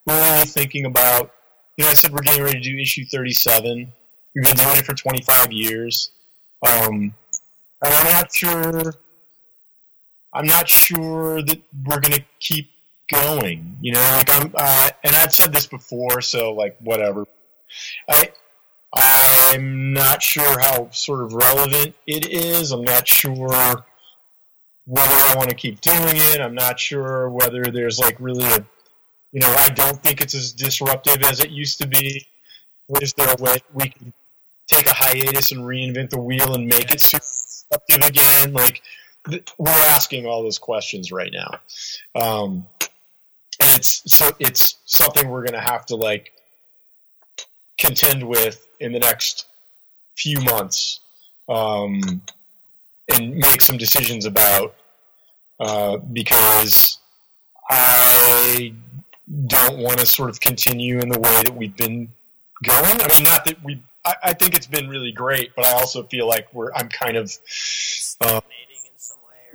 we're 0.06 0.32
really 0.32 0.46
thinking 0.46 0.84
about. 0.84 1.32
You 1.78 1.84
know, 1.84 1.90
I 1.90 1.94
said 1.94 2.12
we're 2.12 2.20
getting 2.20 2.42
ready 2.42 2.60
to 2.60 2.70
do 2.70 2.76
issue 2.78 3.06
37. 3.06 3.90
We've 4.34 4.44
been 4.44 4.56
doing 4.56 4.76
it 4.76 4.84
for 4.84 4.94
25 4.94 5.50
years. 5.50 6.10
Um, 6.62 7.14
and 7.82 7.94
I'm 7.94 8.12
not 8.12 8.34
sure. 8.34 8.94
I'm 10.32 10.46
not 10.46 10.68
sure 10.68 11.42
that 11.42 11.62
we're 11.84 12.00
going 12.00 12.14
to 12.14 12.24
keep 12.40 12.70
going. 13.12 13.76
You 13.80 13.92
know, 13.92 14.14
like 14.16 14.34
I'm, 14.34 14.52
uh, 14.54 14.90
and 15.04 15.14
I've 15.16 15.32
said 15.32 15.52
this 15.52 15.66
before, 15.66 16.20
so 16.20 16.52
like 16.52 16.76
whatever. 16.80 17.26
I, 18.09 18.30
I'm 18.94 19.92
not 19.92 20.22
sure 20.22 20.60
how 20.60 20.90
sort 20.90 21.22
of 21.22 21.32
relevant 21.32 21.94
it 22.06 22.28
is. 22.28 22.72
I'm 22.72 22.84
not 22.84 23.09
sure 23.09 23.84
whether 24.84 25.14
I 25.14 25.34
want 25.36 25.48
to 25.50 25.56
keep 25.56 25.80
doing 25.80 26.16
it. 26.16 26.40
I'm 26.40 26.54
not 26.54 26.78
sure 26.78 27.30
whether 27.30 27.64
there's 27.64 27.98
like 27.98 28.16
really 28.18 28.44
a, 28.44 28.64
you 29.32 29.40
know, 29.40 29.54
I 29.59 29.68
don't 29.70 30.02
think 30.02 30.20
it's 30.20 30.34
as 30.34 30.52
disruptive 30.52 31.22
as 31.22 31.40
it 31.40 31.50
used 31.50 31.80
to 31.80 31.86
be. 31.86 32.26
Is 33.00 33.14
there 33.14 33.32
a 33.32 33.42
way 33.42 33.56
we 33.72 33.88
can 33.88 34.12
take 34.66 34.86
a 34.86 34.92
hiatus 34.92 35.52
and 35.52 35.62
reinvent 35.62 36.10
the 36.10 36.20
wheel 36.20 36.54
and 36.54 36.66
make 36.66 36.92
it 36.92 37.00
super 37.00 37.22
disruptive 37.22 38.10
again? 38.10 38.52
Like, 38.52 38.82
we're 39.28 39.70
asking 39.90 40.27
all 40.27 40.43
those 40.43 40.59
questions 40.59 41.12
right 41.12 41.32
now. 41.32 41.59
Um, 42.15 42.66
and 43.61 43.70
it's 43.77 44.03
so 44.12 44.31
it's 44.39 44.77
something 44.86 45.28
we're 45.28 45.44
going 45.44 45.53
to 45.53 45.61
have 45.61 45.86
to 45.86 45.97
like 45.97 46.32
contend 47.78 48.27
with 48.27 48.66
in 48.81 48.93
the 48.93 48.99
next 48.99 49.47
few 50.16 50.40
months 50.40 51.01
um, 51.49 52.23
and 53.15 53.36
make 53.36 53.61
some 53.61 53.77
decisions 53.77 54.24
about 54.24 54.74
uh, 55.61 55.97
because 56.12 56.99
I 57.70 58.74
don't 59.47 59.78
want 59.78 59.99
to 59.99 60.07
sort 60.07 60.31
of 60.31 60.40
continue 60.40 60.99
in 60.99 61.09
the 61.09 61.19
way 61.19 61.43
that 61.44 61.55
we've 61.55 61.77
been 61.77 62.09
going. 62.62 63.01
I 63.01 63.09
mean, 63.15 63.24
not 63.24 63.44
that 63.44 63.62
we. 63.65 63.82
I, 64.05 64.15
I 64.24 64.32
think 64.32 64.57
it's 64.57 64.66
been 64.66 64.89
really 64.89 65.12
great, 65.12 65.55
but 65.55 65.65
I 65.65 65.73
also 65.73 66.03
feel 66.05 66.27
like 66.27 66.53
we're. 66.53 66.73
I'm 66.74 66.89
kind 66.89 67.16
of. 67.16 67.32
Uh, 68.20 68.40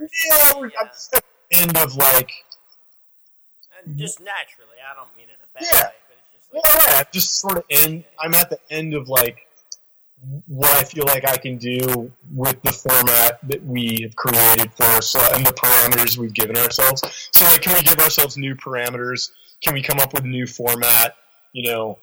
yeah, 0.00 0.52
I'm 0.80 0.88
just 0.88 1.14
at 1.14 1.24
the 1.50 1.56
end 1.56 1.76
of 1.76 1.96
like. 1.96 2.30
And 3.84 3.96
just 3.96 4.20
naturally, 4.20 4.76
I 4.90 4.94
don't 4.94 5.14
mean 5.16 5.28
in 5.28 5.34
a 5.34 5.48
bad 5.54 5.62
Yeah. 5.62 5.86
way, 5.88 5.94
but 6.08 6.16
it's 6.34 6.46
just 6.50 6.54
like 6.54 6.90
yeah, 6.90 7.02
just 7.12 7.40
sort 7.40 7.58
of 7.58 7.64
end. 7.70 8.04
I'm 8.20 8.34
at 8.34 8.50
the 8.50 8.58
end 8.70 8.94
of 8.94 9.08
like 9.08 9.46
what 10.46 10.70
I 10.76 10.82
feel 10.82 11.04
like 11.06 11.28
I 11.28 11.36
can 11.36 11.58
do 11.58 12.10
with 12.34 12.60
the 12.62 12.72
format 12.72 13.38
that 13.48 13.64
we 13.64 14.00
have 14.02 14.16
created 14.16 14.72
for 14.74 14.82
ourselves 14.84 15.36
and 15.36 15.46
the 15.46 15.52
parameters 15.52 16.16
we've 16.18 16.32
given 16.34 16.56
ourselves. 16.56 17.02
So, 17.32 17.44
like, 17.44 17.62
can 17.62 17.74
we 17.74 17.82
give 17.82 17.98
ourselves 18.00 18.36
new 18.36 18.56
parameters? 18.56 19.30
Can 19.62 19.74
we 19.74 19.82
come 19.82 20.00
up 20.00 20.12
with 20.12 20.24
a 20.24 20.28
new 20.28 20.46
format? 20.46 21.14
You 21.52 21.70
know, 21.70 21.98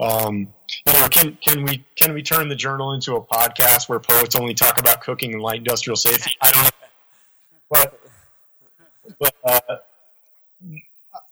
um, 0.00 0.48
you 0.86 0.92
know, 0.92 1.08
can 1.08 1.38
can 1.40 1.62
we 1.62 1.84
can 1.96 2.12
we 2.14 2.22
turn 2.22 2.48
the 2.48 2.56
journal 2.56 2.94
into 2.94 3.14
a 3.14 3.20
podcast 3.24 3.88
where 3.88 4.00
poets 4.00 4.34
only 4.34 4.54
talk 4.54 4.78
about 4.80 5.00
cooking 5.00 5.32
and 5.32 5.42
light 5.42 5.58
industrial 5.58 5.96
safety? 5.96 6.32
I 6.40 6.50
don't 6.50 6.64
know, 6.64 6.70
but 7.72 7.98
but 9.18 9.34
uh, 9.44 9.76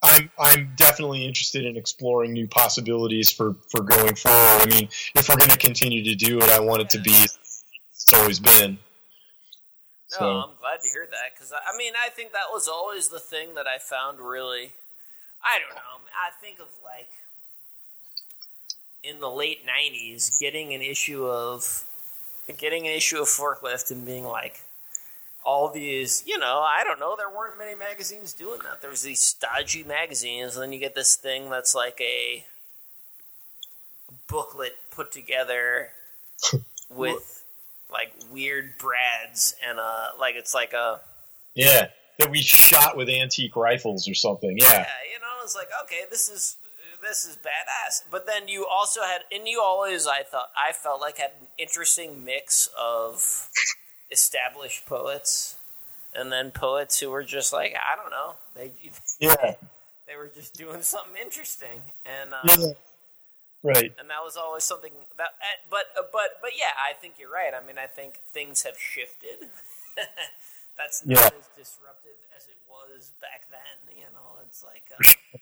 I'm 0.02 0.30
I'm 0.38 0.72
definitely 0.76 1.24
interested 1.24 1.64
in 1.64 1.76
exploring 1.76 2.32
new 2.32 2.48
possibilities 2.48 3.30
for 3.30 3.54
for 3.68 3.82
going 3.82 4.14
forward. 4.14 4.62
I 4.62 4.66
mean, 4.68 4.88
if 5.14 5.28
we're 5.28 5.36
going 5.36 5.50
to 5.50 5.58
continue 5.58 6.02
to 6.04 6.14
do 6.14 6.38
it, 6.38 6.50
I 6.50 6.60
want 6.60 6.82
it 6.82 6.90
to 6.90 6.98
be 7.00 7.12
it's 7.12 8.12
always 8.14 8.40
been. 8.40 8.78
No, 10.12 10.18
So- 10.18 10.30
I'm 10.40 10.50
glad 10.60 10.80
to 10.82 10.88
hear 10.88 11.06
that 11.10 11.34
because 11.34 11.52
I 11.52 11.76
mean 11.76 11.92
I 12.02 12.08
think 12.08 12.32
that 12.32 12.46
was 12.50 12.66
always 12.66 13.08
the 13.08 13.20
thing 13.20 13.54
that 13.54 13.66
I 13.66 13.78
found 13.78 14.18
really. 14.18 14.72
I 15.42 15.58
don't 15.58 15.74
know. 15.74 16.10
I 16.14 16.30
think 16.40 16.58
of 16.58 16.66
like 16.84 17.08
in 19.02 19.20
the 19.20 19.30
late 19.30 19.60
'90s, 19.66 20.38
getting 20.40 20.74
an 20.74 20.82
issue 20.82 21.26
of 21.26 21.84
getting 22.58 22.86
an 22.86 22.92
issue 22.94 23.18
of 23.20 23.28
forklift 23.28 23.90
and 23.90 24.04
being 24.04 24.24
like 24.24 24.60
all 25.44 25.68
these. 25.68 26.22
You 26.26 26.38
know, 26.38 26.60
I 26.60 26.84
don't 26.84 27.00
know. 27.00 27.14
There 27.16 27.30
weren't 27.30 27.58
many 27.58 27.74
magazines 27.74 28.32
doing 28.32 28.60
that. 28.64 28.80
There 28.80 28.90
was 28.90 29.02
these 29.02 29.20
stodgy 29.20 29.84
magazines, 29.84 30.54
and 30.54 30.62
then 30.62 30.72
you 30.72 30.78
get 30.78 30.94
this 30.94 31.16
thing 31.16 31.50
that's 31.50 31.74
like 31.74 32.00
a 32.00 32.44
booklet 34.28 34.72
put 34.90 35.12
together 35.12 35.90
with 36.90 37.44
like 37.92 38.12
weird 38.30 38.78
brads 38.78 39.54
and 39.66 39.80
uh 39.80 40.08
like 40.18 40.36
it's 40.36 40.54
like 40.54 40.72
a 40.72 41.00
Yeah, 41.54 41.88
that 42.18 42.30
we 42.30 42.40
shot 42.40 42.96
with 42.96 43.08
antique 43.08 43.56
rifles 43.56 44.08
or 44.08 44.14
something. 44.14 44.56
Yeah, 44.56 44.66
yeah 44.70 44.86
you 45.12 45.18
know 45.20 45.42
it's 45.42 45.54
like 45.54 45.68
okay 45.84 46.02
this 46.10 46.28
is 46.28 46.56
this 47.02 47.24
is 47.24 47.36
badass 47.36 48.02
but 48.10 48.26
then 48.26 48.46
you 48.46 48.66
also 48.66 49.00
had 49.02 49.22
and 49.32 49.48
you 49.48 49.60
always 49.60 50.06
i 50.06 50.22
thought 50.22 50.50
i 50.56 50.72
felt 50.72 51.00
like 51.00 51.16
had 51.16 51.30
an 51.40 51.46
interesting 51.58 52.24
mix 52.24 52.68
of 52.78 53.48
established 54.10 54.86
poets 54.86 55.56
and 56.14 56.32
then 56.32 56.50
poets 56.50 56.98
who 57.00 57.10
were 57.10 57.22
just 57.22 57.52
like 57.52 57.74
i 57.74 57.94
don't 57.96 58.10
know 58.10 58.34
they 58.56 58.72
yeah, 59.20 59.54
they 60.08 60.16
were 60.16 60.30
just 60.34 60.54
doing 60.56 60.82
something 60.82 61.14
interesting 61.20 61.80
and 62.04 62.34
uh, 62.34 62.38
yeah. 62.44 62.72
Right. 63.62 63.92
and 63.98 64.08
that 64.10 64.24
was 64.24 64.36
always 64.36 64.64
something 64.64 64.92
that 65.18 65.26
uh, 65.38 65.56
but 65.70 65.84
uh, 65.98 66.02
but 66.12 66.40
but 66.42 66.50
yeah 66.58 66.72
i 66.80 66.94
think 66.94 67.14
you're 67.18 67.30
right 67.30 67.52
i 67.54 67.64
mean 67.64 67.76
i 67.78 67.86
think 67.86 68.14
things 68.32 68.62
have 68.62 68.78
shifted 68.78 69.48
that's 70.78 71.04
not 71.04 71.18
Yeah. 71.18 71.26
as 71.38 71.46
disruptive 71.56 72.16
as 72.36 72.44
it 72.48 72.56
was 72.68 73.12
back 73.20 73.44
then 73.50 73.94
you 73.96 74.04
know 74.14 74.40
it's 74.46 74.64
like 74.64 74.84
uh, 74.98 75.38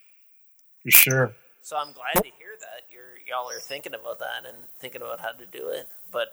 For 0.82 0.90
sure. 0.90 1.32
so 1.62 1.76
i'm 1.76 1.92
glad 1.92 2.22
to 2.24 2.30
hear 2.38 2.58
that 2.60 2.84
you're 2.92 3.16
y'all 3.26 3.48
are 3.50 3.60
thinking 3.60 3.94
about 3.94 4.18
that 4.18 4.44
and 4.46 4.56
thinking 4.80 5.00
about 5.00 5.20
how 5.20 5.30
to 5.32 5.46
do 5.46 5.68
it 5.68 5.86
but 6.10 6.28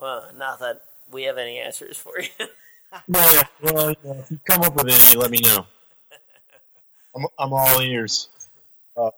uh, 0.00 0.26
not 0.36 0.60
that 0.60 0.82
we 1.12 1.24
have 1.24 1.38
any 1.38 1.58
answers 1.58 1.96
for 1.96 2.20
you 2.20 2.28
Yeah. 3.08 3.42
Well, 3.62 3.90
you 3.90 3.96
know, 4.04 4.18
if 4.20 4.30
you 4.30 4.38
come 4.44 4.62
up 4.62 4.74
with 4.74 4.86
any, 4.86 5.16
let 5.16 5.30
me 5.30 5.38
know. 5.42 5.64
I'm 7.16 7.24
I'm 7.38 7.52
all 7.54 7.80
ears. 7.80 8.28
Uh, 8.94 9.10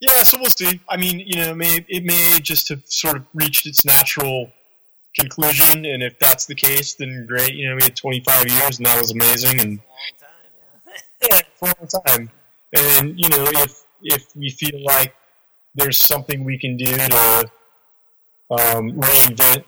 yeah, 0.00 0.22
so 0.22 0.38
we'll 0.40 0.50
see. 0.50 0.80
I 0.88 0.96
mean, 0.96 1.18
you 1.26 1.40
know, 1.40 1.50
it 1.50 1.56
may 1.56 1.84
it 1.88 2.04
may 2.04 2.38
just 2.40 2.68
have 2.68 2.82
sort 2.86 3.16
of 3.16 3.26
reached 3.34 3.66
its 3.66 3.84
natural 3.84 4.52
conclusion, 5.18 5.84
and 5.84 6.02
if 6.02 6.16
that's 6.20 6.46
the 6.46 6.54
case, 6.54 6.94
then 6.94 7.26
great. 7.26 7.54
You 7.54 7.70
know, 7.70 7.76
we 7.76 7.82
had 7.82 7.96
25 7.96 8.48
years, 8.48 8.78
and 8.78 8.86
that 8.86 9.00
was 9.00 9.10
amazing, 9.10 9.60
and 9.60 9.70
long 9.70 9.80
time 10.20 10.28
yeah 11.20 11.28
yeah, 11.28 11.40
for 11.56 11.68
a 11.70 11.74
long 11.80 12.04
time. 12.06 12.30
And 12.72 13.18
you 13.18 13.28
know, 13.30 13.44
if 13.48 13.84
if 14.02 14.36
we 14.36 14.50
feel 14.50 14.80
like 14.84 15.12
there's 15.74 15.98
something 15.98 16.44
we 16.44 16.58
can 16.58 16.76
do 16.76 16.96
to 16.96 17.50
um, 18.50 18.92
reinvent 18.92 19.64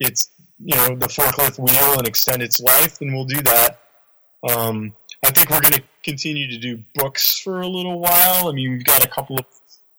its, 0.00 0.30
you 0.58 0.74
know, 0.76 0.94
the 0.96 1.06
forklift 1.06 1.58
wheel 1.58 1.98
and 1.98 2.06
extend 2.06 2.42
its 2.42 2.60
life, 2.60 2.98
then 2.98 3.12
we'll 3.12 3.24
do 3.24 3.42
that. 3.42 3.78
Um, 4.48 4.94
I 5.24 5.30
think 5.30 5.50
we're 5.50 5.60
going 5.60 5.74
to 5.74 5.82
continue 6.02 6.48
to 6.50 6.58
do 6.58 6.82
books 6.94 7.38
for 7.38 7.60
a 7.60 7.66
little 7.68 7.98
while. 7.98 8.48
I 8.48 8.52
mean, 8.52 8.72
we've 8.72 8.84
got 8.84 9.04
a 9.04 9.08
couple 9.08 9.38
of 9.38 9.44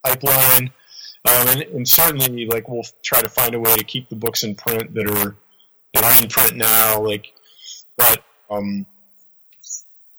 pipeline, 0.04 0.70
um, 1.28 1.48
and, 1.48 1.62
and 1.62 1.88
certainly, 1.88 2.46
like, 2.46 2.68
we'll 2.68 2.86
try 3.02 3.20
to 3.20 3.28
find 3.28 3.54
a 3.54 3.60
way 3.60 3.74
to 3.74 3.84
keep 3.84 4.08
the 4.08 4.16
books 4.16 4.42
in 4.42 4.54
print 4.54 4.94
that 4.94 5.06
are 5.06 5.36
that 5.94 6.04
are 6.04 6.22
in 6.22 6.28
print 6.28 6.56
now. 6.56 7.00
Like, 7.00 7.32
but 7.96 8.22
um, 8.50 8.86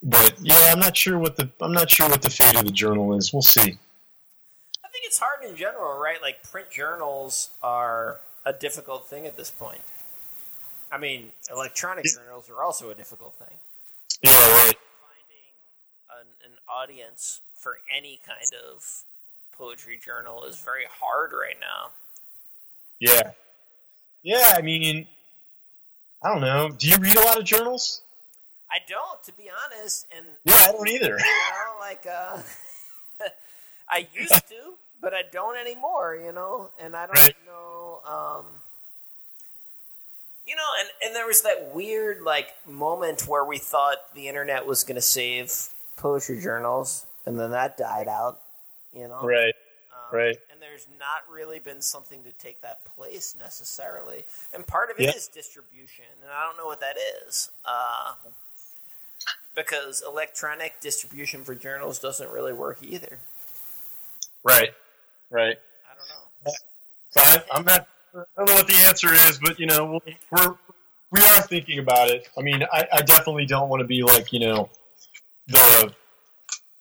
but 0.01 0.35
yeah, 0.41 0.71
I'm 0.71 0.79
not 0.79 0.95
sure 0.95 1.17
what 1.17 1.35
the 1.35 1.49
I'm 1.61 1.73
not 1.73 1.89
sure 1.89 2.09
what 2.09 2.21
the 2.21 2.29
fate 2.29 2.55
of 2.55 2.65
the 2.65 2.71
journal 2.71 3.15
is. 3.15 3.33
We'll 3.33 3.41
see. 3.41 3.61
I 3.61 4.87
think 4.91 5.05
it's 5.05 5.19
hard 5.19 5.43
in 5.43 5.55
general, 5.55 5.99
right? 5.99 6.21
Like 6.21 6.43
print 6.43 6.69
journals 6.69 7.49
are 7.61 8.19
a 8.45 8.53
difficult 8.53 9.07
thing 9.07 9.25
at 9.25 9.37
this 9.37 9.51
point. 9.51 9.81
I 10.91 10.97
mean, 10.97 11.31
electronic 11.51 12.05
journals 12.05 12.49
are 12.49 12.63
also 12.63 12.89
a 12.89 12.95
difficult 12.95 13.35
thing. 13.35 13.57
Yeah, 14.23 14.31
right. 14.31 14.73
Finding 15.01 16.19
an, 16.19 16.51
an 16.51 16.57
audience 16.69 17.41
for 17.55 17.77
any 17.95 18.19
kind 18.25 18.47
of 18.67 19.03
poetry 19.57 19.99
journal 20.03 20.43
is 20.45 20.57
very 20.57 20.85
hard 20.99 21.31
right 21.31 21.57
now. 21.59 21.91
Yeah, 22.99 23.31
yeah. 24.23 24.53
I 24.57 24.61
mean, 24.61 25.07
I 26.23 26.29
don't 26.29 26.41
know. 26.41 26.69
Do 26.77 26.87
you 26.89 26.97
read 26.97 27.15
a 27.17 27.21
lot 27.21 27.37
of 27.37 27.45
journals? 27.45 28.01
I 28.71 28.77
don't, 28.87 29.23
to 29.23 29.33
be 29.33 29.49
honest, 29.49 30.05
and 30.15 30.25
Yeah, 30.45 30.55
I 30.67 30.71
don't 30.71 30.87
either. 30.89 31.05
you 31.07 31.15
know, 31.17 31.75
like 31.79 32.05
uh, 32.05 32.41
I 33.89 34.07
used 34.13 34.31
to, 34.49 34.73
but 35.01 35.13
I 35.13 35.21
don't 35.31 35.57
anymore. 35.57 36.15
You 36.15 36.31
know, 36.33 36.69
and 36.79 36.95
I 36.95 37.05
don't 37.07 37.15
Right. 37.15 37.35
know. 37.45 38.01
Um, 38.05 38.45
you 40.49 40.55
know, 40.55 40.63
and 40.79 40.89
and 41.05 41.15
there 41.15 41.27
was 41.27 41.43
that 41.43 41.75
weird 41.75 42.21
like 42.23 42.47
moment 42.67 43.27
where 43.27 43.45
we 43.45 43.59
thought 43.59 43.97
the 44.15 44.27
internet 44.27 44.65
was 44.65 44.83
going 44.83 44.95
to 44.95 45.01
save 45.01 45.53
poetry 45.95 46.41
journals, 46.41 47.05
and 47.27 47.39
then 47.39 47.51
that 47.51 47.77
died 47.77 48.07
out. 48.07 48.39
You 48.91 49.07
know, 49.07 49.21
Right, 49.21 49.53
Um, 49.93 50.17
right. 50.17 50.37
And 50.51 50.59
there's 50.59 50.87
not 50.97 51.21
really 51.31 51.59
been 51.59 51.81
something 51.81 52.23
to 52.23 52.31
take 52.31 52.61
that 52.63 52.83
place 52.83 53.35
necessarily. 53.39 54.25
And 54.51 54.65
part 54.65 54.89
of 54.89 54.99
it 54.99 55.15
is 55.15 55.27
distribution, 55.27 56.05
and 56.23 56.31
I 56.31 56.43
don't 56.45 56.57
know 56.57 56.65
what 56.65 56.79
that 56.81 56.97
is. 57.27 57.51
Uh, 57.63 58.13
because 59.55 60.01
electronic 60.07 60.79
distribution 60.81 61.43
for 61.43 61.53
journals 61.53 61.99
doesn't 61.99 62.31
really 62.31 62.53
work 62.53 62.79
either. 62.81 63.19
Right. 64.43 64.73
Right. 65.29 65.57
I 65.85 65.93
don't 65.95 66.09
know. 66.09 66.53
So 67.11 67.21
I, 67.21 67.57
I'm 67.57 67.65
not. 67.65 67.87
I 68.15 68.23
don't 68.37 68.47
know 68.47 68.55
what 68.55 68.67
the 68.67 68.85
answer 68.87 69.13
is, 69.13 69.39
but 69.39 69.59
you 69.59 69.65
know, 69.65 69.99
we're 70.31 70.55
we 71.11 71.21
are 71.21 71.41
thinking 71.41 71.79
about 71.79 72.09
it. 72.09 72.27
I 72.37 72.41
mean, 72.41 72.63
I, 72.71 72.85
I 72.93 73.01
definitely 73.01 73.45
don't 73.45 73.69
want 73.69 73.81
to 73.81 73.87
be 73.87 74.03
like 74.03 74.31
you 74.31 74.39
know 74.39 74.69
the 75.47 75.93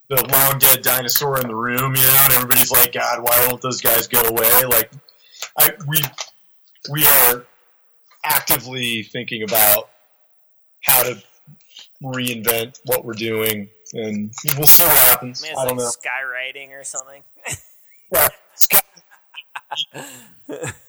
the 0.09 0.27
long 0.27 0.59
dead 0.59 0.83
dinosaur 0.83 1.41
in 1.41 1.49
the 1.49 1.55
room, 1.55 1.95
you 1.95 2.03
know, 2.03 2.19
and 2.25 2.33
everybody's 2.35 2.73
like, 2.73 2.93
God, 2.93 3.23
why 3.23 3.47
won't 3.49 3.61
those 3.61 3.81
guys 3.81 4.07
go 4.07 4.21
away? 4.21 4.65
Like, 4.65 4.91
I 5.59 5.71
we 5.87 5.99
we 6.91 7.07
are 7.07 7.45
actively 8.25 9.03
thinking 9.03 9.43
about 9.43 9.91
how 10.83 11.03
to 11.03 11.23
reinvent 12.03 12.81
what 12.87 13.05
we're 13.05 13.13
doing, 13.13 13.69
and 13.93 14.33
we'll 14.57 14.67
see 14.67 14.85
what 14.85 14.97
happens. 14.97 15.45
I 15.45 15.49
mean, 15.49 15.59
I 15.59 15.65
don't 15.67 15.77
like 15.77 15.85
know. 15.85 15.91
skywriting 15.91 16.71
or 16.71 16.85
something. 16.85 17.23
Yeah, 18.13 18.29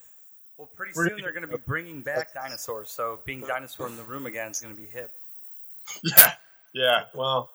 Well, 0.59 0.67
pretty 0.75 0.91
soon 0.91 1.21
they're 1.21 1.31
going 1.31 1.47
to 1.49 1.57
be 1.57 1.63
bringing 1.65 2.01
back 2.01 2.33
dinosaurs, 2.33 2.89
so 2.91 3.19
being 3.23 3.39
dinosaur 3.39 3.87
in 3.87 3.95
the 3.95 4.03
room 4.03 4.25
again 4.25 4.51
is 4.51 4.59
going 4.59 4.75
to 4.75 4.79
be 4.81 4.87
hip. 4.87 5.11
Yeah, 6.03 6.33
yeah. 6.73 7.03
Well, 7.15 7.49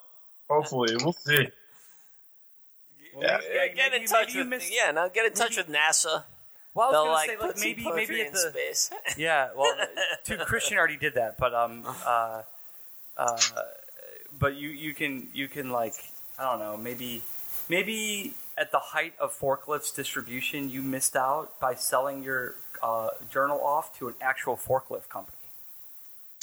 hopefully, 0.48 0.96
we'll 0.98 1.12
see. 1.12 1.48
Yeah. 3.20 3.38
Yeah, 3.52 3.66
get 3.68 3.86
in 3.86 3.92
maybe- 3.92 4.06
touch 4.06 4.28
maybe 4.28 4.38
with 4.38 4.48
missed- 4.48 4.72
yeah. 4.74 4.90
Now 4.90 5.08
get 5.08 5.26
in 5.26 5.34
touch 5.34 5.56
with 5.58 5.68
NASA. 5.68 6.24
Well, 6.74 6.88
I 6.88 6.92
They'll 6.92 7.04
was 7.04 7.12
like 7.28 7.38
going 7.38 7.56
say, 7.56 7.68
like, 7.68 7.76
maybe 7.76 7.94
maybe 7.94 8.20
at 8.22 8.26
in 8.28 8.32
the 8.32 8.38
space. 8.38 8.90
yeah. 9.18 9.50
Well, 9.54 9.72
dude, 10.24 10.40
Christian 10.40 10.78
already 10.78 10.96
did 10.96 11.14
that, 11.14 11.36
but 11.38 11.54
um, 11.54 11.84
uh, 12.06 12.42
uh, 13.18 13.38
but 14.36 14.56
you 14.56 14.70
you 14.70 14.94
can 14.94 15.28
you 15.32 15.46
can 15.46 15.70
like 15.70 15.94
I 16.38 16.42
don't 16.50 16.58
know 16.58 16.76
maybe 16.76 17.22
maybe 17.68 18.32
at 18.58 18.72
the 18.72 18.80
height 18.80 19.12
of 19.20 19.32
forklifts 19.38 19.94
distribution, 19.94 20.68
you 20.70 20.82
missed 20.82 21.14
out 21.14 21.60
by 21.60 21.74
selling 21.76 22.22
your 22.24 22.56
uh, 22.82 23.10
journal 23.30 23.60
off 23.60 23.96
to 23.98 24.08
an 24.08 24.14
actual 24.20 24.56
forklift 24.56 25.08
company. 25.08 25.36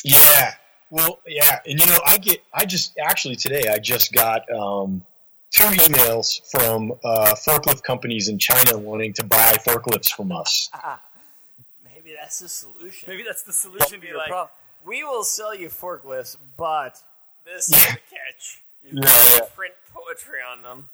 Yeah. 0.04 0.54
Well, 0.90 1.20
yeah, 1.26 1.60
and 1.66 1.80
you 1.80 1.86
know, 1.86 2.00
I 2.06 2.18
get, 2.18 2.44
I 2.54 2.66
just 2.66 2.98
actually 3.00 3.36
today 3.38 3.64
I 3.72 3.80
just 3.80 4.12
got 4.12 4.52
um, 4.54 5.04
two 5.52 5.64
emails 5.64 6.42
from 6.52 6.92
uh, 7.04 7.34
forklift 7.36 7.84
companies 7.84 8.28
in 8.28 8.38
China 8.38 8.78
wanting 8.78 9.14
to 9.14 9.24
buy 9.24 9.54
forklifts 9.66 10.12
from 10.12 10.32
us. 10.34 10.70
Maybe 11.86 12.14
that's 12.20 12.40
the 12.40 12.50
solution. 12.50 13.08
Maybe 13.10 13.24
that's 13.24 13.44
the 13.44 13.54
solution 13.54 13.92
to 13.92 13.98
Be 14.00 14.08
your 14.08 14.18
like, 14.18 14.30
problem. 14.30 14.50
we 14.86 15.04
will 15.06 15.24
sell 15.24 15.56
you 15.56 15.70
forklifts, 15.70 16.36
but 16.58 17.02
this 17.46 17.70
is 17.70 17.78
Yeah. 17.86 17.92
the 17.94 18.00
catch. 18.16 18.62
You 18.84 18.92
Yeah, 18.96 19.02
gotta 19.06 19.30
yeah. 19.44 19.50
print 19.56 19.74
poetry 19.94 20.40
on 20.42 20.62
them. 20.64 20.90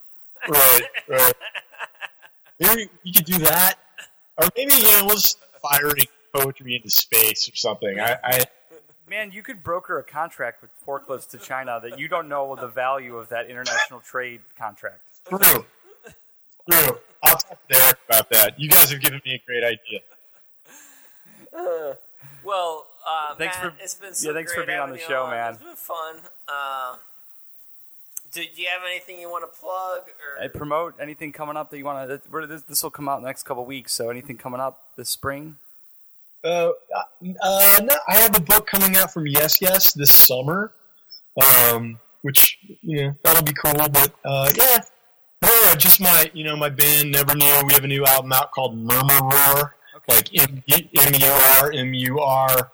right, 0.48 0.82
right. 1.08 1.34
Maybe 2.60 2.90
you 3.04 3.14
could 3.14 3.26
do 3.26 3.38
that, 3.40 3.76
or 4.38 4.48
maybe 4.56 4.74
you 4.74 4.84
know, 4.84 5.04
we'll 5.06 5.16
just 5.16 5.40
firing 5.62 6.06
poetry 6.34 6.76
into 6.76 6.90
space 6.90 7.50
or 7.50 7.56
something. 7.56 8.00
I, 8.00 8.18
I 8.24 8.46
Man, 9.10 9.32
you 9.32 9.42
could 9.42 9.64
broker 9.64 10.00
a 10.00 10.04
contract 10.04 10.62
with 10.62 10.70
forklifts 10.86 11.30
to 11.30 11.38
China 11.38 11.80
that 11.82 11.98
you 11.98 12.10
don't 12.10 12.28
know 12.28 12.56
the 12.58 12.68
value 12.68 13.16
of 13.16 13.30
that 13.30 13.50
international 13.50 14.02
trade 14.02 14.42
contract. 14.58 15.00
true, 15.30 15.66
true. 16.70 16.98
I'll 17.24 17.38
talk 17.38 17.68
to 17.70 17.82
Eric 17.82 17.98
about 18.08 18.30
that. 18.32 18.60
You 18.60 18.70
guys 18.70 18.92
have 18.92 19.00
given 19.00 19.22
me 19.26 19.36
a 19.36 19.42
great 19.46 19.64
idea. 19.64 20.02
Well, 22.44 22.86
uh, 23.08 23.36
Thanks 23.36 23.58
Matt, 23.58 23.76
for- 23.78 23.84
it's 23.84 23.96
been 23.96 24.14
so 24.14 24.30
yeah, 24.30 24.36
thanks 24.36 24.54
for 24.54 24.66
being 24.66 24.80
on 24.80 24.90
the 24.90 24.98
you 24.98 25.02
show, 25.08 25.28
man. 25.28 25.54
It's 25.54 25.64
been 25.64 25.76
fun. 25.76 26.16
Uh, 26.48 26.98
do, 28.38 28.44
do 28.56 28.62
you 28.62 28.68
have 28.72 28.82
anything 28.90 29.20
you 29.20 29.30
want 29.30 29.52
to 29.52 29.60
plug? 29.60 30.02
Or 30.02 30.42
Hey, 30.42 30.50
promote 30.50 30.96
anything 31.00 31.32
coming 31.32 31.58
up 31.58 31.72
that 31.72 31.78
you 31.78 31.86
want 31.86 32.10
to. 32.10 32.48
This, 32.48 32.62
this 32.64 32.84
will 32.84 32.92
come 32.92 33.10
out 33.10 33.18
in 33.18 33.24
the 33.24 33.30
next 33.30 33.44
couple 33.44 33.66
weeks. 33.66 33.94
So 33.94 34.10
anything 34.10 34.38
coming 34.38 34.60
up 34.60 34.82
this 34.96 35.10
spring? 35.10 35.58
Uh, 36.44 36.70
uh, 37.42 37.80
no, 37.84 37.96
I 38.08 38.16
have 38.16 38.36
a 38.36 38.40
book 38.40 38.68
coming 38.68 38.96
out 38.96 39.12
from 39.12 39.26
YesYes 39.26 39.94
this 39.96 40.16
summer, 40.16 40.72
um, 41.42 42.00
which 42.22 42.60
yeah, 42.84 43.12
that'll 43.24 43.44
be 43.44 43.54
cool. 43.54 43.74
But 43.74 44.12
uh, 44.24 44.54
yeah, 44.56 44.80
no, 45.42 45.74
just 45.78 46.00
my 46.00 46.30
you 46.34 46.44
know 46.44 46.56
my 46.56 46.70
band 46.70 47.12
Never 47.12 47.36
Knew. 47.36 47.62
We 47.66 47.74
have 47.74 47.84
a 47.84 47.88
new 47.88 48.06
album 48.06 48.32
out 48.34 48.52
called 48.52 48.78
Murmur 48.78 49.20
Roar, 49.20 49.76
like 50.08 50.30
M 50.40 50.64
M 50.70 51.14
U 51.20 51.32
R 51.60 51.72
M 51.72 51.94
U 51.94 52.20
R 52.20 52.72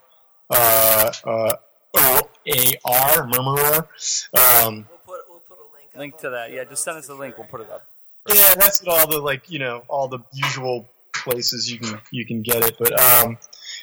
uh, 0.50 1.12
uh, 1.24 1.56
O 1.96 2.30
A 2.48 2.72
R 2.86 3.28
Murmur 3.28 3.56
Roar. 3.56 3.88
Um, 4.34 4.88
we'll 4.90 5.00
put 5.06 5.22
we'll 5.30 5.40
put 5.40 5.58
a 5.58 5.74
link. 5.96 6.14
Link 6.14 6.22
to 6.22 6.30
that. 6.32 6.52
Yeah, 6.52 6.64
just 6.66 6.84
send 6.84 6.98
us 6.98 7.10
notes 7.10 7.10
a 7.10 7.16
link. 7.16 7.38
We'll 7.38 7.48
put 7.48 7.62
it 7.62 7.70
up. 7.70 7.86
yeah, 8.34 8.56
that's 8.56 8.82
at 8.82 8.88
all 8.88 9.08
the 9.08 9.20
like 9.20 9.50
you 9.50 9.60
know 9.60 9.84
all 9.88 10.08
the 10.08 10.20
usual 10.34 10.88
places 11.14 11.72
you 11.72 11.80
can 11.80 12.00
you 12.12 12.26
can 12.26 12.42
get 12.42 12.64
it. 12.64 12.76
But 12.80 12.94
um, 13.00 13.38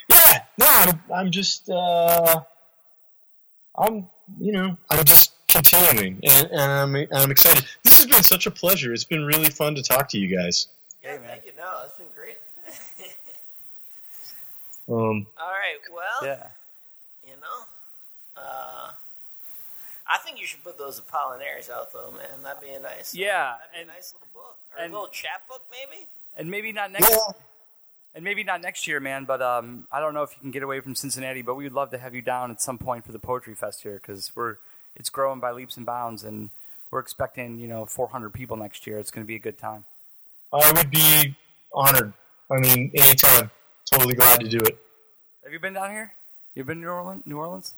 yeah, 0.09 0.43
no, 0.59 0.67
I'm 0.69 1.03
I'm 1.13 1.31
just 1.31 1.69
uh, 1.71 2.41
I'm 3.77 4.07
you 4.39 4.53
know 4.53 4.77
I'm 4.91 5.05
just 5.05 5.33
continuing 5.49 6.21
and, 6.23 6.47
and 6.51 6.61
I'm 6.61 6.97
I'm 7.13 7.31
excited. 7.31 7.65
This 7.83 7.99
has 7.99 8.07
been 8.07 8.23
such 8.23 8.47
a 8.47 8.51
pleasure. 8.51 8.93
It's 8.93 9.05
been 9.05 9.25
really 9.25 9.51
fun 9.51 9.75
to 9.75 9.83
talk 9.83 10.09
to 10.11 10.19
you 10.19 10.37
guys. 10.37 10.69
Yeah, 11.03 11.17
thank 11.19 11.47
you. 11.47 11.53
No, 11.57 11.83
it's 11.85 11.97
been 11.99 12.07
great. 12.15 12.37
Um, 14.89 15.27
All 15.41 15.49
right. 15.51 15.79
Well, 15.93 16.29
Yeah. 16.29 16.49
you 17.25 17.37
know, 17.37 18.43
uh, 18.43 18.91
I 20.13 20.19
think 20.19 20.41
you 20.41 20.47
should 20.47 20.65
put 20.65 20.77
those 20.77 21.01
Apollinaires 21.01 21.71
out, 21.71 21.93
though, 21.93 22.11
man. 22.11 22.43
That'd 22.43 22.61
be 22.61 22.71
a 22.71 22.81
nice. 22.81 23.15
Yeah, 23.15 23.55
That'd 23.61 23.73
be 23.73 23.81
and- 23.83 23.91
a 23.91 23.93
nice 23.95 24.13
little 24.13 24.29
book 24.35 24.57
or 24.77 24.83
and- 24.83 24.93
a 24.93 24.97
little 24.97 25.09
chapbook, 25.13 25.63
maybe. 25.71 26.07
And 26.37 26.51
maybe 26.51 26.73
not 26.73 26.91
next. 26.93 27.11
yeah, 27.11 27.33
And 28.15 28.25
maybe 28.25 28.43
not 28.45 28.61
next 28.61 28.87
year, 28.89 28.99
man. 29.01 29.25
But 29.25 29.41
um, 29.43 29.87
I 29.93 30.01
don't 30.01 30.15
know 30.15 30.23
if 30.23 30.33
you 30.35 30.41
can 30.41 30.51
get 30.51 30.63
away 30.63 30.81
from 30.81 30.95
Cincinnati. 30.95 31.43
But 31.43 31.55
we 31.55 31.65
would 31.65 31.73
love 31.73 31.91
to 31.91 31.99
have 31.99 32.15
you 32.15 32.23
down 32.23 32.51
at 32.51 32.61
some 32.61 32.79
point 32.79 33.05
for 33.05 33.13
the 33.13 33.19
poetry 33.19 33.55
fest 33.55 33.83
here 33.83 33.95
because 33.95 34.31
we're 34.35 34.57
it's 34.97 35.11
growing 35.11 35.39
by 35.41 35.53
leaps 35.53 35.77
and 35.77 35.87
bounds, 35.87 36.25
and 36.25 36.51
we're 36.91 36.99
expecting 37.01 37.59
you 37.59 37.69
know 37.69 37.85
400 37.87 38.33
people 38.33 38.57
next 38.57 38.87
year. 38.87 38.99
It's 38.99 39.11
going 39.11 39.25
to 39.25 39.29
be 39.29 39.37
a 39.37 39.41
good 39.41 39.59
time. 39.59 39.85
I 40.53 40.73
would 40.77 40.91
be 40.91 41.37
honored. 41.73 42.13
I 42.51 42.59
mean, 42.59 42.91
anytime. 42.95 43.51
Totally 43.91 44.15
glad 44.15 44.41
to 44.41 44.49
do 44.49 44.59
it. 44.59 44.79
Have 45.45 45.53
you 45.53 45.59
been 45.61 45.75
down 45.75 45.91
here? 45.91 46.13
You've 46.55 46.67
been 46.67 46.79
to 46.79 46.83
New 46.83 46.91
Orleans? 46.91 47.23
New 47.27 47.39
Orleans? 47.39 47.75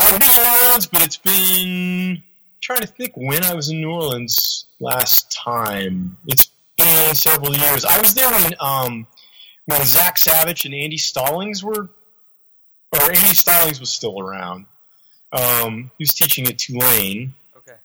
I've 0.00 0.18
been 0.18 0.28
to 0.28 0.40
New 0.40 0.66
Orleans, 0.66 0.86
but 0.86 1.02
it's 1.02 1.16
been 1.18 2.16
I'm 2.16 2.22
trying 2.60 2.80
to 2.80 2.86
think 2.86 3.12
when 3.16 3.44
I 3.44 3.54
was 3.54 3.68
in 3.68 3.80
New 3.80 3.90
Orleans 3.90 4.66
last 4.80 5.30
time. 5.32 6.16
It's 6.26 6.50
been 6.78 7.14
several 7.14 7.54
years. 7.54 7.84
I 7.84 8.00
was 8.00 8.14
there 8.14 8.30
when 8.30 8.54
um 8.60 9.06
when 9.66 9.84
Zach 9.84 10.18
Savage 10.18 10.64
and 10.64 10.74
Andy 10.74 10.96
Stallings 10.96 11.62
were, 11.62 11.88
or 12.92 13.02
Andy 13.02 13.34
Stallings 13.34 13.78
was 13.78 13.90
still 13.90 14.20
around. 14.20 14.66
Um, 15.32 15.90
he 15.98 16.02
was 16.02 16.14
teaching 16.14 16.46
at 16.48 16.58
Tulane. 16.58 17.34
Okay. 17.56 17.76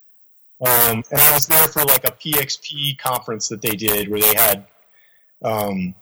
Um, 0.62 1.04
and 1.12 1.22
I 1.22 1.34
was 1.34 1.48
there 1.48 1.68
for 1.68 1.84
like 1.84 2.06
a 2.06 2.12
PXP 2.12 2.98
conference 2.98 3.50
that 3.50 3.62
they 3.62 3.76
did 3.76 4.10
where 4.10 4.22
they 4.22 4.34
had 4.36 4.66
um, 5.44 5.94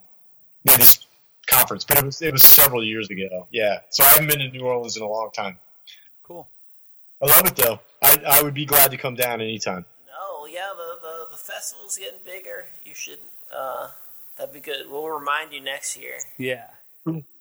they 0.64 0.72
had 0.74 0.82
this 0.82 1.06
conference, 1.48 1.84
but 1.84 1.98
it 1.98 2.06
was 2.06 2.22
it 2.22 2.32
was 2.32 2.44
several 2.44 2.84
years 2.84 3.10
ago. 3.10 3.48
Yeah, 3.52 3.80
so 3.90 4.04
I 4.04 4.10
haven't 4.10 4.28
been 4.28 4.40
to 4.40 4.50
New 4.50 4.62
Orleans 4.62 4.96
in 4.96 5.04
a 5.04 5.08
long 5.08 5.32
time. 5.34 5.58
Cool. 6.24 6.48
I 7.22 7.26
love 7.28 7.46
it 7.46 7.56
though. 7.56 7.80
I, 8.02 8.22
I 8.28 8.42
would 8.42 8.54
be 8.54 8.66
glad 8.66 8.92
to 8.92 8.98
come 8.98 9.16
down 9.16 9.42
anytime. 9.42 9.86
No, 10.08 10.46
yeah, 10.46 10.70
the, 10.76 10.98
the 11.02 11.28
the 11.32 11.38
festival's 11.38 11.98
getting 11.98 12.20
bigger. 12.26 12.66
You 12.86 12.94
should. 12.94 13.20
Uh, 13.56 13.90
that'd 14.38 14.54
be 14.54 14.60
good. 14.60 14.90
We'll 14.90 15.08
remind 15.08 15.54
you 15.54 15.62
next 15.62 15.96
year. 15.98 16.16
Yeah. 16.38 16.66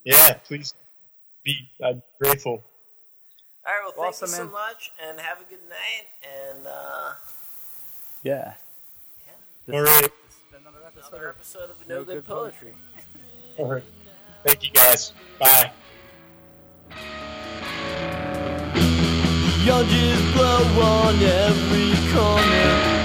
Yeah, 0.05 0.35
please 0.47 0.75
be 1.45 1.69
I'm 1.85 2.03
grateful. 2.21 2.63
All 3.65 3.73
right. 3.73 3.81
Well, 3.85 3.93
thank 3.93 4.09
Awesome, 4.09 4.27
you 4.29 4.35
so 4.35 4.45
man. 4.45 4.53
much, 4.53 4.91
and 5.09 5.21
have 5.21 5.39
a 5.41 5.45
good 5.45 5.63
night. 5.69 6.51
And 6.53 6.67
uh, 6.67 7.13
Yeah. 8.25 8.55
This, 9.67 9.75
All 9.77 9.83
right. 9.83 10.03
this 10.03 10.11
has 10.11 10.51
been 10.51 10.61
another 10.63 10.85
episode 10.87 11.09
another 11.13 11.29
of 11.29 11.37
episode 11.37 11.71
of 11.71 11.89
No, 11.89 12.05
Good, 12.05 12.27
Poetry. 12.27 12.75
All 13.59 13.71
right. 13.71 13.85
Thank 14.45 14.65
you 14.65 14.71
guys. 14.73 15.13
Bye. 15.39 15.71
Just 19.65 20.35
blow 20.35 20.83
on 20.83 21.23
every 21.23 21.95
corner. 22.13 23.02